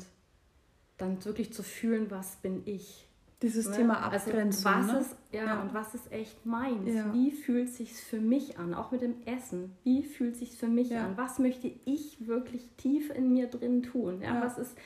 dann 0.99 1.25
wirklich 1.25 1.53
zu 1.53 1.63
fühlen, 1.63 2.11
was 2.11 2.37
bin 2.37 2.63
ich. 2.65 3.07
Dieses 3.41 3.69
ne? 3.69 3.77
Thema 3.77 4.09
also 4.09 4.31
Abgrenzung. 4.31 4.73
Also 4.73 4.89
was 4.89 4.95
ne? 4.95 5.01
ist, 5.01 5.17
ja, 5.33 5.45
ja, 5.45 5.63
und 5.63 5.75
was 5.75 5.95
ist 5.95 6.13
echt 6.13 6.47
meins? 6.47 6.95
Ja. 6.95 7.13
Wie 7.13 7.33
fühlt 7.33 7.69
es 7.69 7.77
sich 7.79 7.93
für 7.93 8.21
mich 8.21 8.59
an? 8.59 8.73
Auch 8.73 8.93
mit 8.93 9.03
dem 9.03 9.17
Essen. 9.27 9.73
Wie 9.83 10.05
fühlt 10.05 10.35
es 10.35 10.41
sich 10.41 10.57
für 10.57 10.69
mich 10.69 10.91
ja. 10.91 11.07
an? 11.07 11.17
Was 11.17 11.41
möchte 11.41 11.73
ich 11.85 12.27
wirklich 12.27 12.69
tief 12.77 13.11
in 13.11 13.33
mir 13.33 13.49
drin 13.49 13.83
tun? 13.83 14.23
Ja, 14.23 14.41
Was 14.41 14.59
ist 14.59 14.77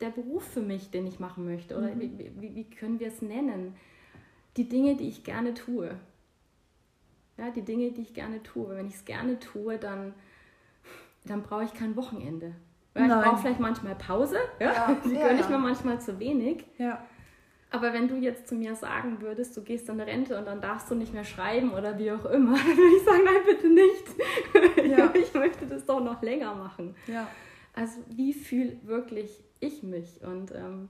der 0.00 0.10
Beruf 0.10 0.44
für 0.44 0.60
mich, 0.60 0.90
den 0.90 1.06
ich 1.06 1.20
machen 1.20 1.44
möchte? 1.44 1.76
Oder 1.76 1.94
mhm. 1.94 2.00
wie, 2.00 2.30
wie, 2.36 2.54
wie, 2.54 2.64
können 2.64 3.00
wir 3.00 3.08
es 3.08 3.22
nennen? 3.22 3.74
Die 4.56 4.68
Dinge, 4.68 4.96
die 4.96 5.08
ich 5.08 5.24
gerne 5.24 5.54
tue. 5.54 5.96
Ja, 7.38 7.50
die 7.50 7.62
Dinge, 7.62 7.90
die 7.92 8.02
ich 8.02 8.14
gerne 8.14 8.42
tue. 8.42 8.74
Wenn 8.76 8.86
ich 8.86 8.94
es 8.94 9.04
gerne 9.04 9.38
tue, 9.38 9.78
dann, 9.78 10.14
dann 11.24 11.42
brauche 11.42 11.64
ich 11.64 11.74
kein 11.74 11.96
Wochenende. 11.96 12.54
Ja, 12.94 13.06
ich 13.06 13.24
brauche 13.24 13.42
vielleicht 13.42 13.60
manchmal 13.60 13.94
Pause. 13.94 14.38
Ja? 14.58 14.72
ja 14.72 14.96
die 15.04 15.14
ja, 15.14 15.28
gönne 15.28 15.40
ich 15.40 15.48
mir 15.48 15.58
manchmal 15.58 16.00
zu 16.00 16.18
wenig. 16.18 16.64
Ja. 16.78 17.04
Aber 17.70 17.92
wenn 17.92 18.08
du 18.08 18.16
jetzt 18.16 18.48
zu 18.48 18.54
mir 18.54 18.74
sagen 18.74 19.20
würdest, 19.20 19.56
du 19.56 19.62
gehst 19.62 19.88
in 19.88 20.00
Rente 20.00 20.38
und 20.38 20.46
dann 20.46 20.60
darfst 20.60 20.90
du 20.90 20.94
nicht 20.94 21.12
mehr 21.12 21.24
schreiben 21.24 21.72
oder 21.72 21.98
wie 21.98 22.10
auch 22.12 22.24
immer, 22.26 22.56
dann 22.56 22.76
würde 22.76 22.96
ich 22.96 23.04
sagen, 23.04 23.24
nein, 23.24 23.42
bitte 23.44 23.68
nicht. 23.68 24.96
Ja. 24.96 25.10
ich 25.20 25.34
möchte 25.34 25.66
das 25.66 25.84
doch 25.84 26.02
noch 26.02 26.22
länger 26.22 26.54
machen. 26.54 26.94
Ja. 27.06 27.26
Also 27.76 28.00
wie 28.08 28.32
fühl 28.32 28.78
wirklich 28.82 29.44
ich 29.60 29.84
mich. 29.84 30.22
Und 30.22 30.52
ähm, 30.52 30.88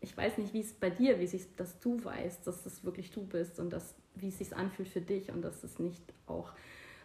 ich 0.00 0.16
weiß 0.16 0.38
nicht, 0.38 0.52
wie 0.52 0.60
es 0.60 0.72
bei 0.72 0.90
dir, 0.90 1.18
wie 1.18 1.26
sich, 1.26 1.56
dass 1.56 1.80
du 1.80 2.04
weißt, 2.04 2.46
dass 2.46 2.62
das 2.62 2.84
wirklich 2.84 3.10
du 3.10 3.24
bist 3.24 3.58
und 3.58 3.72
dass, 3.72 3.94
wie 4.14 4.28
es 4.28 4.38
sich 4.38 4.54
anfühlt 4.54 4.88
für 4.88 5.00
dich 5.00 5.32
und 5.32 5.42
dass 5.42 5.64
es 5.64 5.78
nicht 5.78 6.02
auch 6.26 6.52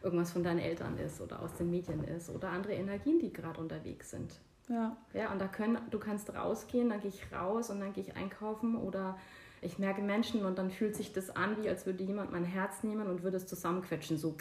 irgendwas 0.03 0.31
von 0.31 0.43
deinen 0.43 0.59
Eltern 0.59 0.97
ist 0.97 1.21
oder 1.21 1.41
aus 1.41 1.55
den 1.55 1.71
Medien 1.71 2.03
ist 2.03 2.29
oder 2.29 2.49
andere 2.49 2.73
Energien, 2.73 3.19
die 3.19 3.31
gerade 3.31 3.59
unterwegs 3.59 4.11
sind. 4.11 4.39
Ja. 4.67 4.97
Ja, 5.13 5.31
und 5.31 5.39
da 5.39 5.47
können, 5.47 5.77
du 5.89 5.99
kannst 5.99 6.33
rausgehen, 6.35 6.89
dann 6.89 6.99
gehe 6.99 7.09
ich 7.09 7.31
raus 7.31 7.69
und 7.69 7.79
dann 7.79 7.93
gehe 7.93 8.03
ich 8.03 8.15
einkaufen 8.15 8.75
oder 8.75 9.17
ich 9.61 9.79
merke 9.79 10.01
Menschen 10.01 10.45
und 10.45 10.57
dann 10.57 10.69
fühlt 10.69 10.95
sich 10.95 11.13
das 11.13 11.29
an, 11.29 11.55
wie 11.61 11.69
als 11.69 11.85
würde 11.85 12.03
jemand 12.03 12.31
mein 12.31 12.43
Herz 12.43 12.83
nehmen 12.83 13.07
und 13.07 13.23
würde 13.23 13.37
es 13.37 13.47
zusammenquetschen, 13.47 14.17
so. 14.17 14.35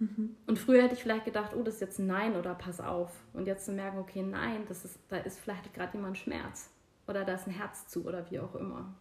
Mhm. 0.00 0.34
Und 0.46 0.58
früher 0.58 0.82
hätte 0.82 0.94
ich 0.94 1.02
vielleicht 1.02 1.26
gedacht, 1.26 1.52
oh, 1.54 1.62
das 1.62 1.74
ist 1.74 1.80
jetzt 1.80 1.98
ein 1.98 2.06
Nein 2.06 2.34
oder 2.34 2.54
pass 2.54 2.80
auf. 2.80 3.12
Und 3.34 3.46
jetzt 3.46 3.66
zu 3.66 3.72
merken, 3.72 3.98
okay, 3.98 4.22
nein, 4.22 4.64
das 4.66 4.84
ist, 4.84 4.98
da 5.08 5.18
ist 5.18 5.38
vielleicht 5.38 5.72
gerade 5.74 5.96
jemand 5.96 6.18
Schmerz. 6.18 6.70
Oder 7.06 7.24
da 7.24 7.34
ist 7.34 7.46
ein 7.46 7.52
Herz 7.52 7.86
zu 7.86 8.04
oder 8.06 8.28
wie 8.30 8.40
auch 8.40 8.54
immer. 8.54 8.94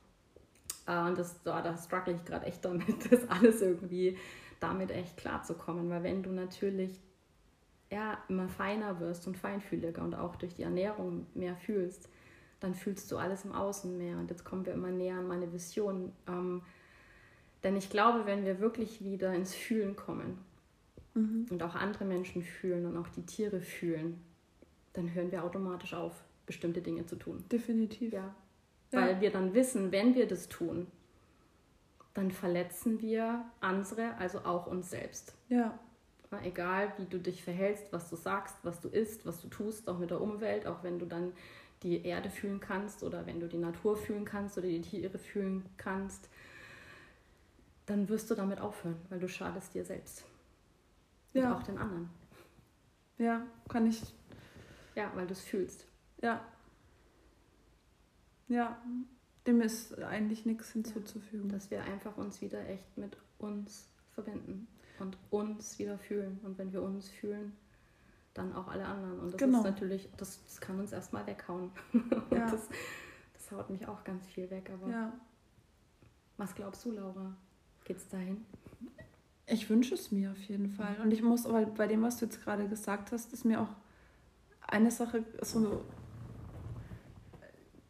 Äh, 0.86 1.00
und 1.08 1.18
das, 1.18 1.42
da, 1.44 1.62
da 1.62 1.78
struggle 1.78 2.14
ich 2.14 2.26
gerade 2.26 2.46
echt 2.46 2.64
damit, 2.66 3.12
das 3.12 3.28
alles 3.30 3.62
irgendwie 3.62 4.18
damit 4.60 4.92
echt 4.92 5.16
klarzukommen. 5.16 5.90
Weil 5.90 6.04
wenn 6.04 6.22
du 6.22 6.32
natürlich 6.32 7.00
ja, 7.90 8.18
immer 8.28 8.50
feiner 8.50 9.00
wirst 9.00 9.26
und 9.26 9.38
feinfühliger 9.38 10.04
und 10.04 10.16
auch 10.16 10.36
durch 10.36 10.56
die 10.56 10.64
Ernährung 10.64 11.28
mehr 11.34 11.56
fühlst, 11.56 12.10
dann 12.60 12.76
fühlst 12.76 13.10
du 13.10 13.18
alles 13.18 13.46
im 13.46 13.54
Außen 13.54 13.98
mehr. 13.98 14.18
Und 14.18 14.30
jetzt 14.30 14.44
kommen 14.44 14.66
wir 14.66 14.74
immer 14.74 14.92
näher 14.92 15.16
an 15.16 15.28
meine 15.28 15.54
Vision. 15.54 16.12
Ähm, 16.28 16.62
denn 17.64 17.78
ich 17.78 17.90
glaube, 17.90 18.26
wenn 18.26 18.44
wir 18.44 18.60
wirklich 18.60 19.04
wieder 19.04 19.34
ins 19.34 19.56
Fühlen 19.56 19.96
kommen, 19.96 20.38
mhm. 21.20 21.46
und 21.50 21.64
auch 21.64 21.76
andere 21.76 22.06
Menschen 22.06 22.44
fühlen 22.44 22.86
und 22.86 22.98
auch 22.98 23.08
die 23.10 23.26
Tiere 23.26 23.62
fühlen, 23.62 24.22
dann 24.94 25.14
hören 25.14 25.32
wir 25.32 25.44
automatisch 25.44 25.94
auf, 25.94 26.14
bestimmte 26.46 26.82
Dinge 26.82 27.06
zu 27.06 27.16
tun. 27.16 27.44
Definitiv. 27.52 28.14
Ja. 28.14 28.36
ja. 28.92 29.02
Weil 29.02 29.22
wir 29.22 29.32
dann 29.32 29.54
wissen, 29.54 29.92
wenn 29.92 30.16
wir 30.16 30.28
das 30.28 30.50
tun, 30.50 30.88
dann 32.14 32.32
verletzen 32.32 33.02
wir 33.02 33.46
andere, 33.62 34.16
also 34.18 34.40
auch 34.40 34.68
uns 34.68 34.90
selbst. 34.90 35.36
Ja. 35.48 35.78
Egal, 36.44 36.94
wie 36.98 37.06
du 37.06 37.18
dich 37.18 37.44
verhältst, 37.44 37.92
was 37.92 38.10
du 38.10 38.16
sagst, 38.16 38.56
was 38.64 38.80
du 38.82 38.88
isst, 38.88 39.26
was 39.26 39.42
du 39.42 39.48
tust, 39.48 39.90
auch 39.90 39.98
mit 39.98 40.12
der 40.12 40.22
Umwelt, 40.22 40.68
auch 40.68 40.84
wenn 40.84 41.00
du 41.00 41.06
dann 41.06 41.32
die 41.82 42.06
Erde 42.06 42.30
fühlen 42.30 42.60
kannst 42.60 43.04
oder 43.04 43.26
wenn 43.26 43.40
du 43.40 43.48
die 43.48 43.58
Natur 43.58 43.96
fühlen 43.96 44.26
kannst 44.26 44.58
oder 44.58 44.68
die 44.68 44.82
Tiere 44.82 45.18
fühlen 45.18 45.66
kannst, 45.78 46.30
dann 47.86 48.08
wirst 48.10 48.30
du 48.30 48.36
damit 48.36 48.60
aufhören, 48.60 48.98
weil 49.10 49.20
du 49.20 49.28
schadest 49.28 49.74
dir 49.74 49.84
selbst. 49.84 50.24
Ja. 51.34 51.52
Und 51.52 51.58
auch 51.58 51.64
den 51.64 51.78
anderen. 51.78 52.10
Ja, 53.18 53.46
kann 53.68 53.86
ich. 53.86 54.02
Ja, 54.96 55.12
weil 55.16 55.28
du 55.28 55.34
es 55.34 55.42
fühlst. 55.42 55.86
Ja. 56.22 56.42
Ja, 58.48 58.82
dem 59.46 59.62
ist 59.62 59.98
eigentlich 60.00 60.46
nichts 60.46 60.72
hinzuzufügen. 60.72 61.50
Ja, 61.50 61.56
dass 61.56 61.70
wir 61.70 61.84
einfach 61.84 62.18
uns 62.18 62.42
wieder 62.42 62.68
echt 62.68 62.98
mit 62.98 63.18
uns 63.38 63.90
verbinden 64.12 64.68
und 65.00 65.18
uns 65.30 65.78
wieder 65.80 65.98
fühlen. 65.98 66.40
Und 66.44 66.58
wenn 66.58 66.74
wir 66.74 66.82
uns 66.82 67.10
fühlen, 67.10 67.56
dann 68.34 68.54
auch 68.54 68.68
alle 68.68 68.86
anderen. 68.86 69.20
Und 69.20 69.34
das 69.34 69.40
genau. 69.40 69.60
ist 69.60 69.64
natürlich, 69.66 70.10
das, 70.18 70.44
das 70.46 70.62
kann 70.62 70.80
uns 70.80 70.92
erstmal 70.92 71.26
weghauen. 71.28 71.72
Ja. 72.32 72.50
das, 72.52 72.70
das 73.34 73.52
haut 73.52 73.70
mich 73.70 73.88
auch 73.88 74.04
ganz 74.04 74.26
viel 74.28 74.50
weg. 74.50 74.72
Aber 74.74 74.90
ja. 74.90 75.14
was 76.38 76.54
glaubst 76.56 76.86
du, 76.86 76.92
Laura? 76.92 77.36
Geht's 77.84 78.08
dahin? 78.08 78.46
Ich 79.52 79.70
wünsche 79.70 79.96
es 79.96 80.12
mir 80.12 80.32
auf 80.32 80.42
jeden 80.44 80.70
Fall. 80.70 80.96
Und 81.04 81.12
ich 81.12 81.24
muss, 81.24 81.52
weil 81.52 81.66
bei 81.66 81.88
dem, 81.88 82.04
was 82.04 82.18
du 82.18 82.26
jetzt 82.26 82.44
gerade 82.44 82.68
gesagt 82.68 83.12
hast, 83.12 83.34
ist 83.34 83.46
mir 83.46 83.62
auch 83.62 83.70
eine 84.62 84.92
Sache 84.92 85.24
so, 85.42 85.84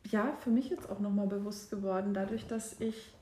ja, 0.06 0.34
für 0.40 0.50
mich 0.50 0.70
jetzt 0.70 0.90
auch 0.90 1.00
nochmal 1.00 1.28
bewusst 1.28 1.70
geworden, 1.70 2.14
dadurch, 2.14 2.48
dass 2.48 2.80
ich, 2.80 3.14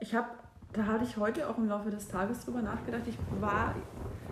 ich 0.00 0.14
habe, 0.14 0.28
da 0.72 0.86
hatte 0.86 1.04
ich 1.04 1.18
heute 1.18 1.48
auch 1.48 1.58
im 1.58 1.68
Laufe 1.68 1.90
des 1.90 2.08
Tages 2.08 2.44
drüber 2.44 2.62
nachgedacht, 2.62 3.02
ich 3.06 3.18
war 3.40 3.74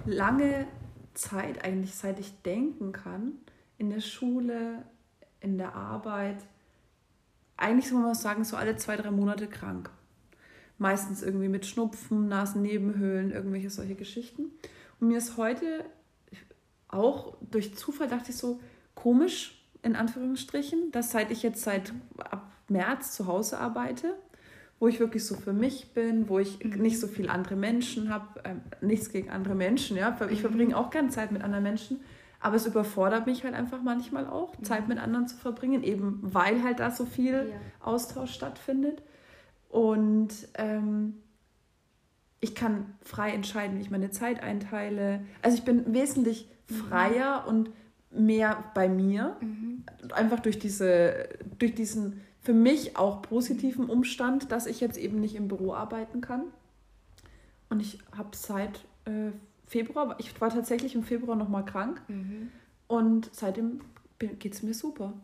lange 0.07 0.66
Zeit, 1.12 1.64
eigentlich 1.64 1.95
seit 1.95 2.18
ich 2.18 2.40
denken 2.42 2.92
kann, 2.92 3.32
in 3.76 3.90
der 3.90 4.01
Schule, 4.01 4.84
in 5.40 5.59
der 5.59 5.74
Arbeit, 5.74 6.38
eigentlich 7.57 7.88
soll 7.88 8.01
man 8.01 8.14
sagen, 8.14 8.45
so 8.45 8.57
alle 8.57 8.76
zwei, 8.76 8.97
drei 8.97 9.11
Monate 9.11 9.47
krank 9.47 9.90
meistens 10.79 11.22
irgendwie 11.22 11.49
mit 11.49 11.66
Schnupfen, 11.66 12.29
Nasennebenhöhlen, 12.29 13.31
irgendwelche 13.31 13.70
solche 13.70 13.95
Geschichten. 13.95 14.51
Und 15.01 15.09
mir 15.09 15.18
ist 15.18 15.37
heute 15.37 15.85
auch 16.89 17.37
durch 17.51 17.75
Zufall 17.75 18.09
dachte 18.09 18.31
ich 18.31 18.37
so 18.37 18.61
komisch, 18.95 19.64
in 19.83 19.97
Anführungsstrichen, 19.97 20.91
dass 20.93 21.11
seit 21.11 21.31
ich 21.31 21.43
jetzt 21.43 21.62
seit 21.62 21.93
ab 22.18 22.51
März 22.68 23.12
zu 23.12 23.27
Hause 23.27 23.59
arbeite, 23.59 24.14
wo 24.79 24.89
ich 24.89 24.99
wirklich 25.01 25.25
so 25.25 25.35
für 25.35 25.53
mich 25.53 25.93
bin, 25.93 26.29
wo 26.29 26.39
ich 26.39 26.64
mhm. 26.64 26.81
nicht 26.81 26.99
so 26.99 27.07
viel 27.07 27.29
andere 27.29 27.57
Menschen 27.57 28.09
habe, 28.09 28.45
äh, 28.45 28.55
nichts 28.85 29.11
gegen 29.11 29.31
andere 29.31 29.55
Menschen, 29.55 29.97
ja, 29.97 30.16
ich 30.31 30.39
mhm. 30.39 30.43
verbringe 30.43 30.77
auch 30.77 30.91
gerne 30.91 31.09
Zeit 31.11 31.33
mit 31.33 31.43
anderen 31.43 31.64
Menschen, 31.64 32.01
aber 32.41 32.57
es 32.57 32.66
überfordert 32.66 33.27
mich 33.27 33.45
halt 33.45 33.55
einfach 33.55 33.83
manchmal 33.83 34.27
auch, 34.27 34.59
mhm. 34.59 34.64
Zeit 34.64 34.89
mit 34.89 34.99
anderen 34.99 35.29
zu 35.29 35.37
verbringen, 35.37 35.83
eben 35.83 36.20
weil 36.22 36.62
halt 36.62 36.81
da 36.81 36.91
so 36.91 37.05
viel 37.05 37.51
ja. 37.51 37.87
Austausch 37.87 38.33
stattfindet. 38.33 39.03
Und 39.75 40.29
ähm, 40.55 41.14
ich 42.39 42.55
kann 42.55 42.95
frei 43.03 43.33
entscheiden, 43.33 43.77
wie 43.77 43.83
ich 43.83 43.91
meine 43.91 44.12
Zeit 44.12 44.41
einteile. 44.41 45.25
Also 45.43 45.59
ich 45.59 45.64
bin 45.64 45.93
wesentlich 45.93 46.49
mhm. 46.70 46.75
freier 46.75 47.43
mhm. 47.43 47.49
und 47.49 47.70
mehr 48.12 48.62
bei 48.75 48.89
mir. 48.89 49.37
Mhm. 49.41 49.83
Einfach 50.12 50.39
durch, 50.39 50.61
diese, 50.61 51.29
durch 51.59 51.75
diesen 51.75 52.20
für 52.41 52.53
mich 52.53 52.97
auch 52.97 53.22
positiven 53.22 53.87
Umstand, 53.87 54.53
dass 54.53 54.66
ich 54.66 54.79
jetzt 54.79 54.97
eben 54.97 55.18
nicht 55.18 55.35
im 55.35 55.49
Büro 55.49 55.75
arbeiten 55.75 56.20
kann. 56.20 56.45
Und 57.68 57.81
ich 57.81 57.99
habe 58.16 58.29
seit 58.37 58.85
äh, 59.07 59.33
Februar, 59.66 60.14
ich 60.20 60.41
war 60.41 60.51
tatsächlich 60.51 60.95
im 60.95 61.03
Februar 61.03 61.35
nochmal 61.35 61.64
krank. 61.64 62.01
Mhm. 62.07 62.53
Und 62.87 63.29
seitdem 63.33 63.81
geht 64.20 64.55
es 64.55 64.62
mir 64.62 64.75
super. 64.75 65.14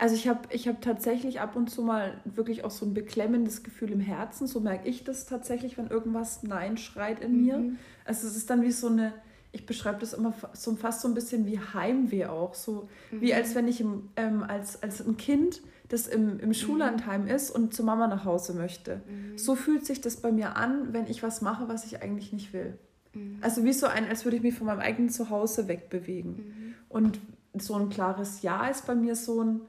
Also 0.00 0.14
ich 0.14 0.28
habe 0.28 0.40
ich 0.48 0.66
hab 0.66 0.80
tatsächlich 0.80 1.40
ab 1.40 1.56
und 1.56 1.68
zu 1.68 1.82
mal 1.82 2.22
wirklich 2.24 2.64
auch 2.64 2.70
so 2.70 2.86
ein 2.86 2.94
beklemmendes 2.94 3.62
Gefühl 3.62 3.92
im 3.92 4.00
Herzen. 4.00 4.46
So 4.46 4.58
merke 4.58 4.88
ich 4.88 5.04
das 5.04 5.26
tatsächlich, 5.26 5.76
wenn 5.76 5.88
irgendwas 5.88 6.42
Nein 6.42 6.78
schreit 6.78 7.20
in 7.20 7.32
mhm. 7.32 7.44
mir. 7.44 7.72
Also 8.06 8.26
es 8.26 8.34
ist 8.34 8.48
dann 8.48 8.62
wie 8.62 8.70
so 8.70 8.86
eine, 8.86 9.12
ich 9.52 9.66
beschreibe 9.66 9.98
das 10.00 10.14
immer 10.14 10.32
so 10.54 10.74
fast 10.74 11.02
so 11.02 11.08
ein 11.08 11.12
bisschen 11.12 11.44
wie 11.44 11.58
Heimweh 11.58 12.24
auch. 12.24 12.54
So 12.54 12.88
mhm. 13.10 13.20
wie 13.20 13.34
als 13.34 13.54
wenn 13.54 13.68
ich 13.68 13.82
im, 13.82 14.08
ähm, 14.16 14.42
als, 14.42 14.82
als 14.82 15.06
ein 15.06 15.18
Kind, 15.18 15.60
das 15.90 16.06
im, 16.06 16.40
im 16.40 16.54
Schullandheim 16.54 17.24
mhm. 17.24 17.28
ist 17.28 17.50
und 17.50 17.74
zu 17.74 17.84
Mama 17.84 18.06
nach 18.06 18.24
Hause 18.24 18.54
möchte. 18.54 19.02
Mhm. 19.06 19.36
So 19.36 19.54
fühlt 19.54 19.84
sich 19.84 20.00
das 20.00 20.16
bei 20.16 20.32
mir 20.32 20.56
an, 20.56 20.94
wenn 20.94 21.08
ich 21.08 21.22
was 21.22 21.42
mache, 21.42 21.68
was 21.68 21.84
ich 21.84 22.00
eigentlich 22.00 22.32
nicht 22.32 22.54
will. 22.54 22.78
Mhm. 23.12 23.36
Also 23.42 23.64
wie 23.64 23.74
so 23.74 23.86
ein, 23.86 24.08
als 24.08 24.24
würde 24.24 24.38
ich 24.38 24.42
mich 24.42 24.54
von 24.54 24.66
meinem 24.66 24.80
eigenen 24.80 25.10
Zuhause 25.10 25.68
wegbewegen. 25.68 26.36
Mhm. 26.36 26.74
Und 26.88 27.20
so 27.58 27.74
ein 27.74 27.90
klares 27.90 28.40
Ja 28.40 28.66
ist 28.68 28.86
bei 28.86 28.94
mir 28.94 29.14
so 29.14 29.42
ein 29.42 29.60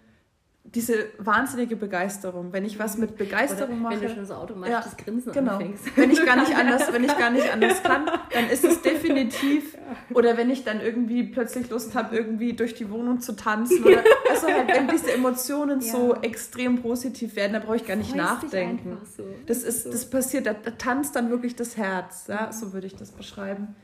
diese 0.63 1.07
wahnsinnige 1.17 1.75
Begeisterung. 1.75 2.53
Wenn 2.53 2.65
ich 2.65 2.77
was 2.77 2.97
mit 2.97 3.17
Begeisterung 3.17 3.81
Oder 3.81 3.89
mache. 3.89 4.01
Wenn 4.01 4.07
du 4.09 4.15
schon 4.15 4.25
so 4.25 4.35
automatisch 4.35 4.71
ja, 4.71 4.81
das 4.81 4.95
Grinsen 4.95 5.31
genau. 5.31 5.53
anfängst. 5.53 5.97
Wenn 5.97 6.11
ich 6.11 6.23
gar 6.23 6.35
nicht 6.35 6.55
anders, 6.55 6.93
wenn 6.93 7.03
ich 7.03 7.17
gar 7.17 7.29
nicht 7.31 7.51
anders 7.51 7.81
kann, 7.81 8.05
dann 8.31 8.49
ist 8.49 8.63
es 8.63 8.81
definitiv. 8.81 9.77
Oder 10.13 10.37
wenn 10.37 10.49
ich 10.49 10.63
dann 10.63 10.79
irgendwie 10.79 11.23
plötzlich 11.23 11.69
Lust 11.69 11.95
habe, 11.95 12.15
irgendwie 12.15 12.53
durch 12.53 12.75
die 12.75 12.89
Wohnung 12.89 13.21
zu 13.21 13.35
tanzen. 13.35 13.83
Oder, 13.83 14.03
also 14.29 14.47
halt, 14.47 14.67
wenn 14.69 14.87
diese 14.87 15.11
Emotionen 15.11 15.81
ja. 15.81 15.91
so 15.91 16.15
extrem 16.21 16.81
positiv 16.81 17.35
werden, 17.35 17.53
da 17.53 17.59
brauche 17.59 17.77
ich 17.77 17.85
gar 17.85 17.97
nicht 17.97 18.15
nachdenken. 18.15 18.97
So. 19.17 19.23
Das 19.47 19.63
ist, 19.63 19.87
das 19.87 20.09
passiert, 20.09 20.45
da, 20.45 20.53
da, 20.53 20.71
tanzt 20.71 21.15
dann 21.15 21.31
wirklich 21.31 21.55
das 21.55 21.75
Herz. 21.75 22.27
Ja, 22.27 22.47
mhm. 22.47 22.51
so 22.51 22.71
würde 22.71 22.85
ich 22.85 22.95
das 22.95 23.11
beschreiben. 23.11 23.75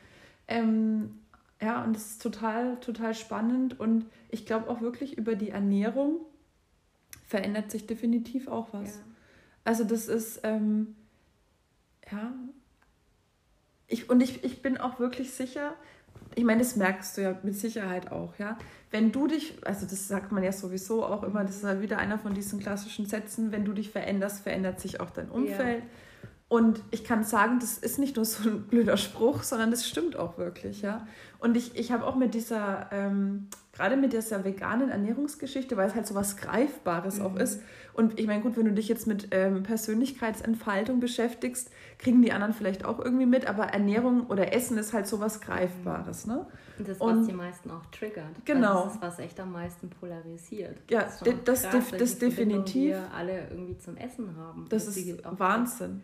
Ähm, 0.47 1.19
ja, 1.59 1.83
und 1.83 1.95
das 1.95 2.11
ist 2.11 2.21
total, 2.21 2.77
total 2.81 3.15
spannend. 3.15 3.79
Und 3.79 4.05
ich 4.29 4.45
glaube 4.45 4.69
auch 4.69 4.79
wirklich 4.79 5.17
über 5.17 5.33
die 5.33 5.49
Ernährung 5.49 6.21
verändert 7.27 7.69
sich 7.69 7.85
definitiv 7.85 8.47
auch 8.47 8.69
was. 8.71 8.95
Ja. 8.95 9.01
Also 9.65 9.83
das 9.83 10.07
ist, 10.07 10.39
ähm, 10.43 10.95
ja, 12.11 12.33
ich, 13.87 14.09
und 14.09 14.21
ich, 14.21 14.43
ich 14.43 14.61
bin 14.61 14.77
auch 14.77 14.99
wirklich 14.99 15.31
sicher, 15.31 15.75
ich 16.35 16.43
meine, 16.43 16.59
das 16.59 16.75
merkst 16.75 17.17
du 17.17 17.21
ja 17.21 17.39
mit 17.43 17.55
Sicherheit 17.55 18.11
auch, 18.11 18.37
ja. 18.37 18.57
Wenn 18.91 19.11
du 19.11 19.27
dich, 19.27 19.55
also 19.65 19.85
das 19.85 20.07
sagt 20.07 20.31
man 20.31 20.43
ja 20.43 20.51
sowieso 20.51 21.05
auch 21.05 21.23
immer, 21.23 21.43
das 21.43 21.57
ist 21.57 21.63
halt 21.63 21.81
wieder 21.81 21.97
einer 21.97 22.17
von 22.17 22.33
diesen 22.33 22.59
klassischen 22.59 23.05
Sätzen, 23.05 23.51
wenn 23.51 23.65
du 23.65 23.73
dich 23.73 23.89
veränderst, 23.89 24.43
verändert 24.43 24.79
sich 24.79 24.99
auch 25.01 25.09
dein 25.09 25.29
Umfeld. 25.29 25.83
Ja. 25.83 25.89
Und 26.49 26.81
ich 26.91 27.03
kann 27.03 27.25
sagen, 27.25 27.59
das 27.59 27.77
ist 27.77 27.99
nicht 27.99 28.15
nur 28.15 28.23
so 28.23 28.49
ein 28.49 28.61
blöder 28.67 28.95
Spruch, 28.95 29.43
sondern 29.43 29.71
das 29.71 29.87
stimmt 29.87 30.15
auch 30.15 30.37
wirklich, 30.37 30.81
ja. 30.81 31.05
Und 31.39 31.55
ich, 31.55 31.75
ich 31.75 31.91
habe 31.91 32.05
auch 32.05 32.15
mit 32.15 32.33
dieser, 32.33 32.89
ähm, 32.91 33.47
gerade 33.73 33.95
mit 33.95 34.13
dieser 34.13 34.43
veganen 34.43 34.89
Ernährungsgeschichte, 34.89 35.77
weil 35.77 35.87
es 35.87 35.95
halt 35.95 36.07
so 36.07 36.15
was 36.15 36.37
Greifbares 36.37 37.19
mhm. 37.19 37.25
auch 37.25 37.35
ist. 37.35 37.61
Und 37.93 38.19
ich 38.19 38.27
meine, 38.27 38.41
gut, 38.41 38.57
wenn 38.57 38.65
du 38.65 38.73
dich 38.73 38.87
jetzt 38.87 39.07
mit 39.07 39.29
ähm, 39.31 39.63
Persönlichkeitsentfaltung 39.63 40.99
beschäftigst, 40.99 41.71
kriegen 41.99 42.21
die 42.21 42.31
anderen 42.31 42.53
vielleicht 42.53 42.85
auch 42.85 42.99
irgendwie 42.99 43.25
mit, 43.25 43.47
aber 43.47 43.65
Ernährung 43.65 44.27
oder 44.27 44.53
Essen 44.53 44.77
ist 44.77 44.93
halt 44.93 45.07
so 45.07 45.19
was 45.19 45.41
Greifbares, 45.41 46.25
ne? 46.25 46.45
Und 46.77 46.87
das, 46.87 46.99
was 46.99 47.07
Und, 47.07 47.27
die 47.27 47.33
meisten 47.33 47.71
auch 47.71 47.85
triggert. 47.87 48.45
Genau. 48.45 48.85
Das 48.85 48.95
ist, 48.95 49.01
was 49.01 49.19
echt 49.19 49.39
am 49.39 49.51
meisten 49.51 49.89
polarisiert. 49.89 50.77
Ja, 50.89 51.03
das, 51.03 51.23
das, 51.43 51.63
krass, 51.63 51.89
das, 51.91 51.99
das 51.99 52.19
definitiv. 52.19 52.91
Wir 52.91 53.11
alle 53.13 53.47
irgendwie 53.49 53.77
zum 53.77 53.97
Essen 53.97 54.35
haben. 54.37 54.65
Das 54.69 54.87
ist 54.87 55.23
Wahnsinn. 55.23 56.03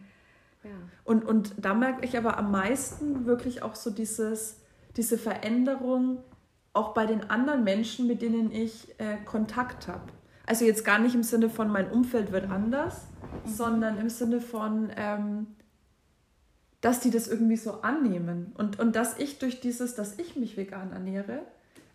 Ja. 0.64 0.72
Und, 1.04 1.26
und 1.26 1.54
da 1.58 1.74
merke 1.74 2.06
ich 2.06 2.18
aber 2.18 2.38
am 2.38 2.52
meisten 2.52 3.26
wirklich 3.26 3.62
auch 3.62 3.76
so 3.76 3.92
dieses, 3.92 4.63
diese 4.98 5.18
Veränderung 5.18 6.20
auch 6.74 6.94
bei 6.94 7.06
den 7.06 7.30
anderen 7.30 7.64
Menschen, 7.64 8.08
mit 8.08 8.22
denen 8.22 8.52
ich 8.52 9.00
äh, 9.00 9.18
Kontakt 9.26 9.88
habe. 9.88 10.12
Also 10.46 10.66
jetzt 10.66 10.84
gar 10.84 11.00
nicht 11.00 11.16
im 11.16 11.24
Sinne 11.24 11.50
von 11.50 11.70
mein 11.70 11.90
Umfeld 11.90 12.32
wird 12.32 12.50
anders, 12.50 13.08
mhm. 13.46 13.50
sondern 13.50 13.98
im 14.00 14.10
Sinne 14.10 14.42
von, 14.42 14.92
ähm, 14.96 15.48
dass 16.82 17.00
die 17.00 17.12
das 17.12 17.28
irgendwie 17.28 17.58
so 17.58 17.82
annehmen. 17.82 18.54
Und, 18.58 18.80
und 18.80 18.96
dass 18.96 19.18
ich 19.20 19.40
durch 19.40 19.62
dieses, 19.62 19.96
dass 19.96 20.20
ich 20.20 20.36
mich 20.36 20.58
vegan 20.58 20.92
ernähre, 20.92 21.44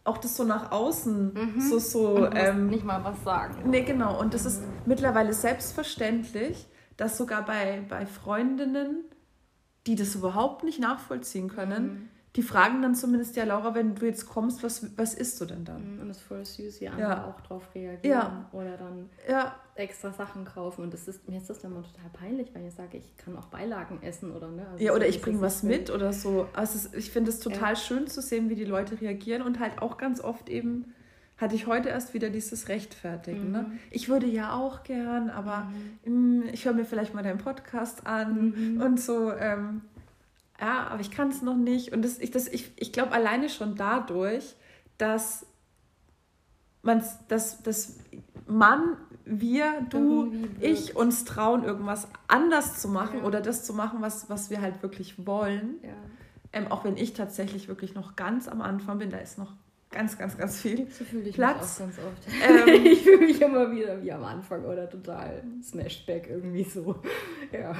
auch 0.04 0.18
das 0.18 0.36
so 0.36 0.44
nach 0.44 0.70
außen 0.72 1.34
mhm. 1.34 1.60
so 1.60 1.78
so 1.78 2.26
ähm, 2.32 2.68
nicht 2.68 2.84
mal 2.84 3.04
was 3.04 3.22
sagen. 3.24 3.68
Nee, 3.68 3.82
genau. 3.82 4.18
Und 4.18 4.32
das 4.32 4.44
mhm. 4.44 4.48
ist 4.48 4.62
mittlerweile 4.86 5.34
selbstverständlich 5.34 6.66
dass 6.98 7.16
sogar 7.16 7.46
bei, 7.46 7.82
bei 7.88 8.04
Freundinnen, 8.04 9.04
die 9.86 9.94
das 9.94 10.14
überhaupt 10.14 10.64
nicht 10.64 10.80
nachvollziehen 10.80 11.48
können, 11.48 11.84
mhm. 11.86 12.08
Die 12.38 12.44
fragen 12.44 12.82
dann 12.82 12.94
zumindest, 12.94 13.34
ja 13.34 13.42
Laura, 13.42 13.74
wenn 13.74 13.96
du 13.96 14.06
jetzt 14.06 14.28
kommst, 14.28 14.62
was, 14.62 14.96
was 14.96 15.12
isst 15.12 15.40
du 15.40 15.44
denn 15.44 15.64
dann? 15.64 15.96
Mhm, 15.96 16.02
und 16.02 16.08
das 16.08 16.18
ist 16.18 16.22
voll 16.22 16.44
süß, 16.44 16.80
wie 16.80 16.86
andere 16.86 17.08
ja. 17.08 17.26
auch 17.26 17.40
drauf 17.40 17.64
reagieren 17.74 18.04
ja. 18.04 18.48
oder 18.52 18.76
dann 18.76 19.10
ja. 19.28 19.56
extra 19.74 20.12
Sachen 20.12 20.44
kaufen. 20.44 20.84
Und 20.84 20.94
das 20.94 21.08
ist, 21.08 21.28
mir 21.28 21.38
ist 21.38 21.50
das 21.50 21.58
dann 21.58 21.72
immer 21.72 21.82
total 21.82 22.10
peinlich, 22.12 22.54
weil 22.54 22.64
ich 22.64 22.74
sage, 22.74 22.98
ich 22.98 23.16
kann 23.16 23.36
auch 23.36 23.46
Beilagen 23.46 24.00
essen 24.02 24.30
oder 24.30 24.46
ne. 24.52 24.68
Also 24.70 24.84
ja, 24.84 24.94
oder 24.94 25.08
ich 25.08 25.20
bringe 25.20 25.40
was 25.40 25.64
mit 25.64 25.90
oder 25.90 26.12
so. 26.12 26.46
Also 26.52 26.78
es, 26.78 26.94
ich 26.94 27.10
finde 27.10 27.30
es 27.30 27.40
total 27.40 27.74
schön 27.74 28.06
zu 28.06 28.22
sehen, 28.22 28.48
wie 28.50 28.54
die 28.54 28.64
Leute 28.64 29.00
reagieren 29.00 29.42
und 29.42 29.58
halt 29.58 29.82
auch 29.82 29.98
ganz 29.98 30.20
oft 30.20 30.48
eben 30.48 30.94
hatte 31.38 31.56
ich 31.56 31.66
heute 31.66 31.88
erst 31.88 32.14
wieder 32.14 32.30
dieses 32.30 32.68
Rechtfertigen. 32.68 33.50
Ne? 33.50 33.62
Mhm. 33.62 33.68
Ne? 33.70 33.78
Ich 33.90 34.08
würde 34.08 34.26
ja 34.28 34.54
auch 34.54 34.84
gern, 34.84 35.28
aber 35.28 35.72
mhm. 36.04 36.38
mh, 36.38 36.44
mm, 36.44 36.48
ich 36.52 36.66
höre 36.66 36.72
mir 36.74 36.84
vielleicht 36.84 37.14
mal 37.14 37.24
deinen 37.24 37.38
Podcast 37.38 38.06
an 38.06 38.54
mhm. 38.74 38.80
und 38.80 39.00
so. 39.00 39.32
Ähm, 39.32 39.82
ja, 40.60 40.88
aber 40.88 41.00
ich 41.00 41.10
kann 41.10 41.28
es 41.28 41.42
noch 41.42 41.56
nicht. 41.56 41.92
Und 41.92 42.02
das, 42.02 42.18
ich, 42.18 42.30
das, 42.30 42.48
ich, 42.48 42.72
ich 42.76 42.92
glaube 42.92 43.12
alleine 43.12 43.48
schon 43.48 43.76
dadurch, 43.76 44.56
dass 44.96 45.46
man 46.82 47.02
dass, 47.28 47.62
dass 47.62 47.98
Mann, 48.46 48.96
wir, 49.24 49.82
du, 49.90 50.32
ich 50.60 50.96
uns 50.96 51.24
trauen, 51.24 51.62
irgendwas 51.62 52.08
anders 52.28 52.80
zu 52.80 52.88
machen 52.88 53.18
ja. 53.18 53.24
oder 53.24 53.40
das 53.40 53.64
zu 53.64 53.74
machen, 53.74 54.00
was, 54.00 54.30
was 54.30 54.48
wir 54.48 54.62
halt 54.62 54.82
wirklich 54.82 55.26
wollen. 55.26 55.76
Ja. 55.82 55.90
Ähm, 56.52 56.72
auch 56.72 56.84
wenn 56.84 56.96
ich 56.96 57.12
tatsächlich 57.12 57.68
wirklich 57.68 57.94
noch 57.94 58.16
ganz 58.16 58.48
am 58.48 58.62
Anfang 58.62 58.98
bin, 58.98 59.10
da 59.10 59.18
ist 59.18 59.36
noch 59.36 59.52
ganz, 59.90 60.18
ganz, 60.18 60.36
ganz 60.36 60.60
viel 60.60 60.90
so 60.90 61.04
fühle 61.04 61.28
ich 61.28 61.34
Platz. 61.34 61.80
Mich 61.80 61.88
auch 61.88 61.96
ganz 61.96 61.98
oft. 61.98 62.68
Ähm, 62.68 62.84
ich 62.92 63.02
fühle 63.02 63.26
mich 63.26 63.40
immer 63.40 63.70
wieder 63.70 64.02
wie 64.02 64.12
am 64.12 64.24
Anfang 64.24 64.64
oder 64.64 64.88
total 64.88 65.42
Smashback 65.62 66.28
irgendwie 66.28 66.64
so. 66.64 66.96
Ja. 67.50 67.74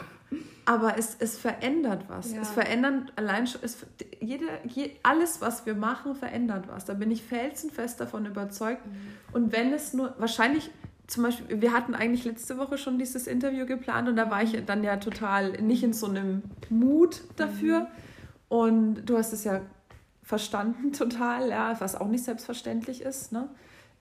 Aber 0.65 0.97
es, 0.97 1.17
es 1.19 1.37
verändert 1.37 2.05
was. 2.09 2.33
Ja. 2.33 2.41
Es 2.41 2.51
verändert 2.51 3.13
allein 3.17 3.47
schon, 3.47 3.61
es, 3.63 3.85
jede, 4.19 4.47
je, 4.65 4.93
alles, 5.03 5.43
was 5.43 5.67
wir 5.67 5.75
machen, 5.75 6.15
verändert 6.15 6.69
was. 6.69 6.87
Da 6.87 6.95
bin 6.95 7.11
ich 7.11 7.23
felsenfest 7.23 8.01
davon 8.01 8.25
überzeugt. 8.25 8.87
Mhm. 8.87 8.93
Und 9.33 9.53
wenn 9.53 9.75
es 9.75 9.93
nur, 9.93 10.15
wahrscheinlich 10.19 10.71
zum 11.07 11.25
Beispiel, 11.25 11.61
wir 11.61 11.73
hatten 11.73 11.95
eigentlich 11.95 12.25
letzte 12.25 12.57
Woche 12.57 12.79
schon 12.79 12.99
dieses 12.99 13.27
Interview 13.27 13.67
geplant 13.67 14.09
und 14.09 14.17
da 14.17 14.31
war 14.31 14.43
ich 14.43 14.65
dann 14.65 14.85
ja 14.85 14.97
total 14.97 15.53
nicht 15.63 15.83
in 15.83 15.93
so 15.93 16.07
einem 16.07 16.43
Mut 16.71 17.23
dafür. 17.37 17.81
Mhm. 17.81 17.87
Und 18.49 18.95
du 19.05 19.19
hast 19.19 19.33
es 19.33 19.45
ja 19.45 19.61
verstanden 20.29 20.93
total, 20.93 21.49
ja, 21.49 21.75
was 21.81 21.97
auch 21.97 22.07
nicht 22.07 22.23
selbstverständlich 22.23 23.01
ist. 23.01 23.33
Ne? 23.33 23.49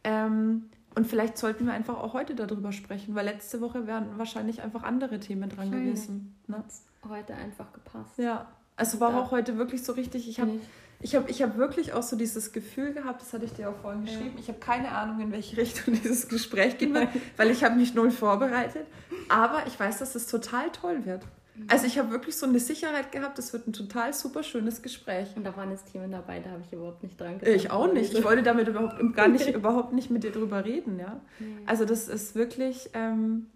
Ähm, 0.03 0.69
und 0.93 1.07
vielleicht 1.07 1.38
sollten 1.38 1.65
wir 1.65 1.73
einfach 1.73 1.97
auch 1.97 2.13
heute 2.13 2.36
darüber 2.36 2.73
sprechen, 2.73 3.15
weil 3.15 3.25
letzte 3.25 3.61
Woche 3.61 3.88
wären 3.88 4.17
wahrscheinlich 4.17 4.61
einfach 4.61 4.84
andere 4.84 5.19
Themen 5.19 5.49
dran 5.49 5.71
gewesen. 5.71 6.36
Ne? 6.47 6.63
Heute 7.07 7.34
einfach 7.34 7.71
gepasst. 7.71 8.17
Ja, 8.17 8.47
also 8.75 8.99
war 8.99 9.15
auch 9.17 9.32
heute 9.32 9.57
wirklich 9.57 9.84
so 9.84 9.93
richtig. 9.93 10.28
Ich 10.28 10.41
habe 10.41 10.59
ich 10.99 11.15
hab, 11.15 11.30
ich 11.30 11.41
hab 11.41 11.55
wirklich 11.57 11.93
auch 11.93 12.03
so 12.03 12.15
dieses 12.17 12.51
Gefühl 12.51 12.91
gehabt, 12.91 13.21
das 13.21 13.32
hatte 13.32 13.45
ich 13.45 13.53
dir 13.53 13.69
auch 13.69 13.78
vorhin 13.78 14.03
geschrieben. 14.03 14.34
Ja. 14.34 14.39
Ich 14.39 14.47
habe 14.49 14.59
keine 14.59 14.91
Ahnung, 14.91 15.21
in 15.21 15.32
welche 15.32 15.55
Richtung 15.55 15.93
dieses 16.03 16.28
Gespräch 16.28 16.78
gehen 16.78 16.93
wird, 16.93 17.07
weil 17.38 17.51
ich 17.51 17.63
habe 17.63 17.75
mich 17.75 17.93
null 17.93 18.11
vorbereitet. 18.11 18.86
Aber 19.30 19.65
ich 19.67 19.80
weiß, 19.80 19.99
dass 19.99 20.15
es 20.15 20.28
total 20.28 20.71
toll 20.71 21.05
wird. 21.05 21.23
Also 21.67 21.87
ich 21.87 21.97
habe 21.97 22.11
wirklich 22.11 22.35
so 22.35 22.45
eine 22.45 22.59
Sicherheit 22.59 23.11
gehabt, 23.11 23.37
das 23.37 23.51
wird 23.53 23.67
ein 23.67 23.73
total 23.73 24.13
super 24.13 24.43
schönes 24.43 24.81
Gespräch. 24.81 25.35
Und 25.35 25.43
da 25.43 25.55
waren 25.57 25.71
jetzt 25.71 25.91
Themen 25.91 26.11
dabei, 26.11 26.39
da 26.39 26.51
habe 26.51 26.63
ich 26.65 26.71
überhaupt 26.71 27.03
nicht 27.03 27.19
dran 27.19 27.39
gedacht. 27.39 27.55
Ich 27.55 27.71
auch 27.71 27.91
nicht. 27.91 28.13
Ich 28.13 28.23
wollte 28.23 28.43
damit 28.43 28.67
überhaupt 28.67 29.15
gar 29.15 29.27
nicht, 29.27 29.47
überhaupt 29.55 29.93
nicht 29.93 30.09
mit 30.09 30.23
dir 30.23 30.31
drüber 30.31 30.63
reden, 30.63 30.99
ja. 30.99 31.19
Also 31.65 31.85
das 31.85 32.07
ist 32.07 32.35
wirklich 32.35 32.89
ähm, 32.93 33.47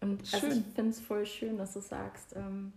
Und 0.00 0.20
also 0.20 0.38
schön. 0.38 0.48
Also 0.50 0.60
ich 0.60 0.74
finde 0.74 0.90
es 0.90 1.00
voll 1.00 1.26
schön, 1.26 1.56
dass 1.58 1.74
du 1.74 1.80
sagst, 1.80 2.34
ähm, 2.36 2.72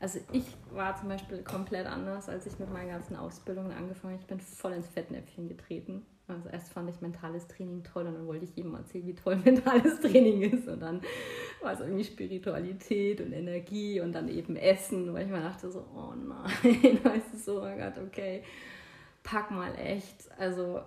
also 0.00 0.18
ich 0.32 0.44
war 0.72 0.96
zum 0.96 1.08
Beispiel 1.08 1.42
komplett 1.42 1.86
anders, 1.86 2.28
als 2.28 2.46
ich 2.46 2.58
mit 2.58 2.72
meinen 2.72 2.88
ganzen 2.88 3.14
Ausbildungen 3.14 3.70
angefangen 3.70 4.14
habe. 4.14 4.22
Ich 4.22 4.26
bin 4.28 4.40
voll 4.40 4.72
ins 4.72 4.88
Fettnäpfchen 4.88 5.48
getreten. 5.48 6.04
Also 6.32 6.48
erst 6.48 6.72
fand 6.72 6.90
ich 6.90 7.00
mentales 7.00 7.46
Training 7.46 7.82
toll 7.84 8.06
und 8.06 8.14
dann 8.14 8.26
wollte 8.26 8.44
ich 8.44 8.56
jedem 8.56 8.74
erzählen, 8.74 9.06
wie 9.06 9.14
toll 9.14 9.36
mentales 9.44 10.00
Training 10.00 10.42
ist. 10.42 10.68
Und 10.68 10.80
dann 10.80 11.00
war 11.60 11.72
es 11.72 11.80
irgendwie 11.80 12.04
Spiritualität 12.04 13.20
und 13.20 13.32
Energie 13.32 14.00
und 14.00 14.12
dann 14.12 14.28
eben 14.28 14.56
Essen, 14.56 15.12
weil 15.12 15.26
ich 15.26 15.30
mir 15.30 15.40
dachte 15.40 15.70
so, 15.70 15.84
oh 15.94 16.14
nein, 16.14 16.98
weißt 17.04 17.32
du 17.32 17.38
so, 17.38 17.62
oh 17.62 17.76
Gott, 17.76 17.98
okay, 18.06 18.42
pack 19.22 19.50
mal 19.50 19.74
echt, 19.76 20.30
also 20.38 20.80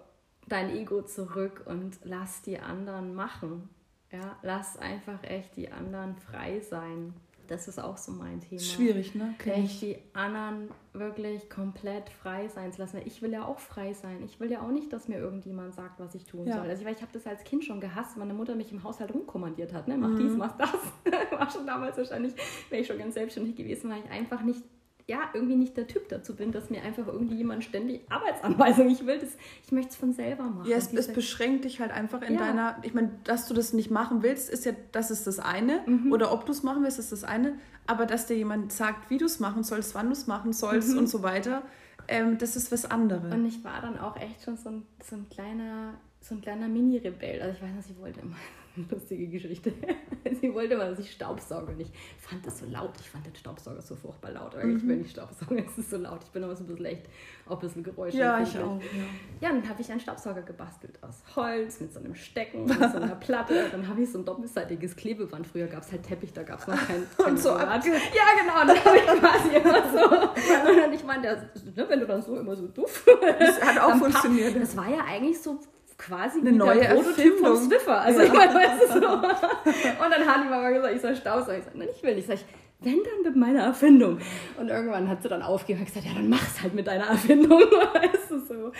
dein 0.47 0.75
Ego 0.75 1.01
zurück 1.01 1.63
und 1.65 1.97
lass 2.03 2.41
die 2.41 2.59
anderen 2.59 3.15
machen. 3.15 3.69
Ja, 4.11 4.37
lass 4.43 4.77
einfach 4.77 5.23
echt 5.23 5.55
die 5.57 5.71
anderen 5.71 6.15
frei 6.15 6.59
sein. 6.59 7.13
Das 7.47 7.67
ist 7.67 7.79
auch 7.79 7.97
so 7.97 8.11
mein 8.11 8.41
Thema. 8.41 8.61
Schwierig, 8.61 9.15
ne? 9.15 9.35
Echt 9.45 9.81
die 9.81 9.97
anderen 10.13 10.69
wirklich 10.93 11.49
komplett 11.49 12.09
frei 12.09 12.47
sein 12.47 12.71
zu 12.71 12.81
lassen. 12.81 13.01
Ich 13.05 13.21
will 13.21 13.31
ja 13.31 13.45
auch 13.45 13.59
frei 13.59 13.93
sein. 13.93 14.23
Ich 14.23 14.39
will 14.39 14.51
ja 14.51 14.61
auch 14.61 14.71
nicht, 14.71 14.91
dass 14.93 15.07
mir 15.07 15.17
irgendjemand 15.17 15.75
sagt, 15.75 15.99
was 15.99 16.15
ich 16.15 16.25
tun 16.25 16.47
ja. 16.47 16.57
soll. 16.57 16.69
Also 16.69 16.85
ich, 16.85 16.91
ich 16.91 17.01
habe 17.01 17.11
das 17.13 17.27
als 17.27 17.43
Kind 17.43 17.65
schon 17.65 17.79
gehasst, 17.79 18.17
meine 18.17 18.33
Mutter 18.33 18.55
mich 18.55 18.71
im 18.71 18.83
Haushalt 18.83 19.13
rumkommandiert 19.13 19.73
hat. 19.73 19.87
Ne? 19.87 19.97
Mach 19.97 20.09
mhm. 20.09 20.19
dies, 20.19 20.35
mach 20.35 20.57
das. 20.57 20.69
War 21.31 21.49
schon 21.49 21.67
damals 21.67 21.97
wahrscheinlich, 21.97 22.33
wäre 22.69 22.81
ich 22.81 22.87
schon 22.87 22.97
ganz 22.97 23.13
selbstständig 23.13 23.55
gewesen, 23.55 23.89
weil 23.89 23.99
ich 24.03 24.09
einfach 24.09 24.41
nicht 24.41 24.63
ja, 25.07 25.29
irgendwie 25.33 25.55
nicht 25.55 25.77
der 25.77 25.85
Typ 25.85 26.09
dazu 26.09 26.35
bin, 26.35 26.51
dass 26.51 26.71
mir 26.71 26.81
einfach 26.81 27.05
irgendwie 27.07 27.35
jemand 27.35 27.63
ständig 27.63 28.01
Arbeitsanweisung, 28.09 28.89
ich 28.89 29.05
will 29.05 29.19
das, 29.19 29.37
ich 29.63 29.71
möchte 29.71 29.91
es 29.91 29.95
von 29.95 30.13
selber 30.13 30.43
machen. 30.43 30.67
Ja, 30.67 30.77
es, 30.77 30.91
es 30.93 31.13
beschränkt 31.13 31.65
dich 31.65 31.79
halt 31.79 31.91
einfach 31.91 32.23
in 32.23 32.33
ja. 32.33 32.39
deiner, 32.39 32.77
ich 32.81 32.95
meine, 32.95 33.11
dass 33.23 33.47
du 33.47 33.53
das 33.53 33.73
nicht 33.73 33.91
machen 33.91 34.23
willst, 34.23 34.49
ist 34.49 34.65
ja, 34.65 34.71
das 34.91 35.11
ist 35.11 35.27
das 35.27 35.39
eine, 35.39 35.81
mhm. 35.85 36.11
oder 36.11 36.31
ob 36.31 36.45
du 36.47 36.51
es 36.51 36.63
machen 36.63 36.81
willst, 36.81 36.97
ist 36.97 37.11
das 37.11 37.23
eine, 37.23 37.53
aber 37.85 38.07
dass 38.07 38.25
dir 38.25 38.35
jemand 38.35 38.71
sagt, 38.71 39.11
wie 39.11 39.19
du 39.19 39.25
es 39.25 39.39
machen 39.39 39.63
sollst, 39.63 39.93
wann 39.93 40.07
du 40.07 40.13
es 40.13 40.25
machen 40.25 40.53
sollst 40.53 40.93
mhm. 40.93 40.99
und 40.99 41.07
so 41.07 41.21
weiter, 41.21 41.61
ähm, 42.07 42.39
das 42.39 42.55
ist 42.55 42.71
was 42.71 42.89
anderes. 42.89 43.31
Und 43.31 43.45
ich 43.45 43.63
war 43.63 43.81
dann 43.81 43.99
auch 43.99 44.15
echt 44.17 44.43
schon 44.43 44.57
so 44.57 44.69
ein, 44.69 44.87
so 45.03 45.15
ein 45.15 45.29
kleiner, 45.29 45.93
so 46.19 46.33
ein 46.33 46.41
kleiner 46.41 46.67
Mini-Rebell, 46.67 47.43
also 47.43 47.55
ich 47.55 47.61
weiß 47.61 47.75
nicht, 47.75 47.91
ich 47.91 47.99
wollte 47.99 48.21
immer 48.21 48.37
lustige 48.89 49.27
Geschichte. 49.27 49.73
Sie 50.41 50.53
wollte 50.53 50.75
mal, 50.75 50.89
dass 50.89 50.99
ich 50.99 51.11
staubsauge 51.11 51.71
und 51.71 51.79
ich 51.79 51.91
fand 52.17 52.45
das 52.45 52.59
so 52.59 52.65
laut. 52.65 52.91
Ich 52.99 53.09
fand 53.09 53.25
den 53.25 53.35
Staubsauger 53.35 53.81
so 53.81 53.95
furchtbar 53.95 54.31
laut. 54.31 54.55
Eigentlich, 54.55 54.83
mhm. 54.83 54.89
wenn 54.89 55.01
ich 55.01 55.11
staubsauge, 55.11 55.61
ist 55.61 55.77
es 55.77 55.89
so 55.89 55.97
laut. 55.97 56.23
Ich 56.23 56.29
bin 56.31 56.43
aber 56.43 56.55
so 56.55 56.63
ein 56.63 56.67
bisschen 56.67 56.85
echt, 56.85 57.05
auch 57.47 57.53
ein 57.53 57.59
bisschen 57.59 57.83
Geräusche. 57.83 58.17
Ja, 58.17 58.41
ich 58.41 58.57
auch. 58.57 58.79
Ja, 58.81 59.47
ja 59.47 59.49
dann 59.49 59.67
habe 59.67 59.81
ich 59.81 59.89
einen 59.91 59.99
Staubsauger 59.99 60.41
gebastelt 60.41 60.97
aus 61.01 61.23
Holz 61.35 61.79
mit 61.79 61.93
so 61.93 61.99
einem 61.99 62.15
Stecken, 62.15 62.65
mit 62.65 62.77
so 62.77 62.97
einer 62.97 63.15
Platte. 63.15 63.67
Dann 63.71 63.87
habe 63.87 64.01
ich 64.01 64.11
so 64.11 64.19
ein 64.19 64.25
doppelseitiges 64.25 64.95
Klebeband. 64.95 65.47
Früher 65.47 65.67
gab 65.67 65.83
es 65.83 65.91
halt 65.91 66.03
Teppich, 66.03 66.33
da 66.33 66.43
gab 66.43 66.59
es 66.59 66.67
noch 66.67 66.87
kein, 66.87 67.03
kein 67.17 67.25
und 67.25 67.39
so 67.39 67.51
Rad. 67.51 67.85
Ja, 67.85 67.93
genau. 67.93 68.65
Dann 68.65 68.85
habe 68.85 68.97
ich 68.97 69.05
quasi 69.05 69.55
immer 69.55 69.91
so. 69.91 70.85
Und 70.85 70.93
ich 70.93 71.03
meine, 71.03 71.21
ne, 71.21 71.85
wenn 71.87 71.99
du 71.99 72.07
dann 72.07 72.21
so 72.21 72.37
immer 72.37 72.55
so 72.55 72.67
duff. 72.67 73.05
Das 73.39 73.61
hat 73.61 73.79
auch 73.79 73.95
funktioniert. 73.95 74.55
Das 74.59 74.75
war 74.75 74.89
ja 74.89 74.99
eigentlich 75.05 75.41
so 75.41 75.59
quasi 75.97 76.39
eine 76.39 76.51
neue 76.51 76.79
der 76.79 76.95
Prototyp 76.95 77.17
Erfindung. 77.17 77.55
vom 77.57 77.65
Sniffer. 77.65 78.01
Also 78.01 78.19
ja. 78.19 78.25
ich 78.25 78.33
meine, 78.33 78.53
weißt 78.53 78.81
du 78.81 78.87
so. 78.87 79.07
Und 79.13 80.11
dann 80.11 80.25
hat 80.25 80.43
die 80.43 80.49
Mama 80.49 80.69
gesagt, 80.69 80.95
ich 80.95 81.01
soll 81.01 81.15
Staubsaugen. 81.15 81.59
Ich 81.59 81.65
sage, 81.65 81.77
nein, 81.77 81.89
ich 81.95 82.03
will 82.03 82.15
nicht. 82.15 82.27
Sag 82.27 82.35
ich, 82.35 82.45
wenn 82.81 83.01
dann 83.03 83.23
mit 83.23 83.35
meiner 83.35 83.63
Erfindung. 83.63 84.19
Und 84.59 84.69
irgendwann 84.69 85.07
hat 85.07 85.23
sie 85.23 85.29
dann 85.29 85.41
aufgehört 85.41 85.81
und 85.81 85.87
gesagt, 85.87 86.05
ja, 86.05 86.13
dann 86.13 86.29
mach's 86.29 86.61
halt 86.61 86.73
mit 86.73 86.87
deiner 86.87 87.05
Erfindung. 87.05 87.59
Weißt 87.93 88.31
du 88.31 88.39
so. 88.39 88.71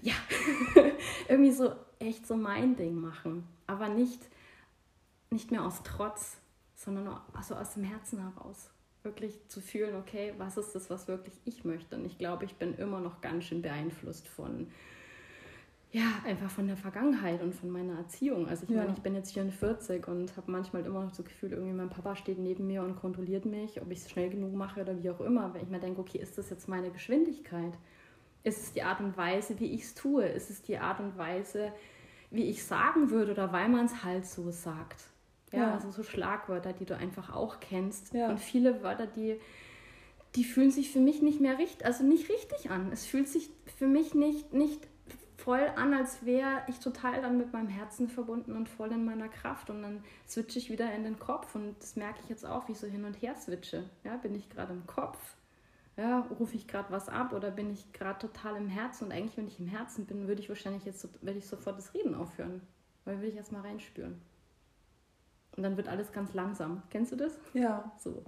Ja, 0.00 0.14
irgendwie 1.28 1.52
so 1.52 1.72
echt 1.98 2.26
so 2.26 2.36
mein 2.36 2.76
Ding 2.76 2.94
machen. 2.94 3.46
Aber 3.66 3.88
nicht, 3.88 4.20
nicht 5.30 5.50
mehr 5.50 5.64
aus 5.64 5.82
Trotz, 5.84 6.36
sondern 6.74 7.20
also 7.32 7.54
aus 7.54 7.74
dem 7.74 7.84
Herzen 7.84 8.20
heraus. 8.20 8.70
Wirklich 9.02 9.48
zu 9.48 9.60
fühlen, 9.60 9.96
okay, 9.96 10.32
was 10.38 10.56
ist 10.56 10.74
das, 10.74 10.88
was 10.88 11.08
wirklich 11.08 11.34
ich 11.44 11.64
möchte? 11.64 11.96
Und 11.96 12.04
ich 12.04 12.18
glaube, 12.18 12.44
ich 12.44 12.54
bin 12.56 12.74
immer 12.74 13.00
noch 13.00 13.20
ganz 13.20 13.44
schön 13.44 13.60
beeinflusst 13.60 14.28
von 14.28 14.68
ja, 15.92 16.06
einfach 16.24 16.50
von 16.50 16.66
der 16.66 16.76
Vergangenheit 16.76 17.42
und 17.42 17.54
von 17.54 17.68
meiner 17.68 17.98
Erziehung. 17.98 18.48
Also 18.48 18.64
ich 18.64 18.70
ja. 18.70 18.78
meine, 18.78 18.94
ich 18.94 19.02
bin 19.02 19.14
jetzt 19.14 19.34
44 19.34 20.08
und 20.08 20.34
habe 20.38 20.50
manchmal 20.50 20.86
immer 20.86 21.02
noch 21.02 21.10
das 21.10 21.22
Gefühl, 21.22 21.52
irgendwie 21.52 21.74
mein 21.74 21.90
Papa 21.90 22.16
steht 22.16 22.38
neben 22.38 22.66
mir 22.66 22.82
und 22.82 22.96
kontrolliert 22.96 23.44
mich, 23.44 23.80
ob 23.80 23.90
ich 23.90 23.98
es 23.98 24.10
schnell 24.10 24.30
genug 24.30 24.54
mache 24.54 24.80
oder 24.80 25.02
wie 25.02 25.10
auch 25.10 25.20
immer. 25.20 25.52
Wenn 25.52 25.62
ich 25.62 25.68
mir 25.68 25.80
denke, 25.80 26.00
okay, 26.00 26.18
ist 26.18 26.38
das 26.38 26.48
jetzt 26.48 26.66
meine 26.66 26.90
Geschwindigkeit? 26.90 27.74
Ist 28.42 28.62
es 28.62 28.72
die 28.72 28.82
Art 28.82 29.00
und 29.00 29.18
Weise, 29.18 29.60
wie 29.60 29.66
ich 29.66 29.82
es 29.82 29.94
tue? 29.94 30.24
Ist 30.24 30.48
es 30.48 30.62
die 30.62 30.78
Art 30.78 30.98
und 30.98 31.18
Weise, 31.18 31.72
wie 32.30 32.44
ich 32.44 32.64
sagen 32.64 33.10
würde 33.10 33.32
oder 33.32 33.52
weil 33.52 33.68
man 33.68 33.84
es 33.84 34.02
halt 34.02 34.24
so 34.24 34.50
sagt? 34.50 35.04
Ja, 35.52 35.58
ja, 35.58 35.74
also 35.74 35.90
so 35.90 36.02
Schlagwörter, 36.02 36.72
die 36.72 36.86
du 36.86 36.96
einfach 36.96 37.34
auch 37.34 37.60
kennst. 37.60 38.14
Ja. 38.14 38.30
Und 38.30 38.40
viele 38.40 38.82
Wörter, 38.82 39.06
die, 39.06 39.38
die 40.36 40.44
fühlen 40.44 40.70
sich 40.70 40.90
für 40.90 41.00
mich 41.00 41.20
nicht 41.20 41.42
mehr 41.42 41.58
richtig, 41.58 41.84
also 41.84 42.02
nicht 42.02 42.30
richtig 42.30 42.70
an. 42.70 42.90
Es 42.90 43.04
fühlt 43.04 43.28
sich 43.28 43.50
für 43.76 43.86
mich 43.86 44.14
nicht, 44.14 44.54
nicht 44.54 44.88
voll 45.42 45.68
an, 45.76 45.92
als 45.92 46.24
wäre 46.24 46.62
ich 46.68 46.78
total 46.78 47.20
dann 47.20 47.36
mit 47.36 47.52
meinem 47.52 47.68
Herzen 47.68 48.08
verbunden 48.08 48.54
und 48.54 48.68
voll 48.68 48.92
in 48.92 49.04
meiner 49.04 49.28
Kraft. 49.28 49.70
Und 49.70 49.82
dann 49.82 50.04
switche 50.28 50.58
ich 50.58 50.70
wieder 50.70 50.92
in 50.94 51.04
den 51.04 51.18
Kopf 51.18 51.54
und 51.54 51.74
das 51.80 51.96
merke 51.96 52.20
ich 52.22 52.28
jetzt 52.28 52.46
auch, 52.46 52.68
wie 52.68 52.72
ich 52.72 52.78
so 52.78 52.86
hin 52.86 53.04
und 53.04 53.14
her 53.20 53.34
switche. 53.34 53.84
Ja, 54.04 54.16
bin 54.16 54.34
ich 54.34 54.48
gerade 54.50 54.72
im 54.72 54.86
Kopf? 54.86 55.18
Ja, 55.96 56.20
rufe 56.38 56.54
ich 56.56 56.68
gerade 56.68 56.90
was 56.90 57.08
ab 57.08 57.32
oder 57.32 57.50
bin 57.50 57.70
ich 57.70 57.92
gerade 57.92 58.18
total 58.18 58.56
im 58.56 58.68
Herzen? 58.68 59.06
Und 59.06 59.12
eigentlich, 59.12 59.36
wenn 59.36 59.48
ich 59.48 59.58
im 59.58 59.66
Herzen 59.66 60.06
bin, 60.06 60.28
würde 60.28 60.40
ich 60.40 60.48
wahrscheinlich 60.48 60.84
jetzt 60.84 61.08
würde 61.22 61.38
ich 61.38 61.46
sofort 61.46 61.76
das 61.76 61.92
Reden 61.92 62.14
aufhören. 62.14 62.62
Weil 63.04 63.20
will 63.20 63.28
ich 63.28 63.36
erstmal 63.36 63.62
reinspüren. 63.62 64.22
Und 65.56 65.64
dann 65.64 65.76
wird 65.76 65.88
alles 65.88 66.12
ganz 66.12 66.32
langsam. 66.34 66.82
Kennst 66.88 67.12
du 67.12 67.16
das? 67.16 67.36
Ja. 67.52 67.92
So. 67.98 68.22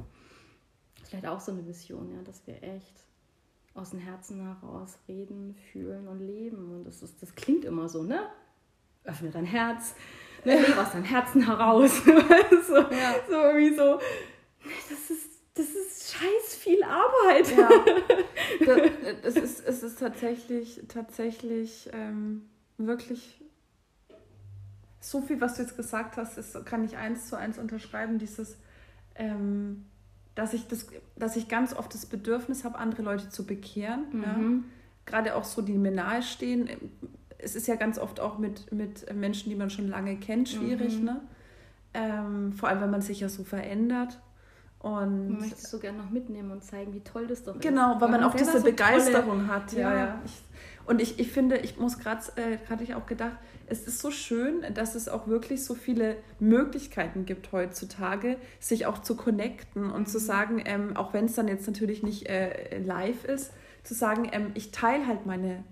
Vielleicht 1.05 1.27
auch 1.27 1.41
so 1.41 1.53
eine 1.53 1.65
Vision, 1.65 2.11
ja, 2.11 2.23
dass 2.23 2.47
wir 2.47 2.63
echt 2.63 3.05
aus 3.75 3.91
dem 3.91 3.99
Herzen 3.99 4.41
heraus 4.41 4.99
reden, 5.09 5.55
fühlen 5.73 6.09
und 6.09 6.21
leben. 6.21 6.71
Und 6.71 6.85
das, 6.85 7.03
ist, 7.03 7.21
das 7.21 7.35
klingt 7.35 7.65
immer 7.65 7.89
so, 7.89 8.03
ne? 8.03 8.21
Öffne 9.03 9.31
dein 9.31 9.45
Herz, 9.45 9.95
ne? 10.45 10.61
lebe 10.61 10.81
aus 10.81 10.93
deinem 10.93 11.05
Herzen 11.05 11.45
heraus. 11.45 11.91
so, 12.05 12.77
ja. 12.77 13.15
so 13.29 13.35
irgendwie 13.35 13.75
so. 13.75 14.01
Das 14.89 15.11
ist, 15.11 15.31
das 15.55 15.67
ist 15.67 16.13
scheiß 16.13 16.57
viel 16.57 16.83
Arbeit. 16.83 17.57
Ja. 17.57 17.69
Das, 18.65 19.35
es, 19.35 19.37
ist, 19.37 19.67
es 19.67 19.83
ist 19.83 19.99
tatsächlich, 19.99 20.81
tatsächlich 20.87 21.91
ähm, 21.93 22.49
wirklich 22.79 23.43
so 25.01 25.21
viel, 25.21 25.41
was 25.41 25.57
du 25.57 25.63
jetzt 25.63 25.77
gesagt 25.77 26.17
hast, 26.17 26.39
ist, 26.39 26.65
kann 26.65 26.85
ich 26.85 26.97
eins 26.97 27.29
zu 27.29 27.37
eins 27.37 27.59
unterschreiben, 27.59 28.19
dieses 28.19 28.57
ähm, 29.17 29.87
dass 30.35 30.53
ich, 30.53 30.67
das, 30.67 30.87
dass 31.17 31.37
ich 31.37 31.49
ganz 31.49 31.75
oft 31.75 31.95
das 31.95 32.07
Bedürfnis 32.07 32.65
habe, 32.65 32.79
andere 32.79 33.03
Leute 33.03 33.29
zu 33.29 33.47
bekehren. 33.47 34.05
Mhm. 34.13 34.23
Ja? 34.23 34.37
Gerade 35.07 35.35
auch 35.37 35.45
so, 35.45 35.63
die 35.63 35.75
mir 35.75 35.93
nahestehen. 35.93 36.69
es 37.39 37.55
ist 37.55 37.67
ja 37.67 37.77
ganz 37.77 37.99
oft 37.99 38.21
auch 38.21 38.39
mit, 38.39 38.73
mit 38.73 39.13
Menschen, 39.15 39.51
die 39.51 39.57
man 39.57 39.71
schon 39.71 39.89
lange 39.89 40.17
kennt, 40.17 40.49
schwierig, 40.49 40.99
mhm. 40.99 41.05
ne? 41.05 41.21
Ähm, 41.97 42.53
vor 42.53 42.69
allem, 42.69 42.81
wenn 42.81 42.91
man 42.91 43.03
sich 43.03 43.21
ja 43.21 43.29
so 43.29 43.45
verändert. 43.45 44.21
Und 44.81 45.31
man 45.31 45.41
möchte 45.41 45.55
es 45.55 45.71
so 45.71 45.79
gerne 45.79 45.99
noch 45.99 46.11
mitnehmen 46.11 46.51
und 46.51 46.65
zeigen, 46.65 46.93
wie 46.93 47.01
toll 47.01 47.27
das 47.27 47.45
doch 47.45 47.55
ist. 47.55 47.63
Genau, 47.63 47.95
weil, 47.95 48.01
weil 48.03 48.11
man 48.11 48.25
auch 48.25 48.35
diese 48.35 48.59
so 48.59 48.65
Begeisterung 48.65 49.47
hat. 49.47 49.73
Ja, 49.73 49.97
ja. 49.97 50.23
Ich, 50.25 50.43
und 50.87 51.01
ich, 51.01 51.19
ich 51.19 51.31
finde, 51.31 51.59
ich 51.59 51.79
muss 51.79 51.99
gerade, 51.99 52.21
äh, 52.37 52.59
hatte 52.69 52.85
ich 52.85 52.95
auch 52.95 53.07
gedacht, 53.07 53.37
es 53.67 53.87
ist 53.87 54.01
so 54.01 54.11
schön, 54.11 54.63
dass 54.75 54.95
es 54.95 55.09
auch 55.09 55.27
wirklich 55.27 55.65
so 55.65 55.75
viele 55.75 56.17
Möglichkeiten 56.39 57.25
gibt 57.25 57.53
heutzutage, 57.53 58.37
sich 58.61 58.87
auch 58.87 58.99
zu 59.01 59.17
connecten 59.17 59.91
und 59.91 60.03
mhm. 60.03 60.07
zu 60.07 60.19
sagen, 60.19 60.63
ähm, 60.65 60.97
auch 60.97 61.15
wenn 61.15 61.25
es 61.25 61.35
dann 61.35 61.49
jetzt 61.49 61.67
natürlich 61.67 62.03
nicht 62.03 62.29
äh, 62.29 62.79
live 62.79 63.25
ist, 63.25 63.53
zu 63.83 63.95
sagen, 63.95 64.29
ähm, 64.33 64.51
ich 64.55 64.71
teile 64.71 65.07
halt 65.07 65.27
meine 65.27 65.65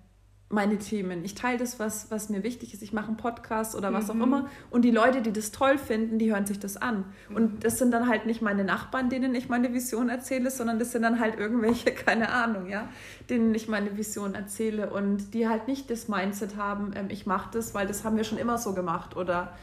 meine 0.53 0.79
Themen. 0.79 1.25
Ich 1.25 1.35
teile 1.35 1.59
das, 1.59 1.79
was, 1.79 2.11
was 2.11 2.29
mir 2.29 2.43
wichtig 2.43 2.75
ist. 2.75 2.83
Ich 2.83 2.93
mache 2.93 3.09
einen 3.09 3.17
Podcast 3.17 3.75
oder 3.75 3.93
was 3.93 4.13
mhm. 4.13 4.21
auch 4.21 4.27
immer. 4.27 4.51
Und 4.71 4.83
die 4.83 4.91
Leute, 4.91 5.23
die 5.23 5.33
das 5.33 5.51
toll 5.51 5.79
finden, 5.79 6.19
die 6.19 6.31
hören 6.31 6.47
sich 6.47 6.61
das 6.61 6.77
an. 6.77 7.07
Mhm. 7.29 7.37
Und 7.37 7.65
das 7.65 7.79
sind 7.79 7.91
dann 7.91 8.09
halt 8.09 8.27
nicht 8.27 8.43
meine 8.43 8.63
Nachbarn, 8.63 9.09
denen 9.09 9.35
ich 9.35 9.49
meine 9.49 9.73
Vision 9.73 10.11
erzähle, 10.11 10.51
sondern 10.51 10.79
das 10.79 10.93
sind 10.93 11.03
dann 11.03 11.21
halt 11.21 11.39
irgendwelche, 11.39 11.91
keine 11.95 12.31
Ahnung, 12.31 12.69
ja, 12.69 12.89
denen 13.31 13.55
ich 13.55 13.67
meine 13.67 13.97
Vision 13.97 14.35
erzähle 14.35 14.91
und 14.91 15.33
die 15.33 15.49
halt 15.49 15.69
nicht 15.69 15.91
das 15.91 16.09
Mindset 16.09 16.57
haben, 16.57 16.93
ähm, 16.95 17.07
ich 17.09 17.25
mache 17.25 17.51
das, 17.53 17.73
weil 17.73 17.87
das 17.87 18.05
haben 18.05 18.17
wir 18.17 18.25
schon 18.25 18.39
immer 18.39 18.59
so 18.59 18.75
gemacht. 18.75 19.17
Oder 19.17 19.55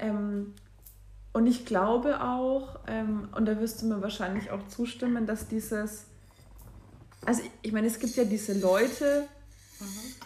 ähm, 0.00 0.52
und 1.32 1.46
ich 1.46 1.64
glaube 1.64 2.20
auch, 2.22 2.80
ähm, 2.86 3.28
und 3.34 3.46
da 3.46 3.58
wirst 3.58 3.80
du 3.80 3.86
mir 3.86 4.02
wahrscheinlich 4.02 4.50
auch 4.50 4.68
zustimmen, 4.68 5.26
dass 5.26 5.48
dieses, 5.48 6.04
also 7.24 7.42
ich, 7.42 7.50
ich 7.62 7.72
meine, 7.72 7.86
es 7.86 7.98
gibt 7.98 8.14
ja 8.16 8.24
diese 8.24 8.52
Leute, 8.52 9.26
mhm 9.80 10.23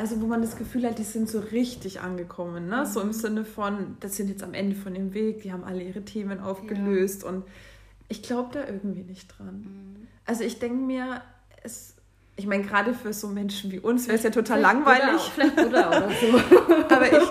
also 0.00 0.18
wo 0.22 0.26
man 0.26 0.40
das 0.40 0.56
Gefühl 0.56 0.86
hat, 0.86 0.98
die 0.98 1.04
sind 1.04 1.28
so 1.28 1.40
richtig 1.40 2.00
angekommen, 2.00 2.68
ne? 2.68 2.78
Mhm. 2.78 2.86
So 2.86 3.00
im 3.02 3.08
mhm. 3.08 3.12
Sinne 3.12 3.44
von, 3.44 3.98
das 4.00 4.16
sind 4.16 4.30
jetzt 4.30 4.42
am 4.42 4.54
Ende 4.54 4.74
von 4.74 4.94
dem 4.94 5.12
Weg, 5.12 5.42
die 5.42 5.52
haben 5.52 5.62
alle 5.62 5.82
ihre 5.82 6.02
Themen 6.06 6.40
aufgelöst 6.40 7.24
ja. 7.24 7.28
und 7.28 7.44
ich 8.08 8.22
glaube 8.22 8.48
da 8.54 8.66
irgendwie 8.66 9.02
nicht 9.02 9.28
dran. 9.28 9.60
Mhm. 9.60 10.08
Also 10.24 10.42
ich 10.42 10.58
denke 10.58 10.82
mir, 10.82 11.20
es, 11.62 11.96
ich 12.40 12.46
meine, 12.46 12.62
gerade 12.62 12.94
für 12.94 13.12
so 13.12 13.28
Menschen 13.28 13.70
wie 13.70 13.80
uns 13.80 14.08
wäre 14.08 14.16
es 14.16 14.24
ja 14.24 14.30
total 14.30 14.58
vielleicht 14.58 14.86
langweilig. 14.86 15.32
Oder, 15.36 15.50
vielleicht 15.52 15.66
oder, 15.66 16.08
so. 16.20 16.94
Aber 16.94 17.06
ich, 17.06 17.28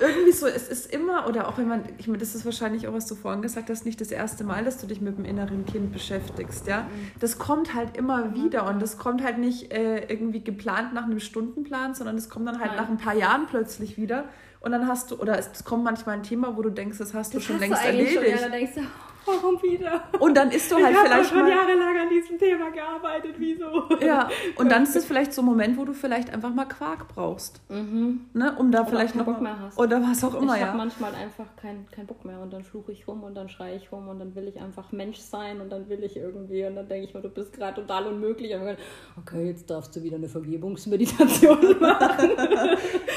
irgendwie 0.00 0.32
so, 0.32 0.46
es 0.46 0.68
ist 0.68 0.90
immer, 0.90 1.28
oder 1.28 1.48
auch 1.48 1.58
wenn 1.58 1.68
man, 1.68 1.84
ich 1.98 2.06
meine, 2.06 2.16
das 2.16 2.34
ist 2.34 2.46
wahrscheinlich 2.46 2.88
auch, 2.88 2.94
was 2.94 3.06
du 3.06 3.14
vorhin 3.14 3.42
gesagt 3.42 3.68
hast, 3.68 3.84
nicht 3.84 4.00
das 4.00 4.10
erste 4.10 4.44
Mal, 4.44 4.64
dass 4.64 4.78
du 4.78 4.86
dich 4.86 5.02
mit 5.02 5.18
dem 5.18 5.26
inneren 5.26 5.66
Kind 5.66 5.92
beschäftigst, 5.92 6.66
ja. 6.66 6.80
Mhm. 6.80 7.10
Das 7.20 7.38
kommt 7.38 7.74
halt 7.74 7.94
immer 7.98 8.34
wieder 8.34 8.66
und 8.66 8.80
das 8.80 8.96
kommt 8.96 9.22
halt 9.22 9.36
nicht 9.36 9.70
äh, 9.70 10.06
irgendwie 10.08 10.42
geplant 10.42 10.94
nach 10.94 11.04
einem 11.04 11.20
Stundenplan, 11.20 11.94
sondern 11.94 12.16
das 12.16 12.30
kommt 12.30 12.48
dann 12.48 12.58
halt 12.58 12.72
Nein. 12.72 12.76
nach 12.80 12.88
ein 12.88 12.96
paar 12.96 13.14
Jahren 13.14 13.46
plötzlich 13.46 13.98
wieder. 13.98 14.24
Und 14.60 14.72
dann 14.72 14.88
hast 14.88 15.10
du, 15.10 15.16
oder 15.16 15.38
es 15.38 15.62
kommt 15.64 15.84
manchmal 15.84 16.16
ein 16.16 16.22
Thema, 16.22 16.56
wo 16.56 16.62
du 16.62 16.70
denkst, 16.70 16.96
das 16.96 17.12
hast 17.12 17.34
das 17.34 17.42
du 17.42 17.46
schon 17.46 17.56
hast 17.56 17.60
längst 17.60 17.82
du 17.82 17.86
erledigt. 17.86 18.14
Schon, 18.14 18.24
ja, 18.24 18.36
dann 18.38 18.52
denkst 18.52 18.72
du, 18.76 18.80
warum 19.24 19.62
wieder? 19.62 20.02
Und 20.18 20.36
dann 20.36 20.50
ist 20.50 20.70
du 20.70 20.76
halt 20.76 20.94
ich 20.94 20.98
vielleicht 20.98 21.30
schon 21.30 21.40
mal, 21.40 21.50
jahrelang 21.50 21.98
an 21.98 22.08
diesem 22.08 22.38
Thema 22.38 22.70
gearbeitet, 22.70 23.34
wieso? 23.38 23.84
Ja, 24.00 24.28
und 24.56 24.70
dann 24.70 24.82
ist 24.84 24.96
es 24.96 25.04
vielleicht 25.06 25.32
so 25.32 25.42
ein 25.42 25.44
Moment, 25.44 25.76
wo 25.78 25.84
du 25.84 25.92
vielleicht 25.92 26.32
einfach 26.32 26.52
mal 26.52 26.66
Quark 26.66 27.08
brauchst. 27.08 27.60
Mhm. 27.68 28.26
Ne, 28.32 28.54
um 28.58 28.70
da 28.70 28.80
oder 28.80 28.90
vielleicht 28.90 29.14
noch 29.14 29.24
Bock 29.24 29.40
mehr 29.40 29.58
hast. 29.60 29.78
oder 29.78 30.02
was 30.02 30.24
auch 30.24 30.34
immer, 30.34 30.54
ich 30.54 30.60
ja. 30.60 30.66
Ich 30.66 30.68
habe 30.68 30.78
manchmal 30.78 31.14
einfach 31.14 31.56
keinen 31.56 31.86
kein 31.90 32.06
Bock 32.06 32.24
mehr 32.24 32.40
und 32.40 32.52
dann 32.52 32.64
fluche 32.64 32.92
ich 32.92 33.06
rum 33.08 33.22
und 33.22 33.34
dann 33.34 33.48
schreie 33.48 33.76
ich 33.76 33.90
rum 33.92 34.08
und 34.08 34.18
dann 34.18 34.34
will 34.34 34.48
ich 34.48 34.60
einfach 34.60 34.92
Mensch 34.92 35.18
sein 35.18 35.60
und 35.60 35.70
dann 35.70 35.88
will 35.88 36.02
ich 36.04 36.16
irgendwie 36.16 36.64
und 36.64 36.76
dann 36.76 36.88
denke 36.88 37.08
ich 37.08 37.14
mir, 37.14 37.20
du 37.20 37.28
bist 37.28 37.52
gerade 37.52 37.80
total 37.80 38.06
unmöglich. 38.06 38.54
Und 38.54 38.66
dann, 38.66 38.76
okay, 39.18 39.46
jetzt 39.46 39.68
darfst 39.70 39.94
du 39.96 40.02
wieder 40.02 40.16
eine 40.16 40.28
Vergebungsmeditation 40.28 41.78
machen. 41.80 42.30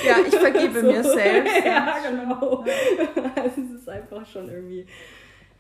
ja, 0.06 0.16
ich 0.26 0.36
vergebe 0.36 0.80
so. 0.82 0.88
mir 0.88 1.04
selbst. 1.04 1.66
Ja, 1.66 1.96
genau. 2.10 2.64
Also 3.36 3.62
es 3.62 3.82
ist 3.82 3.90
einfach 3.90 4.26
schon 4.26 4.50
irgendwie 4.50 4.86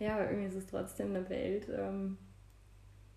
ja, 0.01 0.19
irgendwie 0.23 0.47
ist 0.47 0.55
es 0.55 0.65
trotzdem 0.65 1.09
eine 1.09 1.29
Welt, 1.29 1.69
ähm, 1.69 2.17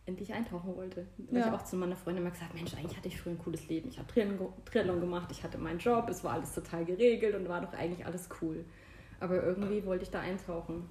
in 0.04 0.16
die 0.16 0.24
ich 0.24 0.34
eintauchen 0.34 0.76
wollte. 0.76 1.06
Und 1.16 1.34
ja. 1.34 1.46
ich 1.46 1.52
auch 1.52 1.64
zu 1.64 1.76
meiner 1.76 1.96
Freundin 1.96 2.22
immer 2.22 2.30
gesagt, 2.30 2.54
Mensch, 2.54 2.74
eigentlich 2.74 2.96
hatte 2.96 3.08
ich 3.08 3.18
früher 3.18 3.32
ein 3.32 3.38
cooles 3.38 3.66
Leben. 3.68 3.88
Ich 3.88 3.98
habe 3.98 4.06
Triathlon 4.66 5.00
gemacht, 5.00 5.28
ich 5.30 5.42
hatte 5.42 5.56
meinen 5.56 5.78
Job, 5.78 6.08
es 6.10 6.22
war 6.22 6.34
alles 6.34 6.52
total 6.52 6.84
geregelt 6.84 7.34
und 7.34 7.48
war 7.48 7.62
doch 7.62 7.72
eigentlich 7.72 8.04
alles 8.04 8.28
cool. 8.42 8.66
Aber 9.18 9.42
irgendwie 9.42 9.86
wollte 9.86 10.04
ich 10.04 10.10
da 10.10 10.20
eintauchen. 10.20 10.76
Und 10.76 10.86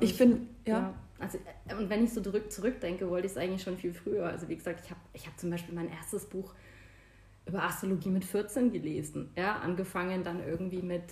ich 0.00 0.12
finde, 0.12 0.42
ja. 0.66 0.78
ja. 0.78 0.94
Also, 1.18 1.38
äh, 1.66 1.74
und 1.74 1.88
wenn 1.88 2.04
ich 2.04 2.12
so 2.12 2.20
zurück, 2.20 2.52
zurückdenke, 2.52 3.08
wollte 3.08 3.26
ich 3.26 3.32
es 3.32 3.38
eigentlich 3.38 3.62
schon 3.62 3.78
viel 3.78 3.94
früher. 3.94 4.26
Also 4.26 4.48
wie 4.48 4.56
gesagt, 4.56 4.80
ich 4.84 4.90
habe 4.90 5.00
ich 5.14 5.26
hab 5.26 5.38
zum 5.38 5.48
Beispiel 5.50 5.74
mein 5.74 5.90
erstes 5.90 6.26
Buch 6.26 6.54
über 7.46 7.62
Astrologie 7.62 8.10
mit 8.10 8.26
14 8.26 8.70
gelesen. 8.70 9.30
Ja, 9.34 9.56
angefangen 9.60 10.22
dann 10.22 10.46
irgendwie 10.46 10.82
mit 10.82 11.04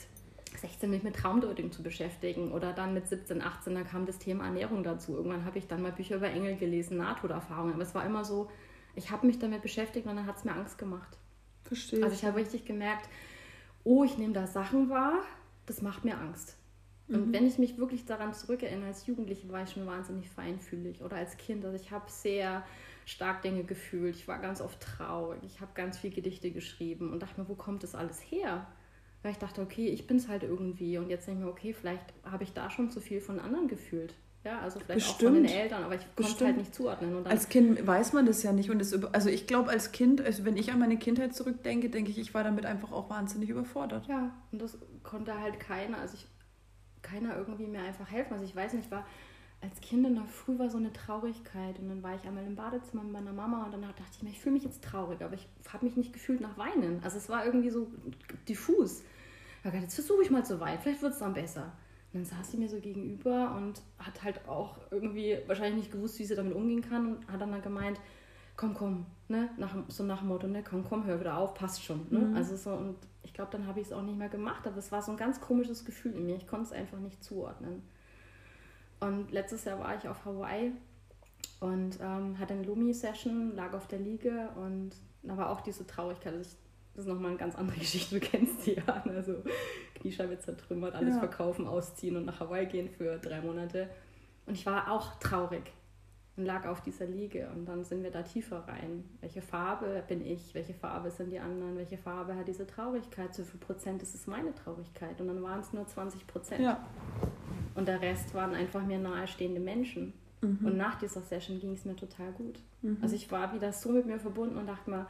16 0.59 0.91
mich 0.91 1.03
mit 1.03 1.17
Traumdeutung 1.17 1.73
zu 1.73 1.83
beschäftigen 1.83 2.53
oder 2.53 2.73
dann 2.73 2.95
mit 2.95 3.07
17, 3.07 3.43
18, 3.43 3.75
da 3.75 3.83
kam 3.83 4.07
das 4.07 4.19
Thema 4.19 4.45
Ernährung 4.45 4.83
dazu. 4.83 5.17
Irgendwann 5.17 5.45
habe 5.45 5.59
ich 5.59 5.67
dann 5.67 5.83
mal 5.83 5.93
Bücher 5.93 6.17
über 6.17 6.29
Engel 6.29 6.57
gelesen, 6.57 6.97
Nahtoderfahrungen. 6.99 7.75
Aber 7.75 7.83
es 7.83 7.95
war 7.95 8.05
immer 8.05 8.25
so, 8.25 8.51
ich 8.95 9.11
habe 9.11 9.27
mich 9.27 9.39
damit 9.39 9.63
beschäftigt 9.63 10.07
und 10.07 10.17
dann 10.17 10.27
hat 10.27 10.37
es 10.37 10.45
mir 10.45 10.53
Angst 10.53 10.79
gemacht. 10.79 11.17
Verstehe. 11.65 12.03
Also 12.03 12.15
ich 12.15 12.25
habe 12.25 12.39
richtig 12.39 12.65
gemerkt, 12.65 13.09
oh, 13.85 14.05
ich 14.05 14.19
nehme 14.19 14.33
da 14.33 14.47
Sachen 14.47 14.89
wahr, 14.89 15.21
das 15.67 15.83
macht 15.83 16.05
mir 16.05 16.19
Angst. 16.19 16.57
Und 17.09 17.29
mhm. 17.29 17.33
wenn 17.33 17.47
ich 17.47 17.59
mich 17.59 17.79
wirklich 17.79 18.05
daran 18.05 18.35
zurückerinnere, 18.35 18.89
als 18.89 19.07
Jugendliche 19.07 19.49
war 19.51 19.63
ich 19.63 19.71
schon 19.71 19.87
wahnsinnig 19.87 20.29
feinfühlig 20.29 21.03
oder 21.03 21.17
als 21.17 21.37
Kind. 21.37 21.65
Also 21.65 21.77
ich 21.77 21.93
habe 21.93 22.11
sehr 22.11 22.65
stark 23.05 23.43
Dinge 23.43 23.63
gefühlt. 23.63 24.17
Ich 24.17 24.27
war 24.27 24.41
ganz 24.41 24.61
oft 24.61 24.81
traurig. 24.81 25.41
Ich 25.45 25.61
habe 25.61 25.71
ganz 25.75 25.99
viel 25.99 26.11
Gedichte 26.11 26.51
geschrieben 26.51 27.13
und 27.13 27.23
dachte 27.23 27.41
mir, 27.41 27.49
wo 27.49 27.55
kommt 27.55 27.85
das 27.85 27.95
alles 27.95 28.21
her? 28.21 28.67
Weil 29.27 29.33
ich 29.33 29.39
dachte, 29.39 29.61
okay, 29.61 29.89
ich 29.89 30.07
bin 30.07 30.19
es 30.19 30.29
halt 30.29 30.45
irgendwie 30.45 30.99
und 30.99 31.11
jetzt 31.11 31.27
denke 31.27 31.41
ich 31.41 31.45
mir, 31.47 31.51
okay, 31.51 31.73
vielleicht 31.73 32.15
habe 32.23 32.45
ich 32.45 32.53
da 32.53 32.71
schon 32.71 32.93
zu 32.93 33.01
viel 33.01 33.21
von 33.21 33.41
anderen 33.41 33.67
gefühlt. 33.67 34.15
Ja, 34.45 34.61
also 34.61 34.79
vielleicht 34.79 35.01
Bestimmt. 35.01 35.33
auch 35.33 35.35
von 35.35 35.43
den 35.43 35.53
Eltern, 35.53 35.83
aber 35.83 35.97
ich 35.97 36.03
konnte 36.15 36.33
es 36.33 36.41
halt 36.41 36.57
nicht 36.57 36.73
zuordnen. 36.73 37.27
als 37.27 37.49
Kind 37.49 37.85
weiß 37.85 38.13
man 38.13 38.25
das 38.25 38.45
ja 38.45 38.53
nicht. 38.53 38.71
Und 38.71 38.79
das, 38.79 38.95
also 39.13 39.29
ich 39.29 39.49
glaube, 39.49 39.71
als 39.71 39.91
Kind, 39.91 40.21
also 40.21 40.45
wenn 40.45 40.57
ich 40.57 40.71
an 40.71 40.79
meine 40.79 40.97
Kindheit 40.97 41.35
zurückdenke, 41.35 41.91
denke 41.91 42.13
ich, 42.13 42.19
ich 42.19 42.35
war 42.35 42.45
damit 42.45 42.67
einfach 42.67 42.93
auch 42.93 43.11
wahnsinnig 43.11 43.49
überfordert. 43.49 44.07
Ja, 44.07 44.33
und 44.53 44.63
das 44.63 44.79
konnte 45.03 45.41
halt 45.41 45.59
keiner, 45.59 45.99
also 45.99 46.15
ich, 46.15 46.29
keiner 47.03 47.37
irgendwie 47.37 47.67
mir 47.67 47.81
einfach 47.81 48.09
helfen. 48.09 48.35
Also 48.35 48.45
ich 48.45 48.55
weiß 48.55 48.75
nicht, 48.75 48.93
war 48.93 49.05
als 49.61 49.81
Kind 49.81 50.07
in 50.07 50.15
der 50.15 50.27
Früh 50.27 50.57
war 50.57 50.71
so 50.71 50.79
eine 50.79 50.93
Traurigkeit 50.93 51.81
und 51.81 51.89
dann 51.89 52.05
war 52.05 52.15
ich 52.15 52.23
einmal 52.23 52.47
im 52.47 52.55
Badezimmer 52.55 53.03
mit 53.03 53.13
meiner 53.13 53.33
Mama 53.33 53.65
und 53.65 53.73
dann 53.73 53.83
dachte 53.83 54.03
ich 54.13 54.23
mir, 54.23 54.31
ich 54.31 54.39
fühle 54.39 54.53
mich 54.53 54.63
jetzt 54.63 54.85
traurig, 54.85 55.21
aber 55.23 55.35
ich 55.35 55.49
habe 55.73 55.85
mich 55.85 55.97
nicht 55.97 56.13
gefühlt 56.13 56.41
nach 56.41 56.57
Weinen. 56.57 57.01
Also 57.03 57.17
es 57.17 57.29
war 57.29 57.45
irgendwie 57.45 57.71
so 57.71 57.89
diffus 58.49 59.03
gedacht, 59.71 59.85
jetzt 59.85 59.95
versuche 59.95 60.23
ich 60.23 60.31
mal 60.31 60.45
zu 60.45 60.61
weinen, 60.61 60.79
vielleicht 60.81 61.03
wird 61.03 61.13
es 61.13 61.19
dann 61.19 61.35
besser. 61.35 61.73
Und 62.13 62.21
dann 62.21 62.25
saß 62.25 62.53
sie 62.53 62.57
mir 62.57 62.69
so 62.69 62.81
gegenüber 62.81 63.55
und 63.57 63.83
hat 63.99 64.23
halt 64.23 64.49
auch 64.49 64.79
irgendwie 64.91 65.39
wahrscheinlich 65.47 65.77
nicht 65.77 65.93
gewusst, 65.93 66.19
wie 66.19 66.25
sie 66.25 66.35
damit 66.35 66.55
umgehen 66.55 66.83
kann 66.83 67.17
und 67.17 67.29
hat 67.31 67.41
dann, 67.41 67.53
dann 67.53 67.63
gemeint, 67.63 68.01
komm, 68.57 68.75
komm, 68.75 69.07
ne? 69.29 69.51
Nach, 69.59 69.77
so 69.89 70.03
nach 70.05 70.21
dem 70.21 70.29
Motto, 70.29 70.47
ne, 70.47 70.63
komm, 70.63 70.85
komm, 70.85 71.05
hör 71.05 71.21
wieder 71.21 71.37
auf, 71.37 71.55
passt 71.55 71.85
schon. 71.85 72.07
Ne? 72.11 72.21
Mhm. 72.21 72.37
Also 72.37 72.57
so, 72.57 72.71
und 72.71 72.97
ich 73.23 73.35
glaube, 73.35 73.51
dann 73.53 73.67
habe 73.67 73.81
ich 73.81 73.87
es 73.87 73.93
auch 73.93 74.03
nicht 74.03 74.17
mehr 74.17 74.29
gemacht, 74.29 74.67
aber 74.67 74.79
es 74.79 74.91
war 74.93 75.03
so 75.03 75.11
ein 75.11 75.17
ganz 75.17 75.41
komisches 75.41 75.85
Gefühl 75.85 76.13
in 76.15 76.27
mir. 76.27 76.37
Ich 76.37 76.47
konnte 76.47 76.67
es 76.67 76.73
einfach 76.73 76.99
nicht 76.99 77.23
zuordnen. 77.23 77.83
Und 79.01 79.31
letztes 79.31 79.65
Jahr 79.65 79.79
war 79.79 79.95
ich 79.97 80.09
auf 80.09 80.25
Hawaii 80.25 80.73
und 81.61 81.99
ähm, 82.01 82.39
hatte 82.39 82.55
eine 82.55 82.63
Lumi-Session, 82.63 83.55
lag 83.55 83.75
auf 83.75 83.87
der 83.89 83.99
Liege 83.99 84.49
und 84.57 84.93
da 85.23 85.37
war 85.37 85.51
auch 85.51 85.61
diese 85.61 85.87
Traurigkeit. 85.87 86.33
Also 86.33 86.51
ich 86.51 86.66
das 86.97 87.05
ist 87.05 87.13
nochmal 87.13 87.33
eine 87.33 87.39
ganz 87.39 87.55
andere 87.55 87.77
Geschichte, 87.79 88.19
du 88.19 88.27
kennst 88.27 88.67
die 88.67 88.75
ja. 88.75 89.03
Also 89.05 89.43
Kniescheibe 89.95 90.39
zertrümmert, 90.39 90.95
alles 90.95 91.15
ja. 91.15 91.21
verkaufen, 91.21 91.67
ausziehen 91.67 92.17
und 92.17 92.25
nach 92.25 92.41
Hawaii 92.41 92.67
gehen 92.67 92.89
für 92.89 93.19
drei 93.19 93.41
Monate. 93.41 93.89
Und 94.47 94.55
ich 94.55 94.65
war 94.65 94.91
auch 94.91 95.19
traurig 95.19 95.63
und 96.37 96.45
lag 96.45 96.67
auf 96.67 96.81
dieser 96.81 97.07
Liege. 97.07 97.49
Und 97.55 97.67
dann 97.67 97.85
sind 97.85 98.03
wir 98.03 98.11
da 98.11 98.23
tiefer 98.23 98.67
rein. 98.69 99.05
Welche 99.21 99.43
Farbe 99.43 100.03
bin 100.07 100.25
ich? 100.25 100.55
Welche 100.55 100.75
Farbe 100.75 101.11
sind 101.11 101.31
die 101.31 101.39
anderen? 101.39 101.77
Welche 101.77 101.99
Farbe 101.99 102.35
hat 102.35 102.49
diese 102.49 102.67
Traurigkeit? 102.67 103.35
Zu 103.35 103.45
viel 103.45 103.61
Prozent 103.61 104.03
ist 104.03 104.15
es 104.15 104.27
meine 104.27 104.55
Traurigkeit? 104.55 105.21
Und 105.21 105.29
dann 105.29 105.43
waren 105.43 105.61
es 105.61 105.73
nur 105.73 105.87
20 105.87 106.27
Prozent. 106.27 106.61
Ja. 106.61 106.87
Und 107.75 107.89
der 107.89 108.01
Rest 108.01 108.35
waren 108.35 108.55
einfach 108.55 108.85
mir 108.85 108.99
nahestehende 108.99 109.61
Menschen. 109.61 110.13
Mhm. 110.41 110.61
Und 110.63 110.77
nach 110.77 110.97
dieser 110.97 111.23
Session 111.23 111.59
ging 111.59 111.73
es 111.73 111.85
mir 111.85 111.97
total 111.97 112.33
gut. 112.33 112.61
Mhm. 112.83 112.99
Also 113.03 113.17
ich 113.17 113.31
war 113.31 113.53
wieder 113.53 113.73
so 113.73 113.91
mit 113.91 114.07
mir 114.07 114.19
verbunden 114.19 114.57
und 114.57 114.67
dachte 114.67 114.91
mir, 114.91 115.07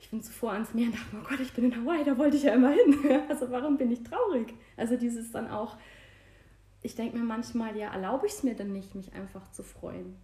ich 0.00 0.10
bin 0.10 0.22
zuvor 0.22 0.52
ans 0.52 0.72
Meer 0.74 0.86
und 0.86 0.94
dachte, 0.94 1.16
oh 1.16 1.28
Gott, 1.28 1.40
ich 1.40 1.52
bin 1.52 1.66
in 1.66 1.76
Hawaii, 1.76 2.04
da 2.04 2.16
wollte 2.16 2.36
ich 2.36 2.42
ja 2.42 2.54
immer 2.54 2.70
hin. 2.70 2.96
Also 3.28 3.50
warum 3.50 3.76
bin 3.76 3.90
ich 3.92 4.02
traurig? 4.02 4.54
Also 4.76 4.96
dieses 4.96 5.30
dann 5.30 5.48
auch, 5.48 5.76
ich 6.82 6.94
denke 6.94 7.18
mir 7.18 7.24
manchmal, 7.24 7.76
ja, 7.76 7.92
erlaube 7.92 8.26
ich 8.26 8.32
es 8.32 8.42
mir 8.42 8.54
denn 8.54 8.72
nicht, 8.72 8.94
mich 8.94 9.12
einfach 9.12 9.50
zu 9.52 9.62
freuen? 9.62 10.16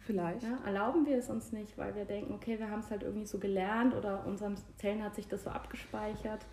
Vielleicht. 0.00 0.42
Ja, 0.42 0.58
erlauben 0.64 1.06
wir 1.06 1.16
es 1.16 1.28
uns 1.28 1.52
nicht, 1.52 1.76
weil 1.78 1.94
wir 1.94 2.04
denken, 2.04 2.34
okay, 2.34 2.58
wir 2.58 2.70
haben 2.70 2.80
es 2.80 2.90
halt 2.90 3.02
irgendwie 3.02 3.26
so 3.26 3.38
gelernt 3.38 3.94
oder 3.94 4.26
unseren 4.26 4.56
Zellen 4.76 5.02
hat 5.02 5.14
sich 5.14 5.26
das 5.26 5.44
so 5.44 5.50
abgespeichert, 5.50 6.44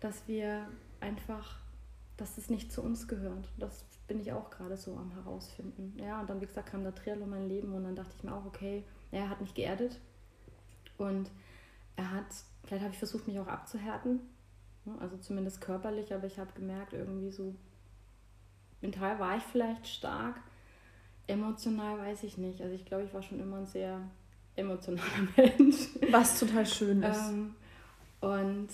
dass 0.00 0.26
wir 0.26 0.68
einfach, 1.00 1.60
dass 2.16 2.38
es 2.38 2.50
nicht 2.50 2.72
zu 2.72 2.82
uns 2.82 3.06
gehört. 3.06 3.52
Das 3.58 3.84
bin 4.08 4.20
ich 4.20 4.32
auch 4.32 4.50
gerade 4.50 4.76
so 4.76 4.96
am 4.96 5.12
herausfinden. 5.12 5.96
Ja, 5.96 6.20
und 6.20 6.30
dann, 6.30 6.40
wie 6.40 6.46
gesagt, 6.46 6.70
kam 6.70 6.82
der 6.82 6.94
Triathlon 6.94 7.30
mein 7.30 7.48
Leben 7.48 7.72
und 7.72 7.84
dann 7.84 7.94
dachte 7.94 8.14
ich 8.16 8.24
mir 8.24 8.34
auch, 8.34 8.46
okay, 8.46 8.84
er 9.12 9.28
hat 9.28 9.40
mich 9.40 9.54
geerdet, 9.54 10.00
und 11.02 11.30
er 11.96 12.10
hat, 12.10 12.26
vielleicht 12.64 12.82
habe 12.82 12.92
ich 12.92 12.98
versucht, 12.98 13.28
mich 13.28 13.38
auch 13.38 13.46
abzuhärten, 13.46 14.20
ne, 14.84 14.94
also 15.00 15.16
zumindest 15.18 15.60
körperlich, 15.60 16.12
aber 16.14 16.26
ich 16.26 16.38
habe 16.38 16.52
gemerkt, 16.54 16.92
irgendwie 16.92 17.30
so 17.30 17.54
mental 18.80 19.18
war 19.18 19.36
ich 19.36 19.42
vielleicht 19.44 19.86
stark, 19.86 20.36
emotional 21.26 21.98
weiß 21.98 22.24
ich 22.24 22.38
nicht. 22.38 22.60
Also 22.60 22.74
ich 22.74 22.84
glaube, 22.84 23.04
ich 23.04 23.14
war 23.14 23.22
schon 23.22 23.40
immer 23.40 23.58
ein 23.58 23.66
sehr 23.66 24.00
emotionaler 24.56 25.08
Mensch. 25.36 25.88
Was 26.10 26.38
total 26.38 26.66
schön 26.66 27.02
ist. 27.02 27.30
Ähm, 27.30 27.54
und 28.20 28.68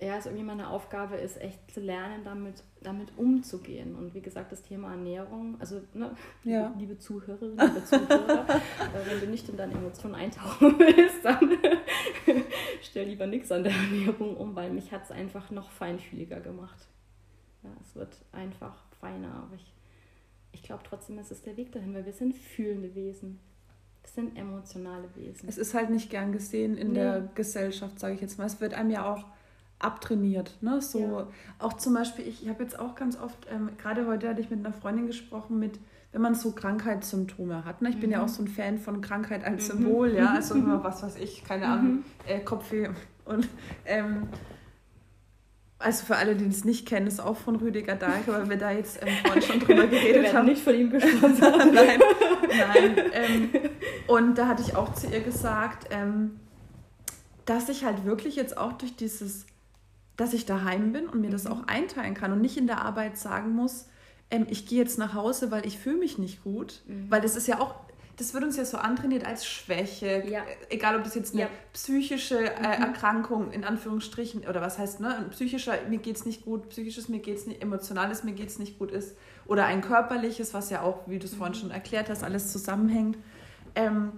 ja, 0.00 0.14
also 0.14 0.28
irgendwie 0.28 0.44
meine 0.44 0.68
Aufgabe 0.70 1.16
ist 1.16 1.40
echt 1.40 1.70
zu 1.70 1.80
lernen, 1.80 2.24
damit, 2.24 2.64
damit 2.82 3.16
umzugehen. 3.16 3.94
Und 3.94 4.12
wie 4.12 4.20
gesagt, 4.20 4.50
das 4.50 4.62
Thema 4.62 4.90
Ernährung, 4.90 5.56
also 5.60 5.82
ne, 5.94 6.16
ja. 6.42 6.74
liebe 6.76 6.98
Zuhörerinnen, 6.98 7.56
liebe 7.56 7.84
Zuhörer, 7.84 8.46
äh, 8.48 9.08
wenn 9.10 9.20
du 9.20 9.26
nicht 9.28 9.48
in 9.48 9.56
deine 9.56 9.74
Emotionen 9.74 10.16
eintauchen 10.16 10.76
willst, 10.78 11.24
dann 11.24 11.48
stell 12.82 13.06
lieber 13.06 13.26
nichts 13.26 13.52
an 13.52 13.62
der 13.62 13.72
Ernährung 13.72 14.36
um, 14.36 14.56
weil 14.56 14.70
mich 14.70 14.90
hat 14.90 15.04
es 15.04 15.12
einfach 15.12 15.52
noch 15.52 15.70
feinfühliger 15.70 16.40
gemacht. 16.40 16.88
Ja, 17.62 17.70
es 17.80 17.94
wird 17.94 18.16
einfach 18.32 18.84
feiner, 19.00 19.32
aber 19.32 19.54
ich, 19.54 19.72
ich 20.50 20.64
glaube 20.64 20.82
trotzdem, 20.84 21.18
es 21.18 21.30
ist 21.30 21.46
der 21.46 21.56
Weg 21.56 21.70
dahin, 21.70 21.94
weil 21.94 22.04
wir 22.04 22.12
sind 22.12 22.34
fühlende 22.34 22.96
Wesen. 22.96 23.38
Wir 24.02 24.10
sind 24.10 24.36
emotionale 24.36 25.08
Wesen. 25.14 25.48
Es 25.48 25.56
ist 25.56 25.72
halt 25.72 25.90
nicht 25.90 26.10
gern 26.10 26.32
gesehen 26.32 26.76
in 26.76 26.88
nee. 26.88 26.94
der 26.94 27.28
Gesellschaft, 27.36 28.00
sage 28.00 28.14
ich 28.16 28.20
jetzt 28.20 28.38
mal. 28.38 28.46
Es 28.46 28.60
wird 28.60 28.74
einem 28.74 28.90
ja 28.90 29.10
auch 29.10 29.24
abtrainiert. 29.84 30.56
Ne? 30.60 30.80
So 30.80 30.98
ja. 30.98 31.26
auch 31.58 31.74
zum 31.74 31.94
Beispiel, 31.94 32.26
ich, 32.26 32.42
ich 32.42 32.48
habe 32.48 32.62
jetzt 32.62 32.78
auch 32.78 32.94
ganz 32.94 33.20
oft, 33.20 33.46
ähm, 33.52 33.70
gerade 33.78 34.06
heute 34.06 34.28
hatte 34.28 34.40
ich 34.40 34.50
mit 34.50 34.64
einer 34.64 34.72
Freundin 34.72 35.06
gesprochen, 35.06 35.58
mit, 35.58 35.78
wenn 36.12 36.22
man 36.22 36.34
so 36.34 36.52
Krankheitssymptome 36.52 37.64
hat. 37.64 37.82
Ne? 37.82 37.90
Ich 37.90 37.96
mhm. 37.96 38.00
bin 38.00 38.10
ja 38.10 38.18
mhm. 38.18 38.24
auch 38.24 38.28
so 38.28 38.42
ein 38.42 38.48
Fan 38.48 38.78
von 38.78 39.00
Krankheit 39.00 39.44
als 39.44 39.68
mhm. 39.68 39.78
Symbol, 39.78 40.14
ja. 40.14 40.32
Also 40.32 40.54
immer 40.56 40.82
was 40.82 41.02
weiß 41.02 41.16
ich, 41.16 41.44
keine 41.44 41.66
Ahnung, 41.66 41.92
mhm. 41.92 42.04
äh, 42.26 42.40
Kopfweh. 42.40 42.88
Und 43.26 43.48
ähm, 43.84 44.28
also 45.78 46.06
für 46.06 46.16
alle, 46.16 46.34
die 46.34 46.46
es 46.46 46.64
nicht 46.64 46.86
kennen, 46.86 47.06
ist 47.06 47.20
auch 47.20 47.36
von 47.36 47.56
Rüdiger 47.56 47.94
Dahlke, 47.94 48.32
weil 48.32 48.48
wir 48.48 48.56
da 48.56 48.70
jetzt 48.70 49.00
ähm, 49.02 49.12
vorhin 49.22 49.42
schon 49.42 49.60
drüber 49.60 49.86
geredet 49.86 50.22
wir 50.22 50.32
haben. 50.32 50.46
nicht 50.46 50.62
von 50.62 50.74
ihm 50.74 50.90
gesponsert. 50.90 51.56
nein, 51.72 52.00
nein. 52.48 52.96
Ähm, 53.12 53.50
und 54.06 54.38
da 54.38 54.48
hatte 54.48 54.62
ich 54.62 54.76
auch 54.76 54.94
zu 54.94 55.08
ihr 55.08 55.20
gesagt, 55.20 55.88
ähm, 55.90 56.40
dass 57.44 57.68
ich 57.68 57.84
halt 57.84 58.06
wirklich 58.06 58.36
jetzt 58.36 58.56
auch 58.56 58.72
durch 58.72 58.96
dieses 58.96 59.44
dass 60.16 60.32
ich 60.32 60.46
daheim 60.46 60.92
bin 60.92 61.08
und 61.08 61.20
mir 61.20 61.30
das 61.30 61.46
auch 61.46 61.66
einteilen 61.66 62.14
kann 62.14 62.32
und 62.32 62.40
nicht 62.40 62.56
in 62.56 62.66
der 62.66 62.82
Arbeit 62.82 63.18
sagen 63.18 63.50
muss, 63.50 63.86
ähm, 64.30 64.46
ich 64.48 64.66
gehe 64.66 64.78
jetzt 64.78 64.98
nach 64.98 65.14
Hause, 65.14 65.50
weil 65.50 65.66
ich 65.66 65.78
fühle 65.78 65.98
mich 65.98 66.18
nicht 66.18 66.42
gut. 66.42 66.82
Mhm. 66.86 67.10
Weil 67.10 67.20
das 67.20 67.36
ist 67.36 67.46
ja 67.46 67.60
auch, 67.60 67.74
das 68.16 68.32
wird 68.32 68.44
uns 68.44 68.56
ja 68.56 68.64
so 68.64 68.78
antrainiert 68.78 69.26
als 69.26 69.46
Schwäche. 69.46 70.24
Ja. 70.28 70.42
Egal, 70.70 70.96
ob 70.96 71.04
das 71.04 71.14
jetzt 71.14 71.34
eine 71.34 71.42
ja. 71.42 71.48
psychische 71.72 72.38
äh, 72.38 72.76
mhm. 72.76 72.84
Erkrankung 72.84 73.50
in 73.50 73.64
Anführungsstrichen 73.64 74.46
oder 74.46 74.60
was 74.60 74.78
heißt, 74.78 75.00
ne, 75.00 75.16
ein 75.16 75.30
psychischer, 75.30 75.74
mir 75.88 75.98
geht 75.98 76.16
es 76.16 76.24
nicht 76.24 76.44
gut, 76.44 76.68
psychisches, 76.68 77.08
mir 77.08 77.18
geht 77.18 77.38
es 77.38 77.46
nicht, 77.46 77.60
emotionales, 77.60 78.24
mir 78.24 78.32
geht 78.32 78.48
es 78.48 78.58
nicht 78.58 78.78
gut 78.78 78.90
ist. 78.90 79.16
Oder 79.46 79.66
ein 79.66 79.82
körperliches, 79.82 80.54
was 80.54 80.70
ja 80.70 80.82
auch, 80.82 81.06
wie 81.06 81.18
du 81.18 81.26
es 81.26 81.32
mhm. 81.32 81.38
vorhin 81.38 81.54
schon 81.54 81.70
erklärt 81.70 82.08
hast, 82.08 82.22
alles 82.22 82.52
zusammenhängt. 82.52 83.18
Ähm, 83.74 84.12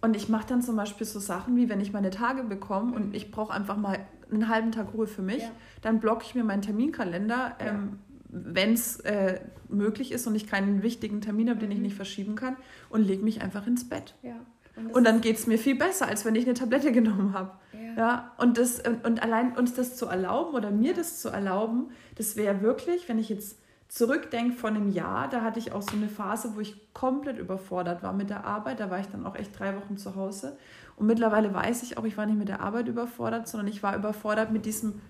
und 0.00 0.16
ich 0.16 0.28
mache 0.28 0.46
dann 0.46 0.62
zum 0.62 0.76
Beispiel 0.76 1.06
so 1.06 1.18
Sachen 1.18 1.56
wie, 1.56 1.68
wenn 1.68 1.80
ich 1.80 1.92
meine 1.92 2.10
Tage 2.10 2.44
bekomme 2.44 2.94
und 2.94 3.08
mhm. 3.08 3.14
ich 3.14 3.30
brauche 3.30 3.52
einfach 3.52 3.76
mal 3.76 3.98
einen 4.32 4.48
halben 4.48 4.72
Tag 4.72 4.94
Ruhe 4.94 5.06
für 5.06 5.22
mich, 5.22 5.42
ja. 5.42 5.50
dann 5.82 6.00
blocke 6.00 6.24
ich 6.24 6.34
mir 6.34 6.44
meinen 6.44 6.62
Terminkalender, 6.62 7.56
ja. 7.58 7.66
ähm, 7.66 7.98
wenn 8.28 8.74
es 8.74 9.00
äh, 9.00 9.40
möglich 9.68 10.12
ist 10.12 10.26
und 10.26 10.34
ich 10.34 10.46
keinen 10.46 10.82
wichtigen 10.82 11.20
Termin 11.20 11.48
habe, 11.48 11.56
mhm. 11.56 11.60
den 11.62 11.70
ich 11.72 11.76
mhm. 11.78 11.84
nicht 11.84 11.96
verschieben 11.96 12.34
kann, 12.34 12.56
und 12.88 13.02
lege 13.02 13.22
mich 13.22 13.42
einfach 13.42 13.66
ins 13.66 13.88
Bett. 13.88 14.14
Ja. 14.22 14.36
Und, 14.76 14.94
und, 14.94 15.04
dann 15.04 15.20
geht 15.20 15.36
es 15.36 15.46
mir 15.46 15.58
viel 15.58 15.76
besser, 15.76 16.06
als 16.06 16.24
wenn 16.24 16.34
ich 16.34 16.44
eine 16.44 16.54
Tablette 16.54 16.92
genommen 17.00 17.32
habe. 17.32 17.52
Ja. 17.72 17.96
ja. 17.96 18.32
und, 18.38 18.58
das, 18.58 18.80
und, 18.80 19.04
und 19.04 19.22
allein 19.22 19.56
uns 19.56 19.74
das 19.74 19.96
zu 19.96 20.06
erlauben 20.06 20.54
oder 20.54 20.70
mir 20.70 20.94
das 20.94 21.20
zu 21.20 21.28
erlauben, 21.28 21.90
das 22.16 22.36
wäre 22.36 22.62
wirklich, 22.62 23.08
wenn 23.08 23.18
ich 23.18 23.28
jetzt 23.28 23.58
zurückdenke 23.90 24.54
von 24.54 24.76
einem 24.76 24.92
Jahr, 24.92 25.28
da 25.28 25.42
hatte 25.42 25.58
ich 25.58 25.72
auch 25.72 25.82
so 25.82 25.96
eine 25.96 26.08
Phase, 26.08 26.54
wo 26.54 26.60
ich 26.60 26.92
komplett 26.92 27.38
überfordert 27.38 28.04
war 28.04 28.12
mit 28.12 28.30
der 28.30 28.44
Arbeit. 28.44 28.78
Da 28.78 28.88
war 28.88 29.00
ich 29.00 29.08
dann 29.08 29.26
auch 29.26 29.34
echt 29.34 29.58
drei 29.58 29.76
Wochen 29.76 29.96
zu 29.96 30.14
Hause. 30.14 30.56
Und 31.00 31.06
mittlerweile 31.06 31.54
weiß 31.54 31.82
ich 31.82 31.96
auch, 31.96 32.04
ich 32.04 32.18
war 32.18 32.26
nicht 32.26 32.36
mit 32.38 32.48
der 32.48 32.60
Arbeit 32.60 32.86
überfordert, 32.86 33.48
sondern 33.48 33.68
ich 33.68 33.82
war 33.82 33.96
überfordert 33.96 34.52
mit 34.52 34.66
diesem, 34.66 35.00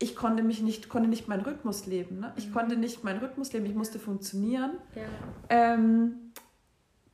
ich 0.00 0.16
konnte 0.16 0.42
mich 0.42 0.62
nicht, 0.62 0.88
konnte 0.88 1.08
nicht 1.08 1.28
meinen 1.28 1.42
Rhythmus 1.42 1.86
leben. 1.86 2.18
Ne? 2.18 2.32
Ich 2.34 2.48
mhm. 2.48 2.52
konnte 2.52 2.76
nicht 2.76 3.04
meinen 3.04 3.20
Rhythmus 3.20 3.52
leben, 3.52 3.66
ich 3.66 3.76
musste 3.76 4.00
funktionieren. 4.00 4.72
Ja. 4.96 5.02
Ähm, 5.48 6.32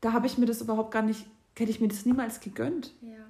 da 0.01 0.15
habe 0.15 0.27
ich 0.27 0.39
mir 0.39 0.47
das 0.47 0.63
überhaupt 0.63 0.91
gar 0.91 1.03
nicht, 1.03 1.27
hätte 1.55 1.71
ich 1.71 1.83
mir 1.83 1.89
das 1.89 2.07
niemals 2.07 2.41
gegönnt. 2.41 2.95
Ja. 3.03 3.27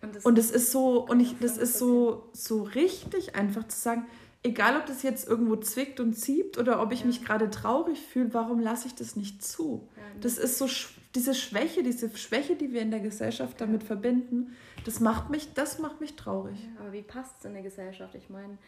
Und, 0.00 0.16
das, 0.16 0.24
und 0.24 0.38
das 0.38 0.50
ist 0.50 0.72
so, 0.72 1.06
und 1.06 1.20
ich, 1.20 1.38
das 1.38 1.58
ist 1.58 1.78
so, 1.78 2.30
so 2.32 2.62
richtig 2.62 3.36
einfach 3.36 3.68
zu 3.68 3.78
sagen, 3.78 4.06
egal 4.42 4.76
ob 4.76 4.86
das 4.86 5.02
jetzt 5.02 5.28
irgendwo 5.28 5.56
zwickt 5.56 6.00
und 6.00 6.14
zieht 6.14 6.58
oder 6.58 6.80
ob 6.82 6.92
ich 6.92 7.00
ja. 7.00 7.06
mich 7.06 7.24
gerade 7.24 7.50
traurig 7.50 8.00
fühle, 8.00 8.32
warum 8.34 8.60
lasse 8.60 8.86
ich 8.88 8.94
das 8.94 9.16
nicht 9.16 9.44
zu? 9.44 9.88
Ja, 9.96 10.02
das 10.20 10.38
ist 10.38 10.58
so 10.58 10.68
diese 11.14 11.34
Schwäche, 11.34 11.82
diese 11.82 12.14
Schwäche, 12.16 12.56
die 12.56 12.72
wir 12.72 12.82
in 12.82 12.90
der 12.90 13.00
Gesellschaft 13.00 13.60
damit 13.60 13.82
verbinden, 13.82 14.54
das 14.84 15.00
macht 15.00 15.30
mich, 15.30 15.52
das 15.54 15.78
macht 15.78 16.00
mich 16.00 16.14
traurig. 16.14 16.58
Ja, 16.62 16.80
aber 16.80 16.92
wie 16.92 17.02
passt 17.02 17.38
es 17.38 17.44
in 17.46 17.54
der 17.54 17.62
Gesellschaft? 17.62 18.14
Ich 18.14 18.28
meine, 18.28 18.58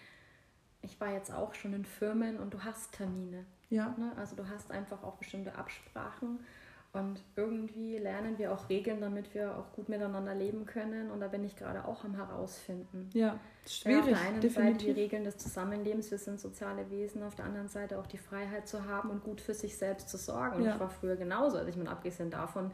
ich 0.83 1.01
war 1.01 1.13
jetzt 1.13 1.33
auch 1.33 1.55
schon 1.55 1.75
in 1.75 1.85
Firmen 1.85 2.39
und 2.39 2.55
du 2.55 2.61
hast 2.65 2.93
Termine. 2.93 3.45
Ja. 3.71 3.95
Ne? 3.99 4.13
Also 4.17 4.35
du 4.35 4.49
hast 4.49 4.71
einfach 4.71 5.03
auch 5.03 5.17
bestimmte 5.17 5.55
Absprachen 5.55 6.41
und 6.93 7.23
irgendwie 7.37 7.99
lernen 7.99 8.39
wir 8.39 8.53
auch 8.53 8.71
Regeln, 8.71 9.03
damit 9.03 9.35
wir 9.35 9.59
auch 9.59 9.73
gut 9.73 9.91
miteinander 9.91 10.35
leben 10.35 10.65
können. 10.65 11.11
Und 11.11 11.21
da 11.21 11.29
bin 11.29 11.45
ich 11.45 11.55
gerade 11.55 11.85
auch 11.85 12.03
am 12.03 12.15
herausfinden. 12.15 13.11
Ja, 13.13 13.39
schwierig. 13.67 14.07
Ja, 14.07 14.13
auf 14.13 14.19
der 14.19 14.29
einen 14.29 14.41
definitiv. 14.41 14.73
Seite 14.73 14.95
die 14.95 15.01
Regeln 15.01 15.25
des 15.25 15.37
Zusammenlebens, 15.37 16.11
wir 16.11 16.19
sind 16.19 16.41
soziale 16.41 16.91
Wesen, 16.91 17.23
auf 17.23 17.35
der 17.35 17.45
anderen 17.45 17.69
Seite 17.69 17.99
auch 17.99 18.07
die 18.07 18.17
Freiheit 18.17 18.67
zu 18.67 18.87
haben 18.87 19.11
und 19.11 19.23
gut 19.23 19.43
für 19.43 19.53
sich 19.53 19.77
selbst 19.77 20.09
zu 20.09 20.17
sorgen. 20.17 20.65
Ja. 20.65 20.75
Ich 20.75 20.81
war 20.81 20.89
früher 20.89 21.17
genauso. 21.17 21.59
Also 21.59 21.69
ich 21.69 21.77
meine, 21.77 21.91
abgesehen 21.91 22.31
davon, 22.31 22.71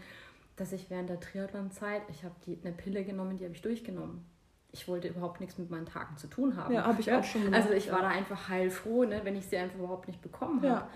dass 0.55 0.71
ich 0.71 0.91
während 0.91 1.11
der 1.11 1.19
Triathlon-Zeit, 1.19 2.03
ich 2.09 2.23
habe 2.23 2.35
eine 2.47 2.73
Pille 2.73 3.05
genommen, 3.05 3.37
die 3.37 3.45
habe 3.45 3.55
ich 3.55 3.63
durchgenommen. 3.63 4.25
Ich 4.71 4.87
wollte 4.87 5.09
überhaupt 5.09 5.41
nichts 5.41 5.59
mit 5.59 5.71
meinen 5.71 5.87
Tagen 5.87 6.17
zu 6.19 6.29
tun 6.29 6.57
haben. 6.57 6.73
Ja, 6.73 6.85
habe 6.85 7.01
ich 7.01 7.13
auch 7.13 7.25
schon 7.25 7.45
gemacht. 7.45 7.63
Also 7.63 7.75
ich 7.75 7.91
war 7.91 8.01
da 8.01 8.09
einfach 8.09 8.49
heilfroh, 8.49 9.05
ne, 9.05 9.21
wenn 9.25 9.35
ich 9.35 9.47
sie 9.47 9.57
einfach 9.57 9.79
überhaupt 9.79 10.07
nicht 10.07 10.23
bekommen 10.23 10.59
habe. 10.59 10.67
Ja 10.67 10.89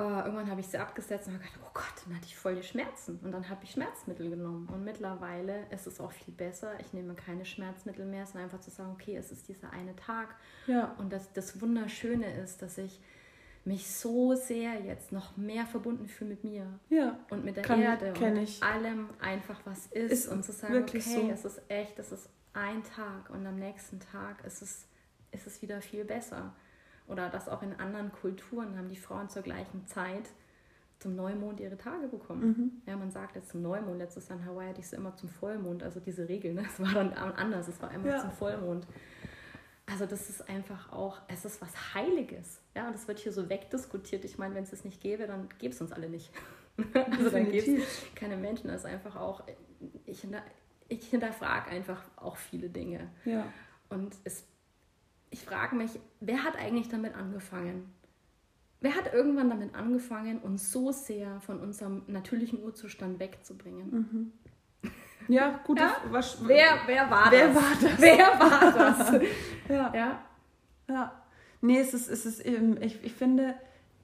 äh, 0.00 0.04
irgendwann 0.04 0.48
habe 0.48 0.60
ich 0.60 0.68
sie 0.68 0.78
abgesetzt 0.78 1.26
und 1.26 1.34
habe 1.34 1.44
gedacht, 1.44 1.60
oh 1.64 1.70
Gott, 1.74 1.92
dann 2.04 2.14
hatte 2.14 2.26
ich 2.26 2.36
voll 2.36 2.54
die 2.54 2.62
Schmerzen. 2.62 3.18
Und 3.22 3.32
dann 3.32 3.48
habe 3.48 3.64
ich 3.64 3.72
Schmerzmittel 3.72 4.30
genommen. 4.30 4.68
Und 4.72 4.84
mittlerweile 4.84 5.66
ist 5.70 5.88
es 5.88 6.00
auch 6.00 6.12
viel 6.12 6.32
besser. 6.32 6.78
Ich 6.80 6.92
nehme 6.92 7.14
keine 7.14 7.44
Schmerzmittel 7.44 8.06
mehr, 8.06 8.24
sondern 8.26 8.44
einfach 8.44 8.60
zu 8.60 8.70
sagen, 8.70 8.92
okay, 8.92 9.16
es 9.16 9.32
ist 9.32 9.48
dieser 9.48 9.72
eine 9.72 9.96
Tag. 9.96 10.36
Ja. 10.68 10.94
Und 10.98 11.12
das, 11.12 11.32
das 11.32 11.60
Wunderschöne 11.60 12.32
ist, 12.40 12.62
dass 12.62 12.78
ich 12.78 13.00
mich 13.64 13.90
so 13.90 14.34
sehr 14.34 14.80
jetzt 14.80 15.12
noch 15.12 15.36
mehr 15.36 15.66
verbunden 15.66 16.08
fühle 16.08 16.30
mit 16.30 16.44
mir 16.44 16.78
ja, 16.88 17.18
und 17.28 17.44
mit 17.44 17.56
der 17.56 17.64
kann, 17.64 17.82
Erde 17.82 18.14
und 18.14 18.36
ich. 18.38 18.62
allem 18.62 19.10
einfach 19.20 19.60
was 19.64 19.86
ist, 19.88 20.10
ist 20.10 20.28
und 20.28 20.44
zu 20.44 20.52
sagen, 20.52 20.82
okay, 20.82 21.00
so. 21.00 21.28
es 21.30 21.44
ist 21.44 21.60
echt, 21.68 21.98
es 21.98 22.10
ist 22.10 22.30
ein 22.54 22.82
Tag 22.82 23.28
und 23.30 23.46
am 23.46 23.56
nächsten 23.56 24.00
Tag 24.00 24.42
ist 24.46 24.62
es, 24.62 24.86
ist 25.32 25.46
es 25.46 25.60
wieder 25.60 25.82
viel 25.82 26.04
besser. 26.04 26.54
Oder 27.08 27.30
dass 27.30 27.48
auch 27.48 27.62
in 27.62 27.74
anderen 27.80 28.12
Kulturen 28.12 28.76
haben 28.76 28.88
die 28.88 28.96
Frauen 28.96 29.28
zur 29.28 29.42
gleichen 29.42 29.86
Zeit 29.86 30.28
zum 30.98 31.14
Neumond 31.14 31.60
ihre 31.60 31.78
Tage 31.78 32.08
bekommen. 32.08 32.46
Mhm. 32.46 32.72
Ja, 32.86 32.96
man 32.96 33.10
sagt 33.10 33.36
jetzt 33.36 33.50
zum 33.50 33.62
Neumond, 33.62 33.98
letztes 33.98 34.28
Jahr 34.28 34.38
in 34.38 34.46
Hawaii 34.46 34.68
hatte 34.68 34.80
ich 34.80 34.86
es 34.86 34.92
immer 34.92 35.14
zum 35.14 35.28
Vollmond, 35.28 35.82
also 35.82 36.00
diese 36.00 36.28
Regel, 36.28 36.54
ne? 36.54 36.62
es 36.66 36.80
war 36.80 36.92
dann 36.92 37.12
anders, 37.12 37.68
es 37.68 37.80
war 37.80 37.92
immer 37.92 38.08
ja. 38.08 38.20
zum 38.20 38.30
Vollmond. 38.32 38.86
Also 39.86 40.04
das 40.04 40.28
ist 40.28 40.48
einfach 40.50 40.92
auch, 40.92 41.20
es 41.28 41.44
ist 41.44 41.62
was 41.62 41.94
Heiliges. 41.94 42.60
Ja, 42.76 42.88
und 42.88 42.94
das 42.94 43.08
wird 43.08 43.20
hier 43.20 43.32
so 43.32 43.48
wegdiskutiert. 43.48 44.24
Ich 44.24 44.36
meine, 44.36 44.54
wenn 44.54 44.64
es 44.64 44.72
es 44.72 44.84
nicht 44.84 45.00
gäbe, 45.00 45.26
dann 45.26 45.48
gäbe 45.58 45.72
es 45.72 45.80
uns 45.80 45.92
alle 45.92 46.10
nicht. 46.10 46.30
also 46.94 47.30
dann 47.30 47.50
gäbe 47.50 47.80
es 47.80 48.02
keine 48.14 48.36
Menschen. 48.36 48.68
Das 48.68 48.82
ist 48.82 48.86
einfach 48.86 49.16
auch, 49.16 49.44
ich, 50.04 50.26
ich 50.88 51.08
hinterfrage 51.08 51.70
einfach 51.70 52.02
auch 52.16 52.36
viele 52.36 52.68
Dinge. 52.68 53.08
Ja. 53.24 53.46
Und 53.88 54.14
es 54.24 54.44
ich 55.30 55.44
frage 55.44 55.76
mich, 55.76 55.90
wer 56.20 56.44
hat 56.44 56.56
eigentlich 56.56 56.88
damit 56.88 57.14
angefangen? 57.14 57.92
Wer 58.80 58.94
hat 58.94 59.12
irgendwann 59.12 59.50
damit 59.50 59.74
angefangen, 59.74 60.38
uns 60.38 60.70
so 60.70 60.92
sehr 60.92 61.40
von 61.40 61.60
unserem 61.60 62.02
natürlichen 62.06 62.62
Urzustand 62.62 63.18
wegzubringen? 63.18 63.90
Mhm. 63.90 64.32
Ja, 65.28 65.60
gut. 65.66 65.78
Ja? 65.78 65.96
Was, 66.10 66.38
wer, 66.46 66.78
wer 66.86 67.10
war 67.10 67.30
wer 67.30 67.48
das? 67.48 67.56
War 67.56 67.72
das? 67.82 68.00
Wer 68.00 68.18
war 68.18 68.72
das? 68.72 69.12
ja. 69.68 69.92
ja. 69.94 70.22
Ja. 70.88 71.22
Nee, 71.60 71.80
es 71.80 71.92
ist, 71.92 72.08
es 72.08 72.24
ist 72.24 72.40
eben, 72.40 72.80
ich, 72.80 73.04
ich 73.04 73.12
finde, 73.12 73.54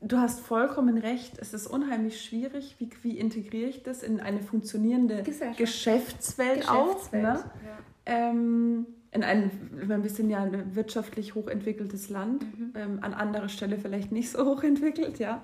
du 0.00 0.18
hast 0.18 0.40
vollkommen 0.40 0.98
recht. 0.98 1.38
Es 1.38 1.54
ist 1.54 1.66
unheimlich 1.66 2.22
schwierig, 2.22 2.76
wie, 2.78 2.90
wie 3.02 3.18
integriere 3.18 3.70
ich 3.70 3.82
das 3.82 4.02
in 4.02 4.20
eine 4.20 4.40
funktionierende 4.40 5.22
Geschäftswelt, 5.22 5.56
Geschäftswelt 5.56 6.68
auch. 6.68 7.12
Ne? 7.12 7.22
Ja. 7.22 7.78
Ähm, 8.06 8.86
in 9.14 9.22
ein, 9.22 9.50
wir 9.70 10.10
sind 10.10 10.28
ja 10.28 10.42
ein 10.42 10.74
wirtschaftlich 10.74 11.36
hochentwickeltes 11.36 12.10
Land, 12.10 12.42
mhm. 12.58 12.72
ähm, 12.74 12.98
an 13.00 13.14
anderer 13.14 13.48
Stelle 13.48 13.78
vielleicht 13.78 14.10
nicht 14.10 14.30
so 14.30 14.44
hochentwickelt, 14.56 15.20
ja. 15.20 15.42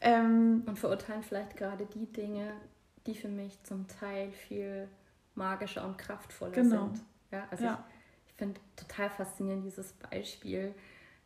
Ähm, 0.00 0.62
und 0.66 0.78
verurteilen 0.78 1.22
vielleicht 1.22 1.56
gerade 1.56 1.86
die 1.86 2.06
Dinge, 2.06 2.52
die 3.06 3.14
für 3.14 3.28
mich 3.28 3.62
zum 3.62 3.86
Teil 3.86 4.32
viel 4.32 4.88
magischer 5.34 5.86
und 5.86 5.98
kraftvoller 5.98 6.52
genau. 6.52 6.86
sind. 6.86 7.02
Ja, 7.30 7.46
also 7.50 7.64
ja. 7.64 7.84
finde 8.36 8.58
total 8.74 9.10
faszinierend 9.10 9.64
dieses 9.66 9.92
Beispiel. 9.92 10.74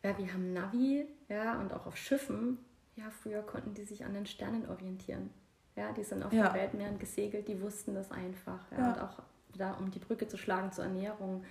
Ja, 0.03 0.17
wir 0.17 0.33
haben 0.33 0.53
Navi, 0.53 1.05
ja, 1.29 1.59
und 1.59 1.73
auch 1.73 1.87
auf 1.87 1.95
Schiffen, 1.95 2.59
ja, 2.97 3.09
früher 3.09 3.41
konnten 3.41 3.73
die 3.73 3.85
sich 3.85 4.03
an 4.05 4.13
den 4.13 4.25
Sternen 4.25 4.69
orientieren. 4.69 5.29
Ja, 5.77 5.91
die 5.93 6.03
sind 6.03 6.23
auf 6.23 6.33
ja. 6.33 6.49
den 6.49 6.55
Weltmeeren 6.55 6.99
gesegelt, 6.99 7.47
die 7.47 7.61
wussten 7.61 7.95
das 7.95 8.11
einfach. 8.11 8.69
Ja, 8.71 8.79
ja. 8.79 8.87
Und 8.89 8.99
auch 8.99 9.21
da, 9.57 9.73
um 9.73 9.91
die 9.91 9.99
Brücke 9.99 10.27
zu 10.27 10.37
schlagen 10.37 10.71
zur 10.71 10.85
Ernährung. 10.85 11.43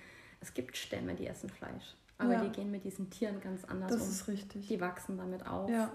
Es 0.45 0.53
gibt 0.53 0.77
Stämme, 0.77 1.15
die 1.15 1.25
essen 1.25 1.49
Fleisch. 1.49 1.95
Aber 2.19 2.33
ja. 2.33 2.43
die 2.43 2.49
gehen 2.51 2.69
mit 2.69 2.83
diesen 2.83 3.09
Tieren 3.09 3.41
ganz 3.41 3.65
anders 3.65 3.89
das 3.89 4.01
um. 4.01 4.07
Das 4.07 4.15
ist 4.15 4.27
richtig. 4.27 4.67
Die 4.67 4.79
wachsen 4.79 5.17
damit 5.17 5.47
auf. 5.47 5.69
Ja. 5.71 5.91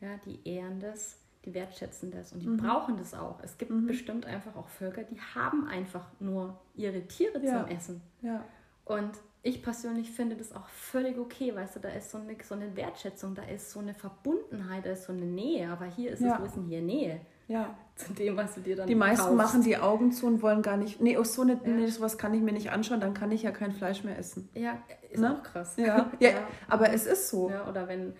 ja 0.00 0.16
die 0.24 0.40
ehren 0.48 0.80
das, 0.80 1.18
die 1.44 1.52
wertschätzen 1.52 2.10
das 2.10 2.32
und 2.32 2.40
die 2.40 2.48
mhm. 2.48 2.56
brauchen 2.56 2.96
das 2.96 3.12
auch. 3.12 3.40
Es 3.42 3.58
gibt 3.58 3.70
mhm. 3.70 3.86
bestimmt 3.86 4.24
einfach 4.24 4.56
auch 4.56 4.68
Völker, 4.68 5.04
die 5.04 5.20
haben 5.20 5.68
einfach 5.68 6.06
nur 6.18 6.58
ihre 6.74 7.06
Tiere 7.06 7.44
ja. 7.44 7.60
zum 7.60 7.76
Essen. 7.76 8.00
Ja. 8.22 8.42
Und 8.86 9.12
ich 9.42 9.62
persönlich 9.62 10.10
finde 10.10 10.34
das 10.34 10.54
auch 10.54 10.66
völlig 10.68 11.18
okay, 11.18 11.54
weißt 11.54 11.76
du, 11.76 11.80
da 11.80 11.90
ist 11.90 12.10
so 12.10 12.16
eine, 12.16 12.36
so 12.42 12.54
eine 12.54 12.74
Wertschätzung, 12.76 13.34
da 13.34 13.42
ist 13.42 13.70
so 13.70 13.80
eine 13.80 13.92
Verbundenheit, 13.92 14.86
da 14.86 14.92
ist 14.92 15.04
so 15.04 15.12
eine 15.12 15.26
Nähe, 15.26 15.70
aber 15.70 15.84
hier 15.84 16.12
ist 16.12 16.22
es, 16.22 16.38
wo 16.38 16.44
ist 16.44 16.56
denn 16.56 16.64
hier 16.64 16.80
Nähe? 16.80 17.20
Ja. 17.48 17.76
Zu 18.06 18.12
dem, 18.14 18.36
was 18.36 18.54
du 18.54 18.60
dir 18.60 18.76
dann 18.76 18.86
Die 18.86 18.94
meisten 18.94 19.24
kaufst. 19.24 19.36
machen 19.36 19.62
die 19.62 19.76
Augen 19.76 20.12
zu 20.12 20.26
und 20.26 20.42
wollen 20.42 20.62
gar 20.62 20.76
nicht, 20.76 21.00
nee, 21.00 21.16
oh, 21.16 21.24
so 21.24 21.42
eine, 21.42 21.52
ja. 21.52 21.60
nee, 21.64 21.86
sowas 21.86 22.18
kann 22.18 22.34
ich 22.34 22.42
mir 22.42 22.52
nicht 22.52 22.70
anschauen, 22.70 23.00
dann 23.00 23.14
kann 23.14 23.30
ich 23.32 23.42
ja 23.42 23.50
kein 23.50 23.72
Fleisch 23.72 24.04
mehr 24.04 24.18
essen. 24.18 24.48
Ja, 24.54 24.78
ist 25.10 25.20
ne? 25.20 25.36
auch 25.36 25.42
krass. 25.42 25.76
Ja. 25.76 26.10
ja, 26.20 26.30
ja, 26.30 26.46
aber 26.68 26.92
es 26.92 27.06
ist 27.06 27.28
so. 27.28 27.50
Ja, 27.50 27.68
oder 27.68 27.88
wenn 27.88 28.14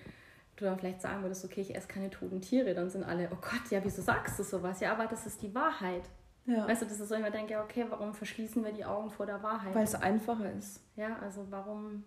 du 0.57 0.65
dann 0.65 0.79
vielleicht 0.79 1.01
sagen 1.01 1.23
würdest, 1.23 1.45
okay, 1.45 1.61
ich 1.61 1.75
esse 1.75 1.89
keine 1.89 2.11
toten 2.11 2.41
Tiere, 2.41 2.75
dann 2.75 2.91
sind 2.91 3.05
alle, 3.05 3.29
oh 3.33 3.39
Gott, 3.41 3.71
ja, 3.71 3.81
wieso 3.83 4.03
sagst 4.03 4.39
du 4.39 4.43
sowas? 4.43 4.81
Ja, 4.81 4.93
aber 4.93 5.07
das 5.07 5.27
ist 5.27 5.43
die 5.43 5.55
Wahrheit. 5.55 6.03
Ja. 6.47 6.67
Weißt 6.67 6.83
du, 6.83 6.87
das 6.87 7.01
ist 7.01 7.09
so, 7.09 7.15
ich 7.15 7.21
mir 7.21 7.31
denke, 7.31 7.59
okay, 7.63 7.87
warum 7.89 8.15
verschließen 8.15 8.65
wir 8.65 8.73
die 8.73 8.85
Augen 8.85 9.11
vor 9.11 9.27
der 9.27 9.43
Wahrheit? 9.43 9.75
Weil 9.75 9.85
es 9.85 9.95
einfacher 9.95 10.53
ist. 10.53 10.81
Ja, 10.97 11.19
also 11.23 11.47
warum, 11.51 12.05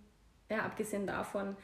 ja, 0.50 0.60
abgesehen 0.60 1.08
davon, 1.08 1.56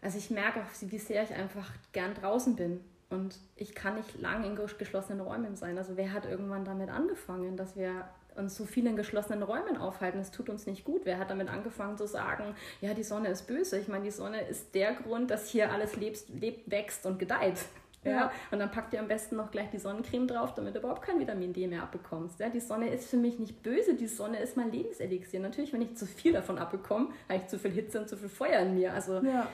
also 0.00 0.18
ich 0.18 0.30
merke 0.30 0.60
auch, 0.60 0.66
wie 0.80 0.98
sehr 0.98 1.22
ich 1.22 1.34
einfach 1.34 1.70
gern 1.92 2.14
draußen 2.14 2.56
bin. 2.56 2.80
Und 3.10 3.38
ich 3.56 3.74
kann 3.74 3.94
nicht 3.94 4.20
lang 4.20 4.44
in 4.44 4.54
geschlossenen 4.54 5.20
Räumen 5.20 5.56
sein. 5.56 5.78
Also 5.78 5.96
wer 5.96 6.12
hat 6.12 6.26
irgendwann 6.26 6.64
damit 6.64 6.90
angefangen, 6.90 7.56
dass 7.56 7.74
wir 7.74 8.06
uns 8.36 8.54
so 8.54 8.66
viel 8.66 8.86
in 8.86 8.96
geschlossenen 8.96 9.42
Räumen 9.42 9.78
aufhalten? 9.78 10.18
Das 10.18 10.30
tut 10.30 10.50
uns 10.50 10.66
nicht 10.66 10.84
gut. 10.84 11.02
Wer 11.04 11.18
hat 11.18 11.30
damit 11.30 11.48
angefangen 11.48 11.96
zu 11.96 12.06
sagen, 12.06 12.54
ja, 12.82 12.92
die 12.92 13.02
Sonne 13.02 13.28
ist 13.28 13.46
böse? 13.46 13.78
Ich 13.78 13.88
meine, 13.88 14.04
die 14.04 14.10
Sonne 14.10 14.42
ist 14.42 14.74
der 14.74 14.92
Grund, 14.92 15.30
dass 15.30 15.48
hier 15.48 15.72
alles 15.72 15.96
lebt, 15.96 16.28
lebt 16.28 16.70
wächst 16.70 17.06
und 17.06 17.18
gedeiht. 17.18 17.58
Ja. 18.04 18.10
ja. 18.10 18.32
Und 18.50 18.58
dann 18.58 18.70
packt 18.70 18.92
ihr 18.92 19.00
am 19.00 19.08
besten 19.08 19.36
noch 19.36 19.50
gleich 19.50 19.70
die 19.70 19.78
Sonnencreme 19.78 20.28
drauf, 20.28 20.52
damit 20.54 20.74
du 20.74 20.80
überhaupt 20.80 21.02
kein 21.02 21.18
Vitamin 21.18 21.54
D 21.54 21.66
mehr 21.66 21.82
abbekommst. 21.82 22.38
Ja, 22.40 22.50
die 22.50 22.60
Sonne 22.60 22.90
ist 22.90 23.08
für 23.08 23.16
mich 23.16 23.38
nicht 23.38 23.62
böse, 23.62 23.94
die 23.94 24.06
Sonne 24.06 24.38
ist 24.38 24.54
mein 24.56 24.70
Lebenselixier. 24.70 25.40
Natürlich, 25.40 25.72
wenn 25.72 25.82
ich 25.82 25.96
zu 25.96 26.06
viel 26.06 26.34
davon 26.34 26.58
abbekomme, 26.58 27.08
habe 27.28 27.40
ich 27.40 27.46
zu 27.46 27.58
viel 27.58 27.72
Hitze 27.72 28.00
und 28.00 28.08
zu 28.08 28.18
viel 28.18 28.28
Feuer 28.28 28.60
in 28.60 28.74
mir. 28.74 28.92
Also 28.92 29.20
ja 29.20 29.48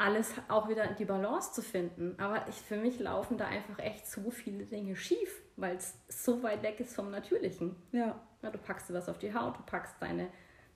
alles 0.00 0.32
auch 0.48 0.68
wieder 0.68 0.84
in 0.84 0.96
die 0.96 1.04
Balance 1.04 1.52
zu 1.52 1.62
finden. 1.62 2.14
Aber 2.18 2.48
ich, 2.48 2.54
für 2.54 2.76
mich 2.76 2.98
laufen 2.98 3.36
da 3.36 3.46
einfach 3.46 3.78
echt 3.78 4.06
so 4.06 4.30
viele 4.30 4.64
Dinge 4.64 4.96
schief, 4.96 5.42
weil 5.56 5.76
es 5.76 5.94
so 6.08 6.42
weit 6.42 6.62
weg 6.62 6.80
ist 6.80 6.94
vom 6.94 7.10
Natürlichen. 7.10 7.76
Ja. 7.92 8.18
ja. 8.42 8.50
Du 8.50 8.58
packst 8.58 8.88
dir 8.88 8.94
was 8.94 9.08
auf 9.08 9.18
die 9.18 9.34
Haut, 9.34 9.58
du 9.58 9.62
packst 9.62 9.94
deine, 10.00 10.28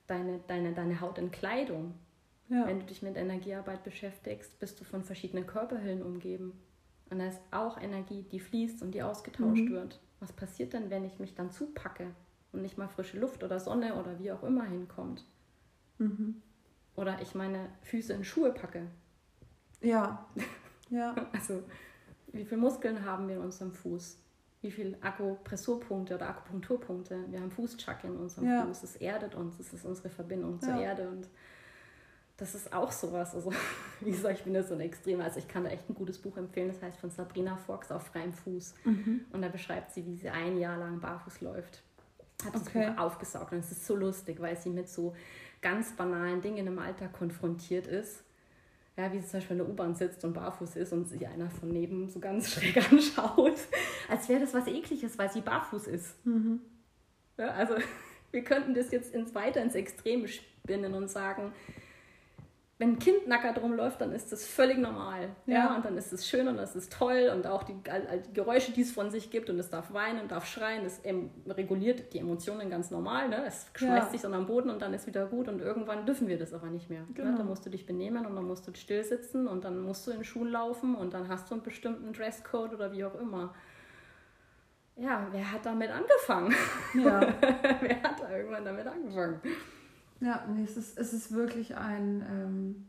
deine, 0.07 0.41
deine, 0.47 0.75
deine 0.75 1.01
Haut 1.01 1.19
in 1.19 1.31
Kleidung. 1.31 1.95
Ja. 2.49 2.67
Wenn 2.67 2.81
du 2.81 2.87
dich 2.87 3.01
mit 3.01 3.17
Energiearbeit 3.17 3.83
beschäftigst, 3.83 4.61
bist 4.61 4.79
du 4.79 4.85
von 4.85 5.03
verschiedenen 5.03 5.47
Körperhüllen 5.47 6.03
umgeben. 6.03 6.61
Und 7.09 7.19
da 7.19 7.27
ist 7.27 7.41
auch 7.51 7.81
Energie, 7.81 8.25
die 8.31 8.41
fließt 8.41 8.83
und 8.83 8.91
die 8.91 9.03
ausgetauscht 9.03 9.63
mhm. 9.63 9.73
wird. 9.73 10.01
Was 10.21 10.33
passiert 10.33 10.75
denn, 10.75 10.91
wenn 10.91 11.05
ich 11.05 11.19
mich 11.19 11.35
dann 11.35 11.51
zupacke 11.51 12.15
und 12.53 12.61
nicht 12.61 12.77
mal 12.77 12.89
frische 12.89 13.19
Luft 13.19 13.43
oder 13.43 13.59
Sonne 13.59 13.95
oder 13.95 14.19
wie 14.19 14.33
auch 14.33 14.43
immer 14.43 14.65
hinkommt? 14.65 15.25
Mhm. 15.97 16.43
Oder 16.95 17.23
ich 17.23 17.35
meine 17.35 17.71
Füße 17.83 18.13
in 18.13 18.25
Schuhe 18.25 18.53
packe 18.53 18.87
ja. 19.85 20.27
ja. 20.91 21.15
Also, 21.33 21.63
wie 22.33 22.45
viele 22.45 22.61
Muskeln 22.61 23.05
haben 23.05 23.29
wir 23.29 23.37
in 23.37 23.43
unserem 23.43 23.73
Fuß? 23.73 24.19
Wie 24.61 24.71
viele 24.71 24.97
Akupressurpunkte 25.03 26.15
oder 26.15 26.31
Akupunkturpunkte? 26.31 27.25
Wir 27.29 27.41
haben 27.41 27.51
Fußchakra 27.51 28.09
in 28.09 28.17
unserem 28.17 28.49
ja. 28.49 28.65
Fuß. 28.65 28.83
Es 28.83 28.97
erdet 28.97 29.35
uns. 29.35 29.61
Es 29.61 29.73
ist 29.73 29.85
unsere 29.85 30.09
Verbindung 30.09 30.61
zur 30.61 30.75
ja. 30.75 30.81
Erde. 30.81 31.09
Und 31.09 31.29
das 32.37 32.55
ist 32.55 32.73
auch 32.73 32.91
sowas. 32.91 33.35
Also, 33.35 33.53
wie 34.01 34.11
gesagt, 34.11 34.39
ich 34.39 34.45
bin 34.45 34.55
da 34.55 34.63
so 34.63 34.75
ein 34.75 34.81
Extremer. 34.81 35.25
Also, 35.25 35.39
ich 35.39 35.49
kann 35.49 35.65
da 35.65 35.71
echt 35.71 35.89
ein 35.89 35.95
gutes 35.95 36.19
Buch 36.19 36.37
empfehlen. 36.37 36.69
Das 36.69 36.83
heißt 36.83 36.99
von 36.99 37.11
Sabrina 37.11 37.57
Fox 37.57 37.93
auf 37.93 38.07
freiem 38.07 38.33
Fuß. 38.33 38.75
Mhm. 38.85 39.27
Und 39.33 39.43
da 39.43 39.49
beschreibt 39.49 39.93
sie, 39.93 40.07
wie 40.07 40.17
sie 40.17 40.31
ein 40.31 40.59
Jahr 40.59 40.79
lang 40.79 41.01
barfuß 41.01 41.43
läuft. 41.43 41.83
Hat 42.45 42.55
das 42.55 42.67
okay. 42.67 42.91
Buch 42.91 42.99
aufgesaugt. 42.99 43.53
Und 43.53 43.59
es 43.59 43.71
ist 43.71 43.87
so 43.87 43.95
lustig, 43.95 44.41
weil 44.41 44.57
sie 44.57 44.71
mit 44.71 44.89
so 44.89 45.15
ganz 45.61 45.93
banalen 45.93 46.41
Dingen 46.41 46.67
im 46.67 46.79
Alltag 46.79 47.13
konfrontiert 47.13 47.87
ist 47.87 48.25
ja, 48.97 49.13
wie 49.13 49.21
sie 49.21 49.27
zum 49.27 49.41
Beispiel 49.41 49.57
in 49.57 49.65
der 49.65 49.69
U-Bahn 49.69 49.95
sitzt 49.95 50.25
und 50.25 50.35
barfuß 50.35 50.77
ist 50.77 50.93
und 50.93 51.07
sich 51.09 51.27
einer 51.27 51.51
von 51.51 51.69
neben 51.69 52.09
so 52.09 52.21
ganz 52.21 52.51
schräg 52.53 52.77
anschaut, 52.91 53.59
als 54.09 54.29
wäre 54.29 54.41
das 54.41 54.55
was 54.55 54.67
Ekliges, 54.67 55.19
weil 55.19 55.31
sie 55.31 55.41
barfuß 55.41 55.87
ist. 55.89 56.25
Mhm. 56.25 56.61
Ja, 57.37 57.49
also 57.49 57.75
wir 58.31 58.45
könnten 58.45 58.75
das 58.75 58.91
jetzt 58.93 59.15
ins 59.15 59.35
weiter 59.35 59.63
ins 59.63 59.75
Extreme 59.75 60.29
spinnen 60.29 60.95
und 60.95 61.09
sagen, 61.09 61.53
wenn 62.79 62.91
ein 62.91 62.99
Kind 62.99 63.29
nackert 63.29 63.63
rumläuft, 63.63 64.01
dann 64.01 64.13
ist 64.13 64.33
das 64.33 64.45
völlig 64.45 64.79
normal. 64.79 65.29
Ja. 65.47 65.55
ja. 65.55 65.77
und 65.77 65.85
dann 65.85 65.97
ist 65.97 66.13
es 66.13 66.29
schön 66.29 66.49
und 66.49 66.57
das 66.57 66.75
ist 66.75 66.93
toll 66.93 67.31
und 67.33 67.47
auch 67.47 67.63
die, 67.63 67.75
die, 67.75 68.33
Geräusche, 68.33 68.73
die 68.73 68.81
es 68.81 68.91
von 68.91 69.11
sich 69.13 69.31
gibt 69.31 69.49
und 69.49 69.59
es 69.61 69.71
darf 69.71 69.93
weinen 69.93 70.21
und 70.21 70.33
darf 70.33 70.45
schreien, 70.47 70.83
das 70.83 71.01
reguliert 71.57 72.13
die 72.13 72.19
Emotionen 72.19 72.71
ganz 72.71 72.91
normal. 72.91 73.29
Ne? 73.29 73.45
Es 73.47 73.71
schmeißt 73.75 74.07
ja. 74.07 74.11
sich 74.11 74.23
dann 74.23 74.35
am 74.35 74.47
Boden 74.47 74.71
und 74.71 74.83
dann 74.83 74.93
ist 74.93 75.07
wieder 75.07 75.27
gut 75.27 75.49
und 75.49 75.61
irgendwann 75.61 76.05
dürfen 76.05 76.27
wir 76.27 76.37
das 76.37 76.53
aber 76.53 76.67
nicht 76.67 76.91
mehr. 76.91 77.03
Ne? 77.03 77.09
Genau. 77.15 77.31
Ne? 77.31 77.37
Dann 77.37 77.47
musst 77.47 77.65
du 77.65 77.71
dich 77.71 77.87
benehmen 77.87 78.27
und 78.27 78.35
dann 78.35 78.45
musst 78.45 78.67
du 78.67 78.75
still 78.75 79.05
sitzen 79.05 79.47
und 79.47 79.65
dann 79.65 79.81
musst 79.81 80.07
du 80.09 80.11
in 80.11 80.25
Schuhen 80.25 80.49
laufen 80.49 80.97
und 80.97 81.15
dann 81.15 81.29
hast 81.29 81.51
du 81.51 81.55
einen 81.55 81.63
bestimmten 81.63 82.13
Dresscode 82.13 82.75
oder 82.75 82.91
wie 82.91 83.05
auch 83.05 83.15
immer. 83.15 83.55
Ja, 84.97 85.27
wer 85.31 85.53
hat 85.53 85.65
damit 85.65 85.91
angefangen? 85.91 86.55
Ja. 86.95 87.21
wer 87.81 88.03
hat 88.03 88.21
da 88.21 88.37
irgendwann 88.37 88.65
damit 88.65 88.87
angefangen? 88.87 89.41
Ja, 90.25 90.43
nee, 90.49 90.65
es 90.65 90.77
ist, 90.77 90.99
es 90.99 91.13
ist 91.13 91.33
wirklich 91.33 91.77
ein 91.77 92.25
ähm, 92.31 92.87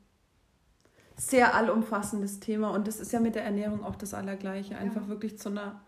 sehr 1.17 1.53
allumfassendes 1.53 2.39
Thema 2.39 2.69
und 2.69 2.87
das 2.87 2.99
ist 3.01 3.11
ja 3.11 3.19
mit 3.19 3.35
der 3.35 3.43
Ernährung 3.43 3.83
auch 3.83 3.97
das 3.97 4.13
Allergleiche. 4.13 4.77
Einfach 4.77 5.03
ja. 5.03 5.07
wirklich 5.09 5.37
zu 5.37 5.49
einer, 5.49 5.81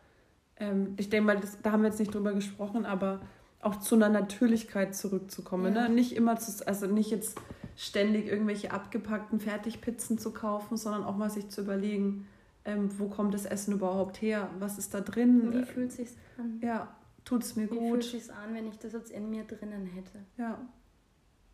ähm, 0.57 0.93
ich 0.97 1.09
denke 1.09 1.27
mal, 1.27 1.39
das, 1.39 1.61
da 1.61 1.71
haben 1.71 1.83
wir 1.83 1.89
jetzt 1.89 1.99
nicht 1.99 2.13
drüber 2.13 2.33
gesprochen, 2.33 2.85
aber 2.85 3.21
auch 3.61 3.77
zu 3.77 3.95
einer 3.95 4.09
Natürlichkeit 4.09 4.93
zurückzukommen. 4.93 5.73
Ja. 5.73 5.87
Ne? 5.87 5.95
Nicht 5.95 6.15
immer, 6.17 6.37
zu, 6.37 6.67
also 6.67 6.85
nicht 6.85 7.11
jetzt 7.11 7.39
ständig 7.77 8.27
irgendwelche 8.27 8.71
abgepackten 8.71 9.39
Fertigpizzen 9.39 10.17
zu 10.17 10.31
kaufen, 10.31 10.75
sondern 10.75 11.05
auch 11.05 11.15
mal 11.15 11.29
sich 11.29 11.47
zu 11.47 11.61
überlegen, 11.61 12.27
ähm, 12.65 12.89
wo 12.99 13.07
kommt 13.07 13.33
das 13.33 13.45
Essen 13.45 13.73
überhaupt 13.73 14.21
her? 14.21 14.49
Was 14.59 14.77
ist 14.77 14.93
da 14.93 14.99
drin? 14.99 15.53
Wie 15.53 15.63
fühlt 15.63 15.91
es 15.91 15.95
sich 15.95 16.09
an? 16.37 16.59
Ja, 16.61 16.93
tut 17.23 17.43
es 17.43 17.55
mir 17.55 17.71
Wie 17.71 17.75
gut? 17.75 17.79
Wie 17.79 17.89
fühlt 17.89 18.03
es 18.03 18.11
sich 18.11 18.33
an, 18.33 18.53
wenn 18.53 18.67
ich 18.67 18.77
das 18.79 18.91
jetzt 18.91 19.11
in 19.11 19.29
mir 19.29 19.45
drinnen 19.45 19.85
hätte? 19.85 20.19
Ja. 20.37 20.59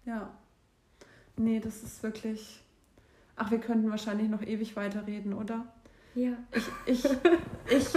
Ja. 0.06 0.32
Nee, 1.38 1.60
das 1.60 1.84
ist 1.84 2.04
wirklich. 2.04 2.64
Ach, 3.36 3.50
wir 3.50 3.60
könnten 3.60 3.90
wahrscheinlich 3.90 4.30
noch 4.30 4.44
ewig 4.44 4.76
weiterreden, 4.76 5.34
oder? 5.34 5.66
Ja. 6.14 6.34
Ich, 6.52 6.68
ich, 6.86 7.06
ich, 7.70 7.88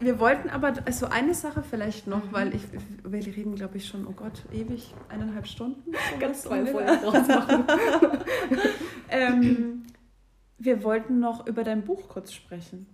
wir 0.00 0.18
wollten 0.20 0.50
aber, 0.50 0.74
also 0.84 1.06
eine 1.06 1.34
Sache 1.34 1.62
vielleicht 1.62 2.06
noch, 2.06 2.24
mhm. 2.24 2.32
weil 2.32 2.54
ich, 2.54 2.62
wir 3.04 3.24
reden, 3.24 3.54
glaube 3.54 3.78
ich, 3.78 3.86
schon, 3.86 4.06
oh 4.06 4.12
Gott, 4.12 4.44
ewig, 4.52 4.94
eineinhalb 5.08 5.46
Stunden. 5.46 5.92
Ganz 6.20 6.42
zwei 6.42 6.66
Folgen 6.66 7.00
draus 7.00 7.26
machen. 7.26 7.64
ähm, 9.08 9.86
wir 10.58 10.84
wollten 10.84 11.20
noch 11.20 11.46
über 11.46 11.64
dein 11.64 11.84
Buch 11.84 12.08
kurz 12.08 12.32
sprechen. 12.32 12.86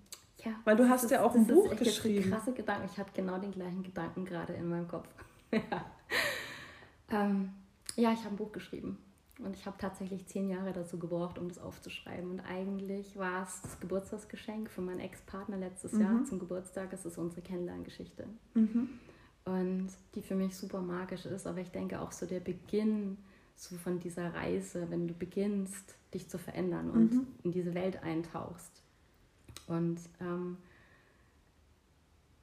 Ja. 0.45 0.53
Weil 0.65 0.77
du 0.77 0.89
hast 0.89 1.05
ist, 1.05 1.11
ja 1.11 1.25
auch 1.25 1.35
ein 1.35 1.47
Buch 1.47 1.75
geschrieben. 1.77 2.31
Krasse 2.31 2.53
Gedanken. 2.53 2.89
Ich 2.93 2.99
hatte 2.99 3.11
genau 3.15 3.39
den 3.39 3.51
gleichen 3.51 3.83
Gedanken 3.83 4.25
gerade 4.25 4.53
in 4.53 4.69
meinem 4.69 4.87
Kopf. 4.87 5.09
ja. 5.53 5.85
Ähm, 7.11 7.51
ja, 7.97 8.13
ich 8.13 8.21
habe 8.21 8.31
ein 8.31 8.37
Buch 8.37 8.53
geschrieben. 8.53 8.99
Und 9.41 9.57
ich 9.57 9.67
habe 9.67 9.77
tatsächlich 9.79 10.27
zehn 10.27 10.49
Jahre 10.49 10.73
dazu 10.73 10.99
gebraucht, 10.99 11.39
um 11.39 11.49
das 11.49 11.59
aufzuschreiben. 11.59 12.31
Und 12.31 12.41
eigentlich 12.41 13.17
war 13.19 13.43
es 13.43 13.63
das 13.63 13.81
Geburtstagsgeschenk 13.81 14.71
für 14.71 14.81
meinen 14.81 15.01
Ex-Partner 15.01 15.57
letztes 15.57 15.93
mhm. 15.93 16.01
Jahr 16.01 16.25
zum 16.25 16.39
Geburtstag. 16.39 16.93
Es 16.93 17.05
ist 17.05 17.19
unsere 17.19 17.43
Kennenlerngeschichte. 17.43 18.27
Mhm. 18.55 18.89
Und 19.45 19.89
die 20.15 20.23
für 20.23 20.37
mich 20.37 20.57
super 20.57 20.81
magisch 20.81 21.27
ist. 21.27 21.47
Aber 21.49 21.61
ich 21.61 21.71
denke 21.71 22.01
auch 22.01 22.13
so 22.13 22.27
der 22.27 22.41
Beginn 22.41 23.19
so 23.57 23.77
von 23.77 23.99
dieser 23.99 24.35
Reise, 24.35 24.91
wenn 24.91 25.09
du 25.09 25.15
beginnst, 25.15 25.97
dich 26.13 26.29
zu 26.29 26.39
verändern 26.39 26.91
und 26.91 27.13
mhm. 27.13 27.27
in 27.43 27.53
diese 27.53 27.75
Welt 27.75 28.03
eintauchst. 28.03 28.83
Und 29.67 29.99
ähm, 30.21 30.59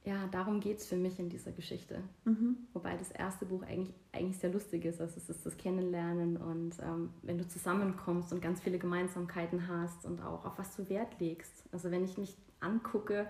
ja, 0.03 0.27
darum 0.31 0.59
geht 0.59 0.79
es 0.79 0.87
für 0.87 0.95
mich 0.95 1.19
in 1.19 1.29
dieser 1.29 1.51
Geschichte. 1.51 2.01
Mhm. 2.25 2.57
Wobei 2.73 2.97
das 2.97 3.11
erste 3.11 3.45
Buch 3.45 3.61
eigentlich, 3.61 3.93
eigentlich 4.11 4.37
sehr 4.37 4.49
lustig 4.49 4.85
ist. 4.85 4.99
Also 4.99 5.17
es 5.17 5.29
ist 5.29 5.45
das 5.45 5.57
Kennenlernen 5.57 6.37
und 6.37 6.75
ähm, 6.81 7.11
wenn 7.21 7.37
du 7.37 7.47
zusammenkommst 7.47 8.33
und 8.33 8.41
ganz 8.41 8.61
viele 8.61 8.79
Gemeinsamkeiten 8.79 9.67
hast 9.67 10.05
und 10.05 10.21
auch 10.21 10.43
auf 10.45 10.57
was 10.57 10.75
du 10.75 10.89
Wert 10.89 11.19
legst. 11.19 11.65
Also 11.71 11.91
wenn 11.91 12.03
ich 12.03 12.17
mich 12.17 12.35
angucke, 12.61 13.27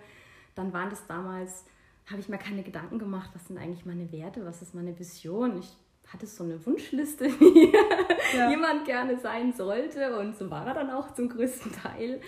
dann 0.56 0.72
waren 0.72 0.90
das 0.90 1.06
damals, 1.08 1.66
habe 2.10 2.22
ich 2.22 2.30
mir 2.30 2.38
keine 2.38 2.64
Gedanken 2.64 3.00
gemacht, 3.00 3.32
was 3.34 3.48
sind 3.48 3.58
eigentlich 3.58 3.86
meine 3.86 4.10
Werte, 4.14 4.46
was 4.46 4.62
ist 4.62 4.74
meine 4.74 4.98
Vision. 4.98 5.60
Ich 5.60 5.76
hatte 6.08 6.26
so 6.26 6.46
eine 6.46 6.66
Wunschliste, 6.66 7.26
wie 7.40 7.74
ja. 8.38 8.50
jemand 8.50 8.86
gerne 8.86 9.20
sein 9.20 9.52
sollte. 9.52 10.18
Und 10.18 10.38
so 10.38 10.50
war 10.50 10.66
er 10.68 10.74
dann 10.74 10.90
auch 10.90 11.14
zum 11.14 11.28
größten 11.28 11.74
Teil. 11.74 12.22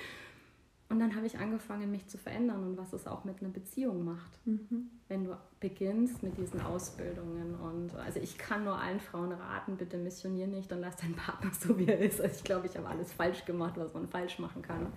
Und 0.90 1.00
dann 1.00 1.16
habe 1.16 1.26
ich 1.26 1.40
angefangen, 1.40 1.90
mich 1.90 2.08
zu 2.08 2.18
verändern 2.18 2.64
und 2.64 2.78
was 2.78 2.94
es 2.94 3.08
auch 3.08 3.24
mit 3.24 3.42
einer 3.42 3.50
Beziehung 3.50 4.04
macht. 4.04 4.46
Mhm. 4.46 4.90
Wenn 5.08 5.24
du 5.24 5.38
beginnst 5.60 6.22
mit 6.22 6.38
diesen 6.38 6.62
Ausbildungen. 6.62 7.56
Und 7.56 7.96
also 7.96 8.20
ich 8.20 8.38
kann 8.38 8.64
nur 8.64 8.78
allen 8.78 9.00
Frauen 9.00 9.32
raten, 9.32 9.76
bitte 9.78 9.98
missionier 9.98 10.46
nicht 10.46 10.72
und 10.72 10.82
lass 10.82 10.98
deinen 10.98 11.16
Partner 11.16 11.52
so, 11.60 11.78
wie 11.80 11.88
er 11.88 12.00
ist. 12.00 12.22
Also 12.22 12.36
ich 12.36 12.44
glaube, 12.44 12.68
ich 12.68 12.78
habe 12.78 12.88
alles 12.88 13.12
falsch 13.12 13.46
gemacht, 13.46 13.74
was 13.78 13.94
man 13.94 14.08
falsch 14.08 14.38
machen 14.40 14.62
kann. 14.62 14.88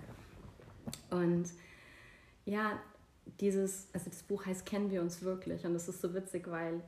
Und 1.09 1.49
ja, 2.45 2.79
dieses, 3.39 3.87
also 3.93 4.09
das 4.09 4.23
Buch 4.23 4.45
heißt 4.45 4.65
Kennen 4.65 4.91
wir 4.91 5.01
uns 5.01 5.21
wirklich? 5.21 5.65
Und 5.65 5.73
das 5.73 5.87
ist 5.87 6.01
so 6.01 6.13
witzig, 6.13 6.49
weil 6.49 6.81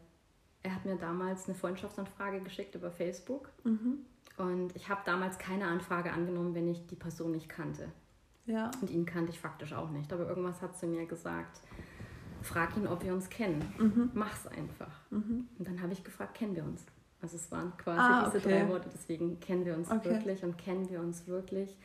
er 0.63 0.75
hat 0.75 0.85
mir 0.85 0.97
damals 0.97 1.47
eine 1.47 1.55
Freundschaftsanfrage 1.55 2.41
geschickt 2.41 2.75
über 2.75 2.91
Facebook. 2.91 3.49
Mhm. 3.63 4.05
Und 4.37 4.75
ich 4.75 4.87
habe 4.87 5.01
damals 5.05 5.37
keine 5.37 5.67
Anfrage 5.67 6.11
angenommen, 6.11 6.55
wenn 6.55 6.67
ich 6.67 6.85
die 6.87 6.95
Person 6.95 7.31
nicht 7.31 7.49
kannte. 7.49 7.89
Ja. 8.49 8.71
Und 8.81 8.89
ihn 8.89 9.05
kannte 9.05 9.31
ich 9.31 9.39
faktisch 9.39 9.73
auch 9.73 9.89
nicht. 9.91 10.11
Aber 10.11 10.27
irgendwas 10.27 10.61
hat 10.61 10.77
zu 10.77 10.87
mir 10.87 11.05
gesagt, 11.05 11.61
frag 12.41 12.75
ihn, 12.75 12.87
ob 12.87 13.03
wir 13.03 13.13
uns 13.13 13.29
kennen. 13.29 13.61
Mhm. 13.77 14.11
Mach's 14.13 14.47
einfach. 14.47 14.91
Mhm. 15.11 15.47
Und 15.57 15.67
dann 15.67 15.81
habe 15.81 15.93
ich 15.93 16.03
gefragt, 16.03 16.35
kennen 16.35 16.55
wir 16.55 16.63
uns? 16.63 16.83
Also 17.21 17.35
es 17.35 17.51
waren 17.51 17.75
quasi 17.77 17.99
ah, 17.99 18.27
okay. 18.27 18.31
diese 18.37 18.49
drei 18.49 18.67
Worte, 18.69 18.89
deswegen 18.93 19.39
kennen 19.39 19.65
wir 19.65 19.75
uns 19.75 19.91
okay. 19.91 20.09
wirklich 20.09 20.43
und 20.43 20.57
kennen 20.57 20.89
wir 20.89 21.01
uns 21.01 21.27
wirklich, 21.27 21.75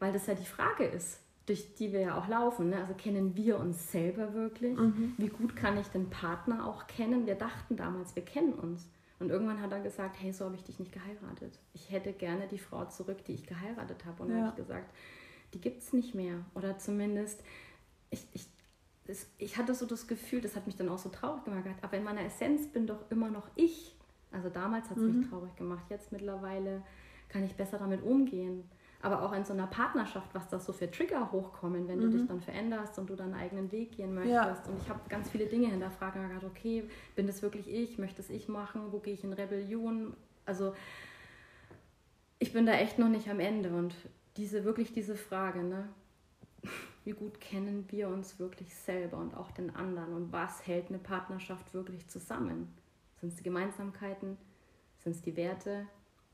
weil 0.00 0.12
das 0.12 0.26
ja 0.26 0.34
die 0.34 0.44
Frage 0.44 0.84
ist, 0.84 1.20
durch 1.46 1.74
die 1.76 1.92
wir 1.92 2.00
ja 2.00 2.18
auch 2.18 2.26
laufen. 2.28 2.70
Ne? 2.70 2.78
Also 2.78 2.94
kennen 2.94 3.36
wir 3.36 3.60
uns 3.60 3.92
selber 3.92 4.34
wirklich? 4.34 4.76
Mhm. 4.76 5.14
Wie 5.16 5.28
gut 5.28 5.54
kann 5.54 5.78
ich 5.78 5.86
den 5.88 6.10
Partner 6.10 6.66
auch 6.66 6.86
kennen? 6.86 7.26
Wir 7.26 7.36
dachten 7.36 7.76
damals, 7.76 8.16
wir 8.16 8.24
kennen 8.24 8.54
uns. 8.54 8.88
Und 9.20 9.30
irgendwann 9.30 9.60
hat 9.60 9.70
er 9.70 9.80
gesagt, 9.80 10.16
hey, 10.20 10.32
so 10.32 10.46
habe 10.46 10.56
ich 10.56 10.64
dich 10.64 10.78
nicht 10.78 10.92
geheiratet. 10.92 11.58
Ich 11.72 11.90
hätte 11.90 12.12
gerne 12.12 12.48
die 12.48 12.58
Frau 12.58 12.84
zurück, 12.86 13.24
die 13.26 13.32
ich 13.32 13.46
geheiratet 13.46 14.04
habe. 14.04 14.22
Und 14.22 14.30
ja. 14.30 14.34
dann 14.34 14.46
habe 14.46 14.60
ich 14.60 14.66
gesagt, 14.66 14.92
die 15.54 15.60
gibt 15.60 15.82
es 15.82 15.92
nicht 15.92 16.14
mehr. 16.14 16.44
Oder 16.54 16.78
zumindest, 16.78 17.42
ich, 18.10 18.26
ich, 18.32 18.46
das, 19.06 19.26
ich 19.38 19.56
hatte 19.56 19.74
so 19.74 19.86
das 19.86 20.06
Gefühl, 20.06 20.40
das 20.40 20.56
hat 20.56 20.66
mich 20.66 20.76
dann 20.76 20.88
auch 20.88 20.98
so 20.98 21.08
traurig 21.08 21.44
gemacht, 21.44 21.64
aber 21.82 21.96
in 21.96 22.04
meiner 22.04 22.22
Essenz 22.22 22.66
bin 22.68 22.86
doch 22.86 23.10
immer 23.10 23.30
noch 23.30 23.48
ich. 23.54 23.94
Also 24.32 24.48
damals 24.48 24.90
hat 24.90 24.96
es 24.96 25.02
mhm. 25.02 25.20
mich 25.20 25.28
traurig 25.28 25.54
gemacht, 25.56 25.84
jetzt 25.90 26.10
mittlerweile 26.10 26.82
kann 27.28 27.44
ich 27.44 27.54
besser 27.54 27.78
damit 27.78 28.02
umgehen. 28.02 28.64
Aber 29.00 29.22
auch 29.22 29.34
in 29.34 29.44
so 29.44 29.52
einer 29.52 29.66
Partnerschaft, 29.66 30.34
was 30.34 30.48
da 30.48 30.58
so 30.58 30.72
für 30.72 30.90
Trigger 30.90 31.30
hochkommen, 31.30 31.86
wenn 31.88 31.98
mhm. 31.98 32.02
du 32.10 32.18
dich 32.18 32.26
dann 32.26 32.40
veränderst 32.40 32.98
und 32.98 33.10
du 33.10 33.16
deinen 33.16 33.34
eigenen 33.34 33.70
Weg 33.70 33.92
gehen 33.92 34.14
möchtest. 34.14 34.32
Ja. 34.32 34.72
Und 34.72 34.80
ich 34.80 34.88
habe 34.88 35.00
ganz 35.10 35.28
viele 35.28 35.44
Dinge 35.44 35.68
hinterfragt 35.68 36.16
und 36.16 36.26
gedacht, 36.26 36.44
okay, 36.44 36.84
bin 37.14 37.26
das 37.26 37.42
wirklich 37.42 37.68
ich? 37.68 37.98
Möchte 37.98 38.22
es 38.22 38.30
ich 38.30 38.48
machen? 38.48 38.92
Wo 38.92 39.00
gehe 39.00 39.12
ich 39.12 39.22
in 39.22 39.34
Rebellion? 39.34 40.14
Also 40.46 40.74
ich 42.38 42.54
bin 42.54 42.64
da 42.64 42.72
echt 42.72 42.98
noch 42.98 43.10
nicht 43.10 43.28
am 43.28 43.40
Ende 43.40 43.70
und 43.70 43.94
diese, 44.36 44.64
wirklich 44.64 44.92
diese 44.92 45.16
Frage, 45.16 45.62
ne? 45.62 45.88
Wie 47.04 47.12
gut 47.12 47.38
kennen 47.38 47.84
wir 47.90 48.08
uns 48.08 48.38
wirklich 48.38 48.74
selber 48.74 49.18
und 49.18 49.34
auch 49.34 49.50
den 49.50 49.74
anderen? 49.76 50.14
Und 50.14 50.32
was 50.32 50.66
hält 50.66 50.88
eine 50.88 50.98
Partnerschaft 50.98 51.74
wirklich 51.74 52.08
zusammen? 52.08 52.72
Sind 53.20 53.28
es 53.28 53.36
die 53.36 53.42
Gemeinsamkeiten? 53.42 54.38
Sind 55.00 55.14
es 55.14 55.20
die 55.20 55.36
Werte? 55.36 55.86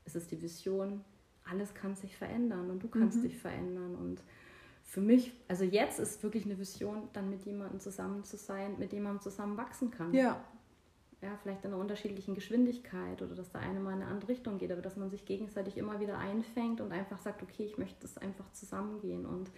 Ist 0.05 0.15
es 0.15 0.27
die 0.27 0.41
Vision? 0.41 1.03
Alles 1.43 1.73
kann 1.73 1.95
sich 1.95 2.15
verändern 2.15 2.69
und 2.69 2.81
du 2.81 2.87
kannst 2.87 3.17
mhm. 3.17 3.23
dich 3.23 3.37
verändern. 3.37 3.95
Und 3.95 4.23
für 4.85 5.01
mich, 5.01 5.33
also 5.49 5.65
jetzt 5.65 5.99
ist 5.99 6.23
wirklich 6.23 6.45
eine 6.45 6.57
Vision, 6.57 7.09
dann 7.11 7.29
mit 7.29 7.43
jemandem 7.43 7.81
zusammen 7.81 8.23
zu 8.23 8.37
sein, 8.37 8.79
mit 8.79 8.93
dem 8.93 9.03
man 9.03 9.19
zusammen 9.19 9.57
wachsen 9.57 9.91
kann. 9.91 10.13
Ja 10.13 10.41
ja, 11.21 11.37
vielleicht 11.41 11.63
in 11.63 11.71
einer 11.71 11.81
unterschiedlichen 11.81 12.33
Geschwindigkeit 12.33 13.21
oder 13.21 13.35
dass 13.35 13.51
der 13.51 13.61
eine 13.61 13.79
mal 13.79 13.93
in 13.93 14.01
eine 14.01 14.09
andere 14.09 14.29
Richtung 14.29 14.57
geht, 14.57 14.71
aber 14.71 14.81
dass 14.81 14.97
man 14.97 15.11
sich 15.11 15.25
gegenseitig 15.25 15.77
immer 15.77 15.99
wieder 15.99 16.17
einfängt 16.17 16.81
und 16.81 16.91
einfach 16.91 17.19
sagt, 17.19 17.43
okay, 17.43 17.63
ich 17.63 17.77
möchte 17.77 18.01
das 18.01 18.17
einfach 18.17 18.51
zusammengehen. 18.53 19.25
Und 19.25 19.51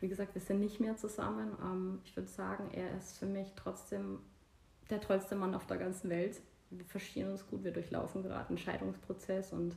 wie 0.00 0.08
gesagt, 0.08 0.34
wir 0.34 0.42
sind 0.42 0.58
nicht 0.58 0.80
mehr 0.80 0.96
zusammen. 0.96 1.56
Ähm, 1.62 2.00
ich 2.04 2.16
würde 2.16 2.28
sagen, 2.28 2.70
er 2.72 2.96
ist 2.96 3.16
für 3.16 3.26
mich 3.26 3.52
trotzdem 3.54 4.18
der 4.90 5.00
tollste 5.00 5.36
Mann 5.36 5.54
auf 5.54 5.66
der 5.66 5.76
ganzen 5.76 6.10
Welt. 6.10 6.40
Wir 6.70 6.84
verstehen 6.84 7.30
uns 7.30 7.46
gut, 7.46 7.62
wir 7.62 7.72
durchlaufen 7.72 8.22
gerade 8.24 8.48
einen 8.48 8.58
Scheidungsprozess 8.58 9.52
und 9.52 9.76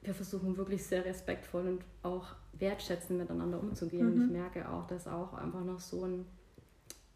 wir 0.00 0.14
versuchen 0.14 0.56
wirklich 0.56 0.86
sehr 0.86 1.04
respektvoll 1.04 1.66
und 1.66 1.84
auch 2.02 2.36
wertschätzend 2.54 3.18
miteinander 3.18 3.60
umzugehen. 3.60 4.06
Mhm. 4.06 4.12
Und 4.12 4.24
ich 4.24 4.30
merke 4.32 4.68
auch, 4.70 4.86
dass 4.86 5.06
auch 5.06 5.34
einfach 5.34 5.62
noch 5.62 5.80
so 5.80 6.04
ein 6.04 6.24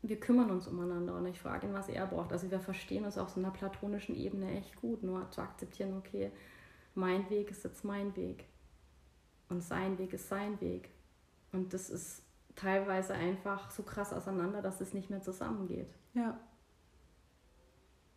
wir 0.03 0.19
kümmern 0.19 0.51
uns 0.51 0.67
umeinander 0.67 1.15
und 1.15 1.27
ich 1.27 1.41
frage 1.41 1.67
ihn, 1.67 1.75
was 1.75 1.89
er 1.89 2.07
braucht. 2.07 2.33
Also 2.33 2.51
wir 2.51 2.61
verstehen 2.61 3.05
uns 3.05 3.19
auf 3.19 3.31
so 3.31 3.41
einer 3.41 3.53
platonischen 3.53 4.17
Ebene 4.17 4.51
echt 4.53 4.77
gut, 4.77 5.03
nur 5.03 5.31
zu 5.31 5.41
akzeptieren, 5.41 5.97
okay, 5.97 6.33
mein 6.95 7.31
Weg 7.31 7.51
ist 7.51 7.65
jetzt 7.65 7.85
mein 7.85 8.15
Weg 8.17 8.45
und 9.49 9.63
sein 9.63 9.99
Weg 9.99 10.13
ist 10.13 10.29
sein 10.29 10.61
Weg. 10.61 10.91
Und 11.53 11.73
das 11.73 11.89
ist 11.89 12.23
teilweise 12.57 13.15
einfach 13.15 13.71
so 13.71 13.83
krass 13.83 14.13
auseinander, 14.13 14.61
dass 14.61 14.81
es 14.81 14.93
nicht 14.93 15.09
mehr 15.09 15.23
zusammengeht. 15.23 15.95
Ja. 16.15 16.39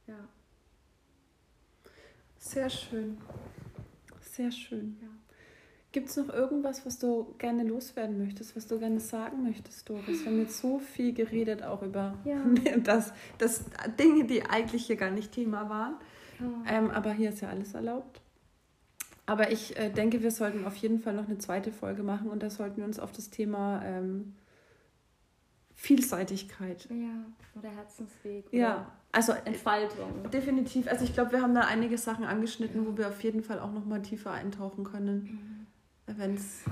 Ja. 0.08 0.28
Sehr 2.38 2.70
schön. 2.70 3.18
Sehr 4.22 4.52
schön. 4.52 4.98
Ja. 5.02 5.25
Gibt 5.96 6.10
es 6.10 6.18
noch 6.18 6.28
irgendwas, 6.28 6.86
was 6.86 7.00
du 7.00 7.34
gerne 7.38 7.64
loswerden 7.64 8.18
möchtest, 8.18 8.54
was 8.58 8.68
du 8.68 8.78
gerne 8.78 9.00
sagen 9.00 9.44
möchtest, 9.44 9.88
Doris? 9.88 10.26
Wir 10.26 10.26
haben 10.26 10.42
jetzt 10.42 10.58
so 10.60 10.78
viel 10.78 11.14
geredet, 11.14 11.64
auch 11.64 11.82
über 11.84 12.16
ja. 12.26 12.36
das, 12.84 13.14
das 13.38 13.64
Dinge, 13.98 14.26
die 14.26 14.44
eigentlich 14.44 14.88
hier 14.88 14.98
gar 14.98 15.10
nicht 15.10 15.32
Thema 15.32 15.70
waren. 15.70 15.96
Ja. 16.42 16.80
Ähm, 16.80 16.92
aber 16.92 17.14
hier 17.14 17.30
ist 17.30 17.40
ja 17.40 17.48
alles 17.48 17.76
erlaubt. 17.76 18.20
Aber 19.26 19.54
ich 19.54 19.80
äh, 19.80 19.90
denke, 19.90 20.22
wir 20.22 20.32
sollten 20.32 20.66
auf 20.66 20.76
jeden 20.76 21.00
Fall 21.00 21.14
noch 21.14 21.30
eine 21.30 21.38
zweite 21.38 21.72
Folge 21.72 22.04
machen 22.04 22.28
und 22.28 22.44
da 22.44 22.50
sollten 22.50 22.76
wir 22.76 22.84
uns 22.84 23.00
auf 23.00 23.14
das 23.14 23.30
Thema 23.30 23.82
ähm, 23.86 24.36
Vielseitigkeit. 25.76 26.90
Ja, 26.90 27.26
oder 27.58 27.70
Herzensweg. 27.70 28.48
Oder 28.50 28.58
ja, 28.58 28.92
also 29.14 29.32
Entfaltung. 29.46 30.30
Definitiv. 30.30 30.90
Also 30.90 31.06
ich 31.06 31.14
glaube, 31.14 31.32
wir 31.32 31.42
haben 31.42 31.56
da 31.56 31.62
einige 31.62 31.98
Sachen 31.98 32.26
angeschnitten, 32.26 32.86
wo 32.86 32.98
wir 32.98 33.08
auf 33.08 33.24
jeden 33.24 33.44
Fall 33.44 33.60
auch 33.60 33.72
noch 33.72 33.86
mal 33.86 34.02
tiefer 34.02 34.32
eintauchen 34.32 34.84
können. 34.84 35.24
Mhm 35.24 35.55
wenn 36.08 36.36
es. 36.36 36.64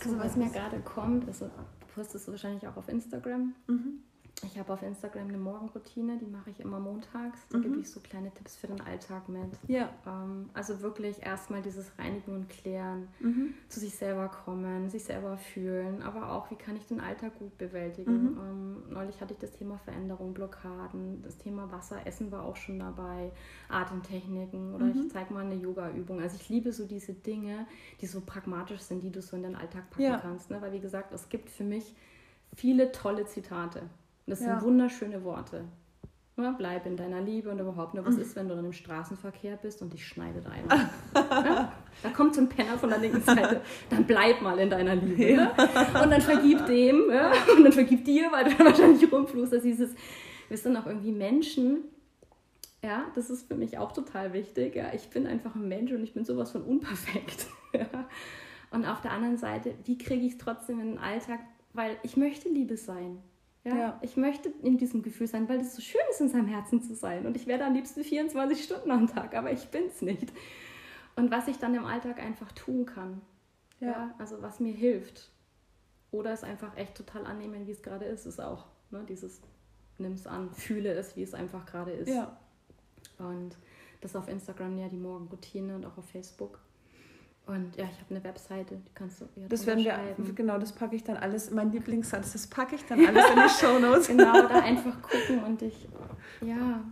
Also, 0.00 0.18
was 0.18 0.36
mir 0.36 0.50
gerade 0.50 0.80
kommt, 0.80 1.26
also, 1.26 1.46
du 1.46 1.86
postest 1.94 2.28
wahrscheinlich 2.28 2.66
auch 2.66 2.76
auf 2.76 2.88
Instagram. 2.88 3.54
Mhm. 3.66 4.02
Ich 4.44 4.58
habe 4.58 4.72
auf 4.72 4.82
Instagram 4.82 5.28
eine 5.28 5.38
Morgenroutine, 5.38 6.18
die 6.18 6.26
mache 6.26 6.50
ich 6.50 6.60
immer 6.60 6.80
montags. 6.80 7.46
Da 7.48 7.58
mhm. 7.58 7.62
gebe 7.62 7.80
ich 7.80 7.90
so 7.90 8.00
kleine 8.00 8.32
Tipps 8.32 8.56
für 8.56 8.66
den 8.66 8.80
Alltag 8.80 9.28
mit. 9.28 9.50
Ja. 9.68 9.90
Ähm, 10.06 10.50
also 10.52 10.80
wirklich 10.80 11.22
erstmal 11.22 11.62
dieses 11.62 11.96
Reinigen 11.98 12.34
und 12.34 12.48
Klären, 12.48 13.08
mhm. 13.20 13.54
zu 13.68 13.80
sich 13.80 13.94
selber 13.94 14.28
kommen, 14.28 14.88
sich 14.90 15.04
selber 15.04 15.36
fühlen, 15.36 16.02
aber 16.02 16.32
auch, 16.32 16.50
wie 16.50 16.56
kann 16.56 16.76
ich 16.76 16.86
den 16.86 17.00
Alltag 17.00 17.38
gut 17.38 17.56
bewältigen. 17.56 18.32
Mhm. 18.32 18.38
Ähm, 18.38 18.82
neulich 18.90 19.20
hatte 19.20 19.34
ich 19.34 19.38
das 19.38 19.52
Thema 19.52 19.78
Veränderung, 19.78 20.34
Blockaden, 20.34 21.22
das 21.22 21.38
Thema 21.38 21.70
Wasser, 21.70 22.06
Essen 22.06 22.32
war 22.32 22.44
auch 22.44 22.56
schon 22.56 22.78
dabei, 22.78 23.30
Atemtechniken 23.68 24.74
oder 24.74 24.86
ich 24.86 24.96
mhm. 24.96 25.10
zeige 25.10 25.32
mal 25.32 25.46
eine 25.46 25.54
Yoga-Übung. 25.54 26.20
Also 26.20 26.36
ich 26.36 26.48
liebe 26.48 26.72
so 26.72 26.86
diese 26.86 27.12
Dinge, 27.12 27.66
die 28.00 28.06
so 28.06 28.20
pragmatisch 28.20 28.80
sind, 28.80 29.02
die 29.02 29.10
du 29.10 29.22
so 29.22 29.36
in 29.36 29.44
den 29.44 29.54
Alltag 29.54 29.90
packen 29.90 30.02
ja. 30.02 30.18
kannst. 30.18 30.50
Ne? 30.50 30.60
Weil 30.60 30.72
wie 30.72 30.80
gesagt, 30.80 31.12
es 31.12 31.28
gibt 31.28 31.50
für 31.50 31.64
mich 31.64 31.94
viele 32.54 32.92
tolle 32.92 33.26
Zitate. 33.26 33.82
Das 34.26 34.40
ja. 34.40 34.58
sind 34.58 34.62
wunderschöne 34.62 35.24
Worte. 35.24 35.64
Ja, 36.38 36.52
bleib 36.52 36.86
in 36.86 36.96
deiner 36.96 37.20
Liebe 37.20 37.50
und 37.50 37.58
überhaupt 37.58 37.92
nur, 37.92 38.06
was 38.06 38.16
ist, 38.16 38.34
wenn 38.36 38.48
du 38.48 38.56
dann 38.56 38.64
im 38.64 38.72
Straßenverkehr 38.72 39.56
bist 39.56 39.82
und 39.82 39.92
dich 39.92 40.06
schneidet 40.06 40.46
einer? 40.46 40.88
ja? 41.14 41.72
Da 42.02 42.08
kommt 42.08 42.34
so 42.34 42.40
ein 42.40 42.48
Penner 42.48 42.78
von 42.78 42.88
der 42.88 42.98
linken 42.98 43.20
Seite, 43.20 43.60
dann 43.90 44.04
bleib 44.06 44.40
mal 44.40 44.58
in 44.58 44.70
deiner 44.70 44.94
Liebe. 44.94 45.36
Ne? 45.36 45.50
Und 46.02 46.10
dann 46.10 46.22
vergib 46.22 46.64
dem 46.66 47.02
und 47.56 47.64
dann 47.64 47.72
vergib 47.72 48.04
dir, 48.06 48.32
weil 48.32 48.44
du 48.44 48.54
dann 48.56 48.66
wahrscheinlich 48.66 49.12
rumflust. 49.12 49.52
Also 49.52 49.62
dieses, 49.64 49.94
wir 50.48 50.56
sind 50.56 50.74
auch 50.76 50.86
irgendwie 50.86 51.12
Menschen, 51.12 51.84
ja, 52.82 53.04
das 53.14 53.30
ist 53.30 53.46
für 53.46 53.54
mich 53.54 53.78
auch 53.78 53.92
total 53.92 54.32
wichtig. 54.32 54.74
Ja, 54.74 54.92
ich 54.92 55.08
bin 55.10 55.26
einfach 55.26 55.54
ein 55.54 55.68
Mensch 55.68 55.92
und 55.92 56.02
ich 56.02 56.14
bin 56.14 56.24
sowas 56.24 56.50
von 56.50 56.62
unperfekt. 56.62 57.46
Ja. 57.74 57.86
Und 58.70 58.84
auf 58.84 59.00
der 59.00 59.12
anderen 59.12 59.38
Seite, 59.38 59.74
wie 59.86 59.96
kriege 59.96 60.26
ich 60.26 60.32
es 60.32 60.38
trotzdem 60.38 60.78
in 60.78 60.88
den 60.88 60.98
Alltag? 60.98 61.40
Weil 61.72 61.96
ich 62.02 62.18
möchte 62.18 62.50
Liebe 62.50 62.76
sein. 62.76 63.16
Ja, 63.64 63.76
ja, 63.76 64.00
Ich 64.02 64.16
möchte 64.16 64.52
in 64.62 64.76
diesem 64.76 65.02
Gefühl 65.02 65.28
sein, 65.28 65.48
weil 65.48 65.60
es 65.60 65.76
so 65.76 65.82
schön 65.82 66.00
ist, 66.10 66.20
in 66.20 66.28
seinem 66.28 66.48
Herzen 66.48 66.82
zu 66.82 66.94
sein. 66.94 67.26
Und 67.26 67.36
ich 67.36 67.46
werde 67.46 67.64
am 67.64 67.74
liebsten 67.74 68.02
24 68.02 68.64
Stunden 68.64 68.90
am 68.90 69.06
Tag, 69.06 69.36
aber 69.36 69.52
ich 69.52 69.68
bin 69.68 69.84
es 69.86 70.02
nicht. 70.02 70.32
Und 71.14 71.30
was 71.30 71.46
ich 71.46 71.58
dann 71.58 71.74
im 71.74 71.84
Alltag 71.84 72.20
einfach 72.20 72.50
tun 72.52 72.86
kann. 72.86 73.20
Ja. 73.78 73.88
ja. 73.88 74.14
Also 74.18 74.42
was 74.42 74.58
mir 74.58 74.72
hilft. 74.72 75.30
Oder 76.10 76.32
es 76.32 76.42
einfach 76.42 76.76
echt 76.76 76.96
total 76.96 77.24
annehmen, 77.24 77.66
wie 77.66 77.72
es 77.72 77.82
gerade 77.82 78.04
ist, 78.04 78.26
ist 78.26 78.40
auch 78.40 78.66
ne, 78.90 79.04
dieses 79.08 79.40
nimm 79.98 80.12
es 80.12 80.26
an, 80.26 80.52
fühle 80.52 80.92
es, 80.92 81.16
wie 81.16 81.22
es 81.22 81.34
einfach 81.34 81.64
gerade 81.66 81.92
ist. 81.92 82.08
Ja. 82.08 82.36
Und 83.18 83.56
das 84.00 84.16
auf 84.16 84.28
Instagram 84.28 84.78
ja 84.78 84.88
die 84.88 84.96
Morgenroutine 84.96 85.76
und 85.76 85.86
auch 85.86 85.96
auf 85.96 86.08
Facebook. 86.08 86.58
Und 87.46 87.76
ja, 87.76 87.84
ich 87.84 87.98
habe 87.98 88.10
eine 88.10 88.24
Webseite, 88.24 88.76
die 88.76 88.90
kannst 88.94 89.20
du 89.20 89.24
ja 89.34 89.48
Das 89.48 89.66
werden 89.66 89.84
wir, 89.84 89.98
genau, 90.34 90.58
das 90.58 90.72
packe 90.72 90.94
ich 90.94 91.02
dann 91.02 91.16
alles, 91.16 91.50
mein 91.50 91.72
Lieblingssatz, 91.72 92.32
das 92.32 92.46
packe 92.46 92.76
ich 92.76 92.84
dann 92.84 93.04
alles 93.04 93.24
in 93.30 93.36
die 93.36 93.48
Show 93.60 93.78
Notes. 93.80 94.06
genau, 94.06 94.46
da 94.46 94.60
einfach 94.60 95.02
gucken 95.02 95.42
und 95.44 95.60
ich, 95.62 95.88
ja. 96.40 96.82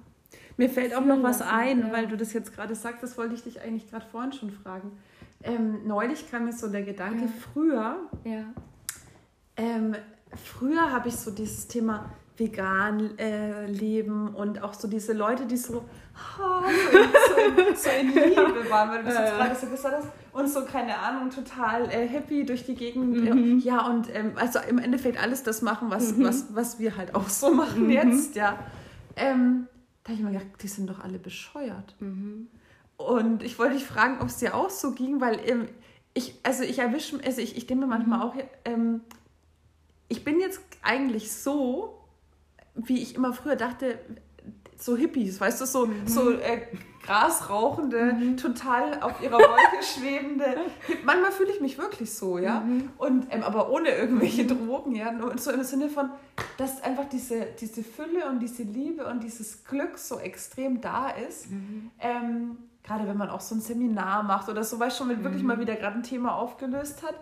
Mir 0.56 0.68
fällt 0.68 0.94
auch 0.94 1.04
noch 1.04 1.22
was 1.22 1.40
ein, 1.40 1.80
ja. 1.80 1.92
weil 1.92 2.08
du 2.08 2.16
das 2.16 2.32
jetzt 2.32 2.52
gerade 2.54 2.74
sagst, 2.74 3.02
das 3.02 3.16
wollte 3.16 3.34
ich 3.34 3.44
dich 3.44 3.60
eigentlich 3.62 3.88
gerade 3.88 4.04
vorhin 4.06 4.32
schon 4.32 4.50
fragen. 4.50 4.98
Ähm, 5.42 5.86
neulich 5.86 6.30
kam 6.30 6.44
mir 6.44 6.52
so 6.52 6.68
der 6.68 6.82
Gedanke, 6.82 7.24
ja. 7.24 7.32
früher, 7.52 7.96
ja. 8.24 8.44
Ähm, 9.56 9.94
früher 10.34 10.92
habe 10.92 11.08
ich 11.08 11.16
so 11.16 11.30
dieses 11.30 11.68
Thema 11.68 12.10
vegan 12.36 13.16
äh, 13.18 13.66
leben 13.66 14.34
und 14.34 14.62
auch 14.62 14.74
so 14.74 14.88
diese 14.88 15.12
Leute, 15.12 15.46
die 15.46 15.56
so, 15.56 15.84
oh, 16.38 16.62
so, 16.92 17.60
in, 17.60 17.76
so, 17.76 17.90
in, 17.90 18.08
Liebe 18.30 18.70
waren, 18.70 18.90
weil 18.90 19.02
du 19.02 19.08
das 19.08 19.18
jetzt 19.18 19.36
gerade 19.36 19.54
so 19.54 19.66
gesagt 19.66 19.96
hast, 19.96 20.08
und 20.32 20.48
so, 20.48 20.64
keine 20.64 20.96
Ahnung, 20.98 21.30
total 21.30 21.90
äh, 21.90 22.06
happy 22.06 22.44
durch 22.44 22.64
die 22.64 22.74
Gegend. 22.74 23.16
Mhm. 23.16 23.58
Ja, 23.58 23.86
und 23.86 24.14
ähm, 24.14 24.32
also 24.36 24.60
im 24.68 24.78
Endeffekt 24.78 25.20
alles 25.20 25.42
das 25.42 25.62
machen, 25.62 25.90
was, 25.90 26.16
mhm. 26.16 26.24
was, 26.24 26.54
was 26.54 26.78
wir 26.78 26.96
halt 26.96 27.14
auch 27.14 27.28
so 27.28 27.52
machen 27.52 27.84
mhm. 27.84 27.90
jetzt, 27.90 28.36
ja. 28.36 28.58
Ähm, 29.16 29.66
da 30.04 30.12
habe 30.12 30.20
ich 30.20 30.24
mir 30.24 30.32
gedacht, 30.32 30.62
die 30.62 30.68
sind 30.68 30.88
doch 30.88 31.00
alle 31.00 31.18
bescheuert. 31.18 31.96
Mhm. 32.00 32.48
Und 32.96 33.42
ich 33.42 33.58
wollte 33.58 33.74
dich 33.74 33.84
fragen, 33.84 34.18
ob 34.20 34.28
es 34.28 34.36
dir 34.36 34.54
auch 34.54 34.70
so 34.70 34.92
ging, 34.92 35.20
weil 35.20 35.40
ähm, 35.44 35.68
ich, 36.14 36.34
also 36.42 36.62
ich 36.62 36.78
erwische, 36.78 37.18
also 37.24 37.40
ich, 37.40 37.56
ich 37.56 37.66
denke 37.66 37.86
mir 37.86 37.90
manchmal 37.90 38.18
mhm. 38.18 38.24
auch, 38.24 38.34
ähm, 38.64 39.00
ich 40.08 40.24
bin 40.24 40.40
jetzt 40.40 40.60
eigentlich 40.82 41.32
so, 41.32 41.98
wie 42.74 43.00
ich 43.00 43.14
immer 43.14 43.32
früher 43.32 43.56
dachte, 43.56 43.98
so 44.80 44.96
Hippies, 44.96 45.40
weißt 45.40 45.60
du, 45.60 45.66
so, 45.66 45.86
mhm. 45.86 46.06
so 46.06 46.30
äh, 46.30 46.62
grasrauchende, 47.04 48.12
mhm. 48.12 48.36
total 48.36 49.00
auf 49.00 49.22
ihrer 49.22 49.38
Wolke 49.38 49.82
schwebende. 49.82 50.56
Manchmal 51.04 51.32
fühle 51.32 51.52
ich 51.52 51.60
mich 51.60 51.78
wirklich 51.78 52.12
so, 52.12 52.38
ja. 52.38 52.60
Mhm. 52.60 52.90
Und, 52.98 53.26
ähm, 53.30 53.42
aber 53.42 53.70
ohne 53.70 53.90
irgendwelche 53.90 54.44
mhm. 54.44 54.66
Drogen, 54.66 54.94
ja. 54.94 55.12
Nur 55.12 55.36
so 55.38 55.50
im 55.50 55.62
Sinne 55.64 55.88
von, 55.88 56.10
dass 56.56 56.82
einfach 56.82 57.08
diese, 57.08 57.46
diese 57.60 57.82
Fülle 57.82 58.28
und 58.28 58.40
diese 58.40 58.62
Liebe 58.62 59.06
und 59.06 59.22
dieses 59.22 59.64
Glück 59.64 59.98
so 59.98 60.18
extrem 60.18 60.80
da 60.80 61.10
ist. 61.10 61.50
Mhm. 61.50 61.90
Ähm, 62.00 62.58
gerade 62.82 63.06
wenn 63.06 63.16
man 63.16 63.30
auch 63.30 63.40
so 63.40 63.54
ein 63.54 63.60
Seminar 63.60 64.22
macht 64.22 64.48
oder 64.48 64.64
so, 64.64 64.78
weißt 64.78 64.98
schon, 64.98 65.08
wenn 65.08 65.22
wirklich 65.22 65.42
mal 65.42 65.56
mhm. 65.56 65.60
wieder 65.60 65.76
gerade 65.76 65.96
ein 65.96 66.02
Thema 66.02 66.34
aufgelöst 66.36 67.02
hat 67.02 67.14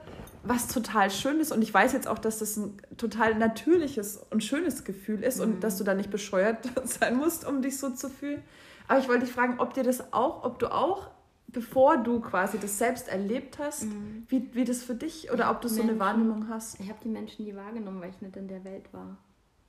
was 0.48 0.68
total 0.68 1.10
schön 1.10 1.40
ist. 1.40 1.52
Und 1.52 1.62
ich 1.62 1.72
weiß 1.72 1.92
jetzt 1.92 2.08
auch, 2.08 2.18
dass 2.18 2.38
das 2.38 2.56
ein 2.56 2.80
total 2.96 3.34
natürliches 3.36 4.16
und 4.30 4.42
schönes 4.42 4.84
Gefühl 4.84 5.22
ist 5.22 5.38
mhm. 5.38 5.44
und 5.44 5.64
dass 5.64 5.78
du 5.78 5.84
da 5.84 5.94
nicht 5.94 6.10
bescheuert 6.10 6.68
sein 6.84 7.16
musst, 7.16 7.46
um 7.46 7.62
dich 7.62 7.78
so 7.78 7.90
zu 7.90 8.08
fühlen. 8.08 8.42
Aber 8.88 8.98
ich 8.98 9.08
wollte 9.08 9.26
dich 9.26 9.34
fragen, 9.34 9.60
ob 9.60 9.74
dir 9.74 9.84
das 9.84 10.12
auch, 10.12 10.44
ob 10.44 10.58
du 10.58 10.72
auch, 10.72 11.10
bevor 11.48 11.98
du 11.98 12.20
quasi 12.20 12.58
das 12.58 12.78
selbst 12.78 13.08
erlebt 13.08 13.58
hast, 13.58 13.84
mhm. 13.84 14.24
wie, 14.28 14.54
wie 14.54 14.64
das 14.64 14.82
für 14.82 14.94
dich 14.94 15.30
oder 15.30 15.50
ob 15.50 15.60
du 15.60 15.68
Menschen, 15.68 15.86
so 15.86 15.90
eine 15.90 16.00
Wahrnehmung 16.00 16.48
hast. 16.48 16.80
Ich 16.80 16.88
habe 16.88 16.98
die 17.02 17.08
Menschen 17.08 17.44
nie 17.44 17.54
wahrgenommen, 17.54 18.00
weil 18.00 18.10
ich 18.10 18.20
nicht 18.20 18.36
in 18.36 18.48
der 18.48 18.64
Welt 18.64 18.92
war. 18.92 19.18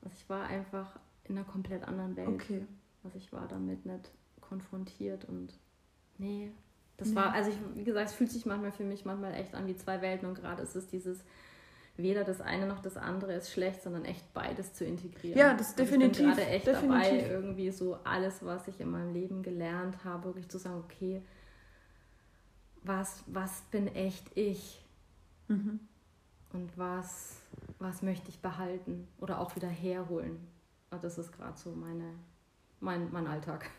Also 0.01 0.15
ich 0.17 0.29
war 0.29 0.43
einfach 0.43 0.97
in 1.25 1.37
einer 1.37 1.45
komplett 1.45 1.85
anderen 1.87 2.15
Welt. 2.15 2.29
Okay. 2.29 2.65
Also 3.03 3.17
ich 3.17 3.31
war 3.33 3.47
damit 3.47 3.85
nicht 3.85 4.11
konfrontiert 4.39 5.25
und 5.25 5.53
nee, 6.19 6.51
das 6.99 7.15
war, 7.15 7.33
also 7.33 7.49
ich, 7.49 7.57
wie 7.75 7.83
gesagt, 7.83 8.09
es 8.09 8.15
fühlt 8.15 8.31
sich 8.31 8.45
manchmal 8.45 8.71
für 8.71 8.83
mich 8.83 9.05
manchmal 9.05 9.33
echt 9.33 9.55
an 9.55 9.67
wie 9.67 9.75
zwei 9.75 10.01
Welten 10.01 10.27
und 10.27 10.35
gerade 10.35 10.61
ist 10.61 10.75
es 10.75 10.87
dieses, 10.87 11.23
weder 11.95 12.23
das 12.23 12.41
eine 12.41 12.65
noch 12.67 12.81
das 12.81 12.97
andere 12.97 13.33
ist 13.33 13.51
schlecht, 13.51 13.81
sondern 13.81 14.05
echt 14.05 14.33
beides 14.33 14.73
zu 14.73 14.85
integrieren. 14.85 15.37
Ja, 15.37 15.53
das 15.53 15.69
ist 15.69 15.79
definitiv. 15.79 16.11
Ich 16.11 16.17
bin 16.17 16.35
gerade 16.35 16.47
echt 16.47 16.67
definitiv. 16.67 17.09
dabei, 17.09 17.29
irgendwie 17.29 17.71
so 17.71 17.97
alles, 18.03 18.43
was 18.43 18.67
ich 18.67 18.79
in 18.79 18.89
meinem 18.91 19.13
Leben 19.13 19.43
gelernt 19.43 20.03
habe, 20.03 20.25
wirklich 20.25 20.49
zu 20.49 20.57
sagen, 20.57 20.83
okay, 20.83 21.21
was, 22.83 23.23
was 23.27 23.61
bin 23.71 23.87
echt 23.87 24.25
ich? 24.35 24.85
Mhm. 25.47 25.79
Und 26.51 26.77
was, 26.77 27.37
was 27.77 28.01
möchte 28.01 28.29
ich 28.29 28.39
behalten 28.39 29.07
oder 29.19 29.39
auch 29.39 29.55
wieder 29.55 29.67
herholen? 29.67 30.39
Und 30.91 31.03
das 31.03 31.17
ist 31.17 31.31
gerade 31.31 31.57
so 31.57 31.71
meine, 31.71 32.13
mein, 32.79 33.11
mein 33.11 33.27
Alltag. 33.27 33.69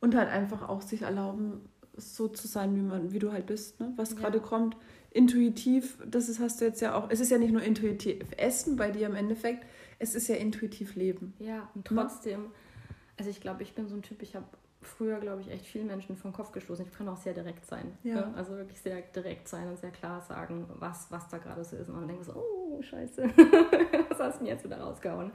Und 0.00 0.14
halt 0.14 0.28
einfach 0.28 0.68
auch 0.68 0.80
sich 0.80 1.02
erlauben, 1.02 1.68
so 1.96 2.28
zu 2.28 2.48
sein, 2.48 2.74
wie, 2.74 2.80
man, 2.80 3.12
wie 3.12 3.18
du 3.18 3.32
halt 3.32 3.46
bist, 3.46 3.80
ne? 3.80 3.92
was 3.96 4.12
ja. 4.12 4.16
gerade 4.16 4.40
kommt. 4.40 4.76
Intuitiv, 5.10 5.98
das 6.06 6.28
ist, 6.28 6.38
hast 6.40 6.60
du 6.60 6.64
jetzt 6.64 6.80
ja 6.80 6.94
auch, 6.94 7.10
es 7.10 7.20
ist 7.20 7.30
ja 7.30 7.38
nicht 7.38 7.52
nur 7.52 7.62
intuitiv 7.62 8.24
Essen 8.36 8.76
bei 8.76 8.90
dir 8.90 9.06
im 9.06 9.14
Endeffekt, 9.14 9.66
es 9.98 10.14
ist 10.14 10.28
ja 10.28 10.36
intuitiv 10.36 10.94
Leben. 10.94 11.34
Ja, 11.38 11.68
und 11.74 11.90
ne? 11.90 12.00
trotzdem, 12.00 12.46
also 13.18 13.30
ich 13.30 13.40
glaube, 13.40 13.62
ich 13.62 13.74
bin 13.74 13.88
so 13.88 13.96
ein 13.96 14.02
Typ, 14.02 14.22
ich 14.22 14.36
habe 14.36 14.46
früher, 14.82 15.20
glaube 15.20 15.42
ich, 15.42 15.50
echt 15.50 15.66
vielen 15.66 15.86
Menschen 15.86 16.16
vom 16.16 16.32
Kopf 16.32 16.52
gestoßen. 16.52 16.86
Ich 16.86 16.92
kann 16.92 17.08
auch 17.08 17.16
sehr 17.16 17.34
direkt 17.34 17.66
sein. 17.66 17.96
Ja. 18.02 18.14
Ne? 18.14 18.34
Also 18.34 18.56
wirklich 18.56 18.80
sehr 18.80 19.02
direkt 19.02 19.48
sein 19.48 19.68
und 19.68 19.78
sehr 19.78 19.90
klar 19.90 20.22
sagen, 20.22 20.66
was, 20.78 21.10
was 21.10 21.28
da 21.28 21.38
gerade 21.38 21.64
so 21.64 21.76
ist. 21.76 21.88
Und 21.88 21.96
man 21.96 22.08
denkt 22.08 22.24
so, 22.24 22.34
oh, 22.34 22.80
scheiße, 22.80 23.22
was 24.08 24.18
hast 24.18 24.36
du 24.36 24.44
denn 24.44 24.46
jetzt 24.46 24.64
wieder 24.64 24.80
rausgehauen? 24.80 25.32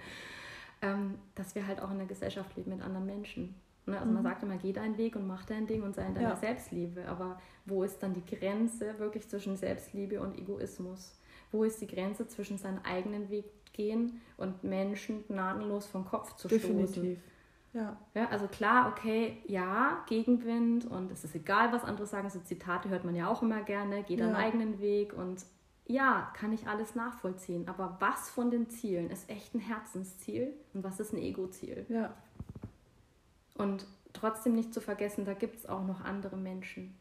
Ähm, 0.81 1.19
dass 1.35 1.55
wir 1.55 1.67
halt 1.67 1.79
auch 1.79 1.91
in 1.91 1.97
einer 1.97 2.05
Gesellschaft 2.05 2.55
leben 2.55 2.71
mit 2.71 2.81
anderen 2.81 3.05
Menschen. 3.05 3.55
Ne? 3.85 3.97
Also 3.97 4.07
mhm. 4.07 4.15
man 4.15 4.23
sagt 4.23 4.43
immer, 4.43 4.57
geh 4.57 4.73
deinen 4.73 4.97
Weg 4.97 5.15
und 5.15 5.27
mach 5.27 5.45
dein 5.45 5.67
Ding 5.67 5.83
und 5.83 5.95
sei 5.95 6.07
in 6.07 6.15
deiner 6.15 6.29
ja. 6.29 6.35
Selbstliebe. 6.35 7.07
Aber 7.07 7.39
wo 7.65 7.83
ist 7.83 8.01
dann 8.01 8.13
die 8.13 8.25
Grenze 8.25 8.97
wirklich 8.99 9.27
zwischen 9.29 9.57
Selbstliebe 9.57 10.19
und 10.21 10.37
Egoismus? 10.37 11.19
Wo 11.51 11.63
ist 11.63 11.81
die 11.81 11.87
Grenze 11.87 12.27
zwischen 12.27 12.57
seinen 12.57 12.83
eigenen 12.83 13.29
Weg 13.29 13.45
gehen 13.73 14.21
und 14.37 14.63
Menschen 14.63 15.25
gnadenlos 15.27 15.85
vom 15.85 16.05
Kopf 16.05 16.35
zu 16.35 16.47
Definitiv. 16.47 16.91
stoßen? 16.91 17.21
Ja. 17.73 17.97
ja. 18.13 18.29
Also 18.29 18.47
klar, 18.47 18.91
okay, 18.91 19.37
ja, 19.47 20.03
Gegenwind 20.07 20.85
und 20.85 21.11
es 21.11 21.23
ist 21.23 21.35
egal, 21.35 21.71
was 21.73 21.83
andere 21.83 22.07
sagen. 22.07 22.29
So 22.29 22.39
Zitate 22.39 22.89
hört 22.89 23.03
man 23.03 23.15
ja 23.15 23.27
auch 23.27 23.41
immer 23.41 23.61
gerne, 23.61 24.03
geh 24.03 24.15
deinen 24.15 24.31
ja. 24.31 24.37
eigenen 24.37 24.79
Weg 24.79 25.13
und 25.13 25.45
ja, 25.87 26.31
kann 26.35 26.51
ich 26.51 26.67
alles 26.67 26.95
nachvollziehen. 26.95 27.67
Aber 27.67 27.97
was 27.99 28.29
von 28.29 28.49
den 28.49 28.69
Zielen 28.69 29.11
ist 29.11 29.29
echt 29.29 29.53
ein 29.53 29.59
Herzensziel 29.59 30.53
und 30.73 30.83
was 30.83 30.99
ist 30.99 31.13
ein 31.13 31.19
Ego-Ziel? 31.19 31.85
Ja. 31.89 32.15
Und 33.55 33.87
trotzdem 34.13 34.53
nicht 34.53 34.73
zu 34.73 34.81
vergessen, 34.81 35.25
da 35.25 35.33
gibt 35.33 35.57
es 35.57 35.65
auch 35.65 35.83
noch 35.83 36.01
andere 36.01 36.37
Menschen. 36.37 36.97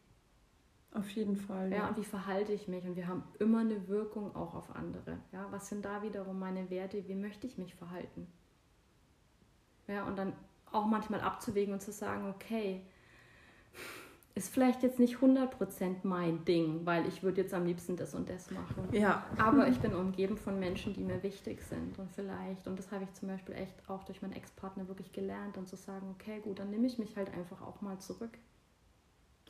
Auf 0.93 1.09
jeden 1.09 1.35
Fall. 1.35 1.71
Ja. 1.71 1.77
ja, 1.77 1.87
und 1.89 1.97
wie 1.97 2.05
verhalte 2.05 2.53
ich 2.53 2.69
mich? 2.69 2.85
Und 2.85 2.95
wir 2.95 3.07
haben 3.07 3.23
immer 3.39 3.59
eine 3.59 3.87
Wirkung 3.89 4.33
auch 4.33 4.55
auf 4.55 4.73
andere. 4.75 5.19
Ja, 5.33 5.47
was 5.51 5.67
sind 5.67 5.83
da 5.83 6.01
wiederum 6.01 6.39
meine 6.39 6.69
Werte? 6.69 7.05
Wie 7.07 7.15
möchte 7.15 7.47
ich 7.47 7.57
mich 7.57 7.75
verhalten? 7.75 8.27
Ja, 9.87 10.05
und 10.05 10.17
dann 10.17 10.33
auch 10.71 10.85
manchmal 10.85 11.19
abzuwägen 11.19 11.73
und 11.73 11.81
zu 11.81 11.91
sagen, 11.91 12.29
okay, 12.29 12.85
ist 14.35 14.53
vielleicht 14.53 14.83
jetzt 14.83 14.99
nicht 14.99 15.15
100% 15.15 15.95
mein 16.03 16.43
Ding, 16.43 16.81
weil 16.85 17.07
ich 17.07 17.23
würde 17.23 17.41
jetzt 17.41 17.53
am 17.53 17.65
liebsten 17.65 17.95
das 17.95 18.13
und 18.13 18.29
das 18.29 18.51
machen. 18.51 18.89
Ja. 18.91 19.25
Aber 19.37 19.69
ich 19.69 19.79
bin 19.79 19.95
umgeben 19.95 20.35
von 20.35 20.59
Menschen, 20.59 20.93
die 20.93 21.05
mir 21.05 21.23
wichtig 21.23 21.61
sind 21.61 21.97
und 21.97 22.11
vielleicht, 22.11 22.67
und 22.67 22.77
das 22.77 22.91
habe 22.91 23.05
ich 23.05 23.13
zum 23.13 23.29
Beispiel 23.29 23.55
echt 23.55 23.89
auch 23.89 24.03
durch 24.03 24.21
meinen 24.21 24.33
Ex-Partner 24.33 24.89
wirklich 24.89 25.13
gelernt, 25.13 25.55
dann 25.55 25.65
zu 25.65 25.77
sagen, 25.77 26.13
okay, 26.13 26.41
gut, 26.43 26.59
dann 26.59 26.69
nehme 26.69 26.85
ich 26.85 26.99
mich 26.99 27.15
halt 27.15 27.33
einfach 27.33 27.61
auch 27.61 27.79
mal 27.79 27.97
zurück. 27.99 28.37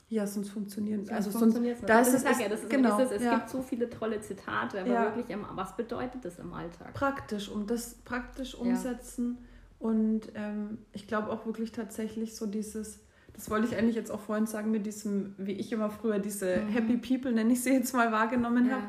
Ja, 0.08 0.28
sonst 0.28 0.50
funktioniert 0.50 1.02
es. 1.02 1.10
Also 1.10 1.32
funktioniert 1.32 1.78
sonst, 1.78 1.90
da 1.90 2.02
ist 2.02 2.10
es, 2.10 2.24
ist, 2.24 2.40
ja, 2.40 2.48
das 2.48 2.62
ist, 2.62 2.70
genau, 2.70 3.00
ist 3.00 3.06
es. 3.06 3.18
es 3.18 3.24
ja. 3.24 3.38
gibt 3.38 3.50
so 3.50 3.64
viele 3.64 3.90
tolle 3.90 4.22
Zitate, 4.22 4.82
aber 4.82 4.90
ja. 4.90 5.16
wirklich, 5.16 5.36
was 5.56 5.76
bedeutet 5.76 6.24
das 6.24 6.38
im 6.38 6.54
Alltag? 6.54 6.94
Praktisch, 6.94 7.50
um 7.50 7.66
das 7.66 7.96
praktisch 7.96 8.54
umsetzen 8.54 9.40
und 9.80 10.32
ähm, 10.36 10.78
ich 10.94 11.08
glaube 11.08 11.32
auch 11.32 11.48
wirklich 11.48 11.72
tatsächlich 11.72 12.36
so 12.36 12.46
dieses 12.46 13.05
das 13.36 13.50
wollte 13.50 13.68
ich 13.68 13.76
eigentlich 13.76 13.96
jetzt 13.96 14.12
auch 14.12 14.22
vorhin 14.22 14.48
sagen, 14.48 14.72
mit 14.72 14.86
diesem, 14.86 15.36
wie 15.38 15.52
ich 15.52 15.72
immer 15.72 15.90
früher 15.90 16.20
diese 16.20 16.58
mhm. 16.58 16.70
Happy 16.70 16.98
People, 16.98 17.34
nenne 17.34 17.54
ich 17.54 17.62
sie 17.62 17.74
jetzt 17.74 17.94
mal, 17.94 18.12
wahrgenommen 18.12 18.68
ja. 18.68 18.76
habe. 18.76 18.86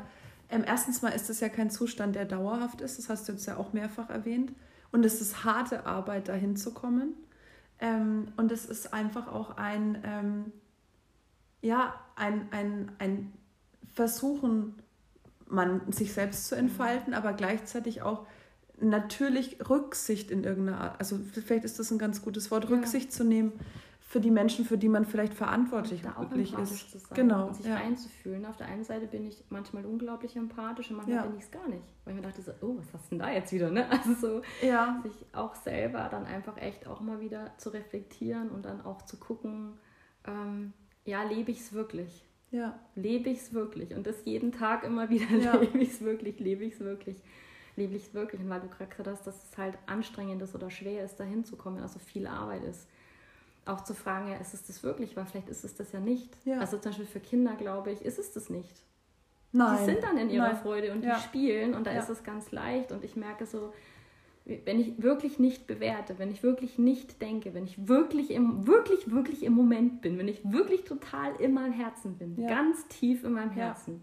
Ähm, 0.49 0.63
erstens 0.65 1.01
mal 1.01 1.09
ist 1.09 1.29
das 1.29 1.41
ja 1.41 1.49
kein 1.49 1.69
Zustand, 1.69 2.15
der 2.15 2.23
dauerhaft 2.25 2.79
ist, 2.79 2.97
das 2.97 3.09
hast 3.09 3.27
du 3.27 3.33
jetzt 3.33 3.45
ja 3.45 3.57
auch 3.57 3.73
mehrfach 3.73 4.09
erwähnt. 4.09 4.53
Und 4.91 5.05
es 5.05 5.19
ist 5.19 5.43
harte 5.43 5.85
Arbeit, 5.85 6.29
dahin 6.29 6.55
zu 6.55 6.73
kommen. 6.73 7.13
Ähm, 7.79 8.29
und 8.37 8.51
es 8.53 8.65
ist 8.65 8.93
einfach 8.93 9.27
auch 9.27 9.57
ein, 9.57 10.01
ähm, 10.05 10.51
ja, 11.61 11.93
ein, 12.15 12.47
ein, 12.51 12.91
ein 12.99 13.33
Versuchen, 13.93 14.75
man 15.49 15.91
sich 15.91 16.13
selbst 16.13 16.47
zu 16.47 16.55
entfalten, 16.55 17.13
aber 17.13 17.33
gleichzeitig 17.33 18.01
auch 18.01 18.25
natürlich 18.79 19.69
Rücksicht 19.69 20.31
in 20.31 20.43
irgendeiner 20.43 20.79
Art, 20.79 20.99
also 20.99 21.19
vielleicht 21.45 21.65
ist 21.65 21.79
das 21.79 21.91
ein 21.91 21.97
ganz 21.97 22.21
gutes 22.21 22.51
Wort, 22.51 22.69
Rücksicht 22.69 23.11
zu 23.11 23.23
nehmen 23.23 23.53
für 24.07 24.21
die 24.21 24.31
Menschen, 24.31 24.63
für 24.63 24.77
die 24.77 24.87
man 24.87 25.03
vielleicht 25.03 25.33
verantwortlich 25.33 26.01
da 26.01 26.17
wirklich 26.17 26.57
ist. 26.57 26.91
Zu 26.91 26.97
sein 26.97 27.13
genau. 27.13 27.47
Und 27.47 27.57
sich 27.57 27.65
ja. 27.65 27.75
einzufühlen. 27.75 28.45
Auf 28.45 28.55
der 28.55 28.67
einen 28.67 28.85
Seite 28.85 29.05
bin 29.05 29.27
ich 29.27 29.43
manchmal 29.49 29.85
unglaublich 29.85 30.37
empathisch 30.37 30.89
und 30.91 30.95
manchmal 30.95 31.17
ja. 31.17 31.23
bin 31.23 31.37
ich 31.37 31.43
es 31.43 31.51
gar 31.51 31.67
nicht. 31.67 31.83
Weil 32.05 32.13
ich 32.13 32.21
mir 32.21 32.25
dachte 32.25 32.41
so, 32.41 32.53
oh, 32.61 32.77
was 32.77 32.85
hast 32.93 33.07
du 33.07 33.17
denn 33.17 33.19
da 33.19 33.31
jetzt 33.31 33.51
wieder? 33.51 33.69
Ne? 33.69 33.85
Also 33.91 34.13
so, 34.13 34.41
ja. 34.65 35.01
sich 35.03 35.25
auch 35.33 35.55
selber 35.55 36.07
dann 36.09 36.25
einfach 36.25 36.55
echt 36.55 36.87
auch 36.87 37.01
mal 37.01 37.19
wieder 37.19 37.51
zu 37.57 37.67
reflektieren 37.67 38.49
und 38.49 38.63
dann 38.63 38.79
auch 38.79 39.01
zu 39.01 39.17
gucken, 39.17 39.73
ähm, 40.25 40.71
ja, 41.03 41.23
lebe 41.23 41.51
ich 41.51 41.59
es 41.59 41.73
wirklich? 41.73 42.23
Ja. 42.51 42.79
Lebe 42.95 43.29
ich 43.29 43.39
es 43.39 43.53
wirklich? 43.53 43.93
Und 43.93 44.07
das 44.07 44.23
jeden 44.23 44.53
Tag 44.53 44.85
immer 44.85 45.09
wieder, 45.09 45.59
lebe 45.59 45.79
ich 45.79 45.89
es 45.89 46.01
wirklich, 46.01 46.39
lebe 46.39 46.63
ich 46.63 46.75
es 46.75 46.79
wirklich? 46.79 47.21
Lebe 47.75 47.95
ich 47.95 48.03
es 48.03 48.13
wirklich? 48.13 48.39
Und 48.39 48.49
weil 48.49 48.61
du 48.61 48.69
gerade 48.69 48.89
gesagt 48.89 49.09
hast, 49.09 49.27
dass 49.27 49.51
es 49.51 49.57
halt 49.57 49.77
anstrengend 49.85 50.41
ist 50.41 50.55
oder 50.55 50.71
schwer 50.71 51.03
ist, 51.03 51.17
da 51.17 51.25
hinzukommen, 51.25 51.81
also 51.81 51.99
viel 51.99 52.25
Arbeit 52.25 52.63
ist 52.63 52.87
auch 53.67 53.81
zu 53.83 53.93
fragen, 53.93 54.29
ja, 54.29 54.37
ist 54.37 54.53
es 54.53 54.65
das 54.65 54.83
wirklich? 54.83 55.15
Weil 55.15 55.25
vielleicht 55.25 55.49
ist 55.49 55.63
es 55.63 55.75
das 55.75 55.91
ja 55.91 55.99
nicht. 55.99 56.37
Ja. 56.45 56.59
Also 56.59 56.77
zum 56.77 56.91
Beispiel 56.91 57.05
für 57.05 57.19
Kinder, 57.19 57.55
glaube 57.55 57.91
ich, 57.91 58.01
ist 58.03 58.19
es 58.19 58.31
das 58.31 58.49
nicht. 58.49 58.83
Nein. 59.51 59.77
Die 59.79 59.85
sind 59.85 60.03
dann 60.03 60.17
in 60.17 60.29
ihrer 60.29 60.49
Nein. 60.49 60.57
Freude 60.57 60.91
und 60.91 61.03
ja. 61.03 61.15
die 61.15 61.21
spielen 61.21 61.73
und 61.73 61.87
da 61.87 61.93
ja. 61.93 61.99
ist 61.99 62.09
es 62.09 62.23
ganz 62.23 62.51
leicht. 62.51 62.91
Und 62.91 63.03
ich 63.03 63.15
merke 63.15 63.45
so, 63.45 63.73
wenn 64.65 64.79
ich 64.79 65.01
wirklich 65.01 65.39
nicht 65.39 65.67
bewerte, 65.67 66.19
wenn 66.19 66.31
ich 66.31 66.41
wirklich 66.41 66.77
nicht 66.77 67.21
denke, 67.21 67.53
wenn 67.53 67.65
ich 67.65 67.87
wirklich 67.87 68.31
im, 68.31 68.65
wirklich, 68.65 69.11
wirklich 69.11 69.43
im 69.43 69.53
Moment 69.53 70.01
bin, 70.01 70.17
wenn 70.17 70.27
ich 70.27 70.39
wirklich 70.49 70.83
total 70.85 71.35
in 71.35 71.53
meinem 71.53 71.73
Herzen 71.73 72.17
bin, 72.17 72.39
ja. 72.39 72.47
ganz 72.47 72.87
tief 72.87 73.23
in 73.23 73.33
meinem 73.33 73.51
Herzen, 73.51 74.01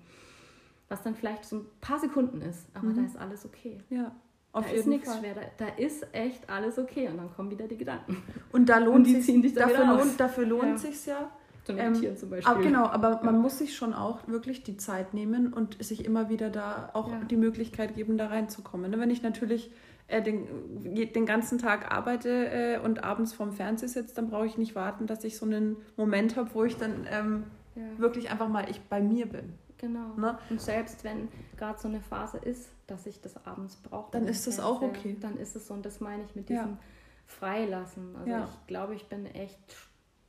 was 0.88 1.02
dann 1.02 1.14
vielleicht 1.14 1.46
so 1.46 1.56
ein 1.56 1.66
paar 1.80 1.98
Sekunden 1.98 2.42
ist, 2.42 2.66
aber 2.74 2.88
mhm. 2.88 2.96
da 2.96 3.04
ist 3.04 3.16
alles 3.16 3.46
okay. 3.46 3.78
Ja. 3.88 4.14
Auf 4.54 4.66
da 4.66 4.72
ist 4.72 4.86
nichts 4.86 5.18
schwer, 5.18 5.34
da, 5.34 5.66
da, 5.66 5.72
ist 5.76 6.06
echt 6.12 6.48
alles 6.48 6.78
okay 6.78 7.08
und 7.08 7.18
dann 7.18 7.34
kommen 7.34 7.50
wieder 7.50 7.66
die 7.66 7.76
Gedanken. 7.76 8.22
Und 8.52 8.68
da 8.68 8.78
lohnt 8.78 9.06
und 9.06 9.22
sich, 9.22 9.52
dafür, 9.52 9.84
lohnt, 9.84 10.20
dafür 10.20 10.46
lohnt 10.46 10.64
ja. 10.64 10.76
sich 10.78 11.06
ja. 11.06 11.30
Zum 11.64 11.76
Meditieren 11.76 12.14
ähm, 12.14 12.20
zum 12.20 12.30
Beispiel. 12.30 12.52
Aber 12.52 12.62
genau, 12.62 12.84
aber 12.84 13.20
man 13.24 13.40
muss 13.40 13.58
sich 13.58 13.74
schon 13.74 13.94
auch 13.94 14.28
wirklich 14.28 14.62
die 14.62 14.76
Zeit 14.76 15.12
nehmen 15.12 15.52
und 15.52 15.82
sich 15.82 16.04
immer 16.04 16.28
wieder 16.28 16.50
da 16.50 16.90
auch 16.92 17.10
die 17.28 17.36
Möglichkeit 17.36 17.94
geben, 17.96 18.16
da 18.16 18.28
reinzukommen. 18.28 18.90
Ne, 18.90 19.00
wenn 19.00 19.10
ich 19.10 19.22
natürlich 19.22 19.70
äh, 20.06 20.22
den, 20.22 20.46
den 20.94 21.26
ganzen 21.26 21.58
Tag 21.58 21.90
arbeite 21.90 22.28
äh, 22.28 22.78
und 22.78 23.02
abends 23.02 23.32
vorm 23.32 23.52
Fernseher 23.52 23.88
sitze, 23.88 24.14
dann 24.14 24.28
brauche 24.28 24.46
ich 24.46 24.58
nicht 24.58 24.74
warten, 24.74 25.06
dass 25.06 25.24
ich 25.24 25.36
so 25.36 25.46
einen 25.46 25.78
Moment 25.96 26.36
habe, 26.36 26.50
wo 26.52 26.64
ich 26.64 26.76
dann 26.76 27.06
ähm, 27.10 27.44
ja. 27.74 27.82
wirklich 27.96 28.30
einfach 28.30 28.48
mal 28.48 28.68
ich 28.68 28.80
bei 28.82 29.00
mir 29.00 29.26
bin. 29.26 29.54
Genau. 29.86 30.14
Ne? 30.16 30.38
Und 30.50 30.60
selbst 30.60 31.04
wenn 31.04 31.28
gerade 31.56 31.78
so 31.78 31.88
eine 31.88 32.00
Phase 32.00 32.38
ist, 32.38 32.70
dass 32.86 33.06
ich 33.06 33.20
das 33.20 33.44
abends 33.46 33.76
brauche, 33.76 34.10
dann 34.12 34.26
ist 34.26 34.46
das 34.46 34.60
auch 34.60 34.82
okay. 34.82 35.16
Dann 35.20 35.36
ist 35.36 35.56
es 35.56 35.66
so 35.66 35.74
und 35.74 35.84
das 35.84 36.00
meine 36.00 36.24
ich 36.24 36.34
mit 36.34 36.48
diesem 36.48 36.70
ja. 36.70 36.78
Freilassen. 37.26 38.16
Also 38.16 38.30
ja. 38.30 38.44
ich 38.44 38.66
glaube, 38.66 38.94
ich 38.94 39.08
bin 39.08 39.26
echt 39.26 39.58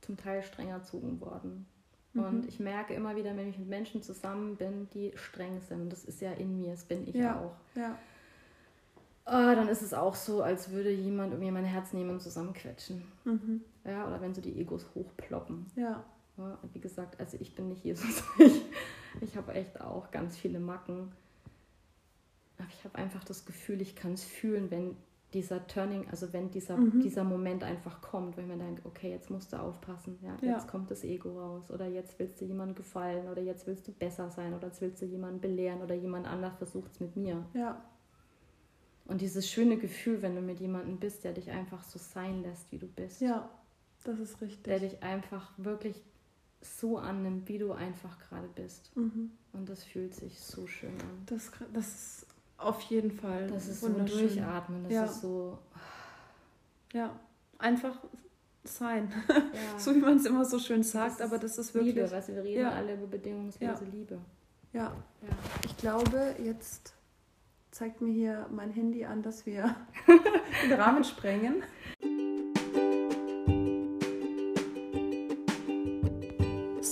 zum 0.00 0.16
Teil 0.16 0.42
streng 0.42 0.68
erzogen 0.68 1.20
worden. 1.20 1.66
Mhm. 2.12 2.24
Und 2.24 2.46
ich 2.46 2.60
merke 2.60 2.94
immer 2.94 3.16
wieder, 3.16 3.36
wenn 3.36 3.48
ich 3.48 3.58
mit 3.58 3.68
Menschen 3.68 4.02
zusammen 4.02 4.56
bin, 4.56 4.88
die 4.94 5.12
streng 5.16 5.60
sind. 5.60 5.82
Und 5.82 5.90
das 5.90 6.04
ist 6.04 6.20
ja 6.20 6.32
in 6.32 6.60
mir, 6.60 6.72
das 6.72 6.84
bin 6.84 7.06
ich 7.06 7.14
ja. 7.14 7.40
auch. 7.40 7.54
Ja 7.76 7.96
oh, 9.26 9.54
dann 9.54 9.68
ist 9.68 9.82
es 9.82 9.92
auch 9.92 10.14
so, 10.14 10.42
als 10.42 10.70
würde 10.70 10.90
jemand 10.90 11.32
irgendwie 11.32 11.50
mein 11.50 11.64
Herz 11.64 11.92
nehmen 11.92 12.10
und 12.10 12.20
zusammenquetschen. 12.20 13.02
Mhm. 13.24 13.62
Ja, 13.84 14.06
oder 14.06 14.20
wenn 14.20 14.34
so 14.34 14.40
die 14.40 14.58
Egos 14.58 14.86
hochploppen. 14.94 15.66
Ja. 15.76 16.04
ja. 16.38 16.58
Und 16.62 16.74
wie 16.74 16.80
gesagt, 16.80 17.18
also 17.20 17.36
ich 17.40 17.54
bin 17.54 17.68
nicht 17.68 17.84
Jesus. 17.84 18.22
Ich, 18.38 18.62
ich 19.20 19.36
habe 19.36 19.52
echt 19.54 19.80
auch 19.80 20.10
ganz 20.10 20.36
viele 20.36 20.60
Macken. 20.60 21.12
Aber 22.58 22.68
ich 22.68 22.84
habe 22.84 22.96
einfach 22.96 23.24
das 23.24 23.44
Gefühl, 23.44 23.80
ich 23.80 23.94
kann 23.96 24.12
es 24.14 24.24
fühlen, 24.24 24.70
wenn 24.70 24.96
dieser 25.34 25.66
Turning, 25.66 26.08
also 26.10 26.32
wenn 26.32 26.50
dieser, 26.50 26.76
mhm. 26.76 27.00
dieser 27.00 27.24
Moment 27.24 27.62
einfach 27.62 28.00
kommt, 28.00 28.38
ich 28.38 28.46
mir 28.46 28.56
denke, 28.56 28.82
okay, 28.84 29.10
jetzt 29.10 29.30
musst 29.30 29.52
du 29.52 29.58
aufpassen, 29.58 30.18
ja, 30.22 30.36
ja. 30.40 30.54
jetzt 30.54 30.68
kommt 30.68 30.90
das 30.90 31.04
Ego 31.04 31.38
raus 31.38 31.70
oder 31.70 31.86
jetzt 31.86 32.18
willst 32.18 32.40
du 32.40 32.44
jemandem 32.44 32.76
gefallen 32.76 33.28
oder 33.28 33.42
jetzt 33.42 33.66
willst 33.66 33.86
du 33.86 33.92
besser 33.92 34.30
sein 34.30 34.54
oder 34.54 34.68
jetzt 34.68 34.80
willst 34.80 35.02
du 35.02 35.06
jemanden 35.06 35.40
belehren 35.40 35.82
oder 35.82 35.94
jemand 35.94 36.26
anders 36.26 36.56
versucht 36.56 36.92
es 36.92 37.00
mit 37.00 37.16
mir. 37.16 37.44
Ja. 37.54 37.84
Und 39.04 39.20
dieses 39.20 39.48
schöne 39.48 39.76
Gefühl, 39.76 40.22
wenn 40.22 40.34
du 40.34 40.40
mit 40.40 40.58
jemandem 40.58 40.98
bist, 40.98 41.24
der 41.24 41.32
dich 41.32 41.50
einfach 41.50 41.84
so 41.84 41.98
sein 41.98 42.42
lässt, 42.42 42.72
wie 42.72 42.78
du 42.78 42.86
bist. 42.86 43.20
Ja, 43.20 43.50
das 44.04 44.18
ist 44.18 44.40
richtig. 44.40 44.64
Der 44.64 44.80
dich 44.80 45.02
einfach 45.02 45.52
wirklich 45.58 46.02
so 46.60 46.98
annimmt, 46.98 47.48
wie 47.48 47.58
du 47.58 47.72
einfach 47.72 48.18
gerade 48.18 48.48
bist. 48.54 48.90
Mhm. 48.96 49.30
Und 49.52 49.68
das 49.68 49.84
fühlt 49.84 50.14
sich 50.14 50.40
so 50.40 50.66
schön 50.66 50.90
an. 50.90 51.22
Das, 51.26 51.50
das 51.72 51.86
ist 51.86 52.26
auf 52.58 52.80
jeden 52.82 53.10
Fall. 53.10 53.46
Das 53.48 53.68
ist 53.68 53.80
so 53.80 53.86
ein 53.86 54.06
Durchatmen. 54.06 54.84
Das 54.84 54.92
ja. 54.92 55.04
ist 55.04 55.20
so. 55.20 55.58
Ja, 56.92 57.18
einfach 57.58 57.96
sein. 58.64 59.12
Ja. 59.28 59.78
so 59.78 59.94
wie 59.94 60.00
man 60.00 60.16
es 60.16 60.26
immer 60.26 60.44
so 60.44 60.58
schön 60.58 60.82
sagt, 60.82 61.22
aber 61.22 61.38
das 61.38 61.56
ist 61.56 61.74
wirklich. 61.74 61.94
Liebe, 61.94 62.08
du, 62.08 62.34
wir 62.34 62.44
reden 62.44 62.62
ja. 62.62 62.70
alle 62.72 62.94
über 62.94 63.06
bedingungslose 63.06 63.84
Liebe. 63.86 64.18
Ja. 64.72 64.92
ja. 65.22 65.28
Ich 65.64 65.76
glaube, 65.78 66.34
jetzt 66.42 66.94
zeigt 67.70 68.00
mir 68.00 68.12
hier 68.12 68.46
mein 68.50 68.70
Handy 68.70 69.04
an, 69.04 69.22
dass 69.22 69.46
wir 69.46 69.74
den 70.62 70.72
Rahmen 70.74 71.04
sprengen. 71.04 71.62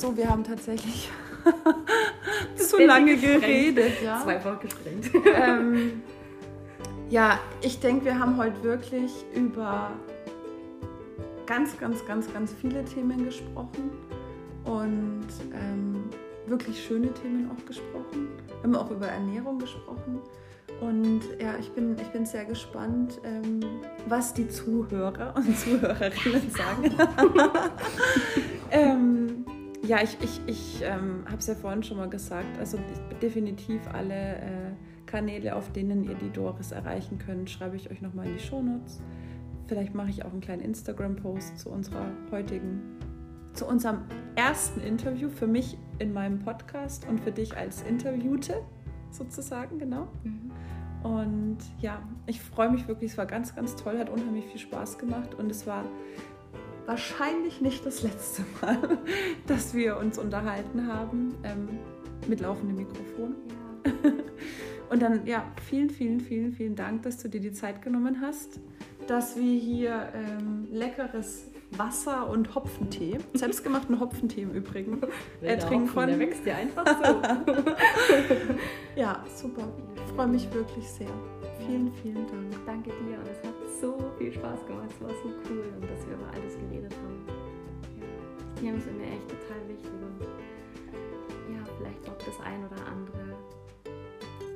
So, 0.00 0.16
wir 0.16 0.28
haben 0.28 0.42
tatsächlich 0.42 1.08
zu 2.56 2.78
lange 2.78 3.16
geredet. 3.16 4.02
Ja? 4.02 4.20
Zweifach 4.20 4.58
gesprengt. 4.58 5.08
Ähm, 5.36 6.02
ja, 7.08 7.38
ich 7.60 7.78
denke, 7.78 8.06
wir 8.06 8.18
haben 8.18 8.36
heute 8.36 8.60
wirklich 8.64 9.12
über 9.34 9.92
ganz, 11.46 11.78
ganz, 11.78 12.04
ganz, 12.06 12.32
ganz 12.32 12.52
viele 12.60 12.84
Themen 12.84 13.24
gesprochen 13.24 13.92
und 14.64 15.28
ähm, 15.52 16.10
wirklich 16.46 16.84
schöne 16.84 17.12
Themen 17.14 17.48
auch 17.52 17.64
gesprochen. 17.64 18.30
Wir 18.48 18.62
haben 18.64 18.74
auch 18.74 18.90
über 18.90 19.06
Ernährung 19.06 19.60
gesprochen. 19.60 20.20
Und 20.80 21.20
ja, 21.40 21.54
ich 21.60 21.70
bin, 21.70 21.96
ich 22.00 22.08
bin 22.08 22.26
sehr 22.26 22.44
gespannt, 22.46 23.20
ähm, 23.22 23.60
was 24.08 24.34
die 24.34 24.48
Zuhörer 24.48 25.34
und 25.36 25.56
Zuhörerinnen 25.56 26.50
sagen. 26.50 26.90
ähm, 28.72 29.23
ja, 29.86 30.02
ich, 30.02 30.16
ich, 30.22 30.40
ich 30.46 30.82
ähm, 30.82 31.24
habe 31.26 31.38
es 31.38 31.46
ja 31.46 31.54
vorhin 31.54 31.82
schon 31.82 31.98
mal 31.98 32.08
gesagt, 32.08 32.58
also 32.58 32.78
definitiv 33.20 33.80
alle 33.92 34.36
äh, 34.36 34.70
Kanäle, 35.06 35.54
auf 35.54 35.70
denen 35.72 36.04
ihr 36.04 36.14
die 36.14 36.30
Doris 36.30 36.72
erreichen 36.72 37.18
könnt, 37.18 37.50
schreibe 37.50 37.76
ich 37.76 37.90
euch 37.90 38.00
nochmal 38.00 38.26
in 38.26 38.34
die 38.34 38.42
Shownotes. 38.42 39.00
Vielleicht 39.66 39.94
mache 39.94 40.10
ich 40.10 40.24
auch 40.24 40.32
einen 40.32 40.40
kleinen 40.40 40.62
Instagram-Post 40.62 41.58
zu 41.58 41.70
unserer 41.70 42.06
heutigen, 42.30 42.82
zu 43.52 43.66
unserem 43.66 44.02
ersten 44.34 44.80
Interview 44.80 45.28
für 45.28 45.46
mich 45.46 45.78
in 45.98 46.12
meinem 46.12 46.40
Podcast 46.40 47.06
und 47.08 47.20
für 47.20 47.32
dich 47.32 47.56
als 47.56 47.82
Interviewte 47.82 48.62
sozusagen, 49.10 49.78
genau. 49.78 50.08
Mhm. 50.24 50.50
Und 51.02 51.58
ja, 51.80 52.02
ich 52.26 52.40
freue 52.40 52.70
mich 52.70 52.88
wirklich, 52.88 53.12
es 53.12 53.18
war 53.18 53.26
ganz, 53.26 53.54
ganz 53.54 53.76
toll, 53.76 53.98
hat 53.98 54.08
unheimlich 54.08 54.46
viel 54.46 54.60
Spaß 54.60 54.98
gemacht 54.98 55.34
und 55.34 55.50
es 55.50 55.66
war 55.66 55.84
wahrscheinlich 56.86 57.60
nicht 57.60 57.84
das 57.86 58.02
letzte 58.02 58.42
Mal, 58.60 58.98
dass 59.46 59.74
wir 59.74 59.96
uns 59.96 60.18
unterhalten 60.18 60.86
haben 60.86 61.34
ähm, 61.44 61.68
mit 62.28 62.40
laufendem 62.40 62.76
Mikrofon. 62.76 63.34
Ja. 63.84 64.10
Und 64.90 65.02
dann, 65.02 65.26
ja, 65.26 65.44
vielen, 65.68 65.90
vielen, 65.90 66.20
vielen, 66.20 66.52
vielen 66.52 66.76
Dank, 66.76 67.02
dass 67.02 67.18
du 67.18 67.28
dir 67.28 67.40
die 67.40 67.52
Zeit 67.52 67.82
genommen 67.82 68.20
hast, 68.20 68.60
dass 69.06 69.36
wir 69.36 69.58
hier 69.58 70.08
ähm, 70.14 70.68
leckeres 70.70 71.50
Wasser 71.78 72.28
und 72.28 72.54
Hopfentee, 72.54 73.18
selbstgemachten 73.32 73.98
Hopfentee 73.98 74.42
im 74.42 74.52
Übrigen, 74.52 75.00
äh, 75.42 75.58
trinken 75.58 75.88
konnten. 75.88 76.18
Der 76.18 76.28
wächst 76.28 76.46
dir 76.46 76.56
einfach 76.56 76.86
so. 76.86 77.22
ja, 78.94 79.24
super. 79.34 79.68
Ich 79.96 80.12
freue 80.12 80.28
mich 80.28 80.52
wirklich 80.52 80.88
sehr. 80.88 81.08
Vielen, 81.66 81.92
vielen 82.02 82.26
Dank. 82.26 82.66
Danke 82.66 82.90
dir 82.90 83.18
und 83.18 83.28
es 83.28 83.38
hat 83.38 83.54
so 83.80 83.96
viel 84.18 84.32
Spaß 84.32 84.66
gemacht. 84.66 84.90
Es 84.90 85.02
war 85.02 85.10
so 85.10 85.32
cool 85.48 85.64
und 85.80 85.90
dass 85.90 86.06
wir 86.06 86.16
Themen 88.64 88.80
sind 88.80 88.96
mir 88.96 89.04
echt 89.04 89.28
total 89.28 89.68
wichtig 89.68 89.90
und 89.92 90.22
ja, 91.52 91.62
vielleicht 91.76 92.08
auch 92.08 92.16
das 92.16 92.40
ein 92.40 92.64
oder 92.64 92.86
andere 92.86 93.36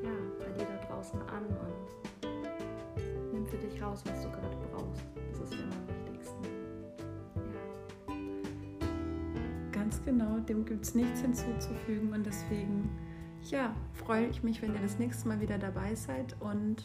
ja, 0.03 0.11
bei 0.39 0.51
dir 0.53 0.65
da 0.65 0.87
draußen 0.87 1.21
an 1.29 1.45
und 1.45 3.35
nimm 3.35 3.47
für 3.47 3.59
dich 3.59 3.83
raus, 3.83 4.03
was 4.07 4.23
du 4.23 4.31
gerade 4.31 4.57
brauchst. 4.73 5.03
Das 5.31 5.41
ist 5.41 5.53
immer 5.53 5.77
wichtig. 6.07 6.27
Ganz 9.73 10.03
genau, 10.07 10.39
dem 10.39 10.65
gibt 10.65 10.87
es 10.87 10.95
nichts 10.95 11.21
hinzuzufügen 11.21 12.11
und 12.15 12.25
deswegen, 12.25 12.89
ja, 13.51 13.77
freue 13.93 14.29
ich 14.29 14.43
mich, 14.43 14.63
wenn 14.63 14.73
ihr 14.73 14.81
das 14.81 14.99
nächste 14.99 15.29
Mal 15.29 15.39
wieder 15.43 15.59
dabei 15.59 15.95
seid 15.95 16.35
und 16.41 16.83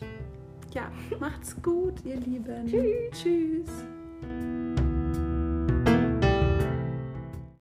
ja, 0.73 0.91
macht's 1.21 1.55
gut, 1.61 2.03
ihr 2.03 2.17
Lieben. 2.17 2.65
Tschüss. 2.65 3.11
Tschüss. 3.13 4.82